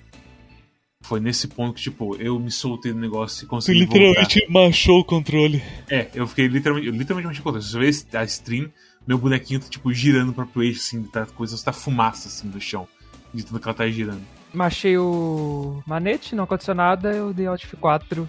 Foi 1.03 1.19
nesse 1.19 1.47
ponto 1.49 1.75
que, 1.75 1.81
tipo, 1.81 2.15
eu 2.15 2.39
me 2.39 2.49
soltei 2.49 2.93
do 2.93 2.99
negócio 2.99 3.43
e 3.43 3.45
Tu 3.45 3.49
consegui 3.49 3.85
voltar. 3.85 3.99
literalmente 3.99 4.45
machou 4.49 4.99
o 4.99 5.03
controle. 5.03 5.61
É, 5.89 6.07
eu 6.15 6.25
fiquei 6.25 6.47
literalmente, 6.47 6.87
eu 6.87 6.93
literalmente 6.93 7.27
mexi 7.27 7.41
o 7.41 7.43
controle. 7.43 7.63
Se 7.65 7.71
você 7.71 8.05
vê 8.09 8.17
a 8.17 8.23
stream, 8.23 8.69
meu 9.05 9.17
bonequinho 9.17 9.59
tá, 9.59 9.67
tipo, 9.69 9.93
girando 9.93 10.31
pra 10.33 10.45
pro 10.45 10.63
eixo, 10.63 10.79
assim, 10.79 11.03
tá 11.03 11.25
coisa, 11.25 11.61
tá 11.63 11.73
fumaça, 11.73 12.29
assim, 12.29 12.47
do 12.49 12.59
chão. 12.59 12.87
De 13.33 13.43
tudo 13.43 13.59
que 13.59 13.67
ela 13.67 13.75
tá 13.75 13.87
girando. 13.89 14.21
Machei 14.53 14.97
o 14.97 15.83
manete, 15.85 16.35
não 16.35 16.45
aconteceu 16.45 16.73
nada, 16.73 17.11
eu 17.11 17.33
dei 17.33 17.47
Alt 17.47 17.65
F4 17.65 18.27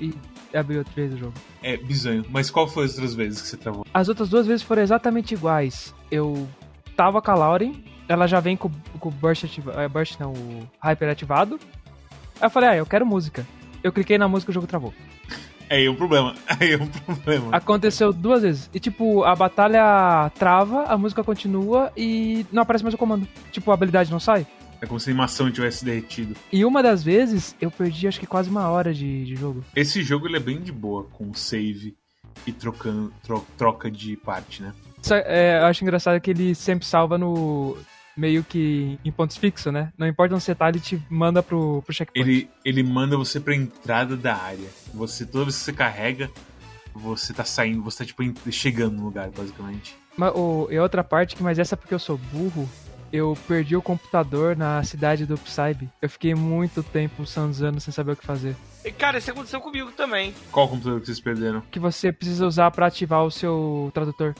e 0.00 0.12
abri 0.52 0.78
outra 0.78 0.92
vez 0.94 1.12
o 1.14 1.18
jogo. 1.18 1.34
É 1.62 1.76
bizonho. 1.76 2.24
Mas 2.30 2.50
qual 2.50 2.66
foi 2.66 2.86
as 2.86 2.92
outras 2.92 3.14
vezes 3.14 3.40
que 3.42 3.48
você 3.48 3.56
travou? 3.56 3.86
As 3.92 4.08
outras 4.08 4.28
duas 4.28 4.46
vezes 4.46 4.62
foram 4.62 4.82
exatamente 4.82 5.34
iguais. 5.34 5.94
Eu 6.10 6.48
tava 6.96 7.20
com 7.22 7.30
a 7.30 7.34
Lauren, 7.34 7.74
ela 8.08 8.26
já 8.26 8.40
vem 8.40 8.56
com, 8.56 8.70
com 8.98 9.08
o 9.10 9.12
Burst 9.12 9.44
ativado. 9.44 9.80
É, 9.80 9.88
burst 9.88 10.18
não, 10.18 10.32
o 10.32 10.68
Hyper 10.82 11.10
ativado. 11.10 11.60
Aí 12.40 12.46
eu 12.46 12.50
falei, 12.50 12.68
ah, 12.70 12.76
eu 12.76 12.86
quero 12.86 13.04
música. 13.06 13.46
Eu 13.82 13.92
cliquei 13.92 14.18
na 14.18 14.28
música 14.28 14.50
e 14.50 14.52
o 14.52 14.54
jogo 14.54 14.66
travou. 14.66 14.92
É 15.68 15.76
aí 15.76 15.88
um 15.88 15.96
problema. 15.96 16.34
Aí 16.46 16.72
é 16.72 16.76
um 16.76 16.86
problema. 16.86 17.48
Aconteceu 17.50 18.12
duas 18.12 18.42
vezes. 18.42 18.70
E 18.72 18.78
tipo, 18.78 19.24
a 19.24 19.34
batalha 19.34 20.30
trava, 20.38 20.84
a 20.84 20.96
música 20.96 21.24
continua 21.24 21.90
e 21.96 22.46
não 22.52 22.62
aparece 22.62 22.84
mais 22.84 22.94
o 22.94 22.98
comando. 22.98 23.26
Tipo, 23.50 23.70
a 23.70 23.74
habilidade 23.74 24.10
não 24.10 24.20
sai. 24.20 24.46
É 24.80 24.86
como 24.86 25.00
se 25.00 25.08
a 25.08 25.12
animação 25.12 25.50
tivesse 25.50 25.84
derretido. 25.84 26.36
E 26.52 26.64
uma 26.64 26.82
das 26.82 27.02
vezes 27.02 27.56
eu 27.60 27.70
perdi 27.70 28.06
acho 28.06 28.20
que 28.20 28.26
quase 28.26 28.48
uma 28.50 28.68
hora 28.68 28.92
de, 28.94 29.24
de 29.24 29.34
jogo. 29.34 29.64
Esse 29.74 30.02
jogo 30.02 30.26
ele 30.28 30.36
é 30.36 30.40
bem 30.40 30.60
de 30.60 30.70
boa, 30.70 31.04
com 31.04 31.32
save 31.34 31.96
e 32.46 32.52
trocando, 32.52 33.12
tro- 33.24 33.46
troca 33.56 33.90
de 33.90 34.16
parte, 34.16 34.62
né? 34.62 34.72
É, 35.10 35.58
eu 35.60 35.66
acho 35.66 35.82
engraçado 35.82 36.20
que 36.20 36.30
ele 36.30 36.54
sempre 36.54 36.86
salva 36.86 37.16
no. 37.16 37.76
Meio 38.16 38.42
que 38.42 38.98
em 39.04 39.12
pontos 39.12 39.36
fixos, 39.36 39.72
né? 39.72 39.92
Não 39.98 40.06
importa 40.06 40.34
onde 40.34 40.42
você 40.42 40.54
tá, 40.54 40.68
ele 40.68 40.80
te 40.80 41.00
manda 41.10 41.42
pro, 41.42 41.82
pro 41.82 41.94
checkpoint. 41.94 42.28
Ele, 42.28 42.48
ele 42.64 42.82
manda 42.82 43.16
você 43.16 43.38
pra 43.38 43.54
entrada 43.54 44.16
da 44.16 44.34
área. 44.34 44.68
Você, 44.94 45.26
toda 45.26 45.44
vez 45.44 45.56
que 45.56 45.64
você 45.64 45.72
carrega, 45.72 46.30
você 46.94 47.32
tá 47.32 47.44
saindo, 47.44 47.82
você 47.82 47.98
tá 47.98 48.04
tipo 48.06 48.22
chegando 48.50 48.96
no 48.96 49.04
lugar, 49.04 49.28
basicamente. 49.30 49.96
Mas, 50.16 50.32
o, 50.34 50.68
e 50.70 50.78
outra 50.78 51.04
parte, 51.04 51.36
que 51.36 51.42
mas 51.42 51.58
essa 51.58 51.74
é 51.74 51.76
porque 51.76 51.92
eu 51.92 51.98
sou 51.98 52.16
burro, 52.16 52.68
eu 53.12 53.36
perdi 53.46 53.76
o 53.76 53.82
computador 53.82 54.56
na 54.56 54.82
cidade 54.82 55.26
do 55.26 55.36
Psybe. 55.36 55.90
Eu 56.00 56.08
fiquei 56.08 56.34
muito 56.34 56.82
tempo 56.82 57.26
sanzando 57.26 57.80
sem 57.80 57.92
saber 57.92 58.12
o 58.12 58.16
que 58.16 58.26
fazer. 58.26 58.56
E, 58.84 58.90
cara, 58.90 59.18
isso 59.18 59.30
aconteceu 59.30 59.60
comigo 59.60 59.92
também. 59.92 60.34
Qual 60.50 60.68
computador 60.68 61.00
que 61.00 61.06
vocês 61.06 61.20
perderam? 61.20 61.60
Que 61.70 61.78
você 61.78 62.12
precisa 62.12 62.46
usar 62.46 62.70
pra 62.70 62.86
ativar 62.86 63.24
o 63.24 63.30
seu 63.30 63.90
tradutor. 63.92 64.34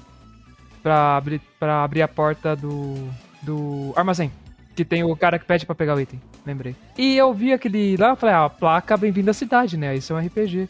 Pra 0.83 1.16
abrir, 1.16 1.41
pra 1.59 1.83
abrir 1.83 2.03
a 2.03 2.09
porta 2.09 2.55
do, 2.55 3.11
do 3.43 3.93
armazém. 3.97 4.30
Que 4.74 4.84
tem 4.84 5.03
o 5.03 5.16
cara 5.16 5.39
que 5.39 5.45
pede 5.45 5.64
pra 5.64 5.74
pegar 5.74 5.95
o 5.95 6.01
item. 6.01 6.20
Lembrei. 6.45 6.76
E 6.99 7.16
eu 7.16 7.32
vi 7.32 7.53
aquele 7.53 7.97
lá, 7.97 8.11
eu 8.11 8.16
falei, 8.16 8.34
ah, 8.34 8.49
placa 8.49 8.97
bem-vindo 8.97 9.30
à 9.30 9.34
cidade, 9.34 9.76
né? 9.76 9.97
Isso 9.97 10.12
é 10.12 10.16
um 10.16 10.26
RPG. 10.26 10.68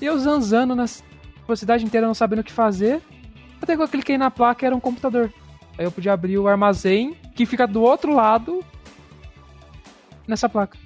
E 0.00 0.04
eu 0.04 0.18
zanzando 0.18 0.74
na 0.74 0.86
a 1.48 1.56
cidade 1.56 1.84
inteira 1.84 2.06
não 2.06 2.14
sabendo 2.14 2.40
o 2.40 2.44
que 2.44 2.52
fazer. 2.52 3.00
Até 3.62 3.76
que 3.76 3.82
eu 3.82 3.88
cliquei 3.88 4.18
na 4.18 4.30
placa 4.30 4.66
era 4.66 4.74
um 4.74 4.80
computador. 4.80 5.32
Aí 5.78 5.84
eu 5.84 5.92
podia 5.92 6.12
abrir 6.12 6.38
o 6.38 6.48
armazém 6.48 7.16
que 7.34 7.46
fica 7.46 7.66
do 7.66 7.82
outro 7.82 8.12
lado 8.12 8.64
nessa 10.26 10.48
placa. 10.48 10.76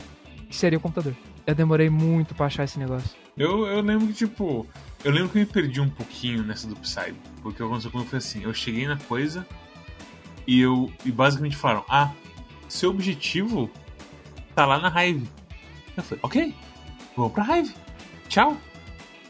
Que 0.49 0.55
seria 0.55 0.79
o 0.79 0.83
computador. 0.83 1.15
Eu 1.47 1.55
demorei 1.55 1.89
muito 1.89 2.35
pra 2.35 2.47
achar 2.47 2.65
esse 2.65 2.79
negócio. 2.79 3.11
Eu, 3.37 3.67
eu 3.67 3.81
lembro 3.81 4.07
que, 4.09 4.13
tipo. 4.13 4.67
Eu 5.03 5.13
lembro 5.13 5.31
que 5.31 5.39
eu 5.39 5.41
me 5.41 5.47
perdi 5.47 5.81
um 5.81 5.89
pouquinho 5.89 6.43
nessa 6.43 6.69
do 6.69 6.77
Psy. 6.77 7.15
Porque 7.43 7.63
aconteceu 7.63 7.91
comigo 7.91 8.11
foi 8.11 8.19
assim: 8.19 8.43
eu 8.43 8.53
cheguei 8.53 8.87
na 8.87 8.99
coisa 8.99 9.47
e 10.47 10.61
eu. 10.61 10.93
E 11.05 11.11
basicamente 11.11 11.57
falaram: 11.57 11.85
Ah, 11.89 12.13
seu 12.69 12.91
objetivo 12.91 13.71
tá 14.55 14.67
lá 14.67 14.79
na 14.79 15.05
Hive. 15.05 15.29
Eu 15.97 16.03
falei: 16.03 16.21
Ok, 16.23 16.55
vamos 17.17 17.33
pra 17.33 17.59
Hive. 17.59 17.75
Tchau. 18.29 18.57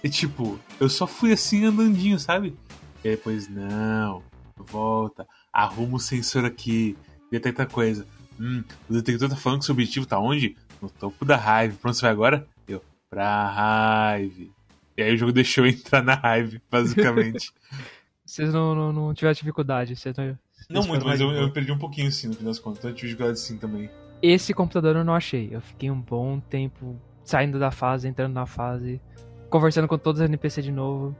E 0.02 0.08
tipo, 0.08 0.58
eu 0.78 0.88
só 0.88 1.06
fui 1.06 1.32
assim 1.32 1.64
andandinho, 1.64 2.18
sabe? 2.18 2.56
E 3.04 3.11
depois, 3.11 3.48
não, 3.48 4.22
volta, 4.56 5.26
arruma 5.52 5.96
o 5.96 6.00
sensor 6.00 6.44
aqui, 6.44 6.96
detecta 7.30 7.66
coisa. 7.66 8.06
Hum, 8.38 8.64
o 8.88 8.94
detector 8.94 9.28
tá 9.28 9.36
falando 9.36 9.61
que 9.61 9.66
seu 9.66 9.74
objetivo 9.74 10.06
tá 10.06 10.18
onde? 10.18 10.56
No 10.80 10.88
topo 10.88 11.24
da. 11.24 11.38
Pra 11.38 11.64
onde 11.64 11.76
você 11.82 12.02
vai 12.02 12.11
agora? 12.11 12.46
Eu, 12.66 12.82
pra 13.11 14.16
Hive. 14.18 14.50
E 14.96 15.02
aí 15.02 15.14
o 15.14 15.16
jogo 15.16 15.32
deixou 15.32 15.66
eu 15.66 15.70
entrar 15.70 16.02
na 16.02 16.14
Hive, 16.14 16.61
basicamente. 16.70 17.52
Vocês 18.24 18.52
não, 18.54 18.76
não, 18.76 18.92
não 18.92 19.12
tiveram 19.12 19.34
dificuldade. 19.34 19.96
Vocês 19.96 20.16
não, 20.16 20.38
Não 20.71 20.87
muito, 20.87 21.05
mas 21.05 21.21
eu, 21.21 21.33
eu 21.33 21.51
perdi 21.51 21.73
um 21.73 21.79
pouquinho 21.79 22.11
sim, 22.12 22.29
no 22.29 22.35
fim 22.35 22.45
das 22.45 22.59
contas. 22.59 22.79
Então 22.79 22.91
eu 22.91 22.95
tive 22.95 23.09
dificuldade 23.09 23.41
sim 23.41 23.59
também. 23.59 23.91
Esse 24.22 24.55
computador 24.55 24.97
eu 24.97 25.05
não 25.05 25.14
achei. 25.14 25.49
Eu 25.51 25.61
fiquei 25.61 25.91
um 25.91 26.01
bom 26.01 26.38
tempo 26.38 26.97
saindo 27.25 27.59
da 27.59 27.71
fase, 27.71 28.07
entrando 28.07 28.34
na 28.34 28.47
fase, 28.47 29.01
conversando 29.49 29.88
com 29.88 29.99
todos 29.99 30.21
os 30.21 30.26
NPC 30.26 30.63
de 30.63 30.71
novo. 30.71 31.17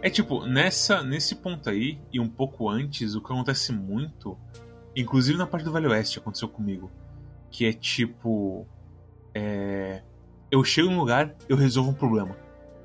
É 0.00 0.08
tipo, 0.08 0.46
nessa, 0.46 1.02
nesse 1.02 1.34
ponto 1.34 1.68
aí, 1.68 1.98
e 2.12 2.20
um 2.20 2.28
pouco 2.28 2.68
antes, 2.68 3.16
o 3.16 3.20
que 3.20 3.32
acontece 3.32 3.72
muito, 3.72 4.38
inclusive 4.94 5.36
na 5.36 5.46
parte 5.46 5.64
do 5.64 5.72
Velho 5.72 5.90
Oeste 5.90 6.18
aconteceu 6.18 6.48
comigo, 6.48 6.90
que 7.50 7.66
é 7.66 7.72
tipo. 7.72 8.64
É, 9.34 10.02
eu 10.50 10.62
chego 10.62 10.88
num 10.88 10.98
lugar, 10.98 11.34
eu 11.48 11.56
resolvo 11.56 11.90
um 11.90 11.94
problema. 11.94 12.36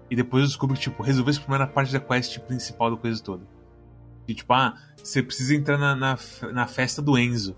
E 0.10 0.15
depois 0.15 0.44
eu 0.44 0.48
descubro 0.48 0.76
que, 0.76 0.82
tipo, 0.82 1.03
resolver 1.03 1.32
esse 1.32 1.40
problema 1.40 1.65
era 1.65 1.72
parte 1.72 1.94
da 1.94 1.99
quest 1.99 2.40
principal 2.40 2.91
da 2.91 2.98
coisa 2.98 3.22
toda. 3.24 3.52
E 4.28 4.34
tipo, 4.34 4.54
ah, 4.54 4.76
você 4.95 5.22
precisa 5.22 5.56
entrar 5.56 5.78
na, 5.78 5.95
na, 5.95 6.18
na 6.52 6.68
festa 6.68 7.02
do 7.02 7.18
Enzo. 7.18 7.58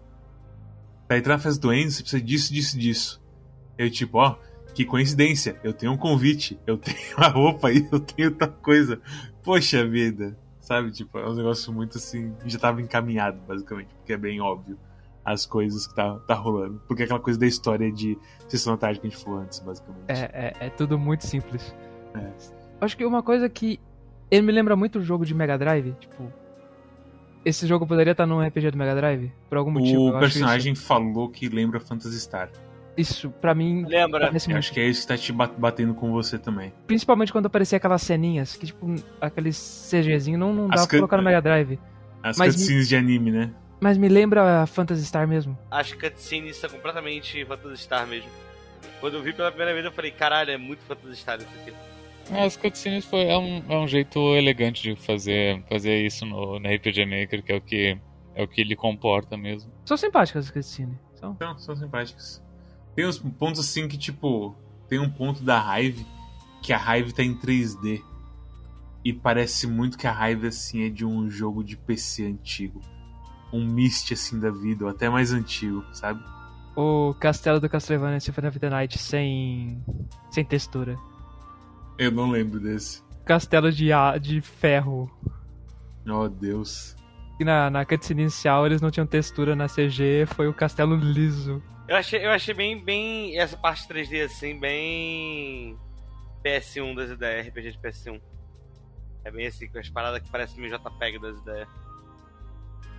Pra 1.08 1.18
entrar 1.18 1.36
na 1.36 1.40
festa 1.40 1.62
do 1.62 1.74
Enzo, 1.74 1.98
você 1.98 2.02
precisa 2.02 2.24
disso, 2.24 2.54
disso, 2.54 2.80
disso. 2.80 3.22
Eu, 3.78 3.92
tipo, 3.92 4.18
ó, 4.18 4.38
que 4.74 4.84
coincidência, 4.86 5.60
eu 5.64 5.74
tenho 5.74 5.92
um 5.92 5.98
convite, 5.98 6.60
eu 6.66 6.78
tenho 6.80 6.98
uma 7.18 7.28
roupa 7.28 7.70
aí, 7.70 7.88
eu 7.92 8.00
tenho 8.00 8.32
tal 8.32 8.52
coisa. 8.52 9.00
Poxa 9.44 9.88
vida, 9.88 10.38
sabe? 10.60 10.92
Tipo, 10.92 11.20
é 11.20 11.30
um 11.30 11.36
negócio 11.36 11.72
muito 11.72 11.98
assim, 11.98 12.34
já 12.46 12.60
tava 12.60 12.82
encaminhado, 12.82 13.40
basicamente, 13.48 13.94
porque 13.96 14.14
é 14.14 14.18
bem 14.18 14.42
óbvio 14.42 14.78
as 15.24 15.46
coisas 15.46 15.88
que 15.88 15.96
tá, 15.96 16.20
tá 16.20 16.36
rolando. 16.36 16.82
Porque 16.88 17.02
é 17.02 17.06
aquela 17.06 17.20
coisa 17.20 17.40
da 17.40 17.48
história 17.48 17.92
de 17.92 18.18
Sessão 18.48 18.74
da 18.74 18.80
Tarde 18.80 19.00
que 19.00 19.08
a 19.08 19.10
gente 19.10 19.24
falou 19.24 19.40
antes, 19.40 19.60
basicamente. 19.60 20.06
É, 20.08 20.54
é, 20.62 20.68
é 20.68 20.70
tudo 20.70 21.00
muito 21.00 21.26
simples. 21.26 21.76
É. 22.14 22.32
Acho 22.80 22.96
que 22.96 23.06
uma 23.06 23.24
coisa 23.24 23.50
que 23.50 23.80
ele 24.30 24.44
me 24.44 24.52
lembra 24.52 24.76
muito 24.76 25.00
o 25.00 25.02
jogo 25.02 25.26
de 25.26 25.34
Mega 25.34 25.58
Drive, 25.58 25.94
tipo, 26.00 26.32
esse 27.46 27.66
jogo 27.68 27.86
poderia 27.88 28.12
estar 28.12 28.26
num 28.26 28.42
RPG 28.42 28.72
do 28.72 28.78
Mega 28.78 28.96
Drive 28.96 29.32
por 29.48 29.58
algum 29.58 29.72
motivo. 29.72 30.10
o 30.10 30.20
personagem 30.20 30.74
falou 30.76 31.30
que 31.30 31.48
lembra 31.48 31.80
Phantasy 31.80 32.20
Star. 32.20 32.50
Isso, 32.98 33.12
isso 33.14 33.30
pra 33.30 33.54
mim 33.54 33.86
Lembra? 33.86 34.32
acho 34.34 34.72
que 34.74 34.80
é 34.80 34.88
isso 34.88 35.02
que 35.02 35.08
tá 35.08 35.18
te 35.18 35.32
ba- 35.34 35.52
batendo 35.58 35.94
com 35.94 36.12
você 36.12 36.38
também. 36.40 36.74
Principalmente 36.88 37.32
quando 37.32 37.46
aparecia 37.48 37.78
aquelas 37.78 38.02
ceninhas, 38.02 38.56
que 38.56 38.66
tipo, 38.68 38.96
aqueles 39.20 39.58
CGzinho 39.92 40.38
não, 40.40 40.54
não 40.54 40.68
dá 40.70 40.76
As 40.76 40.82
pra 40.82 40.90
can- 40.92 40.98
colocar 41.00 41.18
no 41.18 41.24
Mega 41.24 41.42
Drive. 41.42 41.78
As 42.24 42.38
Mas 42.38 42.56
cutscenes 42.56 42.88
de 42.88 42.96
anime, 42.96 43.32
né? 43.32 43.52
Mas 43.82 43.98
me 43.98 44.08
lembra 44.08 44.64
a 44.64 44.66
Phantasy 44.66 45.04
Star 45.06 45.28
mesmo. 45.28 45.58
As 45.70 45.92
cutscenes 45.92 46.56
são 46.56 46.70
completamente 46.70 47.44
Phantasy 47.46 47.78
Star 47.84 48.08
mesmo. 48.08 48.30
Quando 49.02 49.16
eu 49.16 49.22
vi 49.22 49.34
pela 49.34 49.50
primeira 49.52 49.74
vez, 49.74 49.86
eu 49.86 49.92
falei, 49.92 50.12
caralho, 50.12 50.52
é 50.52 50.58
muito 50.58 50.80
Phantasy 50.88 51.18
Star 51.18 51.38
isso 51.38 51.48
aqui. 51.62 51.74
As 52.32 52.58
cutscenes 52.58 53.06
foi, 53.06 53.26
é, 53.26 53.38
um, 53.38 53.64
é 53.70 53.78
um 53.78 53.88
jeito 53.88 54.20
elegante 54.36 54.82
de 54.82 54.96
fazer, 54.96 55.64
fazer 55.70 56.06
isso 56.06 56.26
no, 56.26 56.60
no 56.60 56.68
RPG 56.70 57.06
Maker, 57.06 57.44
que 57.44 57.52
é 57.52 57.56
o 57.56 57.62
que, 57.62 57.98
é 58.36 58.44
o 58.44 58.48
que 58.48 58.62
ele 58.62 58.76
comporta 58.76 59.38
mesmo. 59.38 59.72
São 59.86 59.96
simpáticas 59.96 60.46
as 60.46 60.52
cutscenes. 60.52 60.98
São. 61.14 61.34
Então, 61.34 61.58
são 61.58 61.76
simpáticas. 61.76 62.44
Tem 62.96 63.06
uns 63.06 63.20
pontos 63.20 63.60
assim 63.60 63.88
que, 63.88 63.98
tipo, 63.98 64.56
tem 64.88 65.00
um 65.00 65.10
ponto 65.10 65.44
da 65.44 65.80
Hive 65.80 66.06
que 66.66 66.74
a 66.74 66.98
Hive 66.98 67.14
tá 67.14 67.24
em 67.24 67.36
3D. 67.36 68.02
E 69.04 69.14
parece 69.14 69.68
muito 69.68 70.00
que 70.00 70.08
a 70.08 70.12
raiva 70.12 70.48
assim 70.48 70.84
é 70.84 70.90
de 70.90 71.06
um 71.06 71.30
jogo 71.30 71.64
de 71.64 71.78
PC 71.78 72.26
antigo. 72.26 72.82
Um 73.54 73.64
Myst 73.64 74.12
assim 74.12 74.40
da 74.40 74.50
vida, 74.50 74.84
ou 74.84 74.90
até 74.90 75.08
mais 75.08 75.32
antigo, 75.32 75.86
sabe? 75.94 76.24
O 76.76 77.14
castelo 77.20 77.60
do 77.60 77.70
Castlevania 77.70 78.20
Symphony 78.20 78.48
of 78.48 78.60
the 78.60 78.70
Night 78.70 78.98
sem. 78.98 79.80
sem 80.32 80.44
textura. 80.44 80.98
Eu 81.98 82.12
não 82.12 82.30
lembro 82.30 82.60
desse. 82.60 83.02
Castelo 83.26 83.72
de, 83.72 83.92
a- 83.92 84.18
de 84.18 84.42
ferro. 84.42 85.10
Oh, 86.08 86.28
Deus. 86.28 86.96
E 87.40 87.44
na, 87.44 87.70
na 87.70 87.86
cutscene 87.86 88.22
inicial 88.22 88.66
eles 88.66 88.82
não 88.82 88.92
tinham 88.92 89.08
textura 89.08 89.56
na 89.56 89.68
CG, 89.68 90.26
foi 90.28 90.48
o 90.48 90.54
castelo 90.54 90.96
liso. 90.96 91.62
Eu 91.88 91.96
achei, 91.98 92.26
eu 92.26 92.32
achei 92.32 92.54
bem, 92.54 92.84
bem. 92.84 93.38
Essa 93.38 93.58
parte 93.58 93.88
3D 93.88 94.24
assim, 94.26 94.60
bem. 94.60 95.78
PS1 96.44 96.96
das 96.96 97.10
ideias, 97.10 97.48
RPG 97.48 97.72
de 97.72 97.78
PS1. 97.80 98.22
É 99.24 99.32
bem 99.32 99.48
assim, 99.48 99.68
com 99.68 99.80
as 99.80 99.90
paradas 99.90 100.22
que 100.22 100.30
parecem 100.30 100.60
meio 100.60 100.78
JPEG 100.78 101.20
das 101.20 101.38
ideias. 101.40 101.68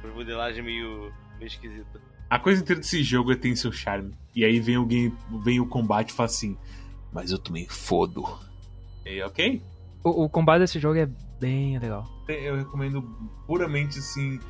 Os 0.04 0.12
modelagem 0.14 0.62
meio. 0.62 1.12
meio 1.38 1.46
esquisita. 1.46 2.00
A 2.28 2.38
coisa 2.40 2.60
inteira 2.60 2.80
desse 2.80 3.02
jogo 3.04 3.30
é 3.32 3.36
tem 3.36 3.54
seu 3.54 3.70
charme. 3.70 4.12
E 4.34 4.44
aí 4.44 4.58
vem 4.58 4.74
alguém, 4.74 5.12
vem 5.44 5.60
o 5.60 5.66
combate 5.66 6.10
e 6.10 6.12
fala 6.12 6.26
assim: 6.26 6.58
Mas 7.12 7.30
eu 7.30 7.38
também 7.38 7.66
fodo. 7.68 8.24
E 9.06 9.22
ok? 9.22 9.62
O, 10.04 10.24
o 10.24 10.28
combate 10.28 10.60
desse 10.60 10.78
jogo 10.80 10.98
é 10.98 11.08
bem 11.40 11.78
legal. 11.78 12.04
Eu 12.28 12.56
recomendo 12.56 13.02
puramente 13.46 13.98
assim. 14.00 14.40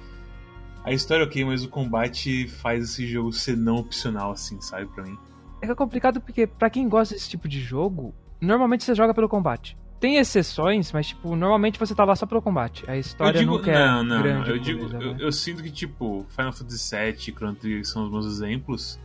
A 0.83 0.93
história 0.93 1.25
é 1.25 1.27
ok, 1.27 1.45
mas 1.45 1.65
o 1.65 1.69
combate 1.69 2.49
faz 2.49 2.85
esse 2.85 3.07
jogo 3.07 3.33
ser 3.33 3.57
não 3.57 3.77
opcional, 3.77 4.31
assim, 4.31 4.61
sabe, 4.61 4.87
pra 4.87 5.05
mim. 5.05 5.19
É 5.61 5.67
que 5.67 5.73
é 5.73 5.75
complicado 5.75 6.21
porque, 6.21 6.47
pra 6.47 6.71
quem 6.71 6.89
gosta 6.89 7.15
desse 7.15 7.29
tipo 7.29 7.49
de 7.49 7.61
jogo, 7.61 8.15
normalmente 8.41 8.85
você 8.85 8.95
joga 8.95 9.13
pelo 9.13 9.29
combate. 9.29 9.77
Tem 9.99 10.17
exceções, 10.17 10.93
mas, 10.93 11.09
tipo, 11.09 11.35
normalmente 11.35 11.79
você 11.79 11.95
tá 11.95 12.05
lá 12.05 12.15
só 12.15 12.27
pelo 12.27 12.41
combate. 12.41 12.89
A 12.89 12.97
história 12.97 13.39
eu 13.39 13.41
digo, 13.41 13.57
nunca 13.57 13.73
não, 13.73 14.01
é 14.01 14.05
não, 14.05 14.23
grande. 14.23 14.51
eu 14.51 14.59
digo, 14.59 14.81
coisa, 14.81 14.97
eu, 14.99 15.15
né? 15.15 15.19
eu 15.21 15.33
sinto 15.33 15.63
que, 15.63 15.71
tipo, 15.71 16.25
Final 16.29 16.53
Fantasy 16.53 16.97
VII 16.97 17.13
e 17.13 17.33
Chrono 17.33 17.55
Trigger 17.57 17.87
são 17.87 18.05
os 18.05 18.11
meus 18.11 18.27
exemplos. 18.27 19.01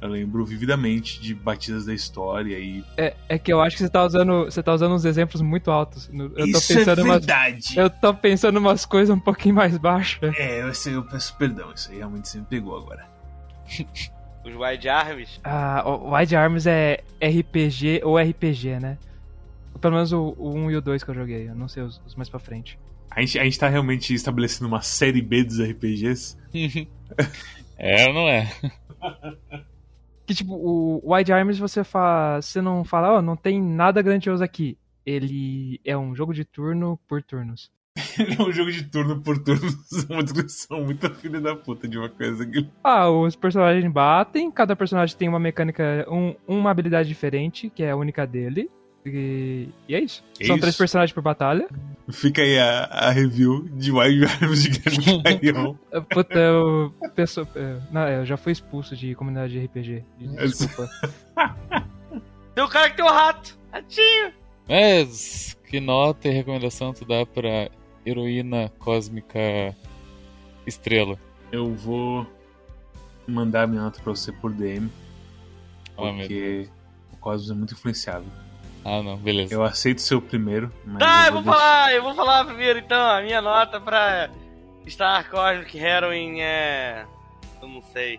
Eu 0.00 0.08
lembro 0.08 0.44
vividamente 0.44 1.20
de 1.20 1.34
batidas 1.34 1.86
da 1.86 1.92
história 1.92 2.56
e. 2.56 2.84
É, 2.96 3.14
é 3.28 3.38
que 3.38 3.52
eu 3.52 3.60
acho 3.60 3.76
que 3.76 3.82
você 3.82 3.88
tá 3.88 4.04
usando, 4.04 4.44
você 4.44 4.62
tá 4.62 4.72
usando 4.72 4.94
uns 4.94 5.04
exemplos 5.04 5.42
muito 5.42 5.70
altos. 5.72 6.08
Eu 6.12 6.30
tô 6.30 6.44
Isso 6.44 6.72
é 6.72 6.76
pensando 6.76 7.02
umas, 7.02 7.26
verdade! 7.26 7.78
eu 7.78 7.90
tô 7.90 8.14
pensando 8.14 8.58
umas 8.58 8.86
coisas 8.86 9.14
um 9.14 9.18
pouquinho 9.18 9.56
mais 9.56 9.76
baixas. 9.76 10.32
É, 10.36 10.62
eu, 10.62 10.72
sei, 10.72 10.94
eu 10.94 11.02
peço 11.02 11.36
perdão, 11.36 11.72
isso 11.74 11.90
aí 11.90 11.98
realmente 11.98 12.28
você 12.28 12.38
me 12.38 12.44
pegou 12.44 12.76
agora. 12.76 13.06
Os 14.44 14.54
Wide 14.54 14.88
Arms. 14.88 15.40
Ah, 15.44 15.82
o 15.84 16.14
Wide 16.14 16.34
Arms 16.34 16.66
é 16.66 17.02
RPG 17.20 18.00
ou 18.04 18.16
RPG, 18.16 18.78
né? 18.80 18.96
Pelo 19.80 19.94
menos 19.94 20.12
o, 20.12 20.34
o 20.38 20.54
1 20.54 20.70
e 20.70 20.76
o 20.76 20.80
2 20.80 21.04
que 21.04 21.10
eu 21.10 21.14
joguei, 21.14 21.48
eu 21.48 21.54
não 21.54 21.68
sei 21.68 21.82
os, 21.82 22.00
os 22.06 22.14
mais 22.14 22.28
pra 22.28 22.38
frente. 22.38 22.78
A 23.10 23.20
gente, 23.20 23.38
a 23.38 23.44
gente 23.44 23.58
tá 23.58 23.68
realmente 23.68 24.14
estabelecendo 24.14 24.68
uma 24.68 24.80
série 24.80 25.20
B 25.20 25.44
dos 25.44 25.60
RPGs. 25.60 26.36
é 27.76 28.06
ou 28.06 28.14
não 28.14 28.28
é? 28.28 28.50
Que 30.28 30.34
tipo, 30.34 30.52
o 30.54 31.00
Wide 31.14 31.32
Arms 31.32 31.58
você, 31.58 31.82
fa... 31.82 32.38
você 32.38 32.60
não 32.60 32.84
fala, 32.84 33.14
ó, 33.14 33.22
não 33.22 33.34
tem 33.34 33.58
nada 33.62 34.02
grandioso 34.02 34.44
aqui. 34.44 34.76
Ele 35.06 35.80
é 35.82 35.96
um 35.96 36.14
jogo 36.14 36.34
de 36.34 36.44
turno 36.44 37.00
por 37.08 37.22
turnos. 37.22 37.70
Ele 38.18 38.36
é 38.38 38.42
um 38.42 38.52
jogo 38.52 38.70
de 38.70 38.84
turno 38.84 39.22
por 39.22 39.38
turno, 39.42 39.66
uma 40.10 40.22
descrição 40.22 40.84
muito 40.84 41.08
filha 41.14 41.40
da 41.40 41.56
puta 41.56 41.88
de 41.88 41.96
uma 41.96 42.10
coisa 42.10 42.44
que. 42.44 42.68
Ah, 42.84 43.08
os 43.08 43.34
personagens 43.34 43.90
batem, 43.90 44.50
cada 44.50 44.76
personagem 44.76 45.16
tem 45.16 45.30
uma 45.30 45.38
mecânica, 45.40 46.06
um- 46.10 46.34
uma 46.46 46.70
habilidade 46.70 47.08
diferente, 47.08 47.70
que 47.70 47.82
é 47.82 47.90
a 47.92 47.96
única 47.96 48.26
dele. 48.26 48.70
E, 49.16 49.68
e 49.88 49.94
é 49.94 50.00
isso. 50.00 50.22
É 50.40 50.46
São 50.46 50.56
isso. 50.56 50.60
três 50.60 50.76
personagens 50.76 51.12
por 51.12 51.22
batalha. 51.22 51.68
Fica 52.10 52.42
aí 52.42 52.58
a, 52.58 52.84
a 52.84 53.10
review 53.10 53.68
de 53.72 53.92
Wild 53.92 54.24
Arms 54.24 54.62
de 54.62 54.80
Canyon. 54.80 55.74
Puta, 56.10 56.38
eu, 56.38 56.94
pessoa, 57.14 57.46
é, 57.54 57.78
não, 57.90 58.08
eu 58.08 58.24
já 58.26 58.36
fui 58.36 58.52
expulso 58.52 58.96
de 58.96 59.14
comunidade 59.14 59.52
de 59.52 59.64
RPG. 59.66 60.04
Desculpa. 60.18 60.88
Tem 62.54 62.64
um 62.64 62.68
cara 62.68 62.90
que 62.90 62.96
tem 62.96 63.04
um 63.04 63.08
rato! 63.08 63.56
Ratinho! 63.72 64.32
Mas 64.68 65.56
que 65.68 65.78
nota 65.78 66.26
e 66.26 66.32
recomendação 66.32 66.92
tu 66.92 67.04
dá 67.04 67.24
pra 67.24 67.70
heroína 68.04 68.68
cósmica 68.80 69.38
estrela? 70.66 71.16
Eu 71.52 71.72
vou 71.74 72.26
mandar 73.28 73.68
minha 73.68 73.82
nota 73.82 74.00
pra 74.02 74.12
você 74.12 74.32
por 74.32 74.52
DM, 74.52 74.90
porque 75.94 76.68
o 77.12 77.16
Cosmos 77.18 77.50
é 77.50 77.54
muito 77.54 77.74
influenciável. 77.74 78.28
Ah, 78.84 79.02
não, 79.02 79.16
beleza. 79.16 79.52
Eu 79.54 79.62
aceito 79.62 80.00
ser 80.00 80.14
o 80.14 80.20
primeiro, 80.22 80.72
mas. 80.86 80.98
Tá, 80.98 81.26
eu 81.26 81.32
vou 81.34 81.42
vou 81.42 81.52
falar, 81.52 81.92
eu 81.94 82.02
vou 82.02 82.14
falar 82.14 82.44
primeiro 82.44 82.78
então. 82.78 82.98
A 83.10 83.20
minha 83.22 83.42
nota 83.42 83.80
pra 83.80 84.30
Star 84.88 85.28
Cosmic 85.30 85.76
Heroine 85.78 86.40
é. 86.40 87.04
Eu 87.60 87.68
não 87.68 87.82
sei. 87.92 88.18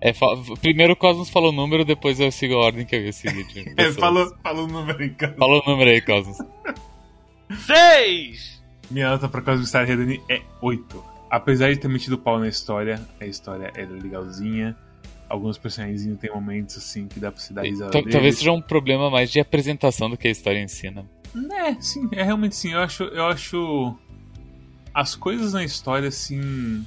É, 0.00 0.12
fa- 0.12 0.26
Primeiro 0.60 0.92
o 0.92 0.96
Cosmos 0.96 1.30
falou 1.30 1.50
o 1.50 1.52
número, 1.52 1.84
depois 1.84 2.18
eu 2.20 2.30
sigo 2.30 2.54
a 2.54 2.58
ordem 2.66 2.84
que 2.84 2.94
eu 2.96 3.00
ia 3.04 3.12
seguir. 3.12 3.46
É, 3.78 3.92
falou, 3.92 4.30
falou 4.42 4.64
o 4.64 4.68
número 4.68 5.02
em 5.02 5.14
casa. 5.14 5.34
Fala 5.38 5.60
o 5.60 5.70
número 5.70 5.90
aí, 5.90 6.00
Cosmos. 6.02 6.36
Seis! 7.66 8.62
Minha 8.90 9.10
nota 9.10 9.28
pra 9.28 9.40
Cosmic 9.40 9.68
Star 9.68 9.88
Heroine 9.88 10.20
é 10.28 10.42
8. 10.60 11.04
Apesar 11.30 11.72
de 11.72 11.78
ter 11.78 11.88
metido 11.88 12.18
pau 12.18 12.38
na 12.38 12.48
história, 12.48 13.00
a 13.20 13.24
história 13.26 13.72
é 13.76 13.82
legalzinha. 13.84 14.76
Alguns 15.34 15.58
personagens 15.58 16.16
têm 16.18 16.30
momentos 16.32 16.76
assim 16.78 17.08
que 17.08 17.18
dá 17.18 17.30
pra 17.32 17.40
se 17.40 17.52
dar 17.52 17.62
risada. 17.62 17.90
Talvez 17.90 18.38
seja 18.38 18.52
um 18.52 18.62
problema 18.62 19.10
mais 19.10 19.30
de 19.30 19.40
apresentação 19.40 20.08
do 20.08 20.16
que 20.16 20.28
a 20.28 20.30
história 20.30 20.62
ensina. 20.62 21.04
É, 21.52 21.74
sim, 21.80 22.08
é 22.12 22.22
realmente 22.22 22.54
sim. 22.54 22.72
Eu 22.72 22.78
acho, 22.80 23.02
eu 23.04 23.26
acho 23.26 23.98
as 24.94 25.16
coisas 25.16 25.52
na 25.52 25.64
história 25.64 26.08
assim, 26.08 26.86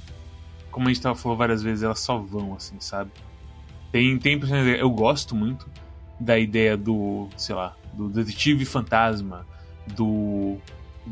como 0.70 0.88
a 0.88 0.92
gente 0.92 1.02
tava 1.02 1.14
falando 1.14 1.38
várias 1.38 1.62
vezes, 1.62 1.82
elas 1.84 2.00
só 2.00 2.16
vão 2.18 2.54
assim, 2.54 2.76
sabe? 2.80 3.10
Tem 3.92 4.18
tem 4.18 4.38
personagens, 4.38 4.78
eu 4.80 4.90
gosto 4.90 5.36
muito 5.36 5.68
da 6.18 6.38
ideia 6.38 6.76
do, 6.76 7.28
sei 7.36 7.54
lá, 7.54 7.76
do 7.92 8.08
detetive 8.08 8.64
fantasma, 8.64 9.46
do 9.94 10.56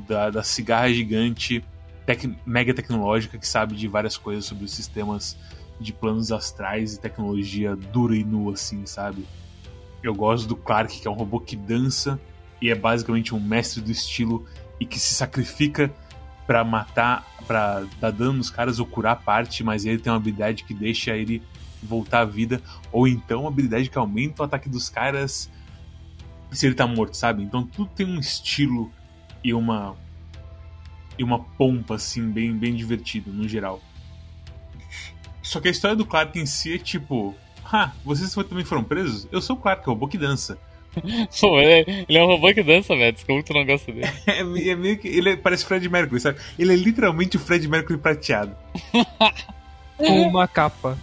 da, 0.09 0.31
da 0.31 0.43
cigarra 0.43 0.91
gigante 0.93 1.63
tec- 2.07 2.35
mega 2.47 2.73
tecnológica 2.73 3.37
que 3.39 3.47
sabe 3.47 3.75
de 3.77 3.87
várias 3.89 4.17
coisas 4.17 4.45
sobre 4.47 4.65
os 4.65 4.73
sistemas 4.73 5.37
de 5.81 5.93
planos 5.93 6.33
astrais 6.33 6.95
e 6.95 7.01
tecnologia 7.01 7.77
dura 7.77 8.17
e 8.17 8.25
nua 8.25 8.55
assim, 8.55 8.87
sabe? 8.87 9.27
Eu 10.03 10.15
gosto 10.15 10.47
do 10.47 10.57
Clark, 10.57 11.01
que 11.01 11.07
é 11.07 11.11
um 11.11 11.15
robô 11.15 11.41
que 11.41 11.57
dança 11.57 12.21
e 12.61 12.71
é 12.71 12.75
basicamente 12.75 13.35
um 13.35 13.41
mestre 13.41 13.81
do 13.81 13.91
estilo 13.91 14.47
e 14.81 14.87
que 14.87 14.99
se 14.99 15.15
sacrifica 15.15 15.93
pra 16.47 16.63
matar, 16.65 17.27
pra 17.47 17.85
dar 18.01 18.13
dano 18.13 18.35
nos 18.35 18.51
caras 18.51 18.79
ou 18.79 18.87
curar 18.87 19.17
parte, 19.17 19.65
mas 19.65 19.85
ele 19.85 19.99
tem 19.99 20.13
uma 20.13 20.19
habilidade 20.19 20.65
que 20.65 20.73
deixa 20.73 21.17
ele 21.17 21.43
voltar 21.83 22.21
à 22.21 22.25
vida, 22.25 22.63
ou 22.91 23.07
então 23.07 23.41
uma 23.41 23.49
habilidade 23.49 23.91
que 23.91 23.99
aumenta 23.99 24.43
o 24.43 24.45
ataque 24.45 24.69
dos 24.69 24.89
caras 24.89 25.51
se 26.51 26.67
ele 26.67 26.75
tá 26.75 26.87
morto, 26.87 27.17
sabe? 27.17 27.43
Então 27.43 27.67
tudo 27.67 27.91
tem 27.95 28.07
um 28.07 28.19
estilo 28.19 28.91
e 29.43 29.53
uma 29.53 29.97
e 31.19 31.25
uma 31.25 31.39
pompa 31.39 31.97
assim 31.97 32.31
bem 32.31 32.57
bem 32.57 32.75
divertido 32.75 33.33
no 33.33 33.49
geral. 33.49 33.81
Só 35.47 35.61
que 35.61 35.69
a 35.69 35.71
história 35.71 35.97
do 35.97 36.05
Clark 36.05 36.37
em 36.37 36.45
si 36.45 36.75
é 36.75 36.79
tipo, 36.79 37.33
ah, 37.73 37.93
vocês 38.05 38.35
também 38.35 38.65
foram 38.65 38.83
presos? 38.83 39.29
Eu 39.31 39.41
sou 39.41 39.55
o 39.55 39.59
Clark, 39.59 39.87
o 39.89 39.93
robô 39.93 40.09
que 40.09 40.19
dança. 40.19 40.59
Pô, 41.41 41.61
ele, 41.61 41.71
é, 41.89 42.05
ele 42.09 42.19
é 42.19 42.23
um 42.25 42.27
robô 42.27 42.53
que 42.53 42.65
dança, 42.65 42.97
velho. 42.97 43.17
Como 43.25 43.45
tu 43.45 43.53
não 43.53 43.65
gosta 43.65 43.93
dele? 43.93 44.09
É, 44.27 44.41
é 44.41 44.75
meio 44.75 44.99
que. 44.99 45.07
Ele 45.07 45.31
é- 45.31 45.37
parece 45.37 45.65
Fred 45.65 45.89
Mercury, 45.89 46.21
sabe? 46.21 46.41
Ele 46.59 46.73
é 46.73 46.77
literalmente 46.77 47.37
o 47.37 47.41
Fred 47.41 47.69
Mercury 47.69 47.97
prateado. 47.97 48.57
Com 49.97 50.23
uma 50.29 50.49
capa. 50.49 50.99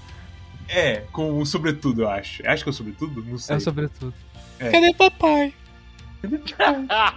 É, 0.67 1.03
com 1.13 1.39
o 1.39 1.45
sobretudo, 1.45 2.01
eu 2.01 2.09
acho. 2.09 2.45
Acho 2.45 2.63
que 2.63 2.69
é 2.69 2.71
o 2.71 2.73
sobretudo? 2.73 3.23
Não 3.23 3.37
sei. 3.37 3.55
É 3.55 3.59
sobretudo. 3.61 4.13
Cadê 4.59 4.93
papai? 4.93 5.53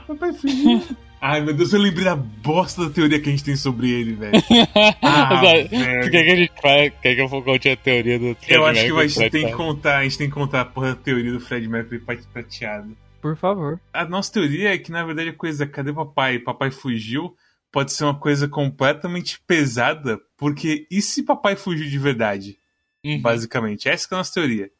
Papai 0.07 0.33
fugiu. 0.33 0.83
Ai, 1.21 1.41
meu 1.41 1.55
Deus, 1.55 1.73
eu 1.73 1.81
lembrei 1.81 2.05
da 2.05 2.15
bosta 2.15 2.85
da 2.85 2.91
teoria 2.91 3.21
que 3.21 3.29
a 3.29 3.33
gente 3.33 3.45
tem 3.45 3.57
sobre 3.57 3.91
ele, 3.91 4.15
velho. 4.15 4.33
Ah, 5.03 5.41
velho. 5.41 5.69
tu 5.69 6.11
quer 6.11 6.25
que 6.25 6.31
a 6.31 6.37
gente 6.37 6.53
vai, 6.63 6.91
quer 6.91 7.15
que 7.15 7.21
eu 7.21 7.29
conte 7.43 7.69
a 7.69 7.77
teoria 7.77 8.19
do 8.19 8.35
Fred 8.35 8.55
Eu 8.55 8.67
acho 8.67 8.81
que 8.81 8.93
Mercury 8.93 9.05
a 9.05 9.09
gente 9.09 9.31
tem 9.31 9.47
que 9.47 9.53
contar, 9.53 9.99
a 9.99 10.03
gente 10.05 10.19
tem 10.19 10.29
que 10.29 10.35
contar 10.35 10.61
a 10.61 10.65
porra 10.65 10.89
da 10.89 10.97
teoria 10.97 11.33
do 11.33 11.41
Fred 11.41 11.67
Mercury 11.69 12.01
prateado. 12.33 12.97
Por 13.21 13.37
favor. 13.37 13.81
A 13.93 14.05
nossa 14.05 14.33
teoria 14.33 14.75
é 14.75 14.79
que, 14.79 14.93
na 14.93 15.05
verdade, 15.05 15.31
a 15.31 15.35
coisa 15.35 15.67
cadê 15.67 15.93
papai? 15.93 16.39
Papai 16.39 16.71
fugiu 16.71 17.35
pode 17.77 17.93
ser 17.93 18.05
uma 18.05 18.19
coisa 18.19 18.49
completamente 18.49 19.39
pesada, 19.47 20.19
porque 20.39 20.87
e 20.91 21.03
se 21.03 21.23
papai 21.23 21.57
fugiu 21.57 21.87
de 21.87 21.99
verdade? 21.99 22.59
Uhum. 23.05 23.21
Basicamente, 23.21 23.87
essa 23.87 24.09
que 24.09 24.15
é 24.15 24.17
a 24.17 24.19
nossa 24.19 24.33
teoria. 24.33 24.71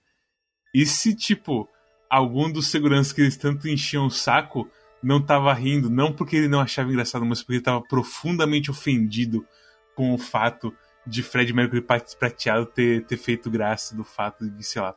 E 0.75 0.87
se, 0.87 1.15
tipo, 1.15 1.69
algum 2.09 2.51
dos 2.51 2.69
seguranças 2.69 3.13
que 3.13 3.21
eles 3.21 3.37
tanto 3.37 3.69
enchiam 3.69 4.07
o 4.07 4.11
saco 4.11 4.67
não 5.03 5.25
tava 5.25 5.53
rindo, 5.53 5.91
não 5.91 6.13
porque 6.13 6.37
ele 6.37 6.49
não 6.49 6.61
achava 6.61 6.91
engraçado, 6.91 7.25
mas 7.25 7.41
porque 7.41 7.55
ele 7.55 7.63
tava 7.63 7.83
profundamente 7.83 8.71
ofendido 8.71 9.47
com 9.95 10.13
o 10.13 10.19
fato 10.19 10.75
de 11.07 11.23
Fred 11.23 11.53
Mercury 11.53 11.85
prateado 12.19 12.67
ter, 12.67 13.05
ter 13.05 13.17
feito 13.17 13.51
graça 13.51 13.97
do 13.97 14.05
fato 14.05 14.49
de, 14.51 14.65
sei 14.65 14.83
lá, 14.83 14.97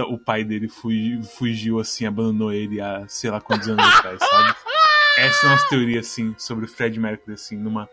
o 0.00 0.18
pai 0.18 0.42
dele 0.42 0.68
fugiu, 0.68 1.22
fugiu 1.22 1.78
assim, 1.78 2.06
abandonou 2.06 2.52
ele 2.52 2.80
há 2.80 3.06
sei 3.06 3.30
lá 3.30 3.40
quantos 3.40 3.68
anos 3.68 3.84
atrás, 3.84 4.18
sabe? 4.18 4.54
essa 5.18 5.46
é 5.46 5.48
a 5.48 5.52
nossa 5.52 5.68
teoria, 5.68 6.00
assim, 6.00 6.34
sobre 6.38 6.64
o 6.64 6.68
Fred 6.68 6.98
Mercury, 6.98 7.34
assim, 7.34 7.56
numa 7.56 7.88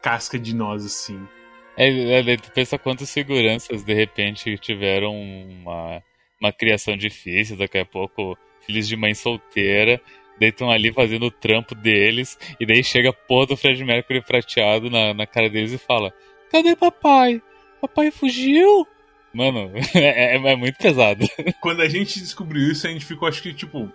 casca 0.00 0.38
de 0.38 0.54
nós, 0.54 0.84
assim. 0.84 1.26
É, 1.76 2.20
é, 2.20 2.36
tu 2.36 2.50
pensa 2.50 2.78
quantas 2.78 3.08
seguranças 3.08 3.82
de 3.82 3.94
repente 3.94 4.58
tiveram 4.58 5.14
uma, 5.14 6.02
uma 6.40 6.52
criação 6.52 6.96
difícil, 6.96 7.56
daqui 7.56 7.78
a 7.78 7.84
pouco 7.84 8.36
filhos 8.66 8.86
de 8.86 8.96
mãe 8.96 9.14
solteira, 9.14 10.00
daí 10.42 10.50
estão 10.50 10.70
ali 10.70 10.92
fazendo 10.92 11.26
o 11.26 11.30
trampo 11.30 11.74
deles, 11.74 12.38
e 12.60 12.66
daí 12.66 12.82
chega 12.84 13.10
a 13.10 13.12
porra 13.12 13.46
do 13.46 13.56
Fred 13.56 13.82
Mercury 13.84 14.20
prateado 14.20 14.90
na, 14.90 15.14
na 15.14 15.26
cara 15.26 15.48
deles 15.48 15.72
e 15.72 15.78
fala: 15.78 16.12
Cadê 16.50 16.76
papai? 16.76 17.40
Papai 17.80 18.10
fugiu? 18.10 18.86
Mano, 19.32 19.72
é, 19.94 20.36
é, 20.36 20.52
é 20.52 20.56
muito 20.56 20.76
pesado. 20.76 21.24
Quando 21.60 21.80
a 21.80 21.88
gente 21.88 22.20
descobriu 22.20 22.70
isso, 22.70 22.86
a 22.86 22.90
gente 22.90 23.04
ficou, 23.04 23.26
acho 23.28 23.42
que, 23.42 23.52
tipo. 23.54 23.90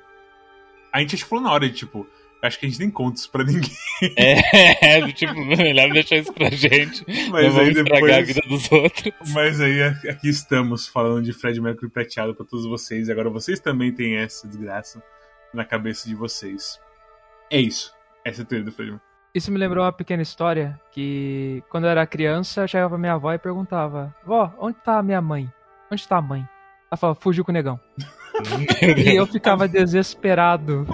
A 0.91 0.99
gente 0.99 1.15
acho 1.15 1.23
que 1.25 1.29
falou 1.29 1.43
na 1.43 1.51
hora 1.51 1.69
tipo, 1.69 2.07
acho 2.41 2.57
que 2.59 2.65
a 2.65 2.69
gente 2.69 2.79
nem 2.79 2.89
conta 2.89 3.19
isso 3.19 3.29
pra 3.29 3.43
ninguém. 3.43 3.69
É, 4.17 4.97
é 4.99 5.11
tipo, 5.11 5.35
melhor 5.35 5.89
deixar 5.91 6.15
isso 6.17 6.33
pra 6.33 6.49
gente. 6.49 7.03
Mas 7.29 7.45
não 7.45 7.51
vamos 7.51 7.77
estragar 7.77 7.83
depois- 8.01 8.13
a 8.13 8.21
vida 8.21 8.41
dos 8.47 8.71
outros. 8.71 9.13
Mas 9.33 9.61
aí 9.61 9.81
aqui 9.83 10.29
estamos 10.29 10.87
falando 10.87 11.23
de 11.23 11.33
Fred 11.33 11.59
Mercury 11.61 11.91
prateado 11.91 12.33
pra 12.33 12.45
todos 12.45 12.65
vocês. 12.65 13.07
E 13.07 13.11
agora 13.11 13.29
vocês 13.29 13.59
também 13.59 13.91
têm 13.93 14.15
essa 14.17 14.47
desgraça 14.47 15.03
na 15.53 15.63
cabeça 15.65 16.07
de 16.07 16.15
vocês. 16.15 16.79
É 17.51 17.59
isso. 17.59 17.93
Essa 18.25 18.41
é 18.41 18.43
a 18.43 18.45
teoria 18.45 18.65
do 18.65 18.71
Fred 18.71 18.91
Mercury. 18.91 19.07
Isso 19.33 19.51
me 19.51 19.57
lembrou 19.57 19.83
uma 19.83 19.91
pequena 19.91 20.21
história 20.23 20.79
que, 20.91 21.63
quando 21.69 21.83
eu 21.83 21.91
era 21.91 22.07
criança, 22.07 22.61
eu 22.61 22.67
chegava 22.67 22.89
pra 22.89 22.97
minha 22.97 23.13
avó 23.13 23.31
e 23.33 23.37
perguntava: 23.37 24.13
Vó, 24.25 24.51
onde 24.57 24.77
tá 24.83 24.97
a 24.97 25.03
minha 25.03 25.21
mãe? 25.21 25.51
Onde 25.91 26.07
tá 26.07 26.17
a 26.17 26.21
mãe? 26.21 26.47
Ela 26.89 26.97
falava: 26.97 27.19
Fugiu 27.19 27.45
com 27.45 27.51
o 27.51 27.53
negão. 27.53 27.79
E 28.97 29.15
eu 29.15 29.25
ficava 29.25 29.67
desesperado, 29.67 30.85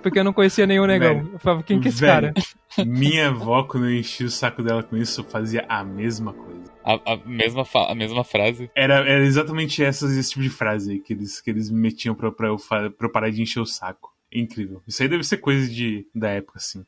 porque 0.00 0.16
eu 0.20 0.22
não 0.22 0.32
conhecia 0.32 0.64
nenhum 0.64 0.86
negão. 0.86 1.14
Velho, 1.16 1.30
Eu 1.32 1.38
falava: 1.40 1.62
Quem 1.64 1.80
que 1.80 1.88
é 1.88 1.90
esse 1.90 2.00
velho. 2.00 2.32
cara? 2.32 2.86
Minha 2.86 3.28
avó, 3.30 3.64
quando 3.64 3.86
eu 3.86 3.94
enchi 3.98 4.22
o 4.24 4.30
saco 4.30 4.62
dela 4.62 4.80
com 4.82 4.96
isso, 4.96 5.24
fazia 5.24 5.64
a 5.68 5.82
mesma 5.82 6.32
coisa. 6.32 6.63
A, 6.84 7.14
a 7.14 7.16
mesma, 7.24 7.64
a 7.72 7.94
mesma 7.94 8.22
frase. 8.22 8.70
Era, 8.74 8.96
era 8.96 9.24
exatamente 9.24 9.82
essas, 9.82 10.12
esse 10.12 10.30
tipo 10.30 10.42
de 10.42 10.50
frase 10.50 10.98
que 10.98 11.14
eles, 11.14 11.40
que 11.40 11.50
eles 11.50 11.70
me 11.70 11.80
metiam 11.80 12.14
pra, 12.14 12.30
pra, 12.30 12.48
eu, 12.48 12.56
pra 12.58 12.92
eu 13.00 13.10
parar 13.10 13.30
de 13.30 13.40
encher 13.40 13.60
o 13.60 13.66
saco. 13.66 14.12
Incrível. 14.30 14.82
Isso 14.86 15.02
aí 15.02 15.08
deve 15.08 15.24
ser 15.24 15.38
coisa 15.38 15.66
de, 15.66 16.06
da 16.14 16.28
época, 16.28 16.58
assim. 16.58 16.84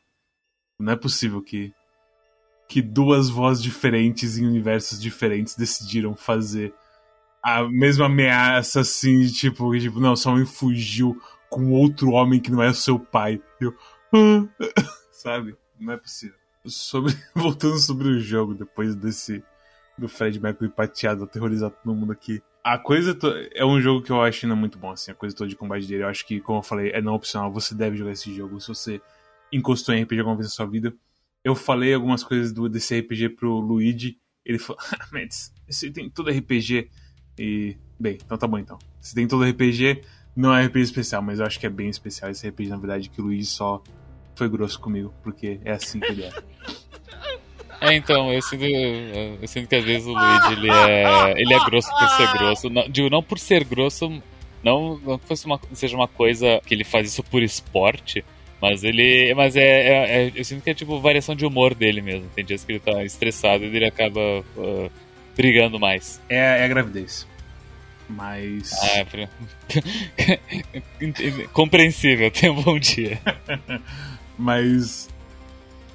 Não 0.79 0.93
é 0.93 0.97
possível 0.97 1.41
que, 1.41 1.73
que 2.69 2.83
duas 2.83 3.31
vozes 3.31 3.63
diferentes 3.63 4.37
em 4.37 4.47
universos 4.47 5.01
diferentes 5.01 5.57
decidiram 5.57 6.15
fazer 6.15 6.75
a 7.43 7.63
mesma 7.63 8.07
ameaça, 8.07 8.81
assim, 8.81 9.21
de 9.21 9.33
tipo, 9.33 9.73
de 9.73 9.83
tipo, 9.83 10.01
não, 10.01 10.17
sua 10.17 10.33
mãe 10.33 10.45
fugiu 10.45 11.19
com 11.49 11.71
outro 11.71 12.11
homem 12.11 12.41
que 12.41 12.51
não 12.51 12.63
é 12.63 12.69
o 12.69 12.75
seu 12.75 12.99
pai. 12.99 13.41
Eu, 13.61 13.75
sabe? 15.13 15.57
Não 15.79 15.95
é 15.95 15.97
possível. 15.97 16.37
Sobre, 16.67 17.15
voltando 17.35 17.79
sobre 17.79 18.09
o 18.09 18.21
jogo, 18.21 18.53
depois 18.53 18.95
desse 18.95 19.43
do 19.99 20.09
Fred 20.09 20.39
Mercury 20.41 20.71
pateado, 20.71 21.25
aterrorizar 21.25 21.71
todo 21.71 21.95
mundo 21.95 22.13
aqui. 22.13 22.43
A 22.63 22.79
coisa 22.79 23.15
to- 23.15 23.33
é 23.55 23.65
um 23.65 23.81
jogo 23.81 24.03
que 24.03 24.11
eu 24.11 24.21
acho 24.21 24.45
ainda 24.45 24.57
muito 24.57 24.79
bom, 24.79 24.91
assim, 24.91 25.11
a 25.11 25.15
coisa 25.15 25.35
toda 25.35 25.49
de 25.49 25.57
combate 25.57 25.87
dele. 25.87 26.03
Eu 26.03 26.09
acho 26.09 26.27
que, 26.27 26.41
como 26.41 26.59
eu 26.59 26.63
falei, 26.63 26.91
é 26.91 27.01
não 27.01 27.15
opcional, 27.15 27.53
você 27.53 27.75
deve 27.75 27.97
jogar 27.97 28.13
esse 28.13 28.35
jogo 28.35 28.61
se 28.61 28.69
você 28.69 29.01
encostou 29.53 29.95
em 29.95 30.03
RPG 30.03 30.19
alguma 30.21 30.37
vez 30.37 30.49
na 30.49 30.53
sua 30.55 30.67
vida. 30.67 30.93
Eu 31.45 31.55
falei 31.55 31.95
algumas 31.95 32.25
coisas 32.25 32.53
do, 32.53 32.69
desse 32.69 32.99
RPG 32.99 33.31
pro 33.31 33.61
Luigi, 33.61 34.19
ele 34.45 34.59
falou, 34.59 34.83
ah, 34.93 35.07
mas 35.13 35.53
você 35.69 35.91
tem 35.91 36.11
todo 36.11 36.31
RPG. 36.31 36.91
E, 37.39 37.77
bem, 38.01 38.19
então 38.25 38.37
tá 38.37 38.47
bom 38.47 38.59
então. 38.59 38.79
Se 39.01 39.15
tem 39.15 39.29
todo 39.29 39.45
RPG, 39.45 40.03
não 40.35 40.53
é 40.55 40.65
RPG 40.67 40.81
especial, 40.83 41.23
mas 41.23 41.39
eu 41.39 41.47
acho 41.47 41.61
que 41.61 41.67
é 41.67 41.71
bem 41.71 41.89
especial 41.89 42.31
esse 42.31 42.49
RPG, 42.49 42.69
na 42.69 42.77
verdade, 42.77 43.09
que 43.09 43.21
o 43.21 43.25
Luigi 43.25 43.47
só 43.47 43.83
foi 44.35 44.49
grosso 44.49 44.81
comigo, 44.81 45.15
porque 45.23 45.61
é 45.65 45.73
assim 45.73 46.01
que 46.01 46.07
ele 46.07 46.25
é. 46.25 46.33
É, 47.91 47.95
então, 47.95 48.33
eu 48.33 48.43
sinto, 48.43 48.65
eu 48.65 49.47
sinto 49.49 49.69
que 49.69 49.77
às 49.77 49.85
vezes 49.85 50.07
o 50.07 50.13
Luigi 50.13 50.53
ele 50.53 50.71
é, 50.71 51.33
ele 51.41 51.55
é 51.55 51.65
grosso 51.65 51.89
por 51.99 52.09
ser 52.11 52.33
grosso. 52.39 52.71
Não, 52.71 52.89
digo, 52.89 53.09
não 53.11 53.23
por 53.23 53.39
ser 53.39 53.65
grosso, 53.65 54.09
não, 54.63 54.99
não 55.05 55.19
que 55.19 55.27
fosse 55.27 55.47
uma, 55.47 55.61
seja 55.73 55.97
uma 55.97 56.09
coisa 56.09 56.61
que 56.67 56.75
ele 56.75 56.85
faz 56.85 57.09
isso 57.09 57.23
por 57.23 57.43
esporte, 57.43 58.25
mas 58.61 58.83
ele. 58.85 59.33
Mas 59.35 59.55
é, 59.57 59.63
é- 59.63 60.27
é- 60.27 60.33
Eu 60.35 60.45
sinto 60.45 60.63
que 60.63 60.71
é 60.71 60.75
tipo 60.75 60.99
variação 61.01 61.35
de 61.35 61.45
humor 61.47 61.75
dele 61.75 62.01
mesmo. 62.01 62.29
Tem 62.35 62.45
dias 62.45 62.65
que 62.65 62.73
ele 62.73 62.81
tá 62.81 63.05
estressado 63.05 63.65
e 63.65 63.69
ele 63.77 63.85
acaba 63.87 64.21
ah, 64.59 64.89
brigando 65.37 65.79
mais. 65.79 66.21
É, 66.29 66.61
é 66.61 66.65
a 66.65 66.69
gravidez. 66.69 67.27
Mas. 68.09 68.73
Ah, 68.73 69.05
pra- 69.05 69.29
Compreensível, 71.53 72.31
tenha 72.33 72.53
um 72.53 72.63
bom 72.63 72.79
dia. 72.79 73.19
Mas 74.39 75.09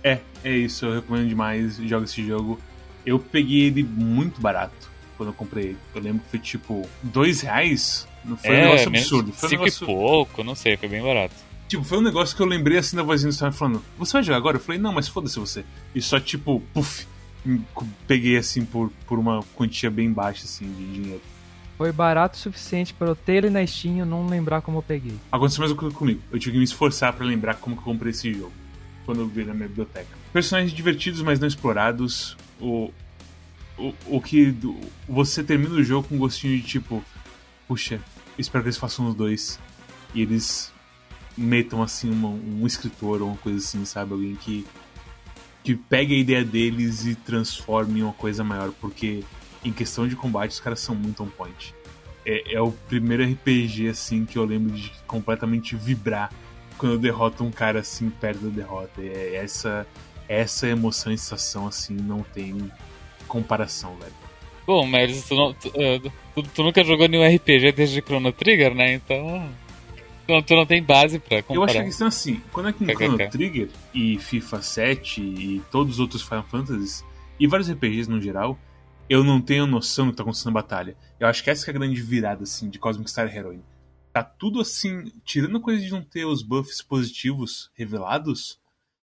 é, 0.03 0.19
é 0.44 0.52
isso, 0.52 0.86
eu 0.86 0.95
recomendo 0.95 1.28
demais, 1.28 1.78
joga 1.78 2.06
esse 2.06 2.26
jogo. 2.26 2.60
Eu 3.06 3.19
peguei 3.19 3.61
ele 3.61 3.84
muito 3.84 4.40
barato 4.41 4.91
quando 5.18 5.30
eu 5.30 5.34
comprei 5.34 5.65
ele. 5.65 5.78
Eu 5.94 6.02
lembro 6.02 6.23
que 6.23 6.30
foi 6.30 6.40
tipo 6.40 6.88
dois 7.02 7.41
reais. 7.41 8.07
Não 8.23 8.38
foi 8.38 8.52
um 8.52 8.61
negócio 8.61 8.88
absurdo. 8.88 9.34
Foi 9.34 9.48
um 9.48 9.49
cinco 9.49 9.64
negócio, 9.64 9.84
e 9.84 9.88
pouco, 9.88 10.44
não 10.44 10.56
sei, 10.56 10.78
foi 10.78 10.90
bem 10.90 11.02
barato. 11.02 11.36
tipo, 11.68 11.84
foi 11.84 11.98
um 11.98 12.02
negócio 12.02 12.36
que 12.36 12.41
eu 12.41 12.45
lembrei 12.45 12.78
assim 12.78 12.95
da 12.95 13.03
vozinha 13.03 13.30
do 13.30 13.34
Storm 13.34 13.52
falando: 13.52 13.84
Você 13.98 14.14
vai 14.14 14.23
jogar 14.23 14.38
agora? 14.38 14.57
Eu 14.57 14.61
falei: 14.61 14.80
Não, 14.80 14.94
mas 14.94 15.07
foda-se 15.07 15.40
você. 15.40 15.64
E 15.95 16.02
só 16.02 16.19
tipo, 16.19 16.61
puf, 16.73 17.07
peguei 18.07 18.38
assim 18.38 18.64
por, 18.64 18.91
por 19.07 19.18
uma 19.18 19.41
quantia 19.56 19.90
bem 19.90 20.11
baixa 20.11 20.45
assim 20.45 20.72
de 20.72 20.94
dinheiro. 20.94 21.22
Foi 21.78 21.91
barato 21.91 22.38
o 22.38 22.40
suficiente 22.40 22.94
para 22.94 23.07
eu 23.07 23.15
ter 23.15 23.38
ele 23.38 23.49
na 23.49 23.65
Steam 23.65 23.98
e 23.98 24.06
não 24.06 24.28
lembrar 24.28 24.61
como 24.61 24.78
eu 24.78 24.84
peguei. 24.84 25.15
Aconteceu 25.32 25.64
a 25.64 25.68
mesma 25.68 25.80
coisa 25.80 25.95
comigo. 25.95 26.22
Eu 26.32 26.38
tive 26.38 26.52
que 26.52 26.57
me 26.60 26.64
esforçar 26.64 27.11
pra 27.14 27.26
lembrar 27.26 27.56
como 27.56 27.76
que 27.76 27.82
eu 27.82 27.86
comprei 27.86 28.11
esse 28.11 28.32
jogo. 28.32 28.53
Quando 29.06 29.22
eu 29.22 29.28
vi 29.28 29.44
na 29.44 29.53
minha 29.53 29.68
biblioteca. 29.68 30.07
Personagens 30.34 30.72
divertidos, 30.73 31.22
mas 31.22 31.40
não 31.40 31.48
explorados. 31.48 32.38
O, 32.60 32.91
o, 33.78 33.94
o 34.07 34.22
que. 34.22 34.52
do- 34.52 34.80
Você 35.07 35.44
termina 35.44 35.73
o 35.76 35.84
jogo 35.84 36.07
com 36.07 36.15
um 36.15 36.19
gostinho 36.19 36.57
de 36.57 36.64
tipo. 36.64 37.03
Puxa, 37.68 37.99
espero 38.38 38.64
que 38.64 38.68
eles 38.69 38.78
façam 38.78 39.07
os 39.07 39.15
dois. 39.15 39.60
E 40.14 40.22
eles 40.22 40.72
metam 41.38 41.82
assim 41.82 42.10
uma- 42.11 42.30
um 42.30 42.65
escritor 42.68 43.22
ou 43.22 43.30
uma 43.30 43.38
coisa 43.38 43.57
assim, 43.60 43.84
sabe? 43.86 44.14
Alguém 44.14 44.36
que. 44.36 44.65
Que 45.64 45.76
pegue 45.76 46.15
a 46.15 46.18
ideia 46.18 46.44
deles 46.44 47.06
e 47.06 47.14
transforme 47.15 47.99
em 47.99 48.03
uma 48.03 48.14
coisa 48.14 48.44
maior. 48.44 48.72
Porque 48.82 49.23
em 49.64 49.72
questão 49.72 50.07
de 50.07 50.15
combate, 50.15 50.52
os 50.52 50.60
caras 50.60 50.80
são 50.80 50.95
muito 50.95 51.22
on 51.23 51.28
point 51.28 51.76
é, 52.26 52.53
é 52.56 52.61
o 52.61 52.72
primeiro 52.72 53.23
RPG 53.23 53.88
assim 53.90 54.26
que 54.26 54.38
eu 54.38 54.45
lembro 54.45 54.72
de 54.76 54.91
completamente 55.07 55.76
vibrar 55.76 56.32
quando 56.82 56.94
eu 56.94 56.99
derroto 56.99 57.44
um 57.44 57.52
cara 57.52 57.80
assim 57.80 58.10
perto 58.10 58.40
da 58.45 58.49
derrota. 58.49 59.02
É 59.02 59.36
essa 59.36 59.88
essa 60.28 60.68
emoção 60.68 61.12
e 61.14 61.18
sensação 61.18 61.68
assim 61.68 61.94
não 61.94 62.24
tem 62.24 62.72
comparação, 63.28 63.95
velho. 63.98 64.14
Bom, 64.66 64.86
mas 64.86 65.24
tu, 65.28 65.36
não- 65.36 65.53
tu, 65.53 65.72
eh, 65.76 65.99
tu- 66.34 66.44
tu 66.44 66.64
nunca 66.64 66.84
jogou 66.84 67.08
nenhum 67.08 67.24
RPG 67.24 67.72
desde 67.74 68.02
Chrono 68.02 68.32
Trigger, 68.32 68.74
né? 68.74 68.94
Então. 68.94 69.49
Tu 70.28 70.32
não, 70.34 70.41
tu 70.41 70.56
não 70.56 70.66
tem 70.66 70.82
base 70.82 71.20
pra 71.20 71.38
Eu 71.38 71.40
acho 71.40 71.48
que 71.48 71.56
comparar. 71.56 71.82
a 71.82 71.84
questão 71.84 72.08
é 72.08 72.10
assim, 72.10 72.41
quando 72.53 72.70
é 72.70 72.74
que 72.74 72.84
em. 72.84 72.88
Chrono 72.95 73.18
Trigger 73.30 73.70
e 73.94 74.18
FIFA 74.20 74.62
7 74.62 75.22
e 75.22 75.62
todos 75.72 75.95
os 75.95 75.99
outros 75.99 76.22
Final 76.22 76.44
Fantasies 76.44 77.03
e 77.40 77.48
vários 77.48 77.70
RPGs 77.70 78.10
no 78.10 78.22
geral, 78.22 78.58
eu 79.10 79.24
não 79.24 79.41
tenho 79.41 79.66
noção 79.68 80.06
do 80.06 80.12
que 80.12 80.18
tá 80.18 80.24
acontecendo 80.24 80.53
na 80.53 80.62
batalha. 80.62 80.95
Eu 81.20 81.28
acho 81.28 81.44
que 81.44 81.49
essa 81.49 81.66
que 81.66 81.72
é 81.72 81.74
a 81.74 81.78
grande 81.78 82.02
virada 82.02 82.44
assim 82.44 82.70
de 82.70 82.80
Cosmic 82.80 83.10
Star 83.10 83.28
Heroine. 83.36 83.64
Tá 84.14 84.24
tudo 84.24 84.60
assim, 84.60 85.06
tirando 85.24 85.58
a 85.58 85.62
coisa 85.62 85.82
de 85.84 85.92
não 85.92 86.04
ter 86.04 86.26
os 86.26 86.44
buffs 86.44 86.82
positivos 86.82 87.72
revelados, 87.74 88.60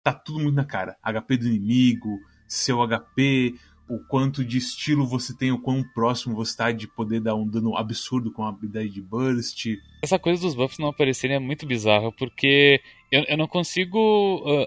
tá 0.03 0.13
tudo 0.13 0.39
muito 0.39 0.55
na 0.55 0.65
cara. 0.65 0.97
HP 1.03 1.37
do 1.37 1.49
inimigo, 1.49 2.19
seu 2.47 2.79
HP, 2.87 3.55
o 3.89 3.99
quanto 3.99 4.45
de 4.45 4.59
estilo 4.59 5.07
você 5.07 5.37
tem, 5.37 5.53
o 5.53 5.61
quão 5.61 5.83
próximo 5.95 6.35
você 6.35 6.57
tá 6.57 6.73
de 6.73 6.87
poder 6.87 7.21
dar 7.21 7.35
um 7.35 7.47
dano 7.47 7.77
absurdo 7.77 8.33
com 8.33 8.45
a 8.45 8.49
habilidade 8.49 8.91
de 8.91 9.03
burst. 9.03 9.67
Essa 10.03 10.19
coisa 10.19 10.41
dos 10.41 10.55
buffs 10.55 10.79
não 10.79 10.89
aparecerem 10.89 11.37
é 11.37 11.41
muito 11.41 11.67
bizarra, 11.67 12.11
porque 12.13 12.81
eu, 13.11 13.25
eu 13.25 13.37
não 13.37 13.49
consigo 13.49 14.43
ah, 14.47 14.67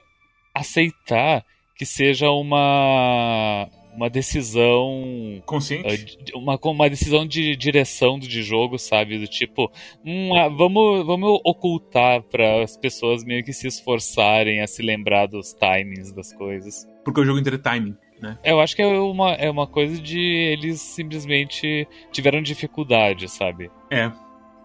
aceitar 0.60 1.46
que 1.76 1.86
seja 1.86 2.30
uma, 2.32 3.70
uma 3.98 4.10
decisão. 4.12 5.42
Consciente? 5.46 6.18
ah, 6.34 6.38
uma, 6.38 6.60
uma 6.64 6.90
decisão 6.90 7.26
de 7.26 7.56
direção 7.56 8.20
de 8.20 8.44
jogo, 8.44 8.78
sabe? 8.78 9.18
Do 9.18 9.28
tipo, 9.28 9.72
hum, 10.06 10.36
ah, 10.38 10.48
vamos, 10.48 11.04
vamos 11.06 11.42
ocultar 11.44 12.22
para 12.22 12.64
as 12.64 12.78
pessoas 12.78 13.24
meio 13.24 13.44
que 13.44 13.52
se 13.52 13.68
esforçarem 13.68 14.62
a 14.62 14.68
se 14.68 14.84
lembrar 14.84 15.26
dos 15.26 15.54
timings 15.54 16.12
das 16.12 16.32
coisas. 16.32 16.88
Porque 17.04 17.20
o 17.20 17.26
jogo 17.26 17.40
inteiro 17.40 17.58
é 17.58 17.60
timing, 17.60 17.96
né? 18.22 18.38
Eu 18.44 18.62
acho 18.62 18.76
que 18.76 18.84
é 18.84 18.88
uma, 18.88 19.34
é 19.34 19.50
uma 19.50 19.66
coisa 19.66 20.00
de 20.00 20.20
eles 20.20 20.80
simplesmente 20.80 21.88
tiveram 22.12 22.42
dificuldade, 22.42 23.28
sabe? 23.28 23.72
É, 23.90 24.12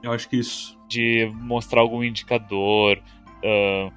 eu 0.03 0.13
acho 0.13 0.29
que 0.29 0.37
isso. 0.37 0.79
De 0.87 1.31
mostrar 1.33 1.81
algum 1.81 2.05
indicador, 2.05 3.03
ah, 3.43 3.91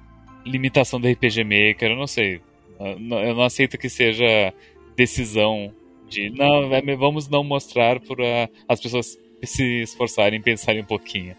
limitação 0.46 0.98
do 0.98 1.06
RPG 1.06 1.44
Maker, 1.44 1.90
eu 1.90 1.96
não 1.96 2.06
sei. 2.06 2.40
Eu 2.78 3.34
não 3.34 3.42
aceito 3.42 3.78
que 3.78 3.88
seja 3.88 4.52
decisão 4.96 5.72
de 6.08 6.30
não, 6.30 6.72
é- 6.72 6.96
vamos 6.96 7.28
não 7.28 7.44
mostrar 7.44 8.00
para 8.00 8.48
as 8.68 8.80
pessoas 8.80 9.18
se 9.42 9.82
esforçarem, 9.82 10.40
pensarem 10.40 10.82
um 10.82 10.86
pouquinho. 10.86 11.36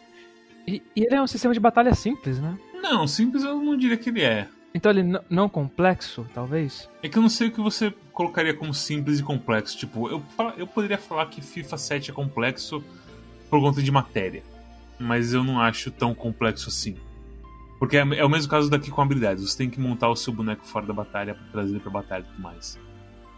E, 0.67 0.81
e 0.95 1.05
ele 1.05 1.15
é 1.15 1.21
um 1.21 1.27
sistema 1.27 1.53
de 1.53 1.59
batalha 1.59 1.93
simples, 1.95 2.39
né? 2.39 2.57
Não, 2.81 3.07
simples 3.07 3.43
eu 3.43 3.59
não 3.61 3.77
diria 3.77 3.97
que 3.97 4.09
ele 4.09 4.21
é. 4.21 4.47
Então 4.75 4.91
ele 4.91 5.03
não 5.29 5.49
complexo, 5.49 6.25
talvez? 6.33 6.87
É 7.01 7.09
que 7.09 7.17
eu 7.17 7.21
não 7.21 7.29
sei 7.29 7.47
o 7.47 7.51
que 7.51 7.61
você 7.61 7.91
colocaria 8.11 8.53
como 8.53 8.73
simples 8.73 9.19
e 9.19 9.23
complexo. 9.23 9.77
Tipo, 9.77 10.09
eu, 10.09 10.21
eu 10.57 10.67
poderia 10.67 10.97
falar 10.97 11.25
que 11.27 11.41
FIFA 11.41 11.77
7 11.77 12.11
é 12.11 12.13
complexo 12.13 12.83
por 13.49 13.59
conta 13.61 13.81
de 13.81 13.91
matéria. 13.91 14.43
Mas 14.99 15.33
eu 15.33 15.43
não 15.43 15.59
acho 15.59 15.89
tão 15.89 16.13
complexo 16.13 16.69
assim. 16.69 16.95
Porque 17.79 17.97
é, 17.97 18.01
é 18.01 18.25
o 18.25 18.29
mesmo 18.29 18.49
caso 18.49 18.69
daqui 18.69 18.91
com 18.91 19.01
habilidades. 19.01 19.43
Você 19.49 19.57
tem 19.57 19.69
que 19.69 19.79
montar 19.79 20.09
o 20.09 20.15
seu 20.15 20.33
boneco 20.33 20.65
fora 20.65 20.85
da 20.85 20.93
batalha 20.93 21.33
pra 21.33 21.45
trazer 21.51 21.71
ele 21.71 21.79
pra 21.79 21.91
batalha 21.91 22.23
e 22.23 22.31
tudo 22.31 22.41
mais. 22.41 22.77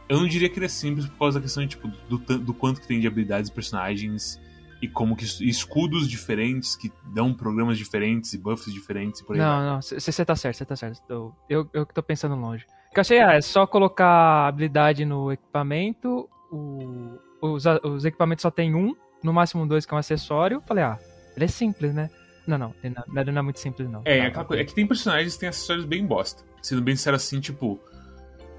Eu 0.10 0.20
não 0.20 0.28
diria 0.28 0.50
que 0.50 0.58
ele 0.58 0.66
é 0.66 0.70
simples 0.70 1.06
por 1.08 1.18
causa 1.20 1.40
da 1.40 1.44
questão 1.44 1.64
de, 1.64 1.70
tipo, 1.70 1.88
do, 2.10 2.18
do 2.40 2.54
quanto 2.54 2.82
que 2.82 2.88
tem 2.88 3.00
de 3.00 3.08
habilidades 3.08 3.50
e 3.50 3.54
personagens 3.54 4.42
e 4.82 4.88
como 4.88 5.16
que 5.16 5.24
es- 5.24 5.40
escudos 5.42 6.10
diferentes 6.10 6.76
que 6.76 6.92
dão 7.14 7.34
programas 7.34 7.78
diferentes 7.78 8.34
e 8.34 8.38
buffs 8.38 8.74
diferentes 8.74 9.22
e 9.22 9.26
por 9.26 9.36
aí 9.36 9.40
vai. 9.42 9.48
Não, 9.48 9.74
não, 9.76 9.82
você 9.82 10.26
tá 10.26 10.36
certo, 10.36 10.56
você 10.58 10.66
tá 10.66 10.76
certo. 10.76 11.02
Eu, 11.08 11.36
eu, 11.50 11.70
eu 11.74 11.86
que 11.86 11.94
tô 11.94 12.02
pensando 12.02 12.36
longe. 12.36 12.66
Eu 12.96 13.02
achei, 13.02 13.20
ah, 13.22 13.34
é 13.34 13.42
só 13.42 13.68
colocar 13.68 14.48
habilidade 14.48 15.06
no 15.06 15.32
equipamento, 15.32 16.28
o- 16.52 17.20
os, 17.42 17.64
os 17.84 18.04
equipamentos 18.06 18.42
só 18.42 18.50
tem 18.50 18.74
um, 18.74 18.96
no 19.24 19.32
máximo 19.34 19.68
dois 19.68 19.86
que 19.86 19.94
é 19.94 19.96
um 19.96 20.00
acessório. 20.00 20.62
Falei, 20.68 20.84
ah, 20.84 20.98
ele 21.36 21.46
é 21.46 21.48
simples, 21.48 21.94
né? 21.94 22.10
Não, 22.48 22.58
não, 22.58 22.74
ele 22.84 22.96
não, 22.96 23.22
ele 23.22 23.32
não 23.32 23.40
é 23.40 23.44
muito 23.44 23.60
simples, 23.60 23.88
não. 23.90 24.02
É, 24.06 24.18
é, 24.18 24.22
aquela 24.26 24.44
tá. 24.44 24.48
coisa, 24.48 24.64
é 24.64 24.66
que 24.66 24.74
tem 24.74 24.88
personagens 24.88 25.34
que 25.36 25.40
têm 25.42 25.50
acessórios 25.50 25.86
bem 25.86 26.04
bosta. 26.06 26.44
Sendo 26.64 26.82
bem 26.82 26.96
sincero 26.96 27.16
assim, 27.16 27.40
tipo. 27.40 27.80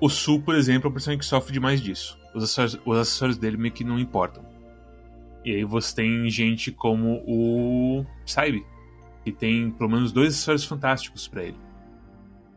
O 0.00 0.08
Sul, 0.08 0.40
por 0.40 0.54
exemplo, 0.54 0.88
é 0.88 0.90
um 0.90 0.92
personagem 0.92 1.18
que 1.18 1.26
sofre 1.26 1.52
demais 1.52 1.80
disso. 1.80 2.18
Os 2.34 2.42
acessórios, 2.44 2.78
os 2.86 2.98
acessórios 2.98 3.36
dele 3.38 3.56
meio 3.56 3.74
que 3.74 3.84
não 3.84 3.98
importam. 3.98 4.44
E 5.44 5.54
aí 5.54 5.64
você 5.64 5.94
tem 5.96 6.28
gente 6.30 6.70
como 6.72 7.22
o 7.26 8.04
Saibe, 8.24 8.64
que 9.24 9.32
tem 9.32 9.70
pelo 9.70 9.90
menos 9.90 10.12
dois 10.12 10.34
acessórios 10.34 10.64
fantásticos 10.64 11.28
pra 11.28 11.44
ele. 11.44 11.58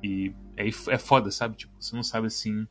E 0.01 0.33
aí 0.57 0.71
é 0.89 0.97
foda, 0.97 1.31
sabe? 1.31 1.55
Tipo, 1.55 1.73
você 1.79 1.95
não 1.95 2.03
sabe 2.03 2.27
assim. 2.27 2.67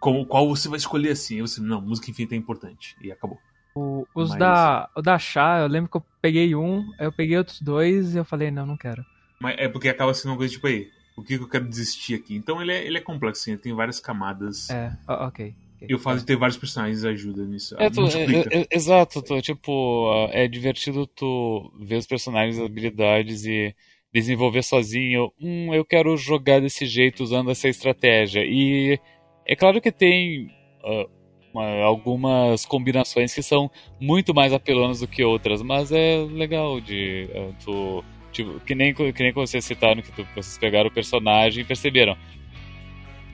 Como, 0.00 0.26
qual 0.26 0.48
você 0.48 0.68
vai 0.68 0.76
escolher 0.78 1.10
assim. 1.12 1.36
Aí 1.36 1.40
você, 1.40 1.60
não, 1.60 1.80
música 1.80 2.10
infinita 2.10 2.34
é 2.34 2.38
importante. 2.38 2.96
E 3.00 3.10
acabou. 3.10 3.38
O- 3.74 4.06
os 4.14 4.30
Mas- 4.30 4.38
da, 4.38 4.90
o 4.96 5.02
da 5.02 5.18
Chá, 5.18 5.60
eu 5.60 5.66
lembro 5.68 5.90
que 5.90 5.96
eu 5.96 6.04
peguei 6.20 6.54
um, 6.54 6.80
aí 6.98 7.06
eu 7.06 7.12
peguei 7.12 7.36
outros 7.38 7.60
dois 7.60 8.14
e 8.14 8.18
eu 8.18 8.24
falei, 8.24 8.50
não, 8.50 8.64
não 8.66 8.76
quero. 8.76 9.04
Mas 9.40 9.56
é 9.58 9.68
porque 9.68 9.88
acaba 9.88 10.14
sendo 10.14 10.30
uma 10.32 10.36
coisa 10.38 10.52
tipo, 10.52 10.66
aí, 10.66 10.90
o 11.16 11.22
que 11.22 11.38
que 11.38 11.42
eu 11.44 11.48
quero 11.48 11.68
desistir 11.68 12.14
aqui? 12.14 12.36
Então 12.36 12.60
ele 12.60 12.72
é, 12.72 12.86
ele 12.86 12.98
é 12.98 13.00
complexo, 13.00 13.42
assim, 13.42 13.52
ele 13.52 13.60
tem 13.60 13.72
várias 13.72 13.98
camadas. 13.98 14.70
É, 14.70 14.92
ó, 15.08 15.26
ok. 15.28 15.54
E 15.88 15.94
o 15.94 15.98
fato 15.98 16.18
de 16.18 16.24
ter 16.24 16.36
vários 16.36 16.56
personagens 16.56 17.04
ajuda 17.04 17.44
nisso. 17.44 17.76
É, 17.78 17.88
tu, 17.88 18.06
é- 18.08 18.60
é- 18.60 18.66
exato, 18.72 19.22
tu, 19.22 19.40
tipo, 19.40 20.28
é 20.32 20.48
divertido 20.48 21.06
tu 21.06 21.72
ver 21.80 21.96
os 21.96 22.06
personagens, 22.06 22.58
as 22.58 22.64
habilidades 22.64 23.44
e 23.44 23.74
desenvolver 24.12 24.62
sozinho. 24.64 25.30
Hum, 25.40 25.72
eu 25.72 25.84
quero 25.84 26.16
jogar 26.16 26.60
desse 26.60 26.86
jeito 26.86 27.22
usando 27.22 27.50
essa 27.50 27.68
estratégia. 27.68 28.42
E 28.44 28.98
é 29.46 29.54
claro 29.54 29.80
que 29.80 29.92
tem 29.92 30.48
ah, 30.84 31.06
uma- 31.52 31.82
algumas 31.84 32.64
combinações 32.66 33.32
que 33.32 33.42
são 33.42 33.70
muito 34.00 34.34
mais 34.34 34.52
apelonas 34.52 35.00
do 35.00 35.06
que 35.08 35.22
outras, 35.22 35.62
mas 35.62 35.92
é 35.92 36.16
legal 36.30 36.80
de 36.80 37.28
ah, 37.34 37.52
tu. 37.64 38.04
Tipo, 38.36 38.60
que 38.60 38.74
nem, 38.74 38.92
que 38.92 39.22
nem 39.22 39.32
vocês 39.32 39.64
citaram 39.64 40.02
que 40.02 40.12
tu- 40.12 40.26
vocês 40.34 40.58
pegaram 40.58 40.88
o 40.88 40.92
personagem 40.92 41.62
e 41.62 41.64
perceberam. 41.66 42.14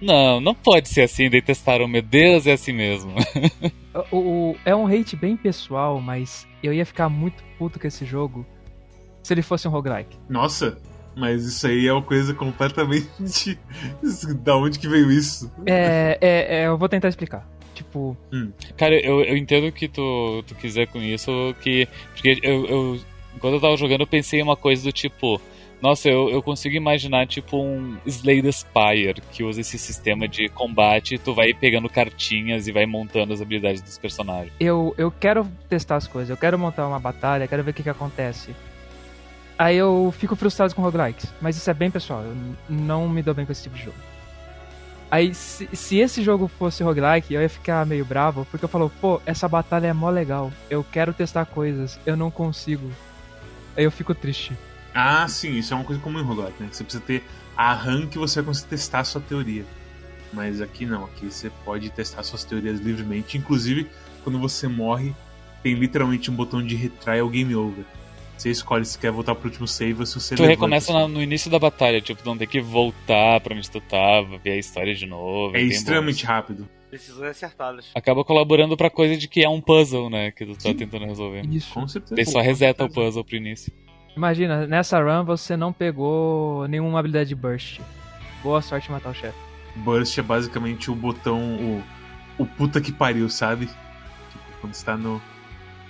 Não, 0.00 0.40
não 0.40 0.54
pode 0.54 0.88
ser 0.88 1.02
assim, 1.02 1.28
daí 1.30 1.40
testaram, 1.42 1.86
meu 1.86 2.02
Deus, 2.02 2.46
é 2.46 2.52
assim 2.52 2.72
mesmo. 2.72 3.12
O, 4.10 4.16
o- 4.52 4.56
é 4.64 4.74
um 4.74 4.86
hate 4.86 5.14
bem 5.14 5.36
pessoal, 5.36 6.00
mas 6.00 6.48
eu 6.62 6.72
ia 6.72 6.86
ficar 6.86 7.10
muito 7.10 7.44
puto 7.58 7.78
com 7.78 7.86
esse 7.86 8.06
jogo 8.06 8.46
se 9.22 9.34
ele 9.34 9.42
fosse 9.42 9.68
um 9.68 9.70
roguelike. 9.70 10.16
Nossa, 10.30 10.78
mas 11.14 11.44
isso 11.44 11.66
aí 11.66 11.86
é 11.86 11.92
uma 11.92 12.00
coisa 12.00 12.32
completamente. 12.32 13.06
da 14.42 14.56
onde 14.56 14.78
que 14.78 14.88
veio 14.88 15.10
isso? 15.10 15.52
É, 15.66 16.16
é, 16.22 16.56
é, 16.62 16.66
eu 16.68 16.78
vou 16.78 16.88
tentar 16.88 17.08
explicar. 17.08 17.46
Tipo, 17.74 18.16
Cara, 18.78 18.94
eu, 18.98 19.22
eu 19.24 19.36
entendo 19.36 19.66
o 19.66 19.72
que 19.72 19.88
tu, 19.88 20.42
tu 20.46 20.54
quiser 20.54 20.86
com 20.86 20.98
isso, 21.02 21.54
que. 21.60 21.86
Porque 22.14 22.38
eu, 22.42 22.64
eu. 22.66 23.00
Quando 23.40 23.54
eu 23.54 23.60
tava 23.60 23.76
jogando, 23.76 24.02
eu 24.02 24.06
pensei 24.06 24.40
em 24.40 24.42
uma 24.42 24.56
coisa 24.56 24.84
do 24.84 24.92
tipo. 24.92 25.40
Nossa, 25.80 26.08
eu, 26.08 26.30
eu 26.30 26.40
consigo 26.40 26.76
imaginar 26.76 27.26
tipo 27.26 27.56
um 27.56 27.96
Slay 28.06 28.40
the 28.40 28.52
Spire, 28.52 29.20
que 29.32 29.42
usa 29.42 29.60
esse 29.60 29.76
sistema 29.76 30.28
de 30.28 30.48
combate, 30.48 31.18
tu 31.18 31.34
vai 31.34 31.52
pegando 31.52 31.88
cartinhas 31.88 32.68
e 32.68 32.72
vai 32.72 32.86
montando 32.86 33.32
as 33.32 33.40
habilidades 33.40 33.82
dos 33.82 33.98
personagens. 33.98 34.52
eu, 34.60 34.94
eu 34.96 35.10
quero 35.10 35.44
testar 35.68 35.96
as 35.96 36.06
coisas, 36.06 36.30
eu 36.30 36.36
quero 36.36 36.56
montar 36.56 36.86
uma 36.86 37.00
batalha, 37.00 37.48
quero 37.48 37.64
ver 37.64 37.72
o 37.72 37.74
que, 37.74 37.82
que 37.82 37.90
acontece. 37.90 38.54
Aí 39.58 39.76
eu 39.76 40.14
fico 40.16 40.36
frustrado 40.36 40.72
com 40.72 40.82
roguelikes, 40.82 41.32
mas 41.40 41.56
isso 41.56 41.68
é 41.68 41.74
bem 41.74 41.90
pessoal, 41.90 42.22
eu 42.22 42.36
não 42.68 43.08
me 43.08 43.20
dou 43.20 43.34
bem 43.34 43.44
com 43.44 43.50
esse 43.50 43.64
tipo 43.64 43.76
de 43.76 43.84
jogo. 43.84 43.96
Aí, 45.12 45.34
se, 45.34 45.68
se 45.74 45.98
esse 45.98 46.22
jogo 46.22 46.48
fosse 46.48 46.82
roguelike, 46.82 47.34
eu 47.34 47.42
ia 47.42 47.48
ficar 47.48 47.84
meio 47.84 48.02
bravo, 48.02 48.46
porque 48.50 48.64
eu 48.64 48.68
falo, 48.68 48.90
pô, 48.98 49.20
essa 49.26 49.46
batalha 49.46 49.88
é 49.88 49.92
mó 49.92 50.08
legal, 50.08 50.50
eu 50.70 50.82
quero 50.82 51.12
testar 51.12 51.44
coisas, 51.44 52.00
eu 52.06 52.16
não 52.16 52.30
consigo. 52.30 52.90
Aí 53.76 53.84
eu 53.84 53.90
fico 53.90 54.14
triste. 54.14 54.56
Ah, 54.94 55.26
sim, 55.28 55.56
isso 55.56 55.72
é 55.72 55.76
uma 55.76 55.84
coisa 55.84 56.00
comum 56.02 56.20
em 56.20 56.22
roguelike, 56.22 56.62
né? 56.62 56.68
Você 56.70 56.84
precisa 56.84 57.02
ter 57.02 57.24
a 57.56 57.72
RAM 57.72 58.06
que 58.06 58.18
você 58.18 58.40
vai 58.40 58.48
conseguir 58.48 58.68
testar 58.70 59.00
a 59.00 59.04
sua 59.04 59.20
teoria. 59.20 59.64
Mas 60.32 60.60
aqui 60.60 60.84
não, 60.86 61.04
aqui 61.04 61.30
você 61.30 61.50
pode 61.64 61.90
testar 61.90 62.22
suas 62.22 62.44
teorias 62.44 62.80
livremente. 62.80 63.36
Inclusive, 63.38 63.86
quando 64.24 64.38
você 64.38 64.66
morre, 64.68 65.14
tem 65.62 65.74
literalmente 65.74 66.30
um 66.30 66.34
botão 66.34 66.64
de 66.64 66.74
retry 66.74 67.20
ou 67.20 67.28
game 67.28 67.54
over. 67.54 67.84
Você 68.36 68.50
escolhe 68.50 68.84
se 68.84 68.98
quer 68.98 69.12
voltar 69.12 69.34
pro 69.34 69.48
último 69.48 69.68
save 69.68 70.00
ou 70.00 70.06
se 70.06 70.14
você 70.18 70.34
Tu 70.34 70.42
levanta. 70.42 70.56
recomeça 70.60 70.92
na- 70.92 71.06
no 71.06 71.22
início 71.22 71.50
da 71.50 71.58
batalha, 71.58 72.00
tipo, 72.00 72.22
não 72.24 72.36
tem 72.36 72.48
que 72.48 72.60
voltar 72.60 73.40
pra 73.40 73.54
onde 73.54 73.70
tu 73.70 73.80
tava, 73.80 74.38
ver 74.38 74.52
a 74.52 74.56
história 74.58 74.94
de 74.94 75.06
novo. 75.06 75.54
É 75.56 75.60
tem 75.60 75.68
extremamente 75.68 76.24
bônus. 76.26 76.36
rápido. 76.36 76.68
Decisões 76.92 77.30
acertadas. 77.30 77.90
Acaba 77.94 78.22
colaborando 78.22 78.76
pra 78.76 78.90
coisa 78.90 79.16
de 79.16 79.26
que 79.26 79.42
é 79.42 79.48
um 79.48 79.62
puzzle, 79.62 80.10
né? 80.10 80.30
Que 80.30 80.44
tu 80.44 80.52
tá 80.52 80.60
Sim. 80.60 80.74
tentando 80.74 81.06
resolver. 81.06 81.42
Isso. 81.46 81.72
Com 81.72 81.88
certeza. 81.88 82.14
Daí 82.14 82.26
só 82.26 82.42
reseta 82.42 82.84
o 82.84 82.92
puzzle 82.92 83.24
pro 83.24 83.34
início. 83.34 83.72
Imagina, 84.14 84.66
nessa 84.66 85.00
run 85.00 85.24
você 85.24 85.56
não 85.56 85.72
pegou 85.72 86.68
nenhuma 86.68 86.98
habilidade 86.98 87.30
de 87.30 87.34
burst. 87.34 87.80
Boa 88.42 88.60
sorte 88.60 88.90
em 88.90 88.92
matar 88.92 89.08
o 89.08 89.14
chefe. 89.14 89.38
Burst 89.76 90.18
é 90.18 90.22
basicamente 90.22 90.90
o 90.90 90.94
botão, 90.94 91.40
o, 91.56 91.82
o 92.42 92.44
puta 92.44 92.78
que 92.78 92.92
pariu, 92.92 93.30
sabe? 93.30 93.66
Tipo, 94.30 94.44
quando 94.60 94.74
você 94.74 94.84
tá 94.84 94.94
no, 94.94 95.18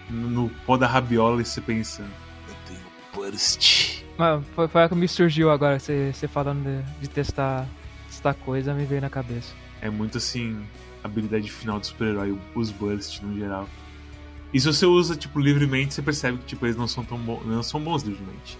no, 0.08 0.30
no 0.30 0.48
pó 0.64 0.76
da 0.76 0.86
rabiola 0.86 1.42
e 1.42 1.44
você 1.44 1.60
pensa, 1.60 2.02
eu 2.48 2.54
tenho 2.68 2.80
Burst. 3.12 4.04
Mas 4.16 4.44
foi, 4.54 4.68
foi 4.68 4.84
a 4.84 4.88
que 4.88 4.94
me 4.94 5.08
surgiu 5.08 5.50
agora, 5.50 5.80
você, 5.80 6.12
você 6.12 6.28
falando 6.28 6.62
de, 6.62 7.00
de 7.00 7.08
testar, 7.08 7.66
testar 8.06 8.34
coisa, 8.34 8.72
me 8.72 8.84
veio 8.84 9.00
na 9.00 9.10
cabeça. 9.10 9.52
É 9.80 9.90
muito 9.90 10.18
assim, 10.18 10.64
habilidade 11.02 11.50
final 11.50 11.80
do 11.80 11.86
super-herói, 11.86 12.38
os 12.54 12.70
Burst 12.70 13.20
no 13.22 13.36
geral. 13.38 13.68
E 14.52 14.60
se 14.60 14.66
você 14.66 14.84
usa, 14.84 15.16
tipo, 15.16 15.40
livremente, 15.40 15.94
você 15.94 16.02
percebe 16.02 16.38
que, 16.38 16.44
tipo, 16.44 16.66
eles 16.66 16.76
não 16.76 16.86
são 16.86 17.04
tão 17.04 17.18
bons, 17.18 17.44
não 17.46 17.62
são 17.62 17.80
bons 17.80 18.02
livremente. 18.02 18.58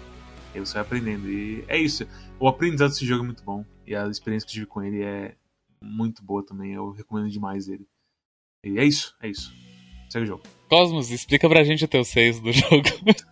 Aí 0.54 0.60
você 0.60 0.74
vai 0.74 0.82
aprendendo. 0.82 1.30
E 1.30 1.64
é 1.68 1.78
isso. 1.78 2.06
O 2.38 2.48
aprendizado 2.48 2.90
desse 2.90 3.06
jogo 3.06 3.22
é 3.22 3.26
muito 3.26 3.42
bom. 3.42 3.64
E 3.86 3.94
a 3.94 4.06
experiência 4.06 4.46
que 4.46 4.52
eu 4.52 4.54
tive 4.54 4.66
com 4.66 4.82
ele 4.82 5.02
é 5.02 5.34
muito 5.82 6.22
boa 6.22 6.44
também. 6.44 6.72
Eu 6.72 6.90
recomendo 6.92 7.30
demais 7.30 7.68
ele. 7.68 7.86
E 8.64 8.78
é 8.78 8.84
isso, 8.84 9.14
é 9.20 9.28
isso. 9.28 9.52
Segue 10.08 10.24
o 10.24 10.26
jogo. 10.26 10.42
Cosmos, 10.68 11.10
explica 11.10 11.48
pra 11.48 11.64
gente 11.64 11.84
o 11.84 11.88
teu 11.88 12.04
6 12.04 12.40
do 12.40 12.52
jogo. 12.52 12.82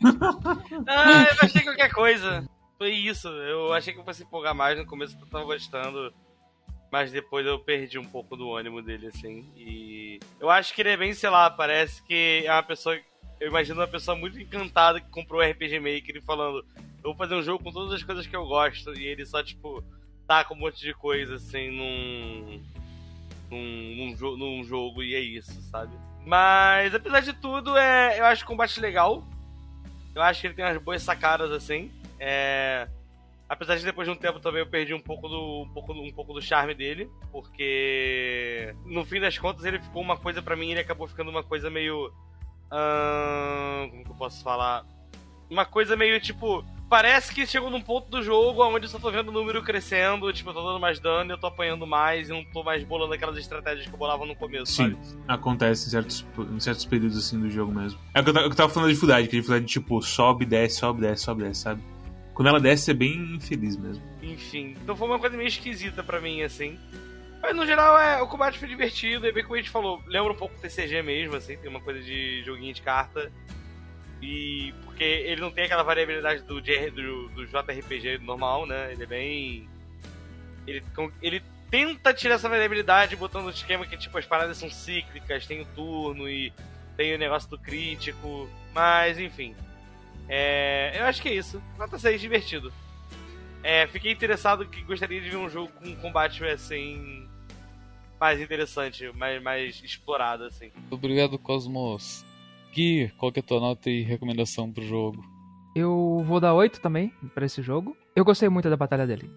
Ah, 0.87 1.27
eu 1.31 1.37
achei 1.43 1.63
qualquer 1.63 1.93
coisa. 1.93 2.49
Foi 2.79 2.91
isso. 2.91 3.29
Eu 3.29 3.73
achei 3.73 3.93
que 3.93 4.01
eu 4.01 4.05
fosse 4.05 4.23
empolgar 4.23 4.55
mais 4.55 4.79
no 4.79 4.87
começo, 4.87 5.17
eu 5.21 5.27
tava 5.27 5.45
gostando. 5.45 6.13
Mas 6.91 7.13
depois 7.13 7.47
eu 7.47 7.59
perdi 7.59 7.99
um 7.99 8.05
pouco 8.05 8.37
do 8.37 8.55
ânimo 8.55 8.83
dele, 8.83 9.07
assim. 9.07 9.47
E. 9.57 10.19
Eu 10.41 10.51
acho 10.51 10.75
que 10.75 10.83
ele 10.83 10.91
é 10.91 10.97
bem, 10.97 11.15
sei 11.15 11.31
lá, 11.31 11.49
parece 11.49 12.03
que 12.03 12.43
é 12.45 12.53
uma 12.53 12.63
pessoa. 12.63 12.99
Eu 13.39 13.49
imagino 13.49 13.81
uma 13.81 13.87
pessoa 13.87 14.17
muito 14.17 14.39
encantada 14.39 15.01
que 15.01 15.09
comprou 15.09 15.41
o 15.41 15.45
RPG 15.45 15.79
Maker 15.79 16.17
e 16.17 16.21
falando: 16.21 16.65
Eu 16.79 17.05
vou 17.05 17.15
fazer 17.15 17.35
um 17.35 17.43
jogo 17.43 17.63
com 17.63 17.73
todas 17.73 17.95
as 17.95 18.03
coisas 18.03 18.27
que 18.27 18.35
eu 18.35 18.45
gosto. 18.47 18.93
E 18.99 19.07
ele 19.07 19.25
só, 19.25 19.43
tipo, 19.43 19.85
taca 20.27 20.53
um 20.53 20.57
monte 20.57 20.81
de 20.81 20.93
coisa, 20.93 21.37
assim, 21.37 21.71
num. 21.71 22.63
Num, 23.51 24.15
num, 24.17 24.37
num 24.37 24.65
jogo 24.65 25.03
e 25.03 25.15
é 25.15 25.21
isso, 25.21 25.61
sabe? 25.63 25.93
Mas, 26.25 26.95
apesar 26.95 27.21
de 27.21 27.33
tudo, 27.33 27.77
é, 27.77 28.21
eu 28.21 28.25
acho 28.25 28.45
o 28.45 28.47
combate 28.47 28.81
legal. 28.81 29.25
Eu 30.15 30.23
acho 30.23 30.41
que 30.41 30.47
ele 30.49 30.55
tem 30.55 30.65
umas 30.65 30.77
boas 30.79 31.03
sacadas, 31.03 31.51
assim. 31.51 31.91
É... 32.19 32.89
Apesar 33.53 33.75
de 33.77 33.85
depois 33.85 34.07
de 34.07 34.15
um 34.15 34.17
tempo 34.17 34.39
também 34.39 34.61
eu 34.61 34.67
perdi 34.69 34.95
um 34.95 35.01
pouco 35.01 35.29
do, 35.29 35.63
um 35.65 35.69
pouco, 35.75 35.93
do- 35.93 36.03
um 36.03 36.13
pouco 36.13 36.33
do 36.33 36.41
charme 36.41 36.73
dele. 36.73 37.11
Porque 37.33 38.73
no 38.87 39.05
fim 39.05 39.21
das 39.21 39.37
contas 39.37 39.65
ele 39.65 39.81
ficou 39.81 40.01
uma 40.01 40.17
coisa 40.17 40.41
pra 40.41 40.55
mim, 40.55 40.71
ele 40.71 40.79
acabou 40.81 41.09
ficando 41.09 41.31
uma 41.31 41.43
coisa 41.43 41.69
meio. 41.69 42.13
ahn, 42.71 43.89
como 43.91 44.05
que 44.05 44.11
eu 44.11 44.15
posso 44.15 44.43
falar? 44.45 44.85
Uma 45.51 45.65
coisa 45.65 45.97
meio 45.97 46.21
tipo. 46.21 46.65
Parece 46.89 47.33
que 47.33 47.47
chegou 47.47 47.71
num 47.71 47.81
ponto 47.81 48.09
do 48.11 48.21
jogo 48.21 48.65
onde 48.65 48.87
eu 48.87 48.89
só 48.91 48.99
tô 48.99 49.13
vendo 49.13 49.29
o 49.29 49.33
número 49.33 49.63
crescendo, 49.63 50.33
tipo, 50.33 50.51
eu 50.51 50.55
tô 50.55 50.63
dando 50.67 50.81
mais 50.81 50.99
dano, 50.99 51.33
eu 51.33 51.39
tô 51.39 51.47
apanhando 51.47 51.87
mais 51.87 52.29
e 52.29 52.33
não 52.33 52.45
tô 52.53 52.65
mais 52.65 52.83
bolando 52.83 53.15
aquelas 53.15 53.37
estratégias 53.37 53.87
que 53.87 53.93
eu 53.95 53.99
bolava 53.99 54.27
no 54.27 54.35
começo, 54.35 54.73
Sim, 54.73 54.97
sabe? 54.97 55.23
acontece 55.29 55.87
em 55.87 55.91
certos, 55.91 56.27
em 56.53 56.59
certos 56.59 56.85
períodos 56.85 57.17
assim 57.17 57.39
do 57.39 57.49
jogo 57.49 57.71
mesmo. 57.73 57.97
É 58.13 58.21
o 58.21 58.25
que 58.25 58.31
eu, 58.31 58.55
tava 58.57 58.69
falando 58.69 58.89
da 58.89 58.93
dificuldade, 58.93 59.29
que 59.29 59.37
a 59.37 59.39
dificuldade 59.39 59.67
tipo 59.67 60.03
sobe, 60.03 60.45
desce, 60.45 60.79
sobe, 60.81 61.01
desce, 61.03 61.23
sobe, 61.23 61.45
desce, 61.45 61.61
sabe? 61.61 61.81
Quando 62.35 62.49
ela 62.49 62.61
desce 62.61 62.91
é 62.91 62.95
bem 62.95 63.35
infeliz 63.35 63.77
mesmo. 63.77 64.03
Enfim, 64.23 64.77
então 64.83 64.97
foi 64.97 65.09
uma 65.09 65.19
coisa 65.19 65.37
meio 65.37 65.49
esquisita 65.49 66.03
pra 66.03 66.21
mim, 66.21 66.43
assim. 66.43 66.79
Mas 67.43 67.57
no 67.57 67.67
geral, 67.67 67.99
é, 67.99 68.23
o 68.23 68.27
combate 68.27 68.59
foi 68.59 68.69
divertido, 68.69 69.27
é 69.27 69.33
bem 69.33 69.43
como 69.43 69.55
a 69.55 69.59
gente 69.59 69.71
falou, 69.71 70.03
lembra 70.07 70.33
um 70.33 70.37
pouco 70.37 70.55
do 70.55 70.61
TCG 70.61 71.03
mesmo, 71.03 71.37
assim, 71.37 71.57
tem 71.57 71.71
uma 71.71 71.81
coisa 71.81 72.01
de 72.01 72.43
joguinho 72.45 72.75
de 72.75 72.83
carta. 72.83 73.33
E 74.23 74.75
porque 74.85 75.05
ele 75.05 75.41
não 75.41 75.51
tem 75.51 75.65
aquela 75.65 75.83
variabilidade 75.83 76.43
do, 76.43 76.61
do, 76.61 77.29
do 77.29 77.47
JRPG 77.47 78.19
normal, 78.19 78.67
né? 78.67 78.93
Ele 78.93 79.03
é 79.03 79.07
bem. 79.07 79.69
Ele, 80.67 80.85
ele 81.23 81.43
tenta 81.71 82.13
tirar 82.13 82.35
essa 82.35 82.49
variabilidade 82.49 83.17
botando 83.17 83.47
o 83.47 83.51
esquema 83.51 83.87
que 83.87 83.97
tipo 83.97 84.19
as 84.19 84.27
paradas 84.27 84.59
são 84.59 84.69
cíclicas, 84.69 85.47
tem 85.47 85.63
o 85.63 85.67
turno 85.67 86.29
e 86.29 86.53
tem 86.97 87.15
o 87.15 87.19
negócio 87.19 87.49
do 87.49 87.59
crítico, 87.59 88.49
mas 88.75 89.19
enfim. 89.19 89.55
É, 90.29 90.93
eu 90.99 91.05
acho 91.05 91.21
que 91.21 91.29
é 91.29 91.35
isso. 91.35 91.63
Nota 91.79 91.99
6, 91.99 92.21
divertido. 92.21 92.73
É, 93.63 93.87
fiquei 93.87 94.13
interessado 94.13 94.67
que 94.67 94.83
gostaria 94.83 95.21
de 95.21 95.29
ver 95.29 95.37
um 95.37 95.49
jogo 95.49 95.71
com 95.73 95.87
um 95.87 95.97
combate 95.97 96.43
assim 96.45 97.29
mais 98.19 98.41
interessante, 98.41 99.11
mais, 99.17 99.43
mais 99.43 99.83
explorado 99.83 100.45
assim. 100.45 100.71
Obrigado, 100.91 101.39
Cosmos. 101.39 102.25
Gui, 102.73 103.11
qual 103.17 103.33
que 103.33 103.41
é 103.41 103.43
a 103.43 103.47
tua 103.47 103.61
nota 103.61 103.91
e 103.91 104.03
recomendação 104.03 104.71
pro 104.71 104.85
jogo? 104.85 105.25
Eu 105.75 106.23
vou 106.27 106.39
dar 106.39 106.55
8 106.55 106.81
também 106.81 107.13
para 107.35 107.47
esse 107.47 107.63
jogo. 107.63 107.97
Eu 108.15 108.25
gostei 108.25 108.49
muito 108.49 108.69
da 108.69 108.77
batalha 108.77 109.07
dele. 109.07 109.31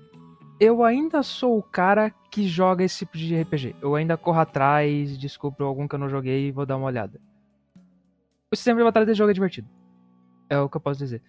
Eu 0.60 0.84
ainda 0.84 1.24
sou 1.24 1.58
o 1.58 1.64
cara 1.64 2.12
que 2.30 2.48
joga 2.48 2.84
esse 2.84 3.00
tipo 3.00 3.18
de 3.18 3.42
RPG. 3.42 3.76
Eu 3.82 3.96
ainda 3.96 4.18
corro 4.18 4.40
atrás, 4.40 5.18
descubro 5.18 5.66
algum 5.66 5.88
que 5.88 5.96
eu 5.96 6.00
não 6.00 6.10
joguei 6.10 6.48
e 6.48 6.52
vou 6.52 6.66
dar 6.66 6.78
uma 6.78 6.88
olhada. 6.88 7.20
O 8.52 8.56
sistema 8.56 8.80
de 8.80 8.84
batalha 8.84 9.06
desse 9.06 9.18
jogo 9.18 9.32
é 9.32 9.34
divertido. 9.34 9.68
É 10.54 10.60
o 10.60 10.70
que 10.70 10.78
eu 10.78 10.82
posso 10.82 11.00
dizer. 11.00 11.22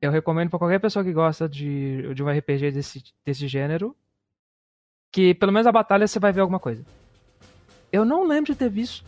Eu 0.00 0.10
recomendo 0.10 0.48
para 0.48 0.58
qualquer 0.58 0.78
pessoa 0.78 1.04
que 1.04 1.12
gosta 1.12 1.48
de, 1.48 2.14
de 2.14 2.22
um 2.22 2.30
RPG 2.30 2.70
desse, 2.70 3.02
desse 3.24 3.46
gênero 3.46 3.94
que 5.12 5.34
pelo 5.34 5.52
menos 5.52 5.66
a 5.66 5.72
batalha 5.72 6.06
você 6.06 6.18
vai 6.18 6.32
ver 6.32 6.40
alguma 6.40 6.58
coisa. 6.58 6.84
Eu 7.92 8.04
não 8.04 8.26
lembro 8.26 8.52
de 8.52 8.58
ter 8.58 8.70
visto 8.70 9.04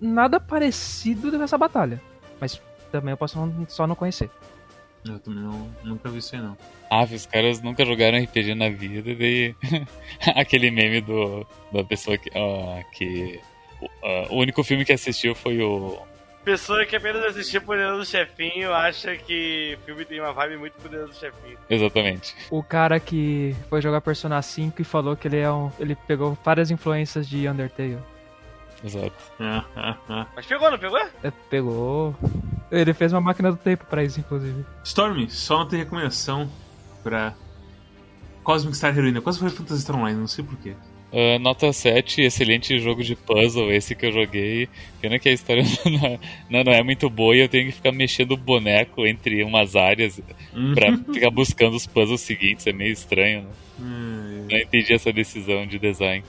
nada 0.00 0.38
parecido 0.38 1.30
dessa 1.36 1.58
batalha. 1.58 2.00
Mas 2.40 2.60
também 2.92 3.12
eu 3.12 3.16
posso 3.16 3.38
não, 3.38 3.66
só 3.68 3.86
não 3.86 3.94
conhecer. 3.94 4.30
Eu 5.04 5.18
também 5.18 5.42
não, 5.42 5.70
nunca 5.82 6.08
vi 6.08 6.18
isso 6.18 6.34
aí, 6.34 6.40
não. 6.40 6.56
Ah, 6.90 7.04
os 7.04 7.26
caras 7.26 7.60
nunca 7.60 7.84
jogaram 7.84 8.18
RPG 8.18 8.54
na 8.54 8.70
vida, 8.70 9.10
e 9.10 9.14
daí 9.14 9.56
aquele 10.34 10.70
meme 10.70 11.00
do, 11.00 11.46
da 11.72 11.84
pessoa 11.84 12.16
que. 12.16 12.30
Uh, 12.30 12.84
que 12.92 13.40
uh, 13.82 14.32
o 14.32 14.36
único 14.38 14.62
filme 14.62 14.84
que 14.84 14.92
assistiu 14.92 15.34
foi 15.34 15.60
o. 15.60 15.98
Pessoa 16.44 16.84
que 16.84 16.94
apenas 16.94 17.24
assistiu 17.24 17.62
Poderoso 17.62 18.04
Chefinho 18.04 18.72
acha 18.72 19.16
que 19.16 19.78
o 19.80 19.84
filme 19.86 20.04
tem 20.04 20.20
uma 20.20 20.32
vibe 20.32 20.58
muito 20.58 20.74
Poderoso 20.74 21.18
Chefinho. 21.18 21.56
Exatamente. 21.70 22.34
O 22.50 22.62
cara 22.62 23.00
que 23.00 23.56
foi 23.70 23.80
jogar 23.80 24.00
Persona 24.02 24.40
5 24.42 24.82
e 24.82 24.84
falou 24.84 25.16
que 25.16 25.26
ele 25.26 25.38
é 25.38 25.50
um. 25.50 25.70
ele 25.78 25.94
pegou 25.94 26.36
várias 26.44 26.70
influências 26.70 27.26
de 27.26 27.48
Undertale. 27.48 27.98
Exato. 28.84 29.14
Mas 30.36 30.44
pegou, 30.44 30.70
não 30.70 30.78
pegou? 30.78 30.98
É, 30.98 31.30
pegou. 31.48 32.14
Ele 32.70 32.92
fez 32.92 33.12
uma 33.14 33.20
máquina 33.22 33.50
do 33.50 33.56
tempo 33.56 33.86
pra 33.86 34.04
isso, 34.04 34.20
inclusive. 34.20 34.66
Storm, 34.84 35.26
só 35.30 35.60
não 35.60 35.68
tem 35.68 35.78
recomendação 35.78 36.50
pra 37.02 37.32
Cosmic 38.42 38.76
Star 38.76 38.96
Heroine. 38.96 39.22
Quase 39.22 39.38
foi 39.38 39.48
Fantasy 39.48 39.80
Star 39.80 39.96
Online, 39.96 40.18
não 40.18 40.26
sei 40.26 40.44
porquê. 40.44 40.74
Uh, 41.14 41.38
nota 41.38 41.72
7, 41.72 42.22
excelente 42.22 42.76
jogo 42.80 43.04
de 43.04 43.14
puzzle 43.14 43.70
esse 43.70 43.94
que 43.94 44.04
eu 44.04 44.10
joguei. 44.10 44.68
Pena 45.00 45.16
que 45.16 45.28
a 45.28 45.32
história 45.32 45.62
não, 46.50 46.64
não, 46.64 46.72
é 46.72 46.82
muito 46.82 47.08
boa 47.08 47.36
e 47.36 47.38
eu 47.38 47.48
tenho 47.48 47.66
que 47.66 47.76
ficar 47.76 47.92
mexendo 47.92 48.32
o 48.32 48.36
boneco 48.36 49.06
entre 49.06 49.44
umas 49.44 49.76
áreas 49.76 50.20
uhum. 50.52 50.74
pra 50.74 50.96
ficar 50.96 51.30
buscando 51.30 51.76
os 51.76 51.86
puzzles 51.86 52.20
seguintes. 52.20 52.66
É 52.66 52.72
meio 52.72 52.92
estranho, 52.92 53.42
né? 53.42 53.48
Uhum. 53.78 54.46
Não 54.50 54.58
entendi 54.58 54.92
essa 54.92 55.12
decisão 55.12 55.64
de 55.64 55.78
design. 55.78 56.24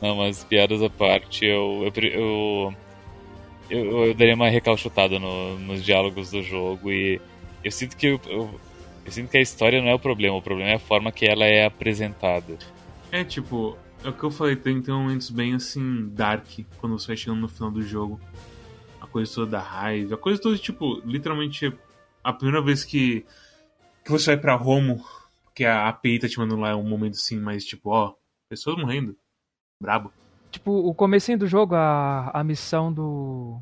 Não, 0.00 0.16
mas 0.16 0.42
piadas 0.44 0.82
à 0.82 0.88
parte, 0.88 1.44
eu, 1.44 1.92
eu, 1.94 2.02
eu, 2.08 2.74
eu, 3.68 4.06
eu 4.06 4.14
daria 4.14 4.34
uma 4.34 4.48
recalchutada 4.48 5.18
no, 5.18 5.58
nos 5.58 5.84
diálogos 5.84 6.30
do 6.30 6.42
jogo 6.42 6.90
e 6.90 7.20
eu 7.62 7.70
sinto 7.70 7.94
que 7.98 8.06
eu, 8.06 8.20
eu, 8.26 8.60
eu, 9.04 9.12
sinto 9.12 9.30
que 9.30 9.36
a 9.36 9.42
história 9.42 9.82
não 9.82 9.90
é 9.90 9.94
o 9.94 9.98
problema, 9.98 10.36
o 10.36 10.42
problema 10.42 10.70
é 10.70 10.74
a 10.76 10.78
forma 10.78 11.12
que 11.12 11.26
ela 11.26 11.44
é 11.44 11.66
apresentada. 11.66 12.56
É 13.12 13.22
tipo, 13.22 13.76
é 14.04 14.08
o 14.08 14.12
que 14.12 14.24
eu 14.24 14.30
falei, 14.30 14.56
tem, 14.56 14.80
tem 14.80 14.94
momentos 14.94 15.30
bem 15.30 15.54
assim, 15.54 16.08
dark, 16.08 16.46
quando 16.78 16.98
você 16.98 17.08
vai 17.08 17.16
chegando 17.16 17.40
no 17.40 17.48
final 17.48 17.70
do 17.70 17.82
jogo. 17.82 18.20
A 19.00 19.06
coisa 19.06 19.32
toda 19.34 19.52
da 19.52 19.60
raiva, 19.60 20.14
a 20.14 20.18
coisa 20.18 20.40
toda, 20.40 20.56
tipo, 20.56 21.00
literalmente 21.04 21.72
a 22.22 22.32
primeira 22.32 22.62
vez 22.62 22.84
que, 22.84 23.24
que 24.04 24.10
você 24.10 24.32
vai 24.32 24.36
pra 24.36 24.54
Romo, 24.54 25.04
que 25.54 25.64
a 25.64 25.88
API 25.88 26.18
tá 26.18 26.28
te 26.28 26.38
mandando 26.38 26.60
lá, 26.60 26.70
é 26.70 26.74
um 26.74 26.88
momento 26.88 27.14
assim, 27.14 27.38
mais 27.38 27.64
tipo, 27.64 27.90
ó, 27.90 28.14
pessoas 28.48 28.76
morrendo 28.76 29.16
Brabo. 29.80 30.12
Tipo, 30.50 30.72
o 30.72 30.94
comecinho 30.94 31.38
do 31.38 31.46
jogo, 31.46 31.74
a, 31.74 32.30
a 32.32 32.42
missão 32.42 32.92
do. 32.92 33.60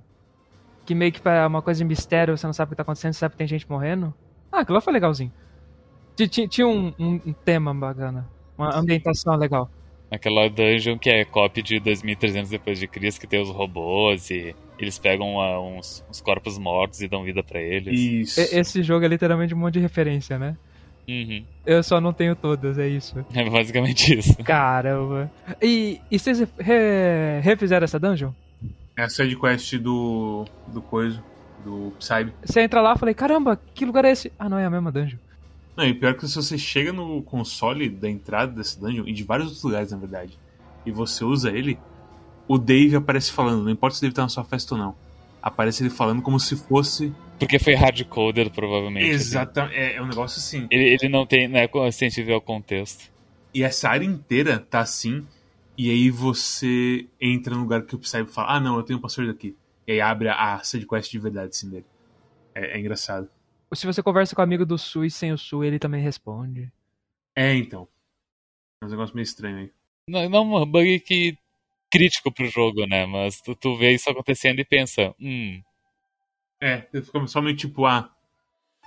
Que 0.87 0.95
meio 0.95 1.13
que 1.13 1.27
é 1.27 1.47
uma 1.47 1.63
coisa 1.63 1.79
de 1.79 1.85
mistério, 1.85 2.37
você 2.37 2.47
não 2.47 2.53
sabe 2.53 2.69
o 2.69 2.71
que 2.71 2.77
tá 2.77 2.83
acontecendo, 2.83 3.13
você 3.13 3.21
sabe 3.21 3.33
que 3.33 3.39
tem 3.39 3.47
gente 3.47 3.69
morrendo. 3.69 4.15
Ah, 4.53 4.61
aquilo 4.61 4.81
foi 4.81 4.93
legalzinho. 4.93 5.33
Tinha, 6.15 6.47
tinha 6.47 6.69
um, 6.69 6.95
um, 6.99 7.21
um 7.27 7.33
tema 7.33 7.75
bacana. 7.75 8.29
Uma 8.57 8.77
ambientação 8.77 9.35
legal. 9.35 9.69
Aquela 10.11 10.49
dungeon 10.49 10.99
que 10.99 11.11
é 11.11 11.25
cópia 11.25 11.63
de 11.63 11.81
2300 11.81 12.51
depois 12.51 12.79
de 12.79 12.87
Cristo, 12.87 13.21
que 13.21 13.27
tem 13.27 13.41
os 13.41 13.51
robôs 13.51 14.31
e 14.31 14.55
eles 14.79 14.99
pegam 14.99 15.37
uh, 15.37 15.79
uns, 15.79 16.05
uns, 16.09 16.21
corpos 16.21 16.59
mortos 16.59 17.01
e 17.01 17.09
dão 17.09 17.25
vida 17.25 17.43
para 17.43 17.61
eles. 17.61 17.99
Isso. 17.99 18.41
Esse 18.41 18.83
jogo 18.83 19.05
é 19.05 19.09
literalmente 19.09 19.55
um 19.55 19.59
monte 19.59 19.75
de 19.75 19.81
referência, 19.81 20.39
né? 20.39 20.57
Uhum. 21.09 21.45
Eu 21.67 21.83
só 21.83 22.01
não 22.01 22.13
tenho 22.13 22.35
todas, 22.35 22.79
é 22.79 22.89
isso. 22.89 23.25
É 23.35 23.49
basicamente 23.49 24.19
isso. 24.19 24.37
Caramba. 24.43 25.31
E, 25.63 26.01
e 26.11 26.19
vocês 26.19 26.41
re, 26.59 27.41
refizeram 27.43 27.85
essa 27.85 27.99
dungeon? 27.99 28.33
É 28.97 29.03
a 29.03 29.09
side 29.09 29.37
quest 29.37 29.75
do. 29.77 30.45
do 30.69 30.81
coisa, 30.81 31.23
do 31.65 31.93
Psybe. 31.99 32.33
Você 32.45 32.63
entra 32.63 32.81
lá 32.81 32.95
e 32.95 32.99
falei, 32.99 33.15
caramba, 33.15 33.61
que 33.75 33.85
lugar 33.85 34.05
é 34.05 34.13
esse? 34.13 34.33
Ah, 34.39 34.49
não, 34.49 34.59
é 34.59 34.65
a 34.65 34.71
mesma 34.71 34.91
dungeon. 34.91 35.19
Não, 35.77 35.85
e 35.85 35.95
pior 35.95 36.15
que 36.15 36.27
se 36.27 36.37
você 36.37 36.57
chega 36.57 36.93
no 36.93 37.23
console 37.23 37.89
da 37.89 38.09
entrada 38.09 38.53
dessa 38.53 38.79
dungeon, 38.79 39.05
e 39.07 39.13
de 39.13 39.25
vários 39.25 39.49
outros 39.49 39.65
lugares, 39.65 39.91
na 39.91 39.99
verdade, 39.99 40.39
e 40.87 40.93
você 40.93 41.25
usa 41.25 41.51
ele, 41.51 41.79
o 42.47 42.59
Dave 42.59 42.97
aparece 42.97 43.33
falando, 43.33 43.65
não 43.65 43.71
importa 43.71 43.97
se 43.97 44.01
o 44.01 44.03
Dave 44.03 44.15
tá 44.15 44.23
na 44.23 44.29
sua 44.29 44.45
festa 44.45 44.75
ou 44.75 44.81
não. 44.81 44.95
Aparece 45.43 45.83
ele 45.83 45.91
falando 45.91 46.23
como 46.23 46.39
se 46.39 46.57
fosse 46.57 47.13
porque 47.39 47.59
foi 47.59 47.75
hardcoded, 47.75 48.51
provavelmente. 48.51 49.07
Exatamente. 49.07 49.77
É, 49.77 49.97
é, 49.97 50.03
um 50.03 50.07
negócio 50.07 50.39
assim. 50.39 50.67
Ele, 50.71 50.85
ele 50.85 51.09
não 51.09 51.27
tem, 51.27 51.49
né, 51.49 51.69
sensível 51.93 52.37
ao 52.37 52.41
contexto. 52.41 53.13
E 53.53 53.63
essa 53.63 53.89
área 53.89 54.05
inteira 54.05 54.59
tá 54.59 54.81
assim. 54.81 55.27
E 55.77 55.91
aí 55.91 56.11
você 56.11 57.07
entra 57.21 57.55
no 57.55 57.63
lugar 57.63 57.83
que 57.83 57.95
o 57.95 57.99
Psy 57.99 58.25
fala: 58.27 58.57
Ah, 58.57 58.61
não, 58.61 58.77
eu 58.77 58.83
tenho 58.83 58.99
um 58.99 59.03
password 59.03 59.31
aqui. 59.31 59.57
E 59.87 59.93
aí 59.93 60.01
abre 60.01 60.29
a 60.29 60.61
side 60.63 60.87
quest 60.87 61.11
de 61.11 61.19
verdade, 61.19 61.49
assim, 61.49 61.69
dele. 61.69 61.85
É, 62.55 62.77
é 62.77 62.81
engraçado. 62.81 63.29
Se 63.73 63.87
você 63.87 64.03
conversa 64.03 64.35
com 64.35 64.43
o 64.43 64.45
amigo 64.45 64.67
do 64.67 64.79
Sul 64.79 65.05
e 65.05 65.11
sem 65.11 65.33
o 65.33 65.39
Sul, 65.39 65.65
ele 65.65 65.79
também 65.79 66.03
responde. 66.03 66.71
É, 67.35 67.55
então. 67.55 67.89
É 68.83 68.87
um 68.87 68.89
negócio 68.89 69.15
meio 69.15 69.25
estranho 69.25 69.59
aí. 69.59 69.73
Não, 70.09 70.29
não 70.29 70.59
é 70.59 70.63
um 70.63 70.67
bug 70.67 71.01
que 71.01 71.39
crítico 71.91 72.31
pro 72.31 72.47
jogo, 72.47 72.87
né? 72.87 73.07
Mas 73.07 73.41
tu, 73.41 73.55
tu 73.55 73.77
vê 73.77 73.93
isso 73.93 74.11
acontecendo 74.11 74.61
e 74.61 74.65
pensa, 74.65 75.15
hum, 75.19 75.63
é, 76.61 76.81
ficou 77.03 77.27
só 77.29 77.43
meio 77.43 77.55
tipo, 77.55 77.85
ah, 77.85 78.11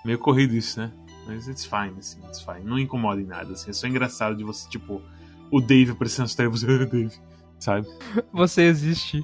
meio 0.04 0.18
corrido 0.18 0.56
isso, 0.56 0.80
né? 0.80 0.92
Mas 1.28 1.48
it's 1.48 1.64
fine, 1.64 1.94
assim, 2.00 2.20
it's 2.26 2.42
fine. 2.42 2.64
Não 2.64 2.80
incomoda 2.80 3.22
em 3.22 3.26
nada, 3.26 3.54
assim. 3.54 3.70
É 3.70 3.74
só 3.74 3.86
engraçado 3.86 4.36
de 4.36 4.44
você, 4.44 4.68
tipo, 4.68 5.00
o 5.52 5.62
Dave 5.62 5.92
aparecendo 5.92 6.34
telas, 6.36 6.62
você, 6.64 6.86
Dave, 6.86 7.14
sabe? 7.60 7.88
Você 8.34 8.64
existe. 8.64 9.24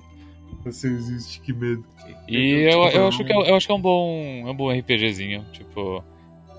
Você 0.63 0.87
existe, 0.87 1.39
que 1.41 1.53
medo. 1.53 1.85
E 2.27 2.67
eu, 2.71 2.83
eu, 2.89 3.07
acho 3.07 3.23
que 3.23 3.31
é, 3.31 3.35
eu 3.35 3.55
acho 3.55 3.65
que 3.65 3.71
é 3.71 3.75
um 3.75 3.81
bom, 3.81 4.43
é 4.47 4.51
um 4.51 4.55
bom 4.55 4.71
RPGzinho, 4.71 5.45
tipo... 5.51 6.03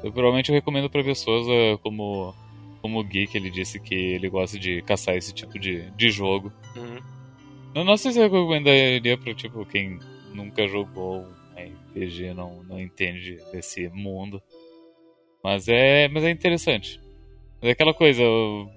Eu 0.02 0.12
provavelmente 0.12 0.50
eu 0.50 0.54
recomendo 0.54 0.90
pra 0.90 1.02
pessoas 1.02 1.46
uh, 1.46 1.78
como, 1.78 2.34
como 2.82 3.00
o 3.00 3.08
que 3.08 3.26
ele 3.32 3.50
disse 3.50 3.80
que 3.80 3.94
ele 3.94 4.28
gosta 4.28 4.58
de 4.58 4.82
caçar 4.82 5.16
esse 5.16 5.32
tipo 5.32 5.58
de, 5.58 5.90
de 5.92 6.10
jogo. 6.10 6.52
Uhum. 6.76 6.98
Eu 7.74 7.84
não 7.84 7.96
sei 7.96 8.12
se 8.12 8.18
eu 8.18 8.24
recomendaria 8.24 9.16
pra, 9.16 9.34
tipo, 9.34 9.64
quem 9.64 9.98
nunca 10.34 10.68
jogou 10.68 11.26
RPG 11.56 12.34
não, 12.34 12.62
não 12.64 12.78
entende 12.78 13.38
desse 13.50 13.88
mundo. 13.88 14.42
Mas 15.42 15.68
é, 15.68 16.08
mas 16.08 16.24
é 16.24 16.30
interessante. 16.30 17.00
Mas 17.64 17.70
é 17.70 17.72
aquela 17.72 17.94
coisa, 17.94 18.22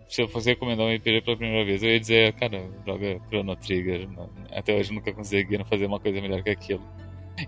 se 0.07 0.21
eu 0.21 0.29
fosse 0.29 0.51
recomendar 0.51 0.87
um 0.87 0.95
RPG 0.95 1.19
pela 1.19 1.35
primeira 1.35 1.65
vez, 1.65 1.83
eu 1.83 1.89
ia 1.89 1.99
dizer, 1.99 2.31
cara, 2.35 2.63
joga 2.85 3.19
Chrono 3.27 3.53
Trigger. 3.57 4.07
Até 4.49 4.77
hoje 4.77 4.93
nunca 4.93 5.11
conseguiram 5.11 5.65
fazer 5.65 5.87
uma 5.87 5.99
coisa 5.99 6.21
melhor 6.21 6.41
que 6.41 6.51
aquilo. 6.51 6.81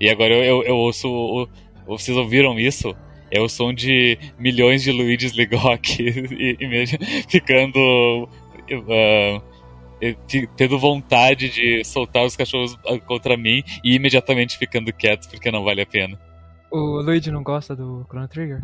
E 0.02 0.10
agora 0.10 0.34
eu, 0.34 0.44
eu, 0.44 0.64
eu 0.64 0.76
ouço. 0.76 1.48
vocês 1.88 2.18
ouviram 2.18 2.60
isso? 2.60 2.94
É 3.32 3.40
o 3.40 3.48
som 3.48 3.74
de 3.74 4.20
milhões 4.38 4.84
de 4.84 4.92
Luigi's 4.92 5.32
Ligok 5.32 6.04
e, 6.04 6.58
e 6.60 6.88
ficando. 7.30 8.28
Uh, 8.70 9.42
tendo 10.58 10.78
vontade 10.78 11.50
de 11.50 11.86
soltar 11.86 12.26
os 12.26 12.36
cachorros 12.36 12.78
ah, 12.86 13.00
contra 13.00 13.38
mim 13.38 13.64
e 13.82 13.96
imediatamente 13.96 14.58
ficando 14.58 14.92
quietos 14.92 15.28
porque 15.28 15.50
não 15.50 15.64
vale 15.64 15.84
a 15.84 15.86
pena. 15.86 16.20
O 16.70 17.02
Luigi 17.02 17.32
não 17.32 17.44
gosta 17.44 17.74
do 17.74 18.06
Chrono 18.10 18.28
Trigger? 18.28 18.62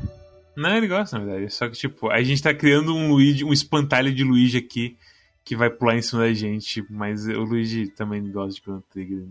Não, 0.56 0.78
ele 0.78 0.88
gosta, 0.88 1.18
na 1.18 1.26
verdade. 1.26 1.54
Só 1.54 1.68
que, 1.68 1.78
tipo, 1.78 2.10
a 2.10 2.22
gente 2.24 2.42
tá 2.42 2.54
criando 2.54 2.96
um 2.96 3.12
Luigi, 3.12 3.44
um 3.44 3.54
espantalho 3.54 4.14
de 4.14 4.24
Luigi 4.24 4.58
aqui 4.58 4.98
que 5.44 5.56
vai 5.56 5.70
pular 5.70 5.96
em 5.96 6.02
cima 6.02 6.24
da 6.24 6.34
gente, 6.34 6.84
mas 6.90 7.28
o 7.28 7.44
Luigi 7.44 7.88
também 7.88 8.32
gosta 8.32 8.56
de 8.56 8.62
Chrono 8.62 8.84
Trigger. 8.92 9.26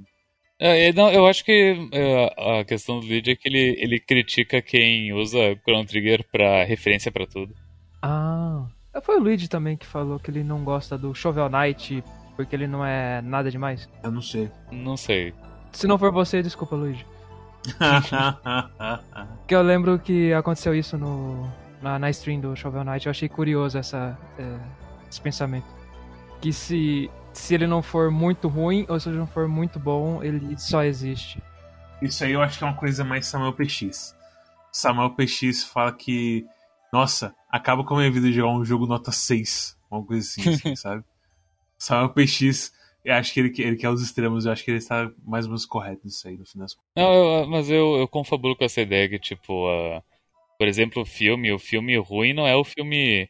É, 0.58 0.92
não, 0.92 1.10
eu 1.10 1.26
acho 1.26 1.44
que 1.44 1.88
é, 1.92 2.60
a 2.60 2.64
questão 2.64 3.00
do 3.00 3.06
Luigi 3.06 3.32
é 3.32 3.36
que 3.36 3.48
ele, 3.48 3.76
ele 3.80 3.98
critica 3.98 4.62
quem 4.62 5.12
usa 5.12 5.56
Chrono 5.62 5.84
Trigger 5.84 6.24
pra 6.30 6.64
referência 6.64 7.10
pra 7.10 7.26
tudo. 7.26 7.54
Ah. 8.00 8.66
Foi 9.02 9.16
o 9.16 9.20
Luigi 9.20 9.48
também 9.48 9.76
que 9.76 9.84
falou 9.84 10.20
que 10.20 10.30
ele 10.30 10.44
não 10.44 10.62
gosta 10.62 10.96
do 10.96 11.12
Shovel 11.12 11.48
Knight 11.48 12.02
porque 12.36 12.54
ele 12.54 12.66
não 12.66 12.84
é 12.84 13.20
nada 13.22 13.50
demais. 13.50 13.88
Eu 14.02 14.10
não 14.10 14.22
sei. 14.22 14.48
Não 14.70 14.96
sei. 14.96 15.34
Se 15.72 15.86
não 15.86 15.98
for 15.98 16.12
você, 16.12 16.42
desculpa, 16.42 16.76
Luigi. 16.76 17.04
que 19.46 19.54
eu 19.54 19.62
lembro 19.62 19.98
que 19.98 20.32
aconteceu 20.32 20.74
isso 20.74 20.98
no, 20.98 21.50
na, 21.82 21.98
na 21.98 22.10
stream 22.10 22.40
do 22.40 22.54
Shovel 22.56 22.84
Knight. 22.84 23.06
Eu 23.06 23.10
achei 23.10 23.28
curioso 23.28 23.78
essa, 23.78 24.18
é, 24.38 24.58
esse 25.10 25.20
pensamento. 25.20 25.66
Que 26.40 26.52
se, 26.52 27.10
se 27.32 27.54
ele 27.54 27.66
não 27.66 27.82
for 27.82 28.10
muito 28.10 28.48
ruim 28.48 28.86
ou 28.88 28.98
se 29.00 29.08
ele 29.08 29.18
não 29.18 29.26
for 29.26 29.48
muito 29.48 29.78
bom, 29.78 30.22
ele 30.22 30.58
só 30.58 30.82
existe. 30.82 31.42
Isso 32.02 32.24
aí 32.24 32.32
eu 32.32 32.42
acho 32.42 32.58
que 32.58 32.64
é 32.64 32.66
uma 32.66 32.76
coisa 32.76 33.04
mais 33.04 33.26
Samuel 33.26 33.52
PX. 33.52 34.14
Samuel 34.70 35.10
PX 35.10 35.64
fala 35.64 35.92
que, 35.92 36.44
nossa, 36.92 37.34
acaba 37.50 37.84
com 37.84 37.94
a 37.94 37.98
minha 37.98 38.10
vida 38.10 38.26
de 38.26 38.34
jogar 38.34 38.52
um 38.52 38.64
jogo 38.64 38.86
nota 38.86 39.12
6. 39.12 39.78
Uma 39.90 40.04
coisa 40.04 40.26
assim, 40.26 40.48
assim 40.48 40.74
sabe? 40.76 41.04
Samuel 41.78 42.10
PX 42.10 42.72
eu 43.04 43.14
acho 43.14 43.34
que 43.34 43.40
ele, 43.40 43.54
ele 43.58 43.76
quer 43.76 43.90
os 43.90 44.02
extremos, 44.02 44.46
eu 44.46 44.52
acho 44.52 44.64
que 44.64 44.70
ele 44.70 44.78
está 44.78 45.10
mais 45.24 45.44
ou 45.44 45.50
menos 45.50 45.66
correto 45.66 46.00
nisso 46.04 46.26
aí, 46.26 46.36
no 46.36 46.46
final 46.46 46.64
das 46.64 46.74
contas. 46.74 46.90
Não, 46.96 47.12
eu, 47.12 47.46
mas 47.48 47.70
eu, 47.70 47.96
eu 47.96 48.08
confabulo 48.08 48.56
com 48.56 48.64
essa 48.64 48.80
ideia 48.80 49.08
que, 49.08 49.18
tipo, 49.18 49.68
uh, 49.68 50.02
por 50.58 50.66
exemplo, 50.66 51.02
o 51.02 51.06
filme, 51.06 51.52
o 51.52 51.58
filme 51.58 51.96
ruim 51.98 52.32
não 52.32 52.46
é 52.46 52.56
o 52.56 52.64
filme 52.64 53.28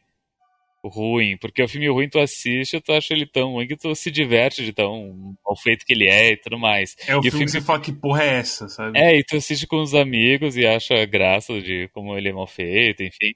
ruim, 0.83 1.35
porque 1.37 1.61
o 1.61 1.67
filme 1.67 1.89
ruim 1.89 2.07
tu 2.07 2.19
assiste, 2.19 2.79
tu 2.79 2.93
acha 2.93 3.13
ele 3.13 3.25
tão 3.25 3.53
ruim 3.53 3.67
que 3.67 3.75
tu 3.75 3.93
se 3.95 4.11
diverte 4.11 4.63
de 4.63 4.71
tão 4.71 5.35
mal 5.43 5.57
feito 5.57 5.85
que 5.85 5.93
ele 5.93 6.07
é 6.07 6.31
e 6.31 6.37
tudo 6.37 6.57
mais. 6.57 6.95
É 7.07 7.15
o 7.15 7.21
filme, 7.21 7.31
filme 7.31 7.45
que 7.45 7.51
você 7.51 7.61
fala 7.61 7.79
que 7.79 7.91
porra 7.91 8.23
é 8.23 8.35
essa, 8.35 8.69
sabe? 8.69 8.97
É, 8.97 9.17
e 9.17 9.23
tu 9.23 9.35
assiste 9.35 9.67
com 9.67 9.81
os 9.81 9.93
amigos 9.93 10.55
e 10.55 10.65
acha 10.65 11.05
graça 11.05 11.59
de 11.61 11.89
como 11.89 12.17
ele 12.17 12.29
é 12.29 12.33
mal 12.33 12.47
feito, 12.47 13.03
enfim. 13.03 13.33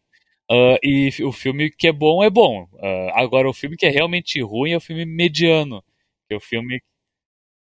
Uh, 0.52 0.78
e 0.82 1.12
o 1.24 1.32
filme 1.32 1.70
que 1.70 1.88
é 1.88 1.92
bom 1.92 2.24
é 2.24 2.30
bom. 2.30 2.64
Uh, 2.74 3.12
agora, 3.14 3.48
o 3.48 3.54
filme 3.54 3.78
que 3.78 3.86
é 3.86 3.90
realmente 3.90 4.42
ruim 4.42 4.72
é 4.72 4.78
o 4.78 4.82
filme 4.82 5.06
mediano. 5.06 5.84
Que 6.30 6.36
o 6.36 6.40
filme. 6.40 6.80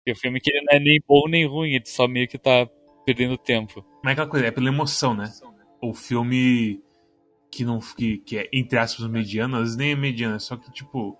Que 0.05 0.12
o 0.12 0.16
filme 0.16 0.40
que 0.40 0.52
não 0.62 0.76
é 0.76 0.80
nem 0.80 1.01
bom 1.06 1.28
nem 1.28 1.47
ruim, 1.47 1.74
ele 1.74 1.86
só 1.86 2.06
meio 2.06 2.28
que 2.28 2.39
tá 2.39 2.68
perdendo 3.05 3.36
tempo. 3.36 3.84
Mas 4.02 4.10
é 4.10 4.12
aquela 4.12 4.28
coisa, 4.28 4.47
é 4.47 4.51
pela 4.51 4.68
emoção, 4.68 5.14
né? 5.14 5.30
O 5.80 5.93
filme 5.93 6.80
que 7.51 7.64
não 7.64 7.80
que, 7.80 8.18
que 8.18 8.39
é, 8.39 8.48
entre 8.52 8.78
aspas, 8.78 9.06
mediano, 9.09 9.56
às 9.56 9.62
vezes 9.62 9.76
nem 9.76 9.93
é 9.93 9.97
mediano, 9.97 10.36
é 10.36 10.39
só 10.39 10.56
que, 10.56 10.72
tipo, 10.72 11.18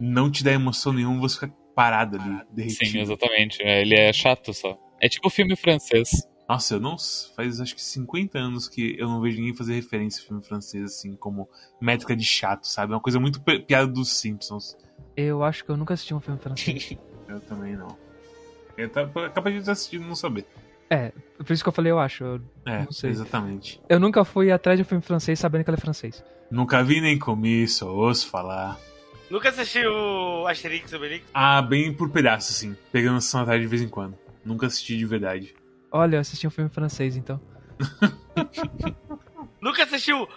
não 0.00 0.30
te 0.30 0.42
dá 0.42 0.52
emoção 0.52 0.92
nenhuma, 0.92 1.20
você 1.20 1.40
fica 1.40 1.54
parado 1.74 2.16
ali, 2.16 2.42
derretido. 2.50 2.90
Sim, 2.90 3.00
exatamente. 3.00 3.62
É, 3.62 3.80
ele 3.80 3.94
é 3.94 4.12
chato 4.12 4.52
só. 4.52 4.76
É 5.00 5.08
tipo 5.08 5.30
filme 5.30 5.56
francês. 5.56 6.10
Nossa, 6.48 6.74
eu 6.74 6.80
não. 6.80 6.96
Faz 7.34 7.60
acho 7.60 7.74
que 7.74 7.82
50 7.82 8.38
anos 8.38 8.68
que 8.68 8.96
eu 8.98 9.08
não 9.08 9.20
vejo 9.20 9.38
ninguém 9.38 9.54
fazer 9.54 9.74
referência 9.74 10.22
a 10.22 10.26
filme 10.26 10.44
francês 10.44 10.84
assim, 10.84 11.16
como 11.16 11.48
métrica 11.80 12.14
de 12.14 12.24
chato, 12.24 12.64
sabe? 12.64 12.92
É 12.92 12.96
uma 12.96 13.00
coisa 13.00 13.18
muito 13.18 13.40
piada 13.66 13.86
dos 13.86 14.12
Simpsons. 14.12 14.76
Eu 15.16 15.42
acho 15.42 15.64
que 15.64 15.70
eu 15.70 15.76
nunca 15.76 15.94
assisti 15.94 16.14
um 16.14 16.20
filme 16.20 16.38
francês. 16.38 16.96
eu 17.28 17.40
também 17.40 17.76
não. 17.76 17.96
Eu 18.76 18.88
tava 18.88 19.28
capaz 19.30 19.54
de 19.54 19.60
estar 19.60 19.72
assistindo 19.72 20.04
e 20.04 20.08
não 20.08 20.16
saber. 20.16 20.46
É, 20.88 21.12
por 21.38 21.52
isso 21.52 21.62
que 21.62 21.68
eu 21.68 21.72
falei, 21.72 21.90
eu 21.90 21.98
acho. 21.98 22.24
Eu 22.24 22.40
é, 22.66 22.84
não 22.84 22.92
sei. 22.92 23.10
exatamente. 23.10 23.80
Eu 23.88 23.98
nunca 23.98 24.24
fui 24.24 24.50
atrás 24.50 24.78
de 24.78 24.82
um 24.82 24.86
filme 24.86 25.02
francês 25.02 25.38
sabendo 25.38 25.64
que 25.64 25.70
ele 25.70 25.78
é 25.78 25.80
francês. 25.80 26.22
Nunca 26.50 26.82
vi 26.82 27.00
nem 27.00 27.18
comi, 27.18 27.66
só 27.66 27.90
ouço 27.90 28.28
falar. 28.28 28.78
Nunca 29.30 29.48
assisti 29.48 29.82
o 29.86 30.46
Asterix 30.46 30.92
e 30.92 30.96
Obelix? 30.96 31.24
Ah, 31.32 31.62
bem 31.62 31.94
por 31.94 32.10
pedaços, 32.10 32.54
assim. 32.54 32.76
Pegando 32.92 33.16
essa 33.16 33.38
vontade 33.38 33.62
de 33.62 33.66
vez 33.66 33.80
em 33.80 33.88
quando. 33.88 34.18
Nunca 34.44 34.66
assisti 34.66 34.98
de 34.98 35.06
verdade. 35.06 35.54
Olha, 35.90 36.16
eu 36.16 36.20
assisti 36.20 36.46
um 36.46 36.50
filme 36.50 36.68
francês, 36.68 37.16
então. 37.16 37.40
Nunca 39.62 39.84
assistiu 39.84 40.28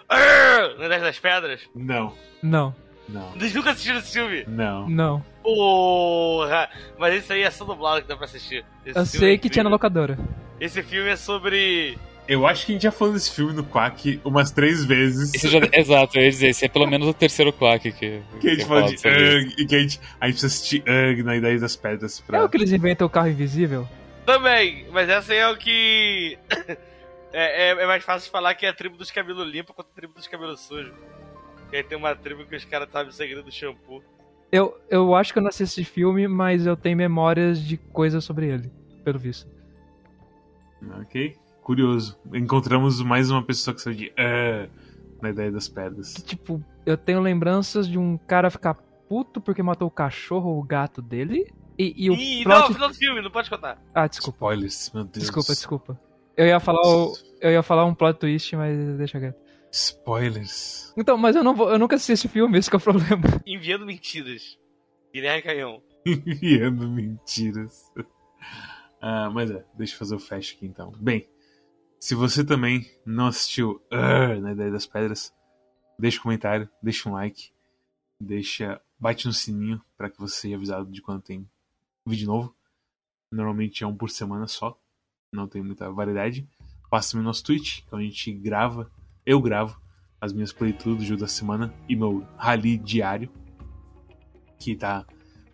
Na 0.78 0.86
Idade 0.86 1.02
das 1.02 1.18
Pedras? 1.18 1.68
Não. 1.74 2.14
Não. 2.42 2.74
Não. 3.08 3.30
Vocês 3.32 3.54
nunca 3.54 3.70
assistiram 3.70 3.98
esse 3.98 4.12
filme? 4.12 4.44
Não. 4.48 4.88
Não. 4.88 5.24
Porra! 5.42 6.68
Mas 6.98 7.22
isso 7.22 7.32
aí 7.32 7.42
é 7.42 7.50
só 7.50 7.64
dublado 7.64 8.02
que 8.02 8.08
dá 8.08 8.16
pra 8.16 8.24
assistir. 8.24 8.64
Esse 8.84 8.98
eu 8.98 9.06
sei 9.06 9.34
é 9.34 9.38
que 9.38 9.48
tinha 9.48 9.62
na 9.62 9.70
locadora. 9.70 10.18
Esse 10.60 10.82
filme 10.82 11.08
é 11.08 11.16
sobre. 11.16 11.98
Eu 12.28 12.44
acho 12.44 12.66
que 12.66 12.72
a 12.72 12.74
gente 12.74 12.82
já 12.82 12.90
falou 12.90 13.14
desse 13.14 13.30
filme 13.30 13.52
no 13.52 13.62
Quack 13.62 14.20
umas 14.24 14.50
três 14.50 14.84
vezes. 14.84 15.30
Já, 15.40 15.60
exato, 15.72 16.18
eu 16.18 16.24
ia 16.24 16.30
dizer, 16.30 16.48
esse 16.48 16.64
é 16.64 16.68
pelo 16.68 16.86
menos 16.86 17.06
o 17.06 17.14
terceiro 17.14 17.52
Quack 17.52 17.92
que. 17.92 18.20
Que 18.40 18.48
a 18.48 18.54
gente 18.54 18.64
fala 18.64 18.82
de 18.82 18.94
Ugg, 18.96 19.54
e 19.58 19.66
que 19.66 19.76
a 19.76 19.78
gente, 19.78 20.00
a 20.20 20.26
gente 20.26 20.40
precisa 20.40 20.46
assistir 20.46 20.82
Ugg 20.82 21.22
na 21.22 21.36
Idade 21.36 21.60
das 21.60 21.76
Pedras. 21.76 22.20
Pra... 22.20 22.38
É 22.38 22.42
o 22.42 22.48
que 22.48 22.56
eles 22.56 22.72
inventam 22.72 23.06
o 23.06 23.10
carro 23.10 23.28
invisível? 23.28 23.86
Também, 24.24 24.86
mas 24.90 25.08
essa 25.08 25.32
aí 25.32 25.38
é 25.38 25.48
o 25.48 25.56
que. 25.56 26.36
é, 27.32 27.68
é, 27.68 27.70
é, 27.70 27.86
mais 27.86 28.02
fácil 28.02 28.28
falar 28.30 28.56
que 28.56 28.66
é 28.66 28.70
a 28.70 28.74
tribo 28.74 28.96
dos 28.96 29.10
cabelos 29.12 29.48
limpos 29.48 29.74
contra 29.76 29.92
a 29.92 29.94
tribo 29.94 30.14
dos 30.14 30.26
cabelos 30.26 30.60
sujos. 30.62 30.92
Que 31.70 31.76
aí 31.76 31.82
tem 31.82 31.98
uma 31.98 32.14
tribo 32.14 32.46
que 32.46 32.56
os 32.56 32.64
caras 32.64 32.88
sabem 32.90 33.08
o 33.08 33.12
segredo 33.12 33.44
do 33.44 33.52
shampoo. 33.52 34.02
Eu, 34.50 34.78
eu 34.88 35.14
acho 35.14 35.32
que 35.32 35.38
eu 35.38 35.42
não 35.42 35.48
assisti 35.48 35.80
esse 35.80 35.90
filme, 35.90 36.28
mas 36.28 36.66
eu 36.66 36.76
tenho 36.76 36.96
memórias 36.96 37.60
de 37.60 37.76
coisas 37.76 38.24
sobre 38.24 38.46
ele, 38.46 38.70
pelo 39.04 39.18
visto. 39.18 39.50
Ok, 41.00 41.36
curioso. 41.62 42.18
Encontramos 42.32 43.02
mais 43.02 43.30
uma 43.30 43.42
pessoa 43.42 43.74
que 43.74 43.82
sabe 43.82 43.96
de 43.96 44.06
uh, 44.10 44.70
na 45.20 45.30
ideia 45.30 45.50
das 45.50 45.68
pedras. 45.68 46.14
Tipo, 46.14 46.62
eu 46.84 46.96
tenho 46.96 47.20
lembranças 47.20 47.88
de 47.88 47.98
um 47.98 48.16
cara 48.16 48.50
ficar 48.50 48.74
puto 49.08 49.40
porque 49.40 49.62
matou 49.62 49.88
o 49.88 49.90
cachorro 49.90 50.50
ou 50.50 50.60
o 50.60 50.62
gato 50.62 51.02
dele. 51.02 51.52
E, 51.78 51.92
e 51.96 52.10
o 52.10 52.14
Ih, 52.14 52.44
plot... 52.44 52.58
não, 52.60 52.72
final 52.72 52.88
do 52.88 52.94
filme, 52.94 53.20
não 53.20 53.30
pode 53.30 53.50
contar. 53.50 53.82
Ah, 53.92 54.06
desculpa. 54.06 54.36
Spoilers, 54.36 54.90
meu 54.94 55.04
Deus. 55.04 55.24
Desculpa, 55.24 55.52
desculpa. 55.52 56.00
Eu 56.36 56.46
ia 56.46 56.60
falar, 56.60 56.82
o... 56.86 57.14
eu 57.40 57.50
ia 57.50 57.62
falar 57.62 57.84
um 57.84 57.94
plot 57.94 58.18
twist, 58.18 58.54
mas 58.54 58.96
deixa 58.96 59.18
quieto. 59.18 59.45
Spoilers. 59.76 60.94
Então, 60.96 61.18
mas 61.18 61.36
eu 61.36 61.44
não 61.44 61.54
vou, 61.54 61.70
eu 61.70 61.78
nunca 61.78 61.96
assisti 61.96 62.12
esse 62.12 62.28
filme, 62.28 62.56
esse 62.56 62.72
é 62.72 62.76
o 62.76 62.80
problema. 62.80 63.22
Enviando 63.46 63.84
mentiras. 63.84 64.58
Guilherme 65.12 65.42
Canhão. 65.42 65.82
Enviando 66.06 66.88
mentiras. 66.88 67.92
Ah, 68.98 69.28
mas 69.28 69.50
é, 69.50 69.62
deixa 69.74 69.94
eu 69.94 69.98
fazer 69.98 70.14
o 70.14 70.18
flash 70.18 70.54
aqui 70.56 70.64
então. 70.64 70.92
Bem, 70.92 71.28
se 72.00 72.14
você 72.14 72.42
também 72.42 72.90
não 73.04 73.26
assistiu 73.26 73.82
uh, 73.92 74.40
na 74.40 74.52
Ideia 74.52 74.70
das 74.70 74.86
Pedras, 74.86 75.34
deixa 75.98 76.20
um 76.20 76.22
comentário, 76.22 76.70
deixa 76.82 77.06
um 77.10 77.12
like, 77.12 77.50
deixa, 78.18 78.80
bate 78.98 79.26
no 79.26 79.32
sininho 79.34 79.82
para 79.94 80.08
que 80.08 80.18
você 80.18 80.40
seja 80.40 80.56
avisado 80.56 80.90
de 80.90 81.02
quando 81.02 81.20
tem 81.20 81.46
vídeo 82.06 82.28
novo. 82.28 82.56
Normalmente 83.30 83.84
é 83.84 83.86
um 83.86 83.94
por 83.94 84.08
semana 84.08 84.48
só, 84.48 84.80
não 85.30 85.46
tem 85.46 85.62
muita 85.62 85.90
variedade. 85.92 86.48
Passa 86.88 87.18
no 87.18 87.22
nosso 87.22 87.44
Twitch, 87.44 87.82
que 87.82 87.94
a 87.94 88.00
gente 88.00 88.32
grava 88.32 88.90
eu 89.26 89.40
gravo 89.40 89.78
as 90.20 90.32
minhas 90.32 90.52
playthroughs 90.52 91.00
do 91.00 91.04
jogo 91.04 91.20
da 91.20 91.28
semana 91.28 91.74
e 91.88 91.96
meu 91.96 92.26
rally 92.38 92.78
diário. 92.78 93.28
Que 94.58 94.74
tá. 94.74 95.04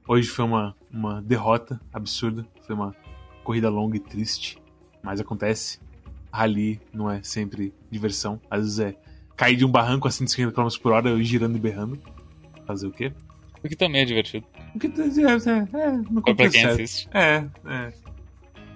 Hoje 0.06 0.28
foi 0.28 0.44
uma, 0.44 0.76
uma 0.90 1.22
derrota 1.22 1.80
absurda. 1.92 2.46
Foi 2.66 2.74
uma 2.74 2.94
corrida 3.42 3.68
longa 3.68 3.96
e 3.96 4.00
triste. 4.00 4.58
Mas 5.02 5.20
acontece. 5.20 5.80
Rally 6.32 6.80
não 6.92 7.10
é 7.10 7.22
sempre 7.22 7.74
diversão. 7.90 8.40
Às 8.50 8.60
vezes 8.60 8.78
é 8.78 8.96
cair 9.36 9.56
de 9.56 9.64
um 9.64 9.70
barranco 9.70 10.06
a 10.06 10.10
150 10.10 10.52
km 10.52 10.68
por 10.80 10.92
hora 10.92 11.08
eu 11.08 11.22
girando 11.22 11.56
e 11.56 11.60
berrando. 11.60 11.98
Fazer 12.66 12.86
o 12.86 12.92
quê? 12.92 13.12
O 13.64 13.68
que 13.68 13.76
também 13.76 14.02
é 14.02 14.04
divertido. 14.04 14.46
O 14.74 14.78
que 14.78 14.86
é, 14.86 14.90
é, 14.90 15.84
é, 15.84 15.92
não 15.92 16.22
pra 16.22 16.50
quem 16.50 16.64
assiste. 16.64 17.08
É, 17.12 17.44
é. 17.66 17.92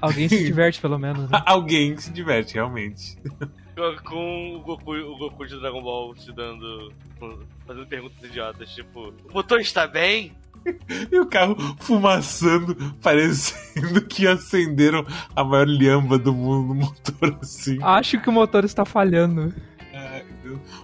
Alguém 0.01 0.29
se 0.29 0.45
diverte, 0.45 0.81
pelo 0.81 0.99
menos. 0.99 1.31
Né? 1.31 1.43
Alguém 1.47 1.97
se 1.97 2.11
diverte, 2.11 2.55
realmente. 2.55 3.17
com 4.03 4.57
o 4.57 4.61
Goku, 4.61 4.95
o 4.95 5.19
Goku 5.19 5.47
de 5.47 5.61
Dragon 5.61 5.83
Ball 5.83 6.15
te 6.15 6.33
dando. 6.33 6.93
fazendo 7.67 7.87
perguntas 7.87 8.23
idiotas, 8.23 8.71
tipo, 8.71 9.13
o 9.29 9.33
motor 9.33 9.61
está 9.61 9.87
bem? 9.87 10.33
E 11.13 11.21
o 11.21 11.27
carro 11.27 11.57
fumaçando, 11.79 12.75
parecendo 13.01 14.05
que 14.05 14.27
acenderam 14.27 15.07
a 15.37 15.45
maior 15.45 15.69
lhamba 15.69 16.19
do 16.19 16.35
mundo 16.35 16.75
no 16.75 16.75
motor 16.75 17.39
assim. 17.41 17.79
Acho 17.81 18.21
que 18.21 18.29
o 18.29 18.33
motor 18.33 18.65
está 18.65 18.85
falhando. 18.85 19.55
É, 19.93 20.25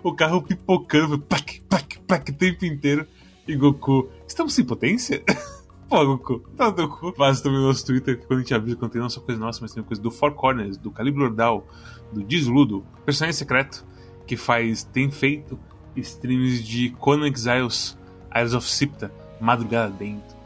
o 0.00 0.14
carro 0.14 0.40
pipocando, 0.40 1.18
plac, 1.18 1.60
plac, 1.62 1.98
plac, 1.98 2.30
o 2.30 2.34
tempo 2.34 2.64
inteiro. 2.64 3.08
E 3.48 3.56
Goku, 3.56 4.08
estamos 4.24 4.54
sem 4.54 4.64
potência? 4.64 5.20
Pô, 5.92 6.06
Goku, 6.06 6.38
tá 6.56 6.70
no 6.70 6.88
cu. 6.88 7.12
Faz 7.12 7.40
também 7.40 7.58
no 7.58 7.66
nosso 7.66 7.84
Twitter, 7.84 8.18
que 8.18 8.24
quando 8.24 8.38
a 8.38 8.42
gente 8.42 8.54
avisa 8.54 8.76
quando 8.76 8.92
tem 8.92 9.00
não 9.02 9.10
só 9.10 9.20
coisa 9.20 9.38
nossa, 9.38 9.58
mas 9.60 9.74
tem 9.74 9.82
coisa 9.82 10.00
do 10.00 10.10
Four 10.10 10.32
Corners, 10.32 10.78
do 10.78 10.90
Calibre 10.90 11.24
Ordal, 11.24 11.66
do 12.12 12.22
Desludo, 12.22 12.86
personagem 13.04 13.36
secreto, 13.36 13.86
que 14.26 14.36
faz, 14.36 14.84
tem 14.84 15.10
feito 15.10 15.58
streams 15.96 16.62
de 16.62 16.90
Conan 16.90 17.26
Exiles, 17.26 17.98
Isles 18.34 18.54
of 18.54 18.68
Sipta, 18.68 19.12
madrugada 19.40 19.92
dentro. 19.92 20.36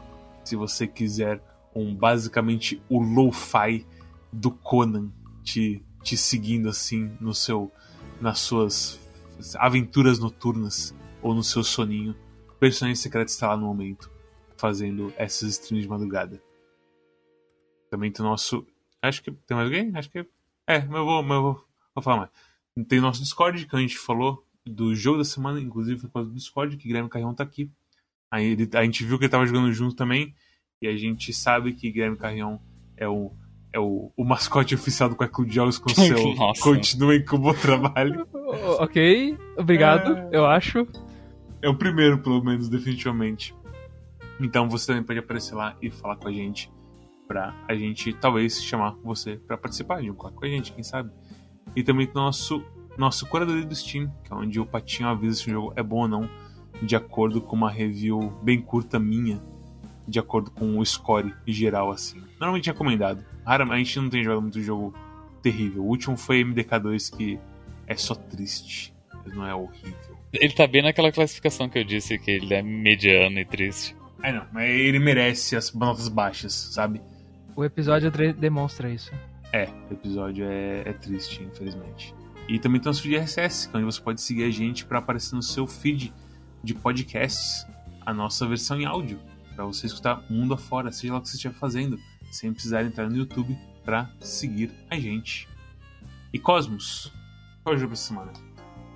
Se 0.43 0.55
você 0.55 0.87
quiser 0.87 1.41
um 1.75 1.93
basicamente 1.95 2.81
o 2.89 2.99
lo-fi 2.99 3.85
do 4.31 4.51
Conan 4.51 5.11
te, 5.43 5.83
te 6.03 6.17
seguindo 6.17 6.69
assim 6.69 7.11
no 7.19 7.33
seu 7.33 7.71
nas 8.19 8.39
suas 8.39 8.99
aventuras 9.57 10.17
noturnas 10.17 10.95
ou 11.21 11.35
no 11.35 11.43
seu 11.43 11.63
soninho, 11.63 12.15
o 12.49 12.53
personagem 12.53 12.95
secreto 12.95 13.27
está 13.27 13.49
lá 13.49 13.57
no 13.57 13.67
momento, 13.67 14.09
fazendo 14.57 15.13
essas 15.17 15.49
streams 15.49 15.83
de 15.83 15.89
madrugada. 15.89 16.41
Também 17.89 18.11
tem 18.11 18.25
o 18.25 18.29
nosso. 18.29 18.65
Acho 19.01 19.23
que. 19.23 19.31
Tem 19.31 19.55
mais 19.55 19.67
alguém? 19.67 19.91
Acho 19.95 20.09
que. 20.09 20.25
É, 20.67 20.79
mas 20.79 20.95
eu 20.97 21.05
vou, 21.05 21.23
mas 21.23 21.35
eu 21.37 21.41
vou, 21.41 21.65
vou 21.95 22.03
falar 22.03 22.17
mais. 22.17 22.29
Tem 22.87 22.99
o 22.99 23.01
nosso 23.01 23.21
Discord, 23.21 23.65
que 23.65 23.75
a 23.75 23.79
gente 23.79 23.97
falou 23.97 24.43
do 24.65 24.93
jogo 24.93 25.17
da 25.17 25.23
semana, 25.23 25.59
inclusive 25.59 25.99
foi 25.99 26.09
por 26.09 26.13
causa 26.15 26.29
do 26.29 26.35
Discord, 26.35 26.75
que 26.77 26.87
Guilherme 26.87 27.09
Carrion 27.09 27.33
tá 27.33 27.43
aqui. 27.43 27.71
Aí 28.29 28.45
ele, 28.51 28.69
a 28.73 28.83
gente 28.83 29.03
viu 29.05 29.17
que 29.17 29.23
ele 29.25 29.31
tava 29.31 29.45
jogando 29.47 29.71
junto 29.71 29.95
também. 29.95 30.35
E 30.81 30.87
a 30.87 30.95
gente 30.95 31.33
sabe 31.33 31.73
que 31.73 31.89
Guilherme 31.89 32.17
Carrion 32.17 32.59
é 32.97 33.07
o, 33.07 33.31
é 33.73 33.79
o, 33.79 34.11
o 34.15 34.23
mascote 34.23 34.75
oficial 34.75 35.09
do 35.09 35.15
Quack 35.15 35.43
de 35.45 35.55
Jogos 35.55 35.79
com 35.79 35.89
seu 35.95 36.35
Nossa. 36.35 36.61
Continuem 36.61 37.23
com 37.25 37.37
o 37.37 37.39
bom 37.39 37.53
trabalho. 37.53 38.27
O- 38.33 38.83
ok, 38.83 39.35
obrigado, 39.57 40.15
É. 40.17 40.29
eu 40.33 40.45
acho. 40.45 40.85
É 41.61 41.67
o 41.69 41.75
primeiro, 41.75 42.19
pelo 42.21 42.43
menos, 42.43 42.69
definitivamente. 42.69 43.55
Então 44.39 44.69
você 44.69 44.87
também 44.87 45.01
pode 45.03 45.17
aparecer 45.17 45.55
lá 45.55 45.75
e 45.81 45.89
falar 45.89 46.17
com 46.17 46.27
a 46.27 46.31
gente 46.31 46.69
pra 47.27 47.53
a 47.67 47.75
gente 47.75 48.13
talvez 48.13 48.63
chamar 48.63 48.95
você 49.03 49.35
pra 49.35 49.57
participar 49.57 50.01
de 50.01 50.09
um 50.09 50.15
quadro 50.15 50.39
com 50.39 50.45
a 50.45 50.49
gente, 50.49 50.71
quem 50.71 50.83
sabe. 50.83 51.11
E 51.75 51.83
também 51.83 52.09
nosso 52.13 52.63
nosso 52.97 53.27
curadoria 53.27 53.65
do 53.65 53.75
Steam, 53.75 54.11
que 54.23 54.33
é 54.33 54.35
onde 54.35 54.59
o 54.59 54.65
Patinho 54.65 55.09
avisa 55.09 55.35
se 55.35 55.47
o 55.47 55.51
jogo 55.51 55.73
é 55.75 55.83
bom 55.83 56.01
ou 56.01 56.07
não, 56.07 56.29
de 56.81 56.95
acordo 56.95 57.39
com 57.39 57.55
uma 57.55 57.69
review 57.69 58.33
bem 58.41 58.59
curta 58.59 58.97
minha, 58.97 59.39
de 60.07 60.17
acordo 60.17 60.49
com 60.49 60.79
o 60.79 60.85
score 60.85 61.33
geral 61.45 61.91
assim. 61.91 62.19
Normalmente 62.39 62.69
é 62.69 62.73
recomendado. 62.73 63.23
Raramente 63.45 63.73
a 63.73 63.83
gente 63.83 63.99
não 63.99 64.09
tem 64.09 64.23
jogado 64.23 64.41
muito 64.41 64.61
jogo 64.61 64.93
terrível. 65.43 65.83
O 65.83 65.87
último 65.87 66.17
foi 66.17 66.43
MDK2 66.43 67.15
que 67.15 67.39
é 67.85 67.95
só 67.95 68.15
triste, 68.15 68.93
mas 69.23 69.35
não 69.35 69.45
é 69.45 69.53
horrível. 69.53 70.17
Ele 70.33 70.53
tá 70.53 70.67
bem 70.67 70.81
naquela 70.81 71.11
classificação 71.11 71.69
que 71.69 71.79
eu 71.79 71.83
disse, 71.83 72.17
que 72.17 72.31
ele 72.31 72.53
é 72.53 72.61
mediano 72.61 73.39
e 73.39 73.45
triste. 73.45 73.95
É, 74.23 74.31
não, 74.31 74.45
mas 74.51 74.69
ele 74.69 74.99
merece 74.99 75.55
as 75.55 75.73
notas 75.73 76.07
baixas, 76.09 76.53
sabe? 76.53 77.01
O 77.57 77.65
episódio 77.65 78.11
demonstra 78.37 78.87
isso. 78.87 79.11
É, 79.51 79.67
o 79.89 79.93
episódio 79.93 80.45
é, 80.45 80.87
é 80.87 80.93
triste, 80.93 81.41
infelizmente. 81.41 82.13
E 82.47 82.59
também 82.59 82.79
tem 82.79 82.87
o 82.87 82.89
nosso 82.91 83.01
feed 83.01 83.17
RSS, 83.17 83.67
que 83.67 83.75
é 83.75 83.79
onde 83.79 83.85
você 83.87 83.99
pode 83.99 84.21
seguir 84.21 84.43
a 84.43 84.51
gente 84.51 84.85
para 84.85 84.99
aparecer 84.99 85.35
no 85.35 85.41
seu 85.41 85.65
feed 85.65 86.13
de 86.63 86.75
podcasts 86.75 87.65
a 88.05 88.13
nossa 88.13 88.45
versão 88.45 88.79
em 88.79 88.85
áudio, 88.85 89.19
para 89.55 89.65
você 89.65 89.87
escutar 89.87 90.23
mundo 90.29 90.53
afora, 90.53 90.91
seja 90.91 91.13
lá 91.13 91.17
o 91.17 91.21
que 91.23 91.29
você 91.29 91.35
estiver 91.35 91.55
fazendo, 91.55 91.99
sem 92.29 92.53
precisar 92.53 92.83
entrar 92.83 93.09
no 93.09 93.17
YouTube 93.17 93.57
para 93.83 94.07
seguir 94.19 94.71
a 94.87 94.95
gente. 94.99 95.49
E 96.31 96.37
Cosmos, 96.37 97.11
qual 97.63 97.73
é 97.73 97.75
o 97.75 97.79
jogo 97.79 97.93
dessa 97.93 98.07
semana? 98.09 98.33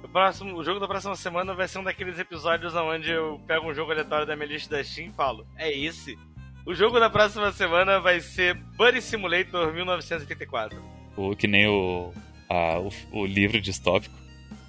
O, 0.04 0.08
próximo, 0.08 0.56
o 0.56 0.64
jogo 0.64 0.80
da 0.80 0.88
próxima 0.88 1.16
semana 1.16 1.56
vai 1.56 1.68
ser 1.68 1.80
um 1.80 1.84
daqueles 1.84 2.20
episódios 2.20 2.76
onde 2.76 3.10
eu 3.10 3.42
pego 3.48 3.72
um 3.72 3.74
jogo 3.74 3.92
aleatório 3.92 4.28
da 4.28 4.36
minha 4.36 4.50
lista 4.50 4.78
da 4.78 4.84
Steam 4.84 5.08
e 5.08 5.14
falo, 5.14 5.48
é 5.58 5.76
esse? 5.76 6.16
O 6.66 6.74
jogo 6.76 7.00
da 7.00 7.10
próxima 7.10 7.52
semana 7.52 8.00
vai 8.00 8.20
ser 8.22 8.54
Buddy 8.78 9.02
Simulator 9.02 9.74
1984. 9.74 10.82
Ou 11.18 11.36
que 11.36 11.48
nem 11.48 11.68
o, 11.68 12.14
a- 12.50 12.80
o, 12.80 12.92
o 13.12 13.26
livro 13.26 13.60
distópico. 13.60 14.16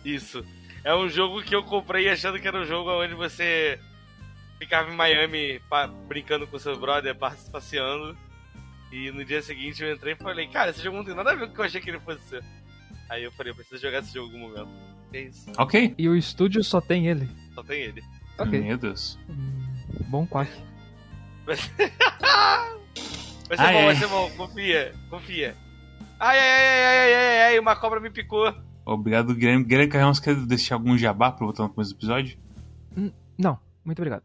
Isso. 0.04 0.44
É 0.84 0.94
um 0.94 1.08
jogo 1.08 1.42
que 1.42 1.54
eu 1.54 1.62
comprei 1.62 2.08
achando 2.08 2.40
que 2.40 2.48
era 2.48 2.58
um 2.60 2.64
jogo 2.64 2.90
onde 2.90 3.14
você 3.14 3.78
ficava 4.58 4.90
em 4.92 4.96
Miami 4.96 5.60
pa- 5.68 5.86
brincando 5.86 6.46
com 6.46 6.58
seu 6.58 6.76
brother, 6.78 7.14
pa- 7.14 7.36
passeando. 7.52 8.16
E 8.90 9.10
no 9.10 9.24
dia 9.24 9.40
seguinte 9.42 9.82
eu 9.82 9.92
entrei 9.92 10.14
e 10.14 10.16
falei, 10.16 10.46
cara, 10.48 10.70
esse 10.70 10.82
jogo 10.82 10.96
não 10.98 11.04
tem 11.04 11.14
nada 11.14 11.30
a 11.32 11.34
ver 11.34 11.46
com 11.46 11.52
o 11.52 11.54
que 11.54 11.60
eu 11.60 11.64
achei 11.64 11.80
que 11.80 11.90
ele 11.90 12.00
fosse 12.00 12.22
ser. 12.28 12.44
Aí 13.08 13.22
eu 13.22 13.32
falei, 13.32 13.52
eu 13.52 13.56
preciso 13.56 13.80
jogar 13.80 13.98
esse 14.00 14.12
jogo 14.14 14.34
em 14.36 14.42
algum 14.42 14.48
momento. 14.54 14.70
É 15.12 15.20
isso. 15.20 15.52
Ok. 15.58 15.94
E 15.98 16.08
o 16.08 16.16
estúdio 16.16 16.64
só 16.64 16.80
tem 16.80 17.06
ele. 17.06 17.28
Só 17.54 17.62
tem 17.62 17.82
ele. 17.82 18.02
Ok. 18.38 18.60
Meu 18.60 18.78
Deus. 18.78 19.18
Hum, 19.28 19.60
Bom 20.08 20.26
quack. 20.26 20.50
Vai 23.48 23.58
ser 23.58 23.64
Ai, 23.64 23.72
bom, 23.74 23.78
ai. 23.80 23.84
vai 23.84 23.96
ser 23.96 24.06
bom, 24.08 24.30
confia, 24.36 24.92
confia. 25.10 25.54
Ai, 26.18 26.38
ai, 26.38 26.48
ai, 26.48 26.68
ai, 26.68 26.84
ai, 26.84 27.14
ai, 27.14 27.40
ai, 27.48 27.58
uma 27.58 27.76
cobra 27.76 28.00
me 28.00 28.08
picou. 28.08 28.54
Obrigado, 28.86 29.34
Guilherme. 29.34 29.64
Guilherme 29.64 29.88
Carrão, 29.92 30.14
você 30.14 30.22
quer 30.22 30.34
deixar 30.36 30.76
algum 30.76 30.96
jabá 30.96 31.30
pra 31.32 31.46
botar 31.46 31.64
no 31.64 31.68
começo 31.68 31.92
do 31.92 31.98
episódio? 31.98 32.38
Não, 33.36 33.58
muito 33.84 33.98
obrigado. 33.98 34.22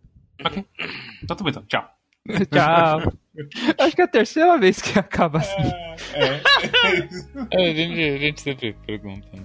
Então 1.21 1.35
tá 1.35 1.43
bom, 1.43 1.49
então. 1.49 1.63
Tchau. 1.65 1.89
Tchau. 2.51 3.13
Acho 3.79 3.95
que 3.95 4.01
é 4.01 4.05
a 4.05 4.07
terceira 4.07 4.57
vez 4.57 4.81
que 4.81 4.97
acaba 4.97 5.39
assim. 5.39 5.71
É, 6.13 6.41
É, 7.51 7.69
a, 7.69 7.73
gente, 7.73 8.01
a 8.01 8.17
gente 8.17 8.41
sempre 8.41 8.73
pergunta, 8.85 9.27
né? 9.33 9.43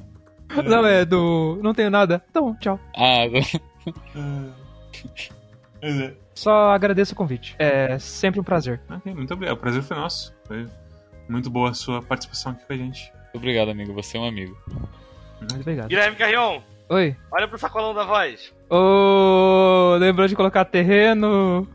Não, 0.65 0.87
é 0.87 1.05
do. 1.05 1.59
Não 1.63 1.75
tenho 1.75 1.91
nada. 1.91 2.23
Então, 2.31 2.55
tchau. 2.61 2.79
Ah, 2.97 3.25
é. 5.81 6.15
Só 6.35 6.71
agradeço 6.71 7.13
o 7.13 7.17
convite. 7.17 7.55
É 7.59 7.99
sempre 7.99 8.41
um 8.41 8.45
prazer. 8.45 8.81
Ok, 8.91 9.13
muito 9.15 9.33
obrigado. 9.35 9.57
O 9.57 9.61
prazer 9.61 9.83
foi 9.83 9.97
nosso. 9.97 10.35
Foi 10.47 10.67
muito 11.29 11.51
boa 11.51 11.71
a 11.71 11.75
sua 11.75 12.03
participação 12.03 12.53
aqui 12.53 12.65
com 12.67 12.73
a 12.73 12.77
gente. 12.77 13.13
obrigado, 13.35 13.71
amigo. 13.71 13.93
Você 13.95 14.17
é 14.17 14.21
um 14.21 14.27
amigo. 14.27 14.57
Muito 15.41 15.57
obrigado. 15.57 15.89
Guilherme 15.89 16.17
Carrion, 16.17 16.61
Oi. 16.89 17.17
olha 17.31 17.49
pro 17.49 17.59
sacolão 17.59 17.93
da 17.95 18.05
voz. 18.05 18.53
Ô, 18.71 19.97
lembrou 19.99 20.27
de 20.29 20.35
colocar 20.37 20.65
terreno? 20.65 21.67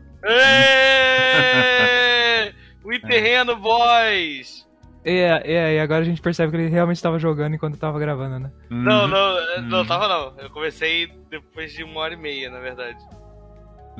Êêêê! 1.18 2.54
O 2.84 3.00
terreno, 3.06 3.56
boys! 3.56 4.66
É, 5.04 5.40
é, 5.44 5.74
e 5.76 5.80
agora 5.80 6.00
a 6.02 6.04
gente 6.04 6.20
percebe 6.20 6.50
que 6.50 6.56
ele 6.58 6.68
realmente 6.68 6.96
estava 6.96 7.18
jogando 7.18 7.54
enquanto 7.54 7.76
tava 7.78 7.98
gravando, 7.98 8.38
né? 8.40 8.50
Não, 8.68 9.02
Uhum. 9.02 9.08
não, 9.08 9.62
não 9.62 9.78
Uhum. 9.80 9.86
tava 9.86 10.08
não. 10.08 10.34
Eu 10.38 10.50
comecei 10.50 11.06
depois 11.30 11.72
de 11.72 11.82
uma 11.84 12.00
hora 12.00 12.14
e 12.14 12.16
meia, 12.16 12.50
na 12.50 12.58
verdade. 12.60 12.98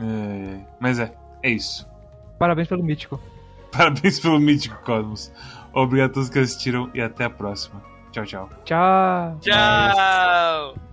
É, 0.01 0.61
mas 0.79 0.99
é, 0.99 1.12
é 1.43 1.51
isso. 1.51 1.89
Parabéns 2.39 2.69
pelo 2.69 2.83
mítico. 2.83 3.20
Parabéns 3.73 4.20
pelo 4.20 4.39
mítico 4.39 4.81
Cosmos. 4.83 5.33
Obrigado 5.73 6.11
a 6.11 6.15
todos 6.15 6.31
que 6.31 6.39
assistiram 6.39 6.91
e 6.95 7.01
até 7.01 7.25
a 7.25 7.31
próxima. 7.31 7.83
Tchau, 8.12 8.25
tchau. 8.25 8.51
Tchau. 8.65 9.39
Tchau! 9.41 10.88